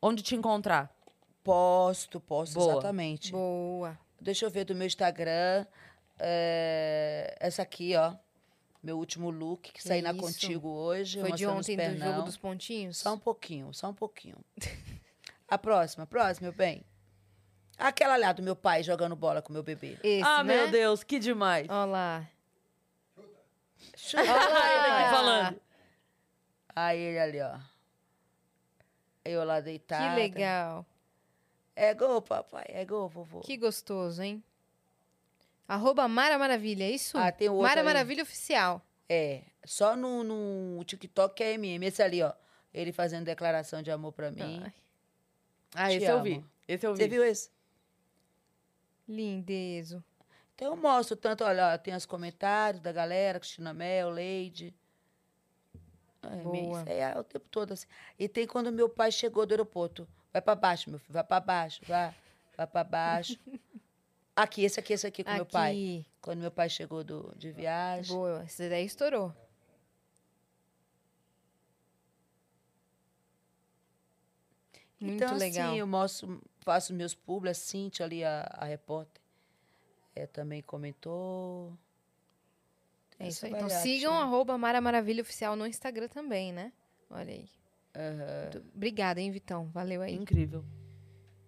onde 0.02 0.22
te 0.22 0.34
encontrar. 0.34 0.90
Posto, 1.42 2.20
posto, 2.20 2.54
Boa. 2.54 2.72
exatamente. 2.72 3.30
Boa. 3.32 3.98
Deixa 4.20 4.46
eu 4.46 4.50
ver 4.50 4.64
do 4.64 4.74
meu 4.74 4.86
Instagram. 4.86 5.66
é, 6.18 7.36
Essa 7.38 7.62
aqui, 7.62 7.94
ó. 7.96 8.14
Meu 8.84 8.98
último 8.98 9.30
look, 9.30 9.72
que 9.72 9.82
saí 9.82 10.02
na. 10.02 10.12
Contigo 10.12 10.68
hoje. 10.68 11.18
Foi 11.18 11.32
de 11.32 11.46
ontem 11.46 11.74
do 11.74 11.98
jogo 11.98 12.22
dos 12.22 12.36
pontinhos? 12.36 12.98
Só 12.98 13.14
um 13.14 13.18
pouquinho, 13.18 13.72
só 13.72 13.88
um 13.88 13.94
pouquinho. 13.94 14.36
a 15.48 15.56
próxima, 15.56 16.06
próxima, 16.06 16.48
meu 16.48 16.52
bem. 16.52 16.84
Aquela 17.78 18.18
lá 18.18 18.30
do 18.34 18.42
meu 18.42 18.54
pai 18.54 18.82
jogando 18.82 19.16
bola 19.16 19.40
com 19.40 19.54
meu 19.54 19.62
bebê. 19.62 19.98
Esse, 20.02 20.22
ah, 20.22 20.44
né? 20.44 20.56
meu 20.56 20.70
Deus, 20.70 21.02
que 21.02 21.18
demais. 21.18 21.66
Olha 21.70 21.84
lá. 21.86 22.30
Chuta. 23.96 24.22
Olha 24.22 24.48
lá 24.48 24.70
ele 24.70 24.92
aqui 24.92 25.10
falando. 25.10 25.60
Aí 26.76 26.98
ele 26.98 27.18
ali, 27.18 27.40
ó. 27.40 27.58
Eu 29.24 29.44
lá 29.44 29.56
Que 29.56 29.62
deitada. 29.62 30.14
legal. 30.14 30.86
É 31.74 31.94
gol, 31.94 32.20
papai. 32.20 32.66
É 32.68 32.84
gol, 32.84 33.08
vovô. 33.08 33.40
Que 33.40 33.56
gostoso, 33.56 34.22
hein? 34.22 34.44
Arroba 35.66 36.06
Mara 36.08 36.38
Maravilha, 36.38 36.84
é 36.84 36.90
isso? 36.90 37.16
Ah, 37.16 37.32
tem 37.32 37.48
outro 37.48 37.62
Mara 37.62 37.80
aí. 37.80 37.84
Maravilha 37.86 38.22
Oficial. 38.22 38.82
É. 39.08 39.42
Só 39.64 39.96
no, 39.96 40.22
no 40.22 40.84
TikTok 40.84 41.34
que 41.34 41.42
é 41.42 41.52
MM. 41.54 41.86
Esse 41.86 42.02
ali, 42.02 42.22
ó. 42.22 42.32
Ele 42.72 42.92
fazendo 42.92 43.24
declaração 43.24 43.82
de 43.82 43.90
amor 43.90 44.12
pra 44.12 44.30
mim. 44.30 44.60
Ai, 44.64 44.72
Ah, 45.74 45.88
Te 45.88 45.94
esse 45.96 46.06
eu 46.06 46.14
amo. 46.16 46.24
vi. 46.24 46.44
Esse 46.68 46.86
eu 46.86 46.94
vi. 46.94 47.02
Você 47.02 47.08
viu 47.08 47.24
esse? 47.24 47.50
lindezo. 49.06 50.02
Então 50.54 50.68
eu 50.68 50.76
mostro 50.76 51.14
tanto, 51.16 51.44
olha, 51.44 51.74
ó, 51.74 51.78
tem 51.78 51.94
os 51.94 52.06
comentários 52.06 52.80
da 52.80 52.92
galera, 52.92 53.38
Cristina 53.40 53.74
Mel, 53.74 54.08
Leide. 54.10 54.74
Boa. 56.42 56.80
Isso 56.80 56.90
aí 56.90 56.98
é 57.00 57.18
o 57.18 57.24
tempo 57.24 57.46
todo 57.50 57.72
assim. 57.72 57.86
E 58.18 58.28
tem 58.28 58.46
quando 58.46 58.72
meu 58.72 58.88
pai 58.88 59.12
chegou 59.12 59.44
do 59.44 59.52
aeroporto. 59.52 60.08
Vai 60.32 60.40
pra 60.40 60.54
baixo, 60.54 60.88
meu 60.88 60.98
filho, 60.98 61.12
vai 61.12 61.24
pra 61.24 61.38
baixo, 61.40 61.80
vai. 61.86 62.14
Vai 62.56 62.66
pra 62.66 62.82
baixo. 62.84 63.38
Aqui, 64.36 64.64
esse 64.64 64.80
aqui, 64.80 64.92
esse 64.92 65.06
aqui 65.06 65.22
com 65.22 65.32
meu 65.32 65.46
pai. 65.46 65.70
Aqui. 65.70 66.06
Quando 66.20 66.40
meu 66.40 66.50
pai 66.50 66.68
chegou 66.68 67.04
do, 67.04 67.32
de 67.36 67.52
viagem. 67.52 68.14
Boa, 68.14 68.44
esse 68.44 68.68
daí 68.68 68.84
estourou. 68.84 69.32
Muito 75.00 75.22
então, 75.22 75.36
legal. 75.36 75.68
assim, 75.68 75.78
eu 75.78 75.86
mostro, 75.86 76.42
faço 76.60 76.94
meus 76.94 77.14
publi, 77.14 77.50
a 77.50 77.54
Cintia 77.54 78.06
ali, 78.06 78.24
a, 78.24 78.40
a 78.58 78.64
repórter, 78.64 79.20
é, 80.14 80.26
também 80.26 80.62
comentou. 80.62 81.76
É 83.18 83.28
isso 83.28 83.44
aí. 83.44 83.52
Então 83.52 83.68
sigam 83.68 84.12
né? 84.12 84.20
arroba 84.20 84.56
Mara 84.56 84.80
Maravilha 84.80 85.22
Oficial 85.22 85.56
no 85.56 85.66
Instagram 85.66 86.08
também, 86.08 86.52
né? 86.52 86.72
Olha 87.10 87.32
aí. 87.32 87.48
Muito- 88.52 88.66
Obrigada, 88.74 89.20
hein, 89.20 89.30
Vitão? 89.30 89.68
Valeu 89.68 90.02
aí. 90.02 90.14
Incrível. 90.14 90.64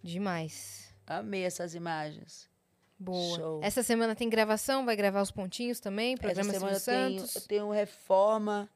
Demais. 0.02 0.94
Amei 1.06 1.42
essas 1.42 1.74
imagens. 1.74 2.48
Boa. 2.98 3.36
Show. 3.38 3.60
Essa 3.62 3.82
semana 3.82 4.14
tem 4.14 4.28
gravação, 4.28 4.84
vai 4.84 4.96
gravar 4.96 5.20
os 5.22 5.30
pontinhos 5.30 5.80
também, 5.80 6.14
Essa 6.14 6.22
programa 6.22 6.52
semana 6.52 6.78
Silvio 6.78 7.00
eu 7.00 7.08
tenho, 7.08 7.20
Santos. 7.20 7.36
eu 7.36 7.42
tenho 7.42 7.70
reforma 7.70 8.68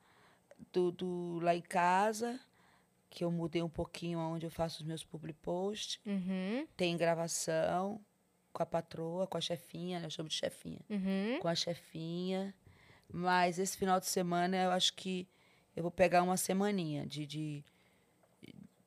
do, 0.72 0.92
do 0.92 1.38
lá 1.42 1.54
em 1.54 1.62
casa, 1.62 2.38
que 3.08 3.24
eu 3.24 3.30
mudei 3.30 3.62
um 3.62 3.68
pouquinho 3.68 4.18
onde 4.18 4.46
eu 4.46 4.50
faço 4.50 4.82
os 4.82 4.86
meus 4.86 5.02
public 5.02 5.38
posts. 5.40 5.98
Uhum, 6.04 6.66
Tem 6.76 6.96
gravação 6.96 8.00
com 8.52 8.62
a 8.62 8.66
patroa, 8.66 9.26
com 9.26 9.38
a 9.38 9.40
chefinha, 9.40 9.98
né? 10.00 10.06
eu 10.06 10.10
chamo 10.10 10.28
de 10.28 10.34
chefinha. 10.34 10.80
uhum. 10.90 11.38
Com 11.40 11.48
a 11.48 11.54
chefinha. 11.54 12.54
Mas 13.12 13.58
esse 13.58 13.76
final 13.76 13.98
de 13.98 14.06
semana 14.06 14.56
eu 14.56 14.70
acho 14.70 14.92
que 14.94 15.26
eu 15.74 15.82
vou 15.82 15.90
pegar 15.90 16.22
uma 16.22 16.36
semaninha 16.36 17.06
de, 17.06 17.26
de, 17.26 17.64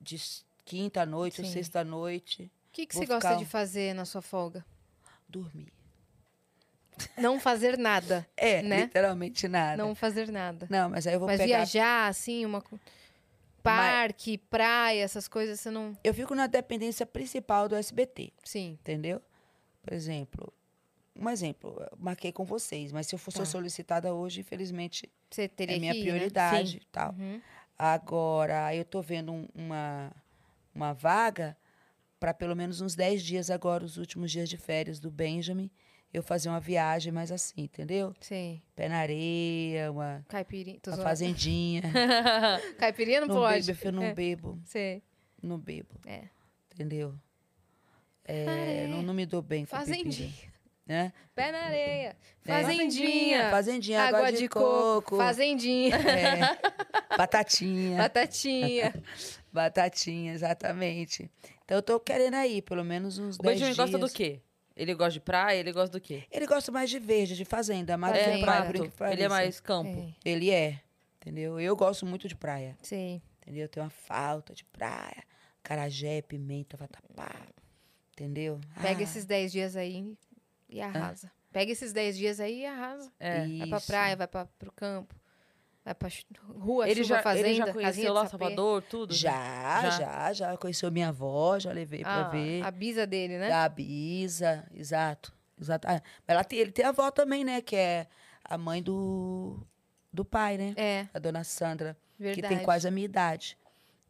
de 0.00 0.16
quinta 0.64 1.02
à 1.02 1.06
noite 1.06 1.46
sexta 1.46 1.80
à 1.80 1.84
noite. 1.84 2.44
O 2.44 2.72
que, 2.72 2.86
que 2.86 2.94
Vou 2.94 3.04
você 3.04 3.12
gosta 3.12 3.36
de 3.36 3.44
fazer 3.44 3.94
na 3.94 4.04
sua 4.04 4.22
folga? 4.22 4.64
Dormir. 5.28 5.72
Não 7.18 7.40
fazer 7.40 7.76
nada. 7.78 8.26
É, 8.36 8.62
Né? 8.62 8.82
literalmente 8.82 9.48
nada. 9.48 9.76
Não 9.76 9.94
fazer 9.94 10.30
nada. 10.30 10.66
Não, 10.70 10.88
mas 10.88 11.06
aí 11.06 11.14
eu 11.14 11.18
vou 11.20 11.28
Mas 11.28 11.38
pegar. 11.40 11.56
viajar, 11.58 12.08
assim, 12.08 12.44
uma. 12.46 12.62
Parque, 13.62 14.36
praia, 14.36 15.02
essas 15.02 15.26
coisas, 15.26 15.58
você 15.60 15.70
não. 15.70 15.96
Eu 16.04 16.12
fico 16.12 16.34
na 16.34 16.46
dependência 16.46 17.06
principal 17.06 17.68
do 17.68 17.74
SBT. 17.74 18.32
Sim. 18.44 18.72
Entendeu? 18.80 19.20
Por 19.82 19.92
exemplo, 19.94 20.52
um 21.16 21.28
exemplo, 21.30 21.80
marquei 21.96 22.30
com 22.30 22.44
vocês, 22.44 22.92
mas 22.92 23.06
se 23.06 23.14
eu 23.14 23.18
fosse 23.18 23.38
Tá. 23.38 23.44
solicitada 23.46 24.12
hoje, 24.14 24.40
infelizmente, 24.40 25.10
Você 25.30 25.48
teria 25.48 25.76
é 25.76 25.78
minha 25.80 25.92
que 25.94 26.00
ir, 26.00 26.02
prioridade 26.02 26.76
Né? 26.76 26.80
tal. 26.92 27.12
Uhum. 27.18 27.40
Agora, 27.78 28.74
eu 28.74 28.84
tô 28.84 29.00
vendo 29.02 29.32
um- 29.32 29.48
uma, 29.54 30.12
uma 30.74 30.92
vaga 30.92 31.56
para 32.24 32.32
pelo 32.32 32.56
menos 32.56 32.80
uns 32.80 32.94
10 32.94 33.22
dias 33.22 33.50
agora, 33.50 33.84
os 33.84 33.98
últimos 33.98 34.32
dias 34.32 34.48
de 34.48 34.56
férias 34.56 34.98
do 34.98 35.10
Benjamin, 35.10 35.70
eu 36.10 36.22
fazer 36.22 36.48
uma 36.48 36.58
viagem 36.58 37.12
mais 37.12 37.30
assim, 37.30 37.52
entendeu? 37.64 38.14
Sei. 38.18 38.62
Pé 38.74 38.88
na 38.88 38.96
areia, 38.96 39.92
uma, 39.92 40.24
Caipirinha. 40.26 40.78
Uma 40.86 40.96
fazendinha. 40.96 41.82
Caipirinha 42.80 43.20
não, 43.20 43.28
não 43.28 43.34
pode. 43.34 43.66
bebo, 43.70 43.80
eu 43.84 43.92
não 43.92 44.02
É. 44.04 44.14
bebo, 44.14 44.58
Sei. 44.64 45.02
não 45.42 45.58
bebo, 45.58 46.00
É. 46.06 46.22
entendeu? 46.72 47.14
É, 48.24 48.86
não, 48.86 49.02
não 49.02 49.12
me 49.12 49.26
dou 49.26 49.42
bem 49.42 49.66
com 49.66 49.76
Fazendinha. 49.76 50.32
né? 50.86 51.12
Pé 51.34 51.52
na 51.52 51.58
areia. 51.66 52.16
É. 52.46 52.62
Fazendinha. 52.62 53.50
Fazendinha, 53.50 54.02
Água, 54.02 54.32
de, 54.32 54.48
coco. 54.48 55.18
Fazendinha. 55.18 55.94
É, 55.94 57.16
batatinha. 57.18 57.98
Batatinha. 57.98 58.94
Batatinha, 59.52 60.32
exatamente. 60.32 61.30
Então 61.64 61.78
eu 61.78 61.82
tô 61.82 61.98
querendo 62.00 62.34
aí, 62.34 62.60
pelo 62.62 62.84
menos 62.84 63.18
uns 63.18 63.36
O 63.36 63.42
10 63.42 63.54
Benjamin 63.54 63.74
dias. 63.74 63.76
gosta 63.76 63.98
do 63.98 64.12
quê? 64.12 64.40
Ele 64.76 64.92
gosta 64.94 65.12
de 65.12 65.20
praia, 65.20 65.58
ele 65.58 65.72
gosta 65.72 65.98
do 65.98 66.00
quê? 66.00 66.24
Ele 66.30 66.46
gosta 66.46 66.72
mais 66.72 66.90
de 66.90 66.98
verde, 66.98 67.36
de 67.36 67.44
fazenda, 67.44 67.96
mais 67.96 68.12
do 68.14 68.18
Fazenda. 68.18 68.38
que 68.38 68.44
praia, 68.44 68.64
por 68.72 68.90
que 68.90 69.12
Ele 69.14 69.22
é 69.22 69.28
mais 69.28 69.60
campo. 69.60 69.88
É. 70.24 70.28
Ele 70.30 70.50
é, 70.50 70.80
entendeu? 71.16 71.60
Eu 71.60 71.76
gosto 71.76 72.04
muito 72.04 72.26
de 72.26 72.34
praia, 72.34 72.76
Sei. 72.82 73.22
entendeu? 73.40 73.62
Eu 73.62 73.68
tenho 73.68 73.84
uma 73.84 73.90
falta 73.90 74.52
de 74.52 74.64
praia. 74.64 75.22
Carajé, 75.62 76.20
pimenta, 76.22 76.76
vatapá, 76.76 77.30
entendeu? 78.12 78.60
Pega 78.82 79.00
Ah, 79.00 79.02
esses 79.02 79.24
10 79.24 79.52
dias 79.52 79.76
aí 79.76 80.16
e 80.68 80.80
arrasa. 80.80 81.30
Pega 81.52 81.70
esses 81.70 81.92
10 81.92 82.16
dias 82.18 82.40
aí 82.40 82.62
e 82.62 82.66
arrasa. 82.66 83.12
É. 83.20 83.46
Vai 83.58 83.68
pra 83.68 83.80
praia, 83.80 84.16
vai 84.16 84.26
pra, 84.26 84.44
pro 84.58 84.72
campo. 84.72 85.14
Vai 85.84 85.94
pra 85.94 86.08
rua, 86.48 86.88
Ele 86.88 87.02
chuva, 87.04 87.16
já, 87.16 87.22
fazenda, 87.22 87.48
ele 87.48 87.54
já 87.56 87.72
conheceu 87.72 88.12
lá. 88.12 88.26
Salvador, 88.26 88.82
tudo? 88.82 89.12
Já, 89.12 89.30
Já? 89.82 89.90
já, 89.90 90.32
já, 90.32 90.56
Conheceu 90.56 90.90
minha 90.90 91.08
avó, 91.08 91.58
já 91.58 91.70
levei 91.72 92.00
pra 92.00 92.26
Ah, 92.26 92.30
ver. 92.30 92.64
a 92.64 92.70
bisa 92.70 93.06
dele, 93.06 93.36
né? 93.38 93.48
Da 93.48 93.68
Bisa, 93.68 94.66
exato. 94.72 95.30
exato. 95.60 95.86
Ah, 95.86 96.00
mas 96.26 96.34
ela 96.34 96.42
tem, 96.44 96.58
ele 96.58 96.72
tem 96.72 96.86
a 96.86 96.88
avó 96.88 97.10
também, 97.10 97.44
né? 97.44 97.60
Que 97.60 97.76
é 97.76 98.06
a 98.42 98.56
mãe 98.56 98.82
do, 98.82 99.58
do 100.10 100.24
pai, 100.24 100.56
né? 100.56 100.72
É, 100.76 101.06
A 101.12 101.18
dona 101.18 101.44
Sandra, 101.44 101.94
verdade. 102.18 102.42
que 102.42 102.48
tem 102.56 102.64
quase 102.64 102.88
a 102.88 102.90
minha 102.90 103.04
idade. 103.04 103.58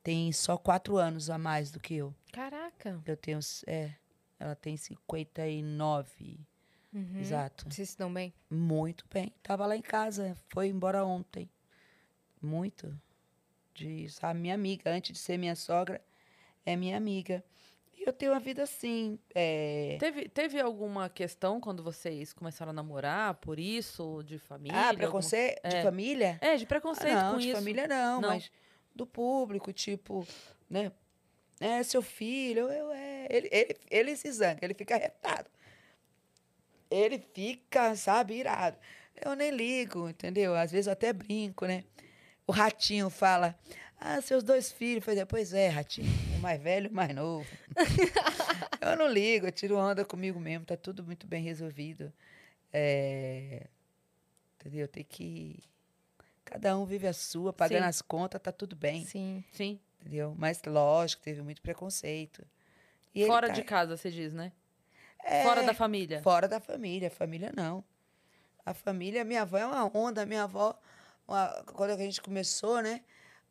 Tem 0.01 0.31
só 0.33 0.57
quatro 0.57 0.97
anos 0.97 1.29
a 1.29 1.39
mais 1.39 1.73
do 1.73 1.81
que 1.81 1.95
eu. 1.97 2.15
Caraca. 2.33 3.03
Eu 3.05 3.17
tenho, 3.17 3.41
é, 3.67 3.91
ela 4.39 4.55
tem 4.55 4.77
59, 4.77 6.39
Uhum. 6.93 7.19
exato. 7.19 7.65
Vocês 7.69 7.91
se 7.91 7.99
dão 7.99 8.13
bem? 8.13 8.33
Muito 8.49 9.05
bem. 9.13 9.33
Tava 9.43 9.67
lá 9.67 9.77
em 9.77 9.83
casa, 9.83 10.37
foi 10.53 10.69
embora 10.69 11.05
ontem. 11.05 11.51
Muito. 12.45 12.95
De, 13.75 14.09
sabe, 14.09 14.39
minha 14.39 14.55
amiga, 14.55 14.91
antes 14.91 15.13
de 15.13 15.19
ser 15.19 15.37
minha 15.37 15.57
sogra, 15.57 16.01
é 16.65 16.77
minha 16.77 16.97
amiga. 16.97 17.43
E 17.97 18.07
eu 18.07 18.13
tenho 18.13 18.33
uma 18.33 18.41
vida 18.41 18.63
assim, 18.63 19.19
é... 19.35 19.97
Teve, 19.99 20.29
teve 20.29 20.61
alguma 20.61 21.09
questão 21.09 21.61
quando 21.61 21.83
vocês 21.83 22.33
começaram 22.33 22.71
a 22.71 22.73
namorar 22.73 23.35
por 23.37 23.59
isso? 23.59 24.23
De 24.25 24.39
família? 24.39 24.91
Ah, 24.91 24.95
preconceito 24.95 25.69
de 25.69 25.77
É. 25.77 25.83
família? 25.83 26.39
É, 26.41 26.57
de 26.57 26.65
Ah, 26.65 26.69
preconceito 26.69 27.15
não, 27.17 27.33
com 27.33 27.39
de 27.39 27.49
isso. 27.49 27.57
família 27.57 27.89
não, 27.89 28.21
Não. 28.21 28.29
mas 28.29 28.51
do 28.95 29.07
público, 29.07 29.73
tipo, 29.73 30.27
né? 30.69 30.93
É 31.61 31.83
seu 31.83 32.03
filho, 32.03 32.69
eu 32.71 32.93
é. 32.93 33.27
Ele, 33.31 33.49
ele, 33.51 33.77
ele 33.91 34.17
se 34.17 34.31
zanga, 34.33 34.59
ele 34.63 34.75
fica 34.75 34.97
retado. 34.97 35.49
Ele 36.91 37.19
fica, 37.33 37.95
sabe, 37.97 38.35
irado. 38.35 38.77
Eu 39.25 39.35
nem 39.35 39.51
ligo, 39.51 40.09
entendeu? 40.09 40.55
Às 40.55 40.71
vezes 40.73 40.87
eu 40.87 40.93
até 40.93 41.13
brinco, 41.13 41.65
né? 41.67 41.85
O 42.47 42.53
ratinho 42.53 43.09
fala: 43.11 43.59
Ah, 43.99 44.21
seus 44.21 44.43
dois 44.43 44.71
filhos. 44.71 44.97
Eu 44.97 45.03
falei, 45.03 45.27
pois 45.27 45.53
é, 45.53 45.69
ratinho. 45.69 46.09
O 46.37 46.41
mais 46.41 46.61
velho 46.61 46.87
e 46.87 46.91
o 46.91 46.95
mais 46.95 47.15
novo. 47.15 47.47
eu 48.81 48.97
não 48.97 49.09
ligo, 49.09 49.47
eu 49.47 49.53
tiro 49.53 49.77
onda 49.77 50.05
comigo 50.05 50.39
mesmo, 50.39 50.65
tá 50.67 50.77
tudo 50.77 51.03
muito 51.03 51.27
bem 51.27 51.43
resolvido. 51.43 52.13
É, 52.73 53.67
entendeu? 54.59 54.87
Tem 54.89 55.05
que. 55.05 55.59
Cada 56.45 56.77
um 56.77 56.85
vive 56.85 57.07
a 57.07 57.13
sua, 57.13 57.53
pagando 57.53 57.83
Sim. 57.83 57.89
as 57.89 58.03
contas, 58.03 58.41
tá 58.41 58.53
tudo 58.53 58.77
bem, 58.77 59.05
Sim. 59.07 59.43
Sim. 59.51 59.81
entendeu? 60.01 60.35
Mas 60.37 60.61
lógico, 60.67 61.23
teve 61.23 61.41
muito 61.41 61.63
preconceito. 61.63 62.45
E 63.15 63.27
Fora 63.27 63.47
tá- 63.47 63.55
de 63.55 63.63
casa, 63.63 63.97
você 63.97 64.11
diz, 64.11 64.35
né? 64.35 64.53
É, 65.25 65.43
Fora 65.43 65.63
da 65.63 65.73
família. 65.73 66.21
Fora 66.23 66.47
da 66.47 66.61
família, 66.61 67.11
família 67.11 67.51
não. 67.57 67.83
A 68.67 68.75
família, 68.75 69.25
minha 69.25 69.43
avó 69.43 69.57
é 69.57 69.65
uma 69.65 69.97
onda, 69.97 70.27
minha 70.27 70.43
avó, 70.43 70.79
uma- 71.27 71.63
quando 71.75 71.91
a 71.91 71.97
gente 71.97 72.21
começou, 72.21 72.81
né? 72.83 73.03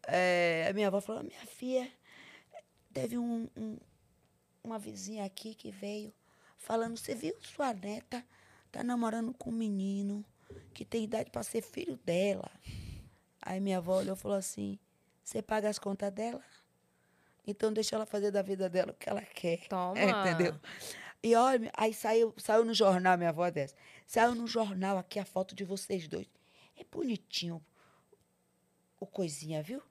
é, 0.06 0.68
a 0.70 0.74
minha 0.74 0.88
avó 0.88 1.00
falou, 1.00 1.24
minha 1.24 1.46
filha, 1.46 1.90
teve 2.94 3.18
um, 3.18 3.48
um- 3.56 3.78
uma 4.64 4.78
vizinha 4.78 5.24
aqui 5.26 5.56
que 5.56 5.72
veio 5.72 6.14
falando, 6.58 6.98
você 6.98 7.16
viu 7.16 7.34
sua 7.42 7.74
neta 7.74 8.26
tá 8.72 8.84
namorando 8.84 9.34
com 9.34 9.50
um 9.50 9.54
menino 9.54 10.26
que 10.74 10.84
tem 10.84 11.04
idade 11.06 11.30
para 11.32 11.42
ser 11.44 11.62
filho 11.62 11.96
dela. 12.04 12.50
Aí 13.42 13.60
minha 13.60 13.78
avó 13.78 13.98
olhou 14.00 14.16
e 14.16 14.20
falou 14.20 14.38
assim, 14.38 14.78
você 15.24 15.42
paga 15.42 15.70
as 15.70 15.80
contas 15.80 16.12
dela? 16.12 16.44
Então 17.46 17.72
deixa 17.72 17.96
ela 17.96 18.06
fazer 18.06 18.32
da 18.32 18.42
vida 18.42 18.70
dela 18.70 18.92
o 18.92 18.96
que 18.96 19.08
ela 19.10 19.22
quer. 19.22 19.68
Toma. 19.68 19.98
É, 20.00 20.10
entendeu? 20.32 20.60
E 21.22 21.36
olha, 21.36 21.72
aí 21.78 21.94
saiu, 21.94 22.34
saiu 22.38 22.66
no 22.66 22.74
jornal, 22.74 23.18
minha 23.18 23.30
avó 23.30 23.46
é 23.46 23.52
dessa. 23.52 23.76
Saiu 24.06 24.36
no 24.36 24.48
jornal 24.48 24.98
aqui 24.98 25.20
a 25.20 25.26
foto 25.26 25.54
de 25.56 25.64
vocês 25.64 26.08
dois. 26.08 26.28
É 26.78 26.84
bonitinho 26.90 27.62
o 29.00 29.06
coisinha, 29.06 29.62
viu? 29.62 29.82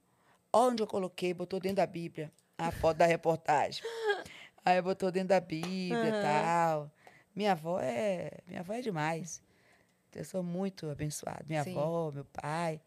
Olha 0.52 0.72
onde 0.72 0.82
eu 0.82 0.86
coloquei, 0.86 1.32
botou 1.32 1.60
dentro 1.60 1.76
da 1.76 1.86
Bíblia 1.86 2.30
a 2.58 2.70
foto 2.70 2.98
da 2.98 3.06
reportagem. 3.06 3.82
Aí 4.64 4.80
botou 4.80 5.10
dentro 5.10 5.28
da 5.28 5.40
Bíblia 5.40 6.08
e 6.08 6.22
tal. 6.22 6.90
Minha 7.34 7.52
avó 7.52 7.80
é. 7.80 8.30
Minha 8.46 8.60
avó 8.60 8.72
é 8.74 8.80
demais. 8.80 9.42
Eu 10.14 10.24
sou 10.24 10.42
muito 10.42 10.88
abençoada. 10.90 11.42
Minha 11.48 11.64
Sim. 11.64 11.70
avó, 11.76 12.10
meu 12.12 12.24
pai. 12.26 12.80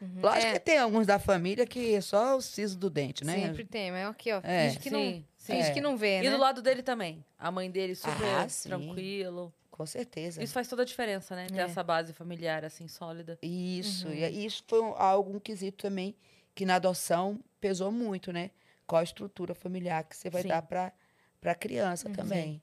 Uhum. 0.00 0.20
Lógico 0.22 0.46
É, 0.46 0.52
que 0.54 0.60
tem 0.60 0.78
alguns 0.78 1.06
da 1.06 1.18
família 1.18 1.66
que 1.66 1.94
é 1.94 2.00
só 2.00 2.36
o 2.36 2.40
siso 2.40 2.78
do 2.78 2.88
dente, 2.88 3.22
né? 3.22 3.34
Sempre 3.34 3.64
tem, 3.66 3.92
mas 3.92 4.08
aqui, 4.08 4.32
ó. 4.32 4.40
É. 4.42 4.68
Finge 4.70 4.78
que 4.80 4.90
não, 4.90 5.00
Sim, 5.00 5.24
finge 5.36 5.68
É. 5.68 5.72
que 5.74 5.80
não 5.82 5.96
vê, 5.98 6.20
E 6.20 6.22
né? 6.24 6.30
do 6.30 6.38
lado 6.38 6.62
dele 6.62 6.82
também. 6.82 7.22
A 7.38 7.50
mãe 7.50 7.70
dele 7.70 7.94
super 7.94 8.24
Ah, 8.24 8.48
sim. 8.48 8.70
tranquilo. 8.70 9.52
Com 9.80 9.86
certeza. 9.86 10.42
Isso 10.42 10.52
faz 10.52 10.68
toda 10.68 10.82
a 10.82 10.84
diferença, 10.84 11.34
né? 11.34 11.46
Ter 11.46 11.56
É. 11.58 11.62
essa 11.62 11.82
base 11.82 12.12
familiar, 12.12 12.66
assim, 12.66 12.86
sólida. 12.86 13.38
Isso, 13.40 14.08
Uhum. 14.08 14.12
e 14.12 14.44
isso 14.44 14.62
foi 14.68 14.78
um, 14.78 14.92
algo, 14.94 15.34
um 15.34 15.40
quesito 15.40 15.78
também 15.78 16.14
que 16.54 16.66
na 16.66 16.74
adoção 16.74 17.40
pesou 17.58 17.90
muito, 17.90 18.30
né? 18.30 18.50
Qual 18.86 19.00
a 19.00 19.02
estrutura 19.02 19.54
familiar 19.54 20.04
que 20.04 20.14
você 20.14 20.28
vai 20.28 20.42
Sim. 20.42 20.48
dar 20.48 20.60
para 20.60 20.92
a 21.44 21.54
criança 21.54 22.08
Uhum. 22.08 22.14
também. 22.14 22.60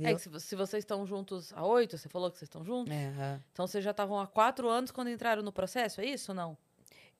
É 0.00 0.10
Entendeu? 0.10 0.18
se, 0.18 0.40
se 0.48 0.56
vocês 0.56 0.82
estão 0.82 1.06
juntos 1.06 1.52
há 1.52 1.64
oito, 1.64 1.96
você 1.96 2.08
falou 2.08 2.28
que 2.28 2.38
vocês 2.38 2.48
estão 2.48 2.64
juntos? 2.64 2.92
É, 2.92 3.06
aham. 3.06 3.40
Então 3.52 3.64
vocês 3.64 3.84
já 3.84 3.92
estavam 3.92 4.18
há 4.18 4.26
quatro 4.26 4.68
anos 4.68 4.90
quando 4.90 5.10
entraram 5.10 5.44
no 5.44 5.52
processo, 5.52 6.00
é 6.00 6.06
isso 6.06 6.32
ou 6.32 6.34
não? 6.34 6.58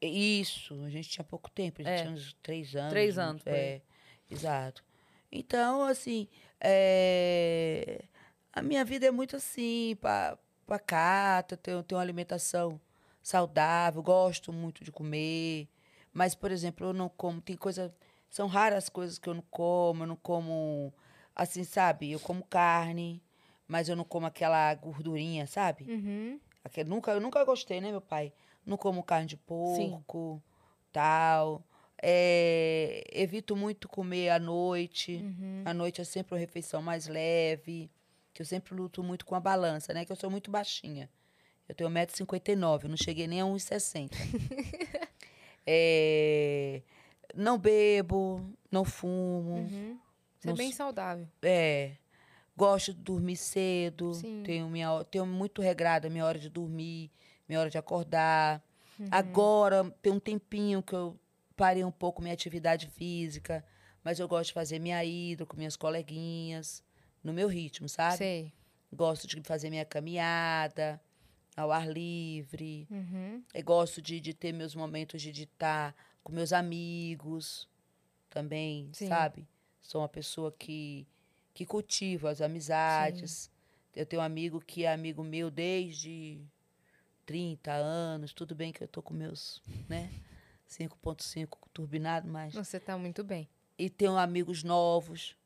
Isso, 0.01 0.83
a 0.83 0.91
gente 0.91 1.09
tinha 1.09 1.23
pouco 1.23 1.49
tempo, 1.49 1.81
a 1.81 1.85
gente 1.85 1.93
É. 1.93 2.03
tinha 2.03 2.13
uns 2.13 2.33
três 2.43 2.75
anos. 2.75 2.91
Três 2.91 3.19
anos. 3.19 3.43
É, 3.47 3.81
exato. 4.29 4.83
Então, 5.31 5.85
assim, 5.85 6.27
é, 6.61 8.05
a 8.53 8.63
minha 8.63 8.85
vida 8.85 9.07
é 9.07 9.11
muito 9.11 9.37
assim, 9.37 9.97
pa- 10.01 10.39
pacata, 10.67 11.57
tenho, 11.57 11.83
tenho 11.83 11.99
uma 11.99 12.03
alimentação 12.05 12.81
saudável, 13.23 14.03
gosto 14.03 14.53
muito 14.53 14.85
de 14.85 14.93
comer. 14.93 15.69
Mas, 16.13 16.35
por 16.35 16.51
exemplo, 16.51 16.89
eu 16.89 16.93
não 16.93 17.09
como, 17.09 17.41
tem 17.41 17.57
coisa, 17.57 17.95
são 18.29 18.47
raras 18.47 18.85
as 18.85 18.89
coisas 18.91 19.19
que 19.19 19.29
eu 19.29 19.35
não 19.35 19.45
como, 19.51 20.03
eu 20.03 20.07
não 20.07 20.17
como, 20.17 20.93
assim, 21.35 21.65
sabe? 21.65 22.13
Eu 22.13 22.21
como 22.21 22.45
carne, 22.45 23.23
mas 23.67 23.89
eu 23.89 23.97
não 23.97 24.05
como 24.05 24.27
aquela 24.27 24.75
gordurinha, 24.75 25.47
sabe? 25.47 25.85
Uhum. 25.91 26.39
Aquele, 26.65 26.89
nunca, 26.89 27.13
eu 27.13 27.21
nunca 27.21 27.43
gostei, 27.45 27.81
né, 27.81 27.91
meu 27.91 28.01
pai? 28.01 28.33
Não 28.65 28.77
como 28.77 29.03
carne 29.03 29.27
de 29.27 29.37
porco, 29.37 30.43
tal. 30.93 31.65
É, 32.01 33.05
evito 33.13 33.57
muito 33.57 33.89
comer 33.89 34.29
à 34.31 34.39
noite. 34.39 35.17
Uhum. 35.25 35.63
À 35.65 35.73
noite 35.73 36.01
é 36.01 36.05
sempre 36.05 36.35
uma 36.35 36.41
refeição 36.41 36.83
mais 36.83 37.07
leve. 37.07 37.91
Que 38.35 38.43
eu 38.43 38.47
sempre 38.47 38.75
luto 38.75 39.03
muito 39.03 39.25
com 39.27 39.35
a 39.35 39.41
balança, 39.41 39.93
né? 39.93 40.05
Que 40.05 40.13
eu 40.13 40.17
sou 40.17 40.31
muito 40.31 40.51
baixinha. 40.51 41.09
Eu 41.69 41.75
tenho 41.75 41.91
1,59m, 41.91 42.83
eu 42.85 42.89
não 42.91 42.97
cheguei 42.97 43.27
nem 43.27 43.41
a 43.41 43.45
1,60m. 43.45 44.11
É, 45.65 46.83
não 47.35 47.57
bebo, 47.59 48.45
não 48.71 48.85
fumo. 48.85 49.55
Uhum. 49.59 49.99
Você 50.39 50.49
é 50.49 50.51
Não 50.51 50.57
bem 50.57 50.69
s- 50.69 50.77
saudável. 50.77 51.29
É. 51.41 51.93
Gosto 52.57 52.93
de 52.93 53.01
dormir 53.01 53.37
cedo. 53.37 54.13
Sim. 54.15 54.43
Tenho, 54.45 54.69
minha, 54.69 54.93
ho- 54.93 55.05
tenho 55.05 55.25
muito 55.25 55.63
regrada 55.63 56.11
minha 56.11 56.25
hora 56.27 56.39
de 56.39 56.49
dormir, 56.51 57.11
minha 57.49 57.61
hora 57.61 57.71
de 57.71 57.79
acordar. 57.79 58.61
Uhum. 58.99 59.07
Agora, 59.11 59.89
tem 60.03 60.13
um 60.13 60.19
tempinho 60.21 60.83
que 60.83 60.95
eu 60.95 61.17
parei 61.57 61.85
um 61.85 61.93
pouco 61.93 62.21
minha 62.21 62.35
atividade 62.35 62.89
física, 62.89 63.65
mas 64.03 64.19
eu 64.19 64.27
gosto 64.27 64.49
de 64.49 64.55
fazer 64.55 64.79
minha 64.81 65.03
hidro 65.05 65.47
com 65.47 65.57
minhas 65.57 65.77
coleguinhas, 65.77 66.83
no 67.23 67.33
meu 67.33 67.49
ritmo, 67.49 67.89
sabe? 67.89 68.17
Sei. 68.17 68.53
Gosto 68.93 69.27
de 69.27 69.41
fazer 69.43 69.71
minha 69.71 69.85
caminhada 69.85 71.01
ao 71.57 71.71
ar 71.71 71.89
livre. 71.89 72.87
Uhum. 72.91 73.43
Eu 73.55 73.65
gosto 73.65 74.01
de, 74.01 74.21
de 74.21 74.35
ter 74.35 74.53
meus 74.53 74.75
momentos 74.75 75.21
de 75.23 75.31
estar 75.43 75.95
com 76.23 76.33
meus 76.33 76.53
amigos 76.53 77.69
também, 78.29 78.91
Sim. 78.93 79.09
sabe? 79.09 79.47
Sou 79.81 80.01
uma 80.01 80.09
pessoa 80.09 80.53
que, 80.53 81.07
que 81.53 81.67
cultiva 81.67 82.31
as 82.31 82.41
amizades. 82.41 83.51
Eu 83.95 84.07
tenho 84.07 84.23
um 84.23 84.25
amigo 84.25 84.61
que 84.61 84.85
é 84.85 84.93
amigo 84.93 85.23
meu 85.23 85.51
desde 85.51 86.41
30 87.27 87.73
anos. 87.73 88.33
Tudo 88.33 88.55
bem 88.55 88.73
que 88.73 88.83
eu 88.83 88.89
tô 88.89 89.03
com 89.03 89.13
meus, 89.13 89.63
né? 89.89 90.11
5.5 90.69 91.59
turbinado, 91.73 92.29
mas... 92.29 92.55
Você 92.55 92.81
tá 92.81 92.97
muito 92.97 93.23
bem. 93.23 93.49
E 93.79 93.91
tenho 93.91 94.17
amigos 94.17 94.63
novos, 94.63 95.37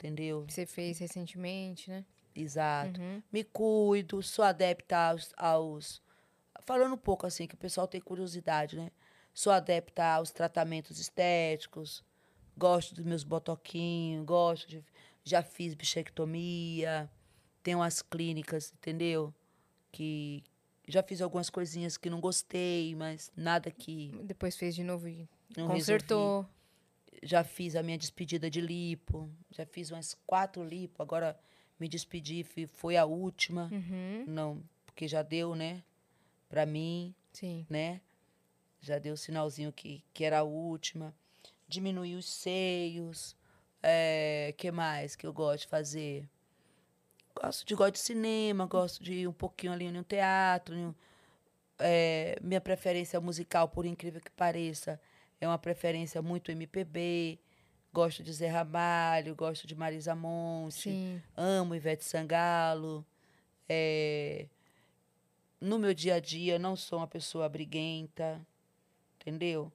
entendeu? 0.00 0.46
Você 0.48 0.64
fez 0.64 0.98
recentemente, 0.98 1.90
né? 1.90 2.04
Exato. 2.34 3.00
Uhum. 3.00 3.22
me 3.30 3.44
cuido, 3.44 4.22
sou 4.22 4.44
adepta 4.44 4.96
aos, 4.96 5.32
aos- 5.36 6.02
Falando 6.64 6.94
um 6.94 6.98
pouco 6.98 7.26
assim, 7.26 7.46
que 7.46 7.54
o 7.54 7.58
pessoal 7.58 7.88
tem 7.88 8.00
curiosidade, 8.00 8.76
né? 8.76 8.90
Sou 9.34 9.52
adepta 9.52 10.04
aos 10.04 10.30
tratamentos 10.30 10.98
estéticos, 11.00 12.04
gosto 12.56 12.94
dos 12.94 13.04
meus 13.04 13.24
botoquinhos, 13.24 14.24
gosto 14.24 14.68
de. 14.68 14.84
Já 15.24 15.42
fiz 15.42 15.74
bichectomia, 15.74 17.10
tenho 17.62 17.78
umas 17.78 18.02
clínicas, 18.02 18.72
entendeu? 18.74 19.34
Que 19.90 20.42
já 20.86 21.02
fiz 21.02 21.20
algumas 21.20 21.50
coisinhas 21.50 21.96
que 21.96 22.10
não 22.10 22.20
gostei, 22.20 22.94
mas 22.94 23.30
nada 23.36 23.70
que 23.70 24.10
Depois 24.24 24.56
fez 24.56 24.74
de 24.74 24.84
novo 24.84 25.08
e 25.08 25.28
não 25.56 25.66
consertou. 25.68 26.40
resolvi. 26.42 26.48
Já 27.22 27.44
fiz 27.44 27.76
a 27.76 27.82
minha 27.82 27.98
despedida 27.98 28.48
de 28.50 28.60
lipo, 28.60 29.28
já 29.50 29.66
fiz 29.66 29.90
umas 29.90 30.16
quatro 30.26 30.64
lipo, 30.64 31.02
agora 31.02 31.38
me 31.78 31.86
despedi, 31.88 32.44
foi 32.72 32.96
a 32.96 33.04
última. 33.04 33.68
Uhum. 33.72 34.24
Não, 34.26 34.62
porque 34.86 35.06
já 35.06 35.22
deu, 35.22 35.54
né? 35.54 35.82
Pra 36.48 36.64
mim, 36.64 37.14
Sim. 37.32 37.66
né? 37.68 38.00
Já 38.80 38.98
deu 38.98 39.14
o 39.14 39.16
sinalzinho 39.16 39.70
que, 39.72 40.02
que 40.14 40.24
era 40.24 40.38
a 40.38 40.42
última. 40.42 41.14
Diminuir 41.68 42.16
os 42.16 42.26
seios. 42.26 43.36
É, 43.82 44.54
que 44.56 44.70
mais 44.70 45.14
que 45.16 45.26
eu 45.26 45.32
gosto 45.32 45.62
de 45.62 45.68
fazer? 45.68 46.28
Gosto 47.34 47.66
de, 47.66 47.74
gosto 47.74 47.92
de 47.94 47.98
cinema, 48.00 48.66
gosto 48.66 49.02
de 49.02 49.12
ir 49.12 49.26
um 49.28 49.32
pouquinho 49.32 49.72
ali 49.72 49.90
no 49.90 50.02
teatro. 50.02 50.74
um- 50.74 50.94
é, 51.78 52.36
minha 52.42 52.60
preferência 52.60 53.18
musical, 53.20 53.68
por 53.68 53.86
incrível 53.86 54.20
que 54.20 54.30
pareça, 54.32 55.00
é 55.40 55.46
uma 55.46 55.58
preferência 55.58 56.20
muito 56.22 56.50
MPB. 56.50 57.38
Gosto 57.92 58.22
de 58.22 58.32
Zé 58.32 58.46
Ramalho, 58.48 59.34
gosto 59.34 59.66
de 59.66 59.74
Marisa 59.74 60.14
Monte 60.14 60.74
Sim. 60.90 61.20
amo 61.36 61.74
Ivete 61.74 62.04
Sangalo. 62.04 63.04
É, 63.68 64.46
No 65.60 65.78
meu 65.78 65.92
dia 65.92 66.14
a 66.14 66.20
dia, 66.20 66.58
não 66.58 66.76
sou 66.76 67.00
uma 67.00 67.06
pessoa 67.08 67.48
briguenta, 67.48 68.40
entendeu? 69.20 69.70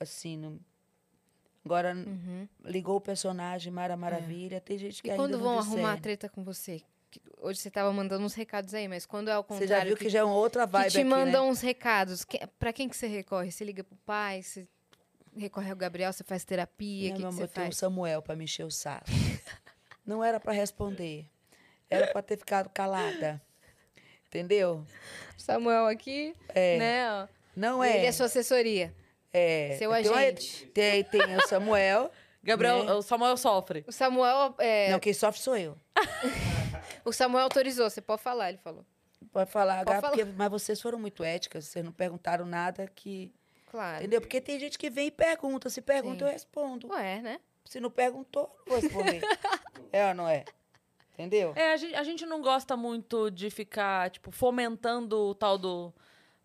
Assim, 0.00 0.36
não... 0.36 0.58
agora 1.64 1.94
Uhum. 1.94 2.48
ligou 2.64 2.96
o 2.96 3.00
personagem 3.00 3.72
Mara 3.72 3.96
Maravilha, 3.96 4.60
tem 4.60 4.76
gente 4.76 5.00
que 5.02 5.08
E 5.08 5.12
ainda 5.12 5.22
quando 5.22 5.38
vão 5.38 5.58
arrumar 5.58 5.94
discerne. 5.96 6.00
treta 6.00 6.28
com 6.28 6.42
você? 6.44 6.82
Que- 7.10 7.22
Hoje 7.40 7.60
você 7.60 7.70
tava 7.70 7.92
mandando 7.92 8.24
uns 8.24 8.34
recados 8.34 8.74
aí, 8.74 8.88
mas 8.88 9.06
quando 9.06 9.28
é 9.28 9.32
ao 9.32 9.42
Você 9.44 9.48
contrário... 9.60 9.68
já 9.76 9.84
viu 9.84 9.96
que, 9.96 10.08
já 10.08 10.18
é 10.18 10.24
uma 10.24 10.34
outra 10.34 10.66
que 10.66 10.72
vibe 10.72 10.90
te 10.90 10.98
aqui, 10.98 11.08
mandam 11.08 11.44
né? 11.44 11.50
uns 11.50 11.60
recados. 11.60 12.24
Que, 12.24 12.44
pra 12.58 12.72
quem 12.72 12.88
que 12.88 12.96
você 12.96 13.06
recorre? 13.06 13.50
Você 13.52 13.64
liga 13.64 13.82
pro 13.84 13.96
pai? 14.04 14.42
Você 14.42 14.66
recorre 15.36 15.70
ao 15.70 15.76
Gabriel? 15.76 16.12
Você 16.12 16.24
faz 16.24 16.44
terapia? 16.44 17.10
Não, 17.10 17.16
que, 17.16 17.22
meu 17.22 17.30
que 17.30 17.34
amor, 17.34 17.38
você 17.38 17.42
eu 17.44 17.48
tenho 17.48 17.66
o 17.66 17.70
faz? 17.70 17.76
Samuel 17.78 18.22
para 18.22 18.36
me 18.36 18.44
encher 18.44 18.64
o 18.64 18.70
saco. 18.70 19.06
não 20.06 20.22
era 20.22 20.38
para 20.40 20.52
responder. 20.52 21.26
Era 21.90 22.06
para 22.08 22.22
ter 22.22 22.36
ficado 22.38 22.68
calada. 22.70 23.40
Entendeu? 24.26 24.84
Samuel 25.36 25.86
aqui, 25.86 26.34
É. 26.48 26.78
né? 26.78 27.28
Não 27.54 27.84
Ele 27.84 27.98
é. 28.04 28.06
é 28.06 28.12
sua 28.12 28.26
assessoria. 28.26 28.92
é. 29.32 29.76
seu 29.78 29.94
eu 29.94 30.14
agente. 30.14 30.66
Tem, 30.66 31.04
tem 31.04 31.36
o 31.36 31.46
Samuel. 31.46 32.10
Gabriel, 32.42 32.84
Né? 32.84 32.92
o 32.92 33.00
Samuel 33.02 33.36
sofre. 33.36 33.84
O 33.86 33.92
Samuel, 33.92 34.54
é, 34.58 34.90
Não, 34.90 34.98
quem 34.98 35.12
sofre 35.14 35.40
sou 35.40 35.56
eu. 35.56 35.78
o 37.04 37.12
Samuel 37.12 37.44
autorizou, 37.44 37.88
você 37.88 38.00
pode 38.02 38.22
falar, 38.22 38.48
ele 38.50 38.58
falou. 38.58 38.84
Pode 39.32 39.50
falar, 39.50 39.84
Pode 39.84 40.00
Gá, 40.00 40.08
porque- 40.08 40.24
mas 40.24 40.50
vocês 40.50 40.80
foram 40.80 40.98
muito 40.98 41.24
éticas, 41.24 41.64
vocês 41.66 41.84
não 41.84 41.92
perguntaram 41.92 42.44
nada 42.44 42.86
que. 42.94 43.32
Claro. 43.74 43.98
Entendeu? 43.98 44.20
Porque 44.20 44.40
tem 44.40 44.56
gente 44.60 44.78
que 44.78 44.88
vem 44.88 45.08
e 45.08 45.10
pergunta. 45.10 45.68
Se 45.68 45.82
pergunta, 45.82 46.18
Sim. 46.20 46.24
eu 46.26 46.32
respondo. 46.32 46.88
Ué, 46.92 47.20
né? 47.20 47.40
Se 47.64 47.80
não 47.80 47.90
perguntou, 47.90 48.54
não 48.64 48.72
vou 48.72 48.80
responder. 48.80 49.20
é 49.92 50.06
ou 50.10 50.14
não 50.14 50.28
é? 50.28 50.44
Entendeu? 51.14 51.52
É, 51.56 51.72
a 51.72 51.76
gente, 51.76 51.94
a 51.96 52.04
gente 52.04 52.24
não 52.26 52.40
gosta 52.40 52.76
muito 52.76 53.32
de 53.32 53.50
ficar, 53.50 54.10
tipo, 54.10 54.30
fomentando 54.30 55.18
o 55.18 55.34
tal 55.34 55.58
do, 55.58 55.92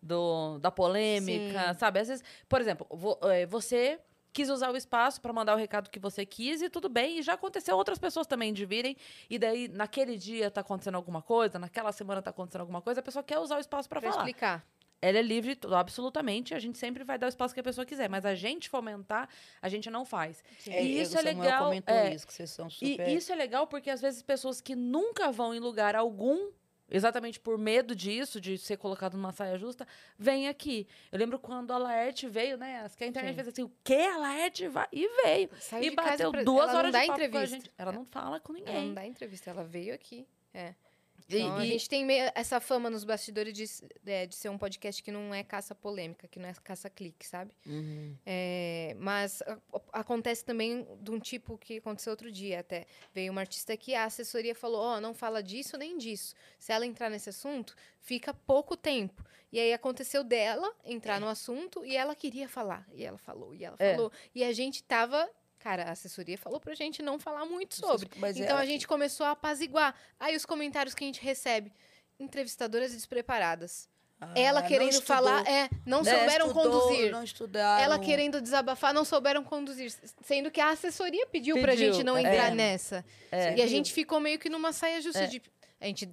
do, 0.02 0.58
da 0.58 0.72
polêmica, 0.72 1.72
Sim. 1.72 1.78
sabe? 1.78 2.00
Às 2.00 2.08
vezes, 2.08 2.24
por 2.48 2.60
exemplo, 2.60 2.84
vo- 2.90 3.18
é, 3.22 3.46
você 3.46 4.00
quis 4.32 4.48
usar 4.48 4.72
o 4.72 4.76
espaço 4.76 5.20
pra 5.20 5.32
mandar 5.32 5.54
o 5.54 5.58
recado 5.58 5.88
que 5.88 6.00
você 6.00 6.26
quis 6.26 6.62
e 6.62 6.68
tudo 6.68 6.88
bem. 6.88 7.18
E 7.18 7.22
já 7.22 7.34
aconteceu 7.34 7.76
outras 7.76 7.98
pessoas 7.98 8.26
também 8.26 8.52
de 8.52 8.64
virem. 8.66 8.96
E 9.28 9.38
daí, 9.38 9.68
naquele 9.68 10.16
dia 10.16 10.50
tá 10.50 10.62
acontecendo 10.62 10.96
alguma 10.96 11.22
coisa, 11.22 11.60
naquela 11.60 11.92
semana 11.92 12.20
tá 12.20 12.30
acontecendo 12.30 12.62
alguma 12.62 12.80
coisa, 12.82 12.98
a 12.98 13.02
pessoa 13.04 13.22
quer 13.22 13.38
usar 13.38 13.56
o 13.56 13.60
espaço 13.60 13.88
pra 13.88 14.00
Pra 14.00 14.10
falar. 14.10 14.22
explicar. 14.22 14.64
Ela 15.02 15.18
é 15.18 15.22
livre, 15.22 15.58
absolutamente. 15.76 16.54
A 16.54 16.58
gente 16.58 16.76
sempre 16.78 17.04
vai 17.04 17.18
dar 17.18 17.26
o 17.26 17.28
espaço 17.28 17.54
que 17.54 17.60
a 17.60 17.62
pessoa 17.62 17.86
quiser. 17.86 18.08
Mas 18.08 18.24
a 18.26 18.34
gente 18.34 18.68
fomentar, 18.68 19.28
a 19.62 19.68
gente 19.68 19.88
não 19.90 20.04
faz. 20.04 20.42
É, 20.66 20.82
e 20.84 21.00
isso 21.00 21.16
é 21.18 21.22
legal. 21.22 21.72
é, 21.86 22.14
isso, 22.14 22.26
que 22.26 22.32
vocês 22.34 22.50
são 22.50 22.66
e 22.68 22.70
super. 22.70 23.08
isso 23.08 23.32
é 23.32 23.34
legal 23.34 23.66
porque 23.66 23.88
às 23.90 24.00
vezes 24.00 24.22
pessoas 24.22 24.60
que 24.60 24.74
nunca 24.76 25.32
vão 25.32 25.54
em 25.54 25.58
lugar 25.58 25.96
algum, 25.96 26.50
exatamente 26.90 27.40
por 27.40 27.56
medo 27.56 27.94
disso, 27.96 28.38
de 28.40 28.58
ser 28.58 28.76
colocado 28.76 29.14
numa 29.16 29.32
saia 29.32 29.56
justa, 29.56 29.86
vêm 30.18 30.48
aqui. 30.48 30.86
Eu 31.10 31.18
lembro 31.18 31.38
quando 31.38 31.70
a 31.72 31.78
Laerte 31.78 32.28
veio, 32.28 32.58
né? 32.58 32.86
Que 32.96 33.04
a 33.04 33.06
internet 33.06 33.30
Sim. 33.32 33.36
fez 33.36 33.48
assim, 33.48 33.62
o 33.62 33.72
quê? 33.82 33.94
A 34.12 34.18
Laerte 34.18 34.68
vai? 34.68 34.86
E 34.92 35.08
veio. 35.22 35.48
Saiu 35.60 35.84
e 35.92 35.94
bateu 35.94 36.30
pra- 36.30 36.42
duas 36.42 36.66
não 36.68 36.76
horas 36.76 36.92
de 36.92 36.98
papo 36.98 37.06
com 37.06 37.12
a 37.12 37.24
entrevista. 37.26 37.56
gente. 37.56 37.70
Ela 37.78 37.92
não 37.92 38.04
fala 38.04 38.38
com 38.38 38.54
Ela 38.54 38.66
não 38.66 38.72
ninguém. 38.74 38.94
dá 38.94 39.06
entrevista, 39.06 39.48
ela 39.48 39.64
veio 39.64 39.94
aqui. 39.94 40.26
É. 40.52 40.74
E- 41.30 41.38
Então, 41.40 41.56
a 41.56 41.64
e- 41.64 41.68
gente 41.70 41.88
tem 41.88 42.04
meio 42.04 42.30
essa 42.34 42.60
fama 42.60 42.90
nos 42.90 43.04
bastidores 43.04 43.52
de, 43.54 43.62
s- 43.64 43.86
é, 44.06 44.26
de 44.26 44.34
ser 44.34 44.48
um 44.48 44.58
podcast 44.58 45.02
que 45.02 45.10
não 45.12 45.32
é 45.34 45.42
caça 45.44 45.74
polêmica, 45.74 46.26
que 46.28 46.38
não 46.38 46.48
é 46.48 46.54
caça 46.62 46.90
clique, 46.90 47.26
sabe? 47.26 47.52
Uhum. 47.66 48.16
É, 48.26 48.94
mas 48.98 49.42
a- 49.42 49.58
a- 49.72 50.00
acontece 50.00 50.44
também 50.44 50.86
de 51.00 51.10
um 51.10 51.18
tipo 51.20 51.56
que 51.58 51.78
aconteceu 51.78 52.10
outro 52.12 52.30
dia 52.32 52.60
até. 52.60 52.86
Veio 53.14 53.30
uma 53.32 53.40
artista 53.42 53.72
aqui, 53.72 53.94
a 53.94 54.04
assessoria 54.04 54.54
falou, 54.54 54.80
ó, 54.80 55.00
não 55.00 55.14
fala 55.14 55.42
disso 55.42 55.76
nem 55.76 55.96
disso. 55.96 56.34
Se 56.58 56.72
ela 56.72 56.84
entrar 56.86 57.08
nesse 57.10 57.28
assunto, 57.30 57.74
fica 58.00 58.34
pouco 58.34 58.76
tempo. 58.76 59.24
E 59.52 59.58
aí 59.58 59.72
aconteceu 59.72 60.22
dela 60.22 60.72
entrar 60.84 61.20
no 61.20 61.26
assunto 61.28 61.84
e 61.84 61.96
ela 61.96 62.14
queria 62.14 62.48
falar. 62.48 62.86
E 62.92 63.04
ela 63.04 63.18
falou, 63.18 63.52
e 63.54 63.64
ela 63.64 63.76
É. 63.78 63.94
falou. 63.94 64.12
E 64.34 64.44
a 64.44 64.52
gente 64.52 64.82
tava 64.84 65.28
Cara, 65.60 65.84
a 65.84 65.90
assessoria 65.92 66.36
falou 66.38 66.58
pra 66.58 66.74
gente 66.74 67.02
não 67.02 67.18
falar 67.18 67.44
muito 67.44 67.74
sobre. 67.76 68.08
Mas 68.16 68.36
então 68.36 68.58
é- 68.58 68.62
a 68.62 68.64
gente 68.66 68.88
começou 68.88 69.24
a 69.26 69.32
apaziguar. 69.32 69.94
Aí 70.18 70.34
os 70.34 70.44
comentários 70.46 70.94
que 70.94 71.04
a 71.04 71.06
gente 71.06 71.20
recebe. 71.22 71.72
Entrevistadoras 72.18 72.92
despreparadas. 72.92 73.88
Ah, 74.20 74.32
Ela 74.34 74.62
querendo 74.62 74.90
estudou, 74.90 75.16
falar, 75.16 75.46
é, 75.46 75.70
não 75.86 76.02
né? 76.02 76.18
souberam 76.18 76.46
Estudou, 76.48 76.70
conduzir. 76.80 77.10
Não 77.12 77.24
estudaram. 77.24 77.82
Ela 77.82 77.98
querendo 77.98 78.40
desabafar, 78.40 78.92
não 78.92 79.04
souberam 79.04 79.42
conduzir. 79.42 79.90
Sendo 80.22 80.50
que 80.50 80.60
a 80.60 80.70
assessoria 80.70 81.26
pediu, 81.26 81.58
pra 81.60 81.72
Pediu, 81.72 81.92
gente 81.94 82.04
não 82.04 82.16
é. 82.18 82.20
entrar 82.22 82.50
nessa. 82.54 83.02
É. 83.32 83.56
E 83.56 83.62
a 83.62 83.66
gente 83.66 83.92
ficou 83.94 84.20
meio 84.20 84.38
que 84.38 84.50
numa 84.50 84.72
saia 84.74 85.00
justa 85.00 85.20
É. 85.22 85.26
de. 85.26 85.40
A 85.80 85.86
gente 85.86 86.10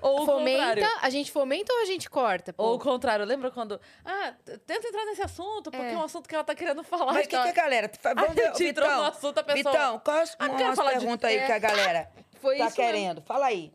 Ou 0.00 0.22
o 0.22 0.26
fomenta, 0.26 0.66
contrário. 0.74 0.98
a 1.02 1.10
gente 1.10 1.30
fomenta 1.32 1.72
ou 1.72 1.80
a 1.82 1.84
gente 1.84 2.08
corta? 2.08 2.52
Pô, 2.52 2.62
Ou 2.64 2.74
o 2.76 2.78
contrário, 2.78 3.24
lembra 3.24 3.50
quando. 3.50 3.80
Ah, 4.04 4.34
tenta 4.66 4.88
entrar 4.88 5.04
nesse 5.04 5.22
assunto, 5.22 5.70
porque 5.70 5.84
é, 5.84 5.92
É. 5.92 5.96
um 5.96 6.02
assunto 6.04 6.28
que 6.28 6.34
ela 6.34 6.44
tá 6.44 6.54
querendo 6.54 6.82
falar. 6.82 7.12
Mas 7.12 7.26
o 7.26 7.28
que, 7.28 7.36
então- 7.36 7.42
que 7.52 7.58
a 7.58 7.62
galera... 7.62 7.90
fa- 8.00 8.14
Vamos 8.14 8.30
a 8.30 8.32
ver, 8.32 8.46
gente 8.48 8.64
entrou 8.66 8.88
no 8.88 8.94
Vitão, 8.94 9.06
assunto, 9.08 9.38
a 9.38 9.42
pessoa. 9.44 9.72
Vitão, 9.72 9.98
qual 9.98 10.16
as, 10.18 10.36
Ah, 10.38 10.74
falar 10.76 10.92
de- 10.94 10.98
perguntas 11.00 11.30
aí 11.30 11.36
é. 11.38 11.46
que 11.46 11.52
a 11.52 11.58
galera 11.58 12.10
foi 12.40 12.56
tá 12.58 12.66
isso 12.68 12.80
mesmo. 12.80 12.92
querendo? 12.92 13.22
Fala 13.22 13.46
aí. 13.46 13.72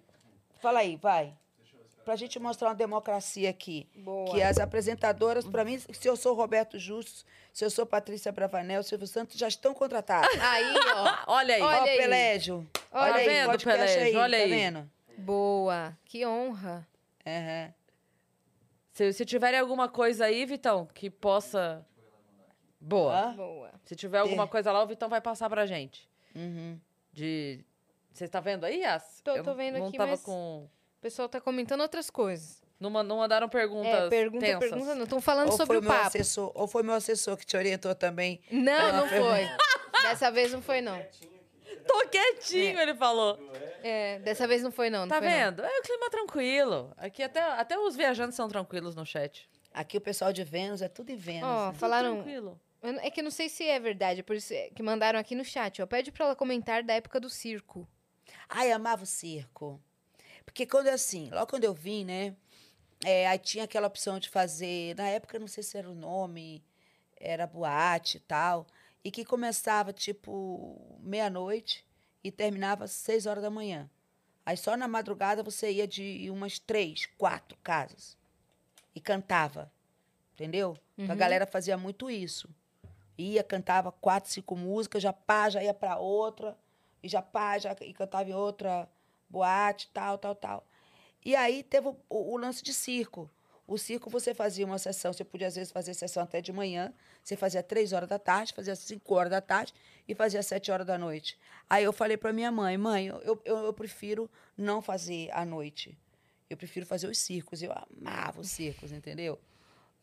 Fala 0.62 0.80
aí, 0.80 0.96
vai. 0.96 1.34
Pra 2.04 2.16
gente 2.16 2.40
mostrar 2.40 2.70
uma 2.70 2.76
democracia 2.76 3.50
aqui. 3.50 3.86
Boa. 3.94 4.32
Que 4.34 4.42
as 4.42 4.58
apresentadoras, 4.60 5.46
pra 5.46 5.66
mim, 5.66 5.78
se 5.78 6.08
eu 6.08 6.16
sou 6.16 6.34
Roberto 6.34 6.80
Justus, 6.80 7.26
se 7.52 7.66
eu 7.66 7.70
sou 7.70 7.86
Patrícia 7.86 8.32
Bravanel, 8.32 8.82
Silvio 8.82 9.06
Santos, 9.08 9.38
já 9.38 9.48
estão 9.50 9.74
contratados. 9.74 10.30
Aí, 10.42 10.74
ó. 10.96 11.34
Olha 11.34 11.56
aí. 11.56 11.62
Olha 11.62 11.80
Ó, 11.82 11.84
aí. 11.84 11.98
Pelégio. 11.98 12.68
Olha 12.94 13.04
Olha 13.04 13.12
Tá 13.14 13.20
aí, 13.20 13.26
vendo, 13.28 13.64
Pelégio? 13.64 14.02
aí, 14.02 14.16
Olha 14.16 14.38
tá 14.38 14.44
aí. 14.46 14.50
vendo? 14.50 14.92
Boa. 15.18 15.98
Que 16.06 16.26
honra. 16.26 16.88
Se, 18.92 19.14
se 19.14 19.26
tiverem 19.26 19.60
alguma 19.60 19.88
coisa 19.90 20.26
aí, 20.26 20.46
Vitão, 20.46 20.88
que 20.94 21.10
possa. 21.10 21.86
Boa. 22.80 23.28
Boa. 23.34 23.72
Se 23.86 23.96
tiver 23.96 24.20
alguma 24.20 24.48
coisa 24.48 24.72
lá, 24.72 24.82
o 24.84 24.88
Vitão 24.88 25.10
vai 25.10 25.22
passar 25.22 25.50
pra 25.50 25.66
gente. 25.66 26.10
Uhum. 26.36 26.80
De. 27.12 27.64
Você 28.14 28.28
tá 28.28 28.40
vendo 28.40 28.64
aí, 28.66 28.80
Yas? 28.82 29.22
Tô- 29.24 29.36
Eu 29.36 29.44
tô 29.44 29.54
vendo 29.54 29.78
não 29.78 29.88
aqui, 29.88 29.98
tava 29.98 30.12
mas- 30.12 30.22
com. 30.22 30.64
O 30.64 31.00
pessoal 31.02 31.30
tá 31.30 31.40
comentando 31.40 31.82
outras 31.82 32.10
coisas. 32.10 32.62
Não, 32.80 32.90
não 33.04 33.18
mandaram 33.18 33.48
perguntas. 33.50 33.92
É, 33.94 34.10
pergunta, 34.10 34.46
tensas. 34.46 34.70
pergunta 34.70 34.96
não. 34.96 35.04
Estão 35.04 35.22
falando 35.22 35.50
Ou 35.52 35.58
sobre 35.58 35.78
foi, 35.78 35.78
o 35.78 35.82
meu 35.82 35.92
papo. 35.92 36.08
assessor, 36.08 36.52
ou 36.56 36.68
foi 36.68 36.84
meu 36.84 36.94
assessor 36.96 37.38
que 37.38 37.46
te 37.46 37.56
orientou 37.58 37.94
também. 37.96 38.40
Não, 38.52 38.64
não 38.94 39.08
Ela 39.08 39.08
foi. 39.08 40.02
Dessa 40.04 40.32
vez 40.32 40.52
não 40.52 40.62
foi, 40.62 40.82
não. 40.82 41.00
Tô 41.88 42.08
quietinho, 42.10 42.80
ele 42.80 42.94
falou. 42.96 43.38
É, 43.56 43.67
dessa 44.24 44.48
vez 44.48 44.62
não 44.64 44.72
foi, 44.72 44.90
não. 44.90 45.02
não 45.02 45.08
Tá 45.08 45.18
foi, 45.20 45.28
não. 45.30 45.34
vendo? 45.36 45.64
É 45.64 45.80
o 45.80 45.82
clima 45.84 46.10
tranquilo. 46.10 46.94
Aqui 46.98 47.24
até, 47.24 47.42
até 47.42 47.78
os 47.78 47.96
viajantes 47.96 48.36
são 48.36 48.48
tranquilos 48.48 48.96
no 48.96 49.06
chat. 49.06 49.50
Aqui 49.74 49.98
o 49.98 50.02
pessoal 50.02 50.34
de 50.34 50.44
Vênus 50.44 50.82
é 50.82 50.88
tudo 50.90 51.12
em 51.12 51.16
Vênus. 51.16 51.44
Ó, 51.50 51.66
né? 51.66 51.72
Tudo 51.72 51.80
falaram. 51.80 52.16
Tranquilo. 52.16 52.60
não- 52.82 53.00
É 53.02 53.10
que 53.12 53.20
eu 53.20 53.24
não 53.24 53.32
sei 53.32 53.50
se 53.50 53.64
é 53.66 53.80
verdade, 53.80 54.20
é 54.22 54.24
por 54.24 54.36
isso 54.36 54.54
que 54.76 54.82
mandaram 54.84 55.20
aqui 55.20 55.36
no 55.36 55.44
chat, 55.46 55.82
ó. 55.82 55.86
Pede 55.86 56.12
pra 56.12 56.26
ela 56.26 56.36
comentar 56.36 56.84
da 56.84 56.94
época 56.94 57.20
do 57.20 57.30
circo. 57.30 57.88
Ai, 58.50 58.72
amava 58.72 59.04
o 59.04 59.06
circo. 59.08 59.82
Porque 60.46 60.66
quando 60.66 60.88
assim, 60.88 61.30
logo 61.32 61.48
quando 61.48 61.64
eu 61.66 61.74
vim, 61.74 62.06
né? 62.06 62.36
é, 63.06 63.28
aí 63.28 63.38
tinha 63.38 63.64
aquela 63.66 63.88
opção 63.88 64.18
de 64.20 64.28
fazer. 64.30 64.96
Na 64.96 65.08
época, 65.10 65.38
não 65.38 65.48
sei 65.48 65.62
se 65.64 65.78
era 65.78 65.88
o 65.90 65.94
nome, 65.94 66.64
era 67.20 67.46
boate 67.46 68.18
e 68.18 68.20
tal. 68.22 68.66
E 69.04 69.12
que 69.12 69.24
começava 69.24 69.94
tipo 69.94 70.98
meia-noite 71.02 71.86
e 72.24 72.32
terminava 72.32 72.86
às 72.86 72.92
seis 72.92 73.26
horas 73.26 73.44
da 73.44 73.50
manhã. 73.50 73.90
Aí 74.46 74.56
só 74.58 74.76
na 74.78 74.88
madrugada 74.88 75.44
você 75.44 75.72
ia 75.72 75.88
de 75.88 76.30
umas 76.32 76.58
três, 76.60 77.06
quatro 77.18 77.58
casas 77.64 78.18
e 78.96 79.00
cantava. 79.02 79.72
Entendeu? 80.34 80.78
Então, 80.98 81.12
A 81.12 81.14
Uhum. 81.14 81.18
galera 81.20 81.46
fazia 81.48 81.78
muito 81.78 82.10
isso. 82.10 82.50
Ia, 83.18 83.44
cantava 83.44 83.92
quatro, 83.92 84.30
cinco 84.32 84.56
músicas, 84.56 85.02
já 85.02 85.12
pá, 85.12 85.50
já 85.50 85.64
ia 85.64 85.74
pra 85.74 85.98
outra, 85.98 86.58
e 87.02 87.08
já 87.10 87.22
pá, 87.22 87.58
já 87.58 87.76
e 87.82 87.94
cantava 87.94 88.30
em 88.30 88.34
outra 88.34 88.88
boate, 89.30 89.90
tal, 89.94 90.18
tal, 90.18 90.36
tal. 90.36 90.66
E 91.26 91.36
aí 91.36 91.64
teve 91.64 91.88
o, 91.88 91.98
o- 92.10 92.34
o 92.34 92.38
lance 92.38 92.64
de 92.64 92.74
circo. 92.74 93.30
O 93.68 93.78
circo 93.78 94.10
você 94.10 94.34
fazia 94.34 94.66
uma 94.66 94.80
sessão, 94.80 95.12
você 95.12 95.26
podia 95.26 95.48
às 95.48 95.56
vezes 95.56 95.74
fazer 95.74 95.94
sessão 95.94 96.24
até 96.24 96.40
de 96.40 96.54
manhã, 96.54 96.94
você 97.22 97.36
fazia 97.36 97.62
três 97.62 97.92
horas 97.92 98.08
da 98.08 98.18
tarde, 98.18 98.54
fazia 98.54 98.74
cinco 98.76 99.14
horas 99.14 99.30
da 99.30 99.42
tarde 99.42 99.74
e 100.08 100.16
fazia 100.16 100.42
sete 100.42 100.72
horas 100.72 100.88
da 100.88 100.98
noite. 100.98 101.38
Aí 101.70 101.84
eu 101.84 101.92
falei 101.92 102.16
pra 102.16 102.32
minha 102.32 102.50
mãe, 102.50 102.78
mãe, 102.78 103.08
eu, 103.08 103.42
eu, 103.44 103.58
eu 103.58 103.74
prefiro 103.74 104.32
não 104.58 104.82
fazer 104.82 105.30
à 105.34 105.46
noite. 105.46 105.98
Eu 106.50 106.56
prefiro 106.56 106.86
fazer 106.86 107.08
os 107.08 107.18
circos. 107.20 107.62
Eu 107.62 107.74
amava 107.74 108.40
os 108.40 108.50
circos, 108.50 108.94
entendeu? 108.94 109.38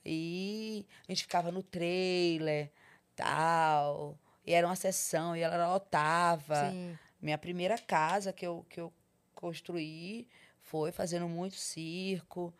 E 0.04 0.84
a 1.08 1.12
gente 1.12 1.22
ficava 1.22 1.50
no 1.50 1.62
trailer, 1.62 2.70
tal. 3.16 4.18
E 4.46 4.52
era 4.52 4.66
uma 4.66 4.76
sessão, 4.76 5.34
e 5.34 5.40
ela 5.40 5.72
lotava. 5.72 6.70
Sim. 6.70 6.98
Minha 7.20 7.38
primeira 7.38 7.78
casa 7.78 8.30
que 8.30 8.46
eu, 8.46 8.66
que 8.68 8.78
eu 8.78 8.92
construí 9.34 10.28
foi 10.60 10.92
fazendo 10.92 11.26
muito 11.26 11.56
circo. 11.56 12.52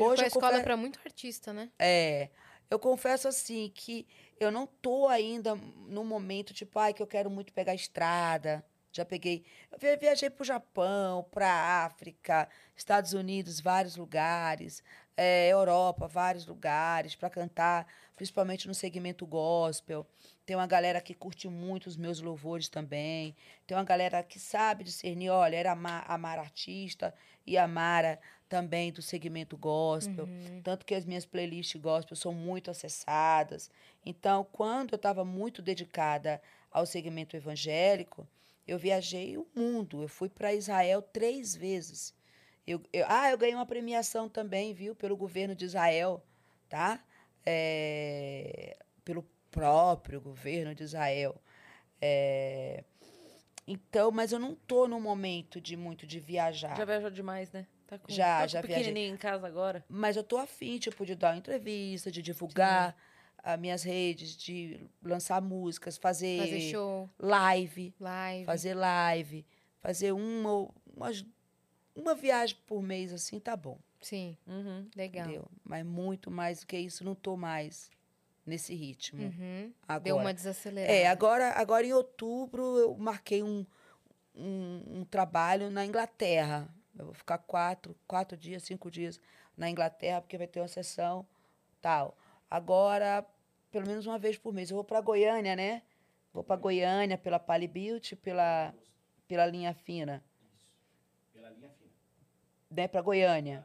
Hoje 0.00 0.22
eu 0.22 0.26
escola 0.28 0.46
confesso- 0.46 0.62
pra 0.64 0.76
muito 0.76 0.98
artista, 1.04 1.52
né? 1.52 1.68
É, 1.78 2.30
eu 2.70 2.78
confesso 2.78 3.28
assim 3.28 3.70
que 3.74 4.06
eu 4.40 4.50
não 4.50 4.66
tô 4.66 5.08
ainda 5.08 5.54
no 5.54 6.04
momento 6.04 6.54
tipo, 6.54 6.78
ai, 6.78 6.94
que 6.94 7.02
eu 7.02 7.06
quero 7.06 7.28
muito 7.28 7.52
pegar 7.52 7.74
estrada. 7.74 8.64
Já 8.94 9.06
peguei, 9.06 9.42
eu 9.70 9.78
via- 9.78 9.96
viajei 9.96 10.28
para 10.28 10.42
o 10.42 10.44
Japão, 10.44 11.24
para 11.30 11.84
África, 11.84 12.46
Estados 12.76 13.14
Unidos, 13.14 13.58
vários 13.58 13.96
lugares, 13.96 14.82
é, 15.16 15.48
Europa, 15.48 16.06
vários 16.06 16.44
lugares 16.46 17.14
para 17.16 17.30
cantar, 17.30 17.86
principalmente 18.14 18.68
no 18.68 18.74
segmento 18.74 19.24
gospel. 19.26 20.06
Tem 20.44 20.54
uma 20.54 20.66
galera 20.66 21.00
que 21.00 21.14
curte 21.14 21.48
muito 21.48 21.86
os 21.86 21.96
meus 21.96 22.20
louvores 22.20 22.68
também. 22.68 23.34
Tem 23.66 23.74
uma 23.74 23.84
galera 23.84 24.22
que 24.22 24.38
sabe 24.38 24.84
discernir, 24.84 25.30
olha, 25.30 25.56
era 25.56 25.72
a 25.72 25.76
Ma- 25.76 26.04
a 26.06 26.18
Mara 26.18 26.42
artista 26.42 27.14
e 27.46 27.56
a 27.56 27.66
Mara 27.66 28.20
também 28.52 28.92
do 28.92 29.00
segmento 29.00 29.56
gospel. 29.56 30.26
Uhum. 30.26 30.60
Tanto 30.62 30.84
que 30.84 30.94
as 30.94 31.06
minhas 31.06 31.24
playlists 31.24 31.80
gospel 31.80 32.14
são 32.14 32.34
muito 32.34 32.70
acessadas. 32.70 33.70
Então, 34.04 34.46
quando 34.52 34.92
eu 34.92 34.96
estava 34.96 35.24
muito 35.24 35.62
dedicada 35.62 36.38
ao 36.70 36.84
segmento 36.84 37.34
evangélico, 37.34 38.28
eu 38.68 38.78
viajei 38.78 39.38
o 39.38 39.46
mundo. 39.56 40.02
Eu 40.02 40.08
fui 40.08 40.28
para 40.28 40.52
Israel 40.52 41.00
três 41.00 41.56
vezes. 41.56 42.14
Eu, 42.66 42.82
eu- 42.92 43.06
ah, 43.08 43.30
eu 43.30 43.38
ganhei 43.38 43.54
uma 43.54 43.64
premiação 43.64 44.28
também, 44.28 44.74
viu, 44.74 44.94
pelo 44.94 45.16
governo 45.16 45.54
de 45.54 45.64
Israel, 45.64 46.22
tá? 46.68 47.02
É, 47.46 48.76
pelo 49.02 49.24
próprio 49.50 50.20
governo 50.20 50.74
de 50.74 50.82
Israel. 50.84 51.34
É, 52.02 52.84
então, 53.66 54.10
mas 54.10 54.30
eu 54.30 54.38
não 54.38 54.54
tô 54.54 54.86
no 54.86 55.00
momento 55.00 55.58
de 55.58 55.74
muito 55.74 56.06
de 56.06 56.20
viajar. 56.20 56.76
Já 56.76 56.84
viajou 56.84 57.10
demais, 57.10 57.50
né? 57.50 57.66
Tá 57.92 57.98
com, 57.98 58.10
Já, 58.10 58.36
tá 58.38 58.42
com 58.44 58.48
já 58.48 58.60
viajei. 58.62 58.84
pequenininho 58.84 59.14
em 59.14 59.18
casa 59.18 59.46
agora. 59.46 59.84
Mas 59.86 60.16
eu 60.16 60.24
tô 60.24 60.38
afim, 60.38 60.78
tipo, 60.78 61.04
de 61.04 61.14
dar 61.14 61.32
uma 61.32 61.36
entrevista, 61.36 62.10
de 62.10 62.22
divulgar 62.22 62.96
as 63.36 63.58
minhas 63.60 63.82
redes, 63.82 64.34
de 64.34 64.80
lançar 65.02 65.42
músicas, 65.42 65.98
fazer, 65.98 66.38
Fazer 66.38 66.60
show, 66.60 67.10
live, 67.18 67.94
live. 68.00 68.46
fazer 68.46 68.72
live, 68.72 69.44
fazer 69.78 70.10
uma, 70.12 70.50
ou- 70.50 70.74
umas, 70.96 71.22
uma 71.94 72.14
viagem 72.14 72.56
por 72.66 72.82
mês, 72.82 73.12
assim, 73.12 73.38
tá 73.38 73.54
bom. 73.54 73.78
Sim, 74.00 74.38
Uhum. 74.46 74.88
legal. 74.96 75.26
Entendeu? 75.26 75.48
Mas 75.62 75.84
muito 75.84 76.30
mais 76.30 76.60
do 76.60 76.66
que 76.66 76.78
isso, 76.78 77.04
não 77.04 77.14
tô 77.14 77.36
mais 77.36 77.90
nesse 78.46 78.74
ritmo. 78.74 79.20
Uhum. 79.24 79.70
Agora. 79.86 80.00
Deu 80.02 80.16
uma 80.16 80.32
desacelerada. 80.32 80.94
É, 80.98 81.08
agora, 81.08 81.50
agora 81.50 81.86
em 81.86 81.92
outubro 81.92 82.78
eu 82.78 82.96
marquei 82.96 83.42
um, 83.42 83.66
um, 84.34 84.82
um 85.00 85.04
trabalho 85.04 85.68
na 85.70 85.84
Inglaterra. 85.84 86.74
Eu 86.98 87.06
vou 87.06 87.14
ficar 87.14 87.38
quatro, 87.38 87.96
quatro 88.06 88.36
dias, 88.36 88.62
cinco 88.62 88.90
dias 88.90 89.20
na 89.56 89.68
Inglaterra, 89.68 90.20
porque 90.20 90.38
vai 90.38 90.46
ter 90.46 90.60
uma 90.60 90.68
sessão 90.68 91.26
tal. 91.80 92.16
Agora, 92.50 93.26
pelo 93.70 93.86
menos 93.86 94.06
uma 94.06 94.18
vez 94.18 94.36
por 94.36 94.52
mês. 94.52 94.70
Eu 94.70 94.76
vou 94.76 94.84
para 94.84 95.00
Goiânia, 95.00 95.56
né? 95.56 95.82
Vou 96.32 96.44
para 96.44 96.56
Goiânia 96.56 97.16
pela 97.18 97.38
Pali 97.38 97.66
Beauty, 97.66 98.14
pela, 98.16 98.74
pela 99.26 99.46
linha 99.46 99.74
fina. 99.74 100.22
Pela 101.32 101.50
linha 101.50 101.70
fina. 101.70 101.90
Né? 102.70 102.88
Para 102.88 103.00
Goiânia. 103.02 103.64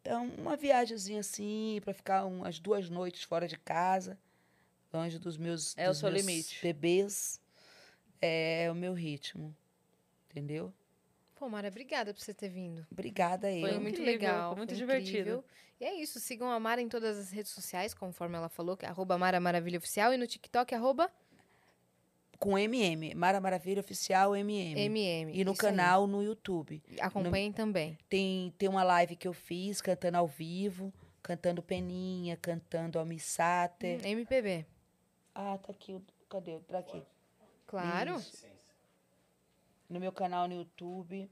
Então, 0.00 0.26
uma 0.36 0.56
viagemzinha 0.56 1.20
assim, 1.20 1.80
para 1.82 1.94
ficar 1.94 2.24
umas 2.26 2.58
duas 2.58 2.90
noites 2.90 3.22
fora 3.22 3.48
de 3.48 3.58
casa, 3.58 4.18
longe 4.92 5.18
dos 5.18 5.38
meus, 5.38 5.76
É 5.78 5.86
o 5.86 5.90
dos 5.90 5.98
seu 5.98 6.10
meus 6.10 6.24
limite. 6.24 6.60
bebês. 6.60 7.40
É 8.20 8.68
o 8.70 8.74
meu 8.74 8.92
ritmo. 8.92 9.54
Entendeu? 10.30 10.72
Pô, 11.34 11.48
Mara, 11.48 11.68
obrigada 11.68 12.14
por 12.14 12.20
você 12.20 12.32
ter 12.32 12.48
vindo. 12.48 12.86
Obrigada 12.90 13.48
aí. 13.48 13.60
Foi 13.60 13.70
Eu. 13.74 13.80
muito 13.80 14.00
incrível, 14.00 14.12
legal. 14.12 14.50
foi 14.50 14.56
muito 14.58 14.70
foi 14.70 14.78
divertido. 14.78 15.18
incrível. 15.18 15.44
E 15.80 15.84
é 15.84 15.94
isso, 16.00 16.20
sigam 16.20 16.50
a 16.50 16.60
Mara 16.60 16.80
em 16.80 16.88
todas 16.88 17.18
as 17.18 17.30
redes 17.30 17.50
sociais, 17.52 17.92
conforme 17.92 18.36
ela 18.36 18.48
falou, 18.48 18.76
que 18.76 18.86
é 18.86 18.88
arroba 18.88 19.18
Mara 19.18 19.40
Maravilha 19.40 19.78
Oficial, 19.78 20.12
e 20.12 20.16
no 20.16 20.26
TikTok, 20.26 20.72
arroba 20.74 21.10
Com 22.38 22.56
MM. 22.56 23.14
Mara 23.14 23.40
Maravilha 23.40 23.80
Oficial 23.80 24.36
MM. 24.36 24.78
MM. 24.80 25.32
E 25.34 25.44
no 25.44 25.52
Isso 25.52 25.66
aí. 25.66 25.70
canal 25.72 26.06
no 26.06 26.22
YouTube. 26.22 26.80
Acompanhem 27.00 27.52
também. 27.52 27.98
Tem, 28.08 28.54
tem 28.56 28.68
uma 28.68 28.84
live 28.84 29.16
que 29.16 29.26
eu 29.26 29.32
fiz 29.32 29.80
cantando 29.80 30.16
ao 30.18 30.26
vivo, 30.28 30.92
cantando 31.22 31.62
Peninha, 31.62 32.36
cantando 32.36 32.98
Almissáter. 32.98 33.98
Hum, 34.00 34.06
MPB. 34.08 34.64
Ah, 35.34 35.58
tá 35.58 35.72
aqui. 35.72 36.00
Cadê? 36.28 36.58
Tá 36.60 36.78
aqui. 36.78 37.02
Claro. 37.66 38.16
Isso. 38.16 38.46
No 39.94 40.00
meu 40.00 40.10
canal 40.10 40.48
no 40.48 40.56
YouTube. 40.56 41.30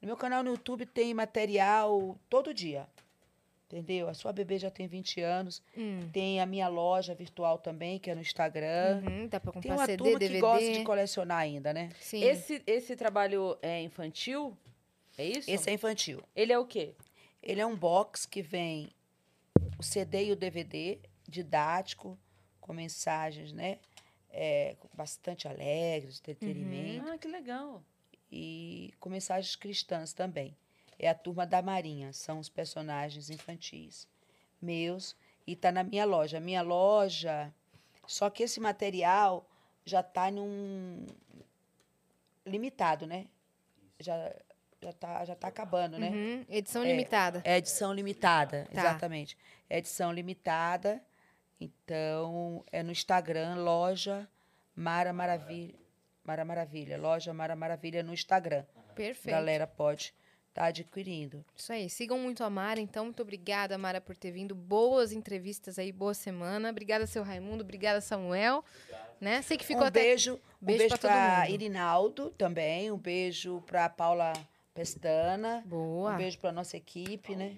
No 0.00 0.06
meu 0.06 0.16
canal 0.16 0.42
no 0.42 0.52
YouTube 0.52 0.86
tem 0.86 1.12
material 1.12 2.18
todo 2.30 2.54
dia. 2.54 2.88
Entendeu? 3.66 4.08
A 4.08 4.14
sua 4.14 4.32
bebê 4.32 4.58
já 4.58 4.70
tem 4.70 4.86
20 4.86 5.20
anos. 5.20 5.62
Hum. 5.76 6.00
Tem 6.14 6.40
a 6.40 6.46
minha 6.46 6.66
loja 6.68 7.14
virtual 7.14 7.58
também, 7.58 7.98
que 7.98 8.10
é 8.10 8.14
no 8.14 8.22
Instagram. 8.22 9.02
Uhum, 9.06 9.28
dá 9.28 9.38
pra 9.38 9.52
Tem 9.52 9.60
comprar 9.60 9.74
uma 9.74 9.84
CD, 9.84 9.98
turma 9.98 10.18
DVD. 10.18 10.34
que 10.34 10.40
gosta 10.40 10.72
de 10.72 10.82
colecionar 10.82 11.38
ainda, 11.40 11.74
né? 11.74 11.90
Sim. 12.00 12.24
Esse, 12.24 12.62
esse 12.66 12.96
trabalho 12.96 13.58
é 13.60 13.82
infantil? 13.82 14.56
É 15.18 15.26
isso? 15.26 15.50
Esse 15.50 15.68
é 15.68 15.74
infantil. 15.74 16.22
Ele 16.34 16.54
é 16.54 16.58
o 16.58 16.64
quê? 16.64 16.94
Ele 17.42 17.60
é 17.60 17.66
um 17.66 17.76
box 17.76 18.24
que 18.24 18.40
vem 18.40 18.88
o 19.78 19.82
CD 19.82 20.28
e 20.28 20.32
o 20.32 20.36
DVD, 20.36 20.98
didático, 21.28 22.18
com 22.62 22.72
mensagens, 22.72 23.52
né? 23.52 23.78
É, 24.34 24.76
bastante 24.94 25.46
alegres, 25.46 26.18
entretenimento. 26.18 27.06
Ah, 27.10 27.18
que 27.18 27.28
legal. 27.28 27.82
e 28.34 28.94
com 28.98 29.10
mensagens 29.10 29.54
cristãs 29.56 30.12
também. 30.14 30.56
É 30.98 31.08
a 31.08 31.14
turma 31.14 31.44
da 31.46 31.60
Marinha, 31.60 32.12
são 32.14 32.38
os 32.38 32.48
personagens 32.48 33.28
infantis 33.28 34.08
meus 34.60 35.14
e 35.46 35.54
tá 35.54 35.70
na 35.70 35.84
minha 35.84 36.04
loja. 36.06 36.38
A 36.38 36.40
minha 36.40 36.62
loja, 36.62 37.52
só 38.06 38.30
que 38.30 38.42
esse 38.44 38.58
material 38.58 39.46
já 39.84 40.02
tá 40.02 40.30
num 40.30 41.04
limitado, 42.46 43.06
né? 43.06 43.26
Já 44.00 44.34
já 44.80 44.92
tá, 44.92 45.24
já 45.24 45.36
tá 45.36 45.46
acabando, 45.46 45.96
né? 45.96 46.08
Uhum, 46.10 46.44
Edição 46.48 46.82
É. 46.82 46.88
limitada. 46.88 47.40
É 47.44 47.56
edição 47.58 47.92
limitada, 47.92 48.66
Tá. 48.72 48.80
exatamente. 48.80 49.38
É 49.70 49.78
edição 49.78 50.10
limitada. 50.12 51.00
Então, 51.62 52.64
é 52.72 52.82
no 52.82 52.90
Instagram, 52.90 53.56
loja 53.56 54.28
Mara 54.74 55.12
Maravilha. 55.12 55.74
Mara 56.24 56.44
Maravilha, 56.44 56.98
loja 56.98 57.32
Mara 57.34 57.56
Maravilha 57.56 58.02
no 58.02 58.12
Instagram. 58.12 58.64
Perfeito. 58.94 59.34
Galera 59.34 59.66
pode 59.66 60.14
estar 60.48 60.66
adquirindo. 60.66 61.44
Isso 61.56 61.72
aí. 61.72 61.88
Sigam 61.88 62.18
muito 62.18 62.44
a 62.44 62.50
Mara, 62.50 62.80
então. 62.80 63.06
Muito 63.06 63.22
obrigada, 63.22 63.76
Mara, 63.76 64.00
por 64.00 64.16
ter 64.16 64.30
vindo. 64.30 64.54
Boas 64.54 65.12
entrevistas 65.12 65.78
aí, 65.78 65.90
boa 65.90 66.14
semana. 66.14 66.70
Obrigada, 66.70 67.06
seu 67.06 67.22
Raimundo. 67.22 67.64
Obrigada, 67.64 68.00
Samuel. 68.00 68.64
Né? 69.20 69.40
Sei 69.42 69.56
que 69.56 69.64
ficou 69.64 69.84
um 69.84 69.86
até. 69.86 70.00
beijo, 70.00 70.34
um 70.60 70.66
beijo 70.66 70.80
beijo 70.80 70.98
para. 70.98 71.48
Irinaldo 71.48 72.30
também, 72.30 72.90
um 72.90 72.98
beijo 72.98 73.62
para 73.66 73.88
Paula 73.88 74.32
Pestana, 74.74 75.62
Boa. 75.66 76.14
um 76.14 76.16
beijo 76.16 76.38
para 76.38 76.52
nossa 76.52 76.76
equipe, 76.76 77.34
né? 77.36 77.56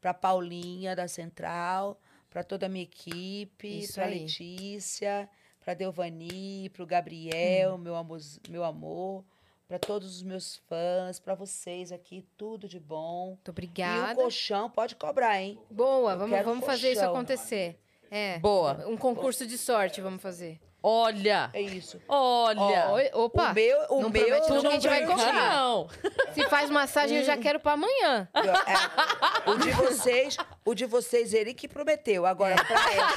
Para 0.00 0.14
Paulinha 0.14 0.94
da 0.94 1.08
Central, 1.08 1.98
para 2.34 2.42
toda 2.42 2.66
a 2.66 2.68
minha 2.68 2.82
equipe, 2.82 3.86
para. 3.94 4.06
Letícia, 4.06 5.28
para 5.64 5.72
Delvani, 5.72 6.68
para 6.70 6.82
o 6.82 6.84
Hum. 6.84 6.88
Gabriel, 6.88 7.78
meu 7.78 7.94
amor, 7.94 8.18
meu 8.48 8.64
amor, 8.64 9.24
para 9.68 9.78
todos 9.78 10.16
os 10.16 10.22
meus 10.24 10.56
fãs, 10.68 11.20
para 11.20 11.36
vocês 11.36 11.92
aqui, 11.92 12.26
tudo 12.36 12.68
de 12.68 12.80
bom. 12.80 13.28
Muito 13.28 13.48
E 13.48 13.50
obrigada. 13.52 14.12
o 14.14 14.24
colchão 14.24 14.68
pode 14.68 14.96
cobrar, 14.96 15.40
hein? 15.40 15.56
Boa, 15.70 16.14
Eu 16.14 16.18
vamos, 16.18 16.42
vamos 16.44 16.64
um 16.64 16.66
fazer 16.66 16.90
isso 16.92 17.04
acontecer. 17.04 17.78
É. 18.10 18.40
Boa. 18.40 18.84
Um 18.88 18.96
concurso 18.96 19.46
de 19.46 19.56
sorte, 19.56 20.00
vamos 20.00 20.20
fazer. 20.20 20.60
Olha! 20.86 21.48
É 21.54 21.62
isso. 21.62 21.98
Olha! 22.06 22.90
Opa! 23.14 23.52
o 23.52 23.54
meu, 23.54 23.78
o 23.88 24.02
não 24.02 24.10
meu 24.10 24.28
não 24.28 24.60
que 24.60 24.66
a 24.66 24.70
gente 24.70 24.86
vai 24.86 25.06
comprar. 25.06 25.32
Não! 25.32 25.88
Se 26.34 26.46
faz 26.50 26.68
massagem, 26.68 27.16
eu 27.16 27.24
já 27.24 27.38
quero 27.38 27.58
pra 27.58 27.72
amanhã. 27.72 28.28
É, 28.34 29.50
o 29.50 29.56
de 29.56 29.70
vocês, 29.70 30.36
o 30.62 30.74
de 30.74 30.84
vocês, 30.84 31.32
ele 31.32 31.54
que 31.54 31.66
prometeu. 31.66 32.26
Agora, 32.26 32.62
pra 32.62 32.92
elas. 32.92 33.14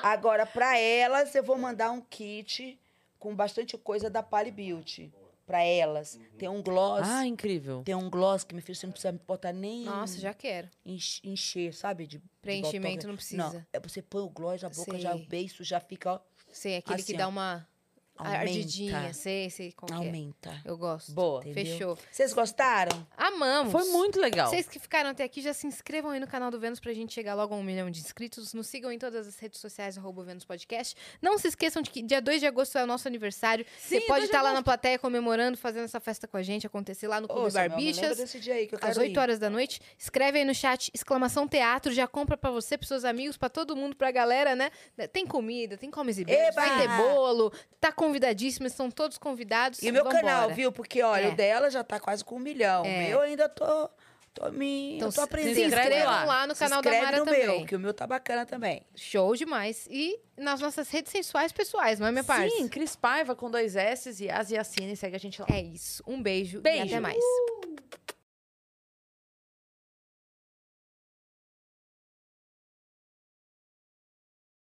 Agora, 0.00 0.46
pra 0.46 0.78
elas, 0.78 1.34
eu 1.34 1.42
vou 1.42 1.58
mandar 1.58 1.90
um 1.90 2.00
kit 2.00 2.78
com 3.18 3.34
bastante 3.34 3.76
coisa 3.76 4.08
da 4.08 4.22
Pali 4.22 4.52
Beauty. 4.52 5.12
Pra 5.46 5.62
elas. 5.62 6.18
Tem 6.38 6.48
um 6.48 6.62
gloss. 6.62 7.02
Ah, 7.06 7.26
incrível. 7.26 7.82
Tem 7.84 7.94
um 7.94 8.08
gloss 8.08 8.44
que, 8.44 8.54
meu 8.54 8.62
filho, 8.62 8.74
você 8.76 8.86
não 8.86 8.92
precisa 8.92 9.12
botar 9.26 9.52
nem 9.52 9.84
Nossa, 9.84 10.18
já 10.18 10.32
quero. 10.32 10.68
enche- 10.86 11.20
encher, 11.22 11.74
sabe? 11.74 12.06
De, 12.06 12.16
de 12.18 12.24
Preenchimento 12.40 13.06
botox. 13.06 13.06
não 13.06 13.16
precisa. 13.16 13.66
é 13.72 13.78
você 13.80 14.00
põe 14.00 14.22
o 14.22 14.30
gloss 14.30 14.62
na 14.62 14.70
boca, 14.70 14.98
já 14.98 15.14
o 15.14 15.18
Sei. 15.18 15.26
beiço 15.26 15.62
já 15.62 15.78
fica, 15.80 16.14
ó, 16.14 16.20
Sei, 16.50 16.76
aquele 16.76 16.96
que 16.96 17.02
Assim, 17.12 17.16
dá 17.16 17.26
ó. 17.26 17.30
uma 17.30 17.68
Aumenta. 18.16 18.38
ardidinha. 18.38 19.12
Sei, 19.12 19.50
sei 19.50 19.72
qual 19.72 19.90
é. 19.92 20.06
aumenta. 20.06 20.60
Eu 20.64 20.76
gosto. 20.78 21.12
Boa. 21.12 21.40
Entendeu? 21.40 21.64
Fechou. 21.64 21.98
Vocês 22.10 22.32
gostaram? 22.32 23.06
Amamos. 23.16 23.72
Foi 23.72 23.84
muito 23.90 24.20
legal. 24.20 24.48
Vocês 24.48 24.68
que 24.68 24.78
ficaram 24.78 25.10
até 25.10 25.24
aqui, 25.24 25.40
já 25.40 25.52
se 25.52 25.66
inscrevam 25.66 26.10
aí 26.12 26.20
no 26.20 26.26
canal 26.26 26.50
do 26.50 26.58
Vênus 26.60 26.78
pra 26.80 26.92
gente 26.92 27.12
chegar 27.12 27.34
logo 27.34 27.54
a 27.54 27.58
um 27.58 27.62
milhão 27.62 27.90
de 27.90 28.00
inscritos. 28.00 28.54
Nos 28.54 28.66
sigam 28.68 28.92
em 28.92 28.98
todas 28.98 29.26
as 29.26 29.38
redes 29.38 29.60
sociais, 29.60 29.98
arroba 29.98 30.22
Vênus 30.22 30.44
Podcast. 30.44 30.96
Não 31.20 31.36
se 31.38 31.48
esqueçam 31.48 31.82
de 31.82 31.90
que 31.90 32.02
dia 32.02 32.20
2 32.20 32.40
de 32.40 32.46
agosto 32.46 32.78
é 32.78 32.84
o 32.84 32.86
nosso 32.86 33.08
aniversário. 33.08 33.66
Você 33.78 34.00
pode 34.02 34.08
2 34.08 34.20
de 34.22 34.26
estar 34.26 34.42
lá 34.42 34.52
na 34.52 34.62
plateia 34.62 34.98
comemorando, 34.98 35.56
fazendo 35.58 35.84
essa 35.84 35.98
festa 36.00 36.28
com 36.28 36.36
a 36.36 36.42
gente, 36.42 36.66
acontecer 36.66 37.08
lá 37.08 37.20
no 37.20 37.26
Clube 37.28 37.46
lembra 37.46 37.68
Barbixas. 37.70 38.16
desse 38.16 38.38
dia 38.38 38.54
aí 38.54 38.66
que 38.66 38.74
eu 38.74 38.78
Às 38.80 38.84
quero 38.90 39.00
8 39.00 39.12
ir. 39.12 39.18
horas 39.18 39.38
da 39.38 39.50
noite. 39.50 39.80
Escreve 39.98 40.38
aí 40.38 40.44
no 40.44 40.54
chat, 40.54 40.90
exclamação 40.94 41.48
teatro, 41.48 41.92
já 41.92 42.06
compra 42.06 42.36
pra 42.36 42.50
você, 42.50 42.78
pros 42.78 42.88
seus 42.88 43.04
amigos, 43.04 43.36
pra 43.36 43.48
todo 43.48 43.74
mundo, 43.76 43.96
pra 43.96 44.10
galera, 44.10 44.54
né? 44.54 44.70
Tem 45.12 45.26
comida, 45.26 45.76
tem 45.76 45.90
comes 45.90 46.18
e 46.18 46.24
bebes, 46.24 46.56
Eba! 46.56 46.60
vai 46.66 46.80
ter 46.80 46.88
bolo, 46.96 47.52
tá 47.80 47.92
convidadíssimo, 48.06 48.66
estão 48.66 48.90
todos 48.90 49.18
convidados. 49.18 49.82
E 49.82 49.90
o 49.90 49.92
meu 49.92 50.04
Vambora. 50.04 50.20
canal, 50.22 50.50
viu? 50.50 50.70
Porque, 50.72 51.02
olha, 51.02 51.26
É. 51.26 51.32
o 51.32 51.36
dela 51.36 51.70
já 51.70 51.82
tá 51.84 51.98
quase 52.00 52.24
com 52.24 52.36
um 52.36 52.40
milhão. 52.40 52.84
É. 52.84 52.88
O 52.88 53.08
meu 53.08 53.20
ainda 53.20 53.48
tô, 53.48 53.88
tô 54.32 54.50
me. 54.50 54.96
Então 54.96 55.08
eu 55.08 55.12
tô 55.12 55.20
aprendendo. 55.22 55.54
se 55.54 55.62
inscrevam 55.64 56.04
lá. 56.06 56.24
lá 56.24 56.46
no 56.46 56.54
Se 56.54 56.60
canal 56.60 56.82
da 56.82 56.90
inscreve 56.90 57.04
Mara 57.12 57.18
no 57.18 57.24
também. 57.24 57.46
meu, 57.58 57.66
que 57.66 57.76
o 57.76 57.80
meu 57.80 57.94
tá 57.94 58.06
bacana 58.06 58.44
também. 58.46 58.82
Show 58.94 59.34
demais. 59.36 59.86
E 59.90 60.18
nas 60.36 60.60
nossas 60.60 60.90
redes 60.90 61.10
sensuais 61.12 61.52
pessoais, 61.52 61.98
não 61.98 62.06
é, 62.06 62.12
minha 62.12 62.24
parça? 62.24 62.48
Sim, 62.56 62.68
Cris 62.68 62.94
Paiva 62.96 63.34
com 63.34 63.50
dois 63.50 63.76
S 63.76 64.22
e 64.24 64.30
As 64.30 64.50
e 64.50 64.56
Assine. 64.56 64.96
Segue 64.96 65.16
a 65.16 65.20
gente 65.20 65.40
lá. 65.40 65.46
É 65.50 65.60
isso. 65.60 66.02
Um 66.06 66.20
beijo, 66.22 66.58
e 66.58 66.60
Beijo. 66.60 66.84
até 66.86 67.00
mais. 67.00 67.22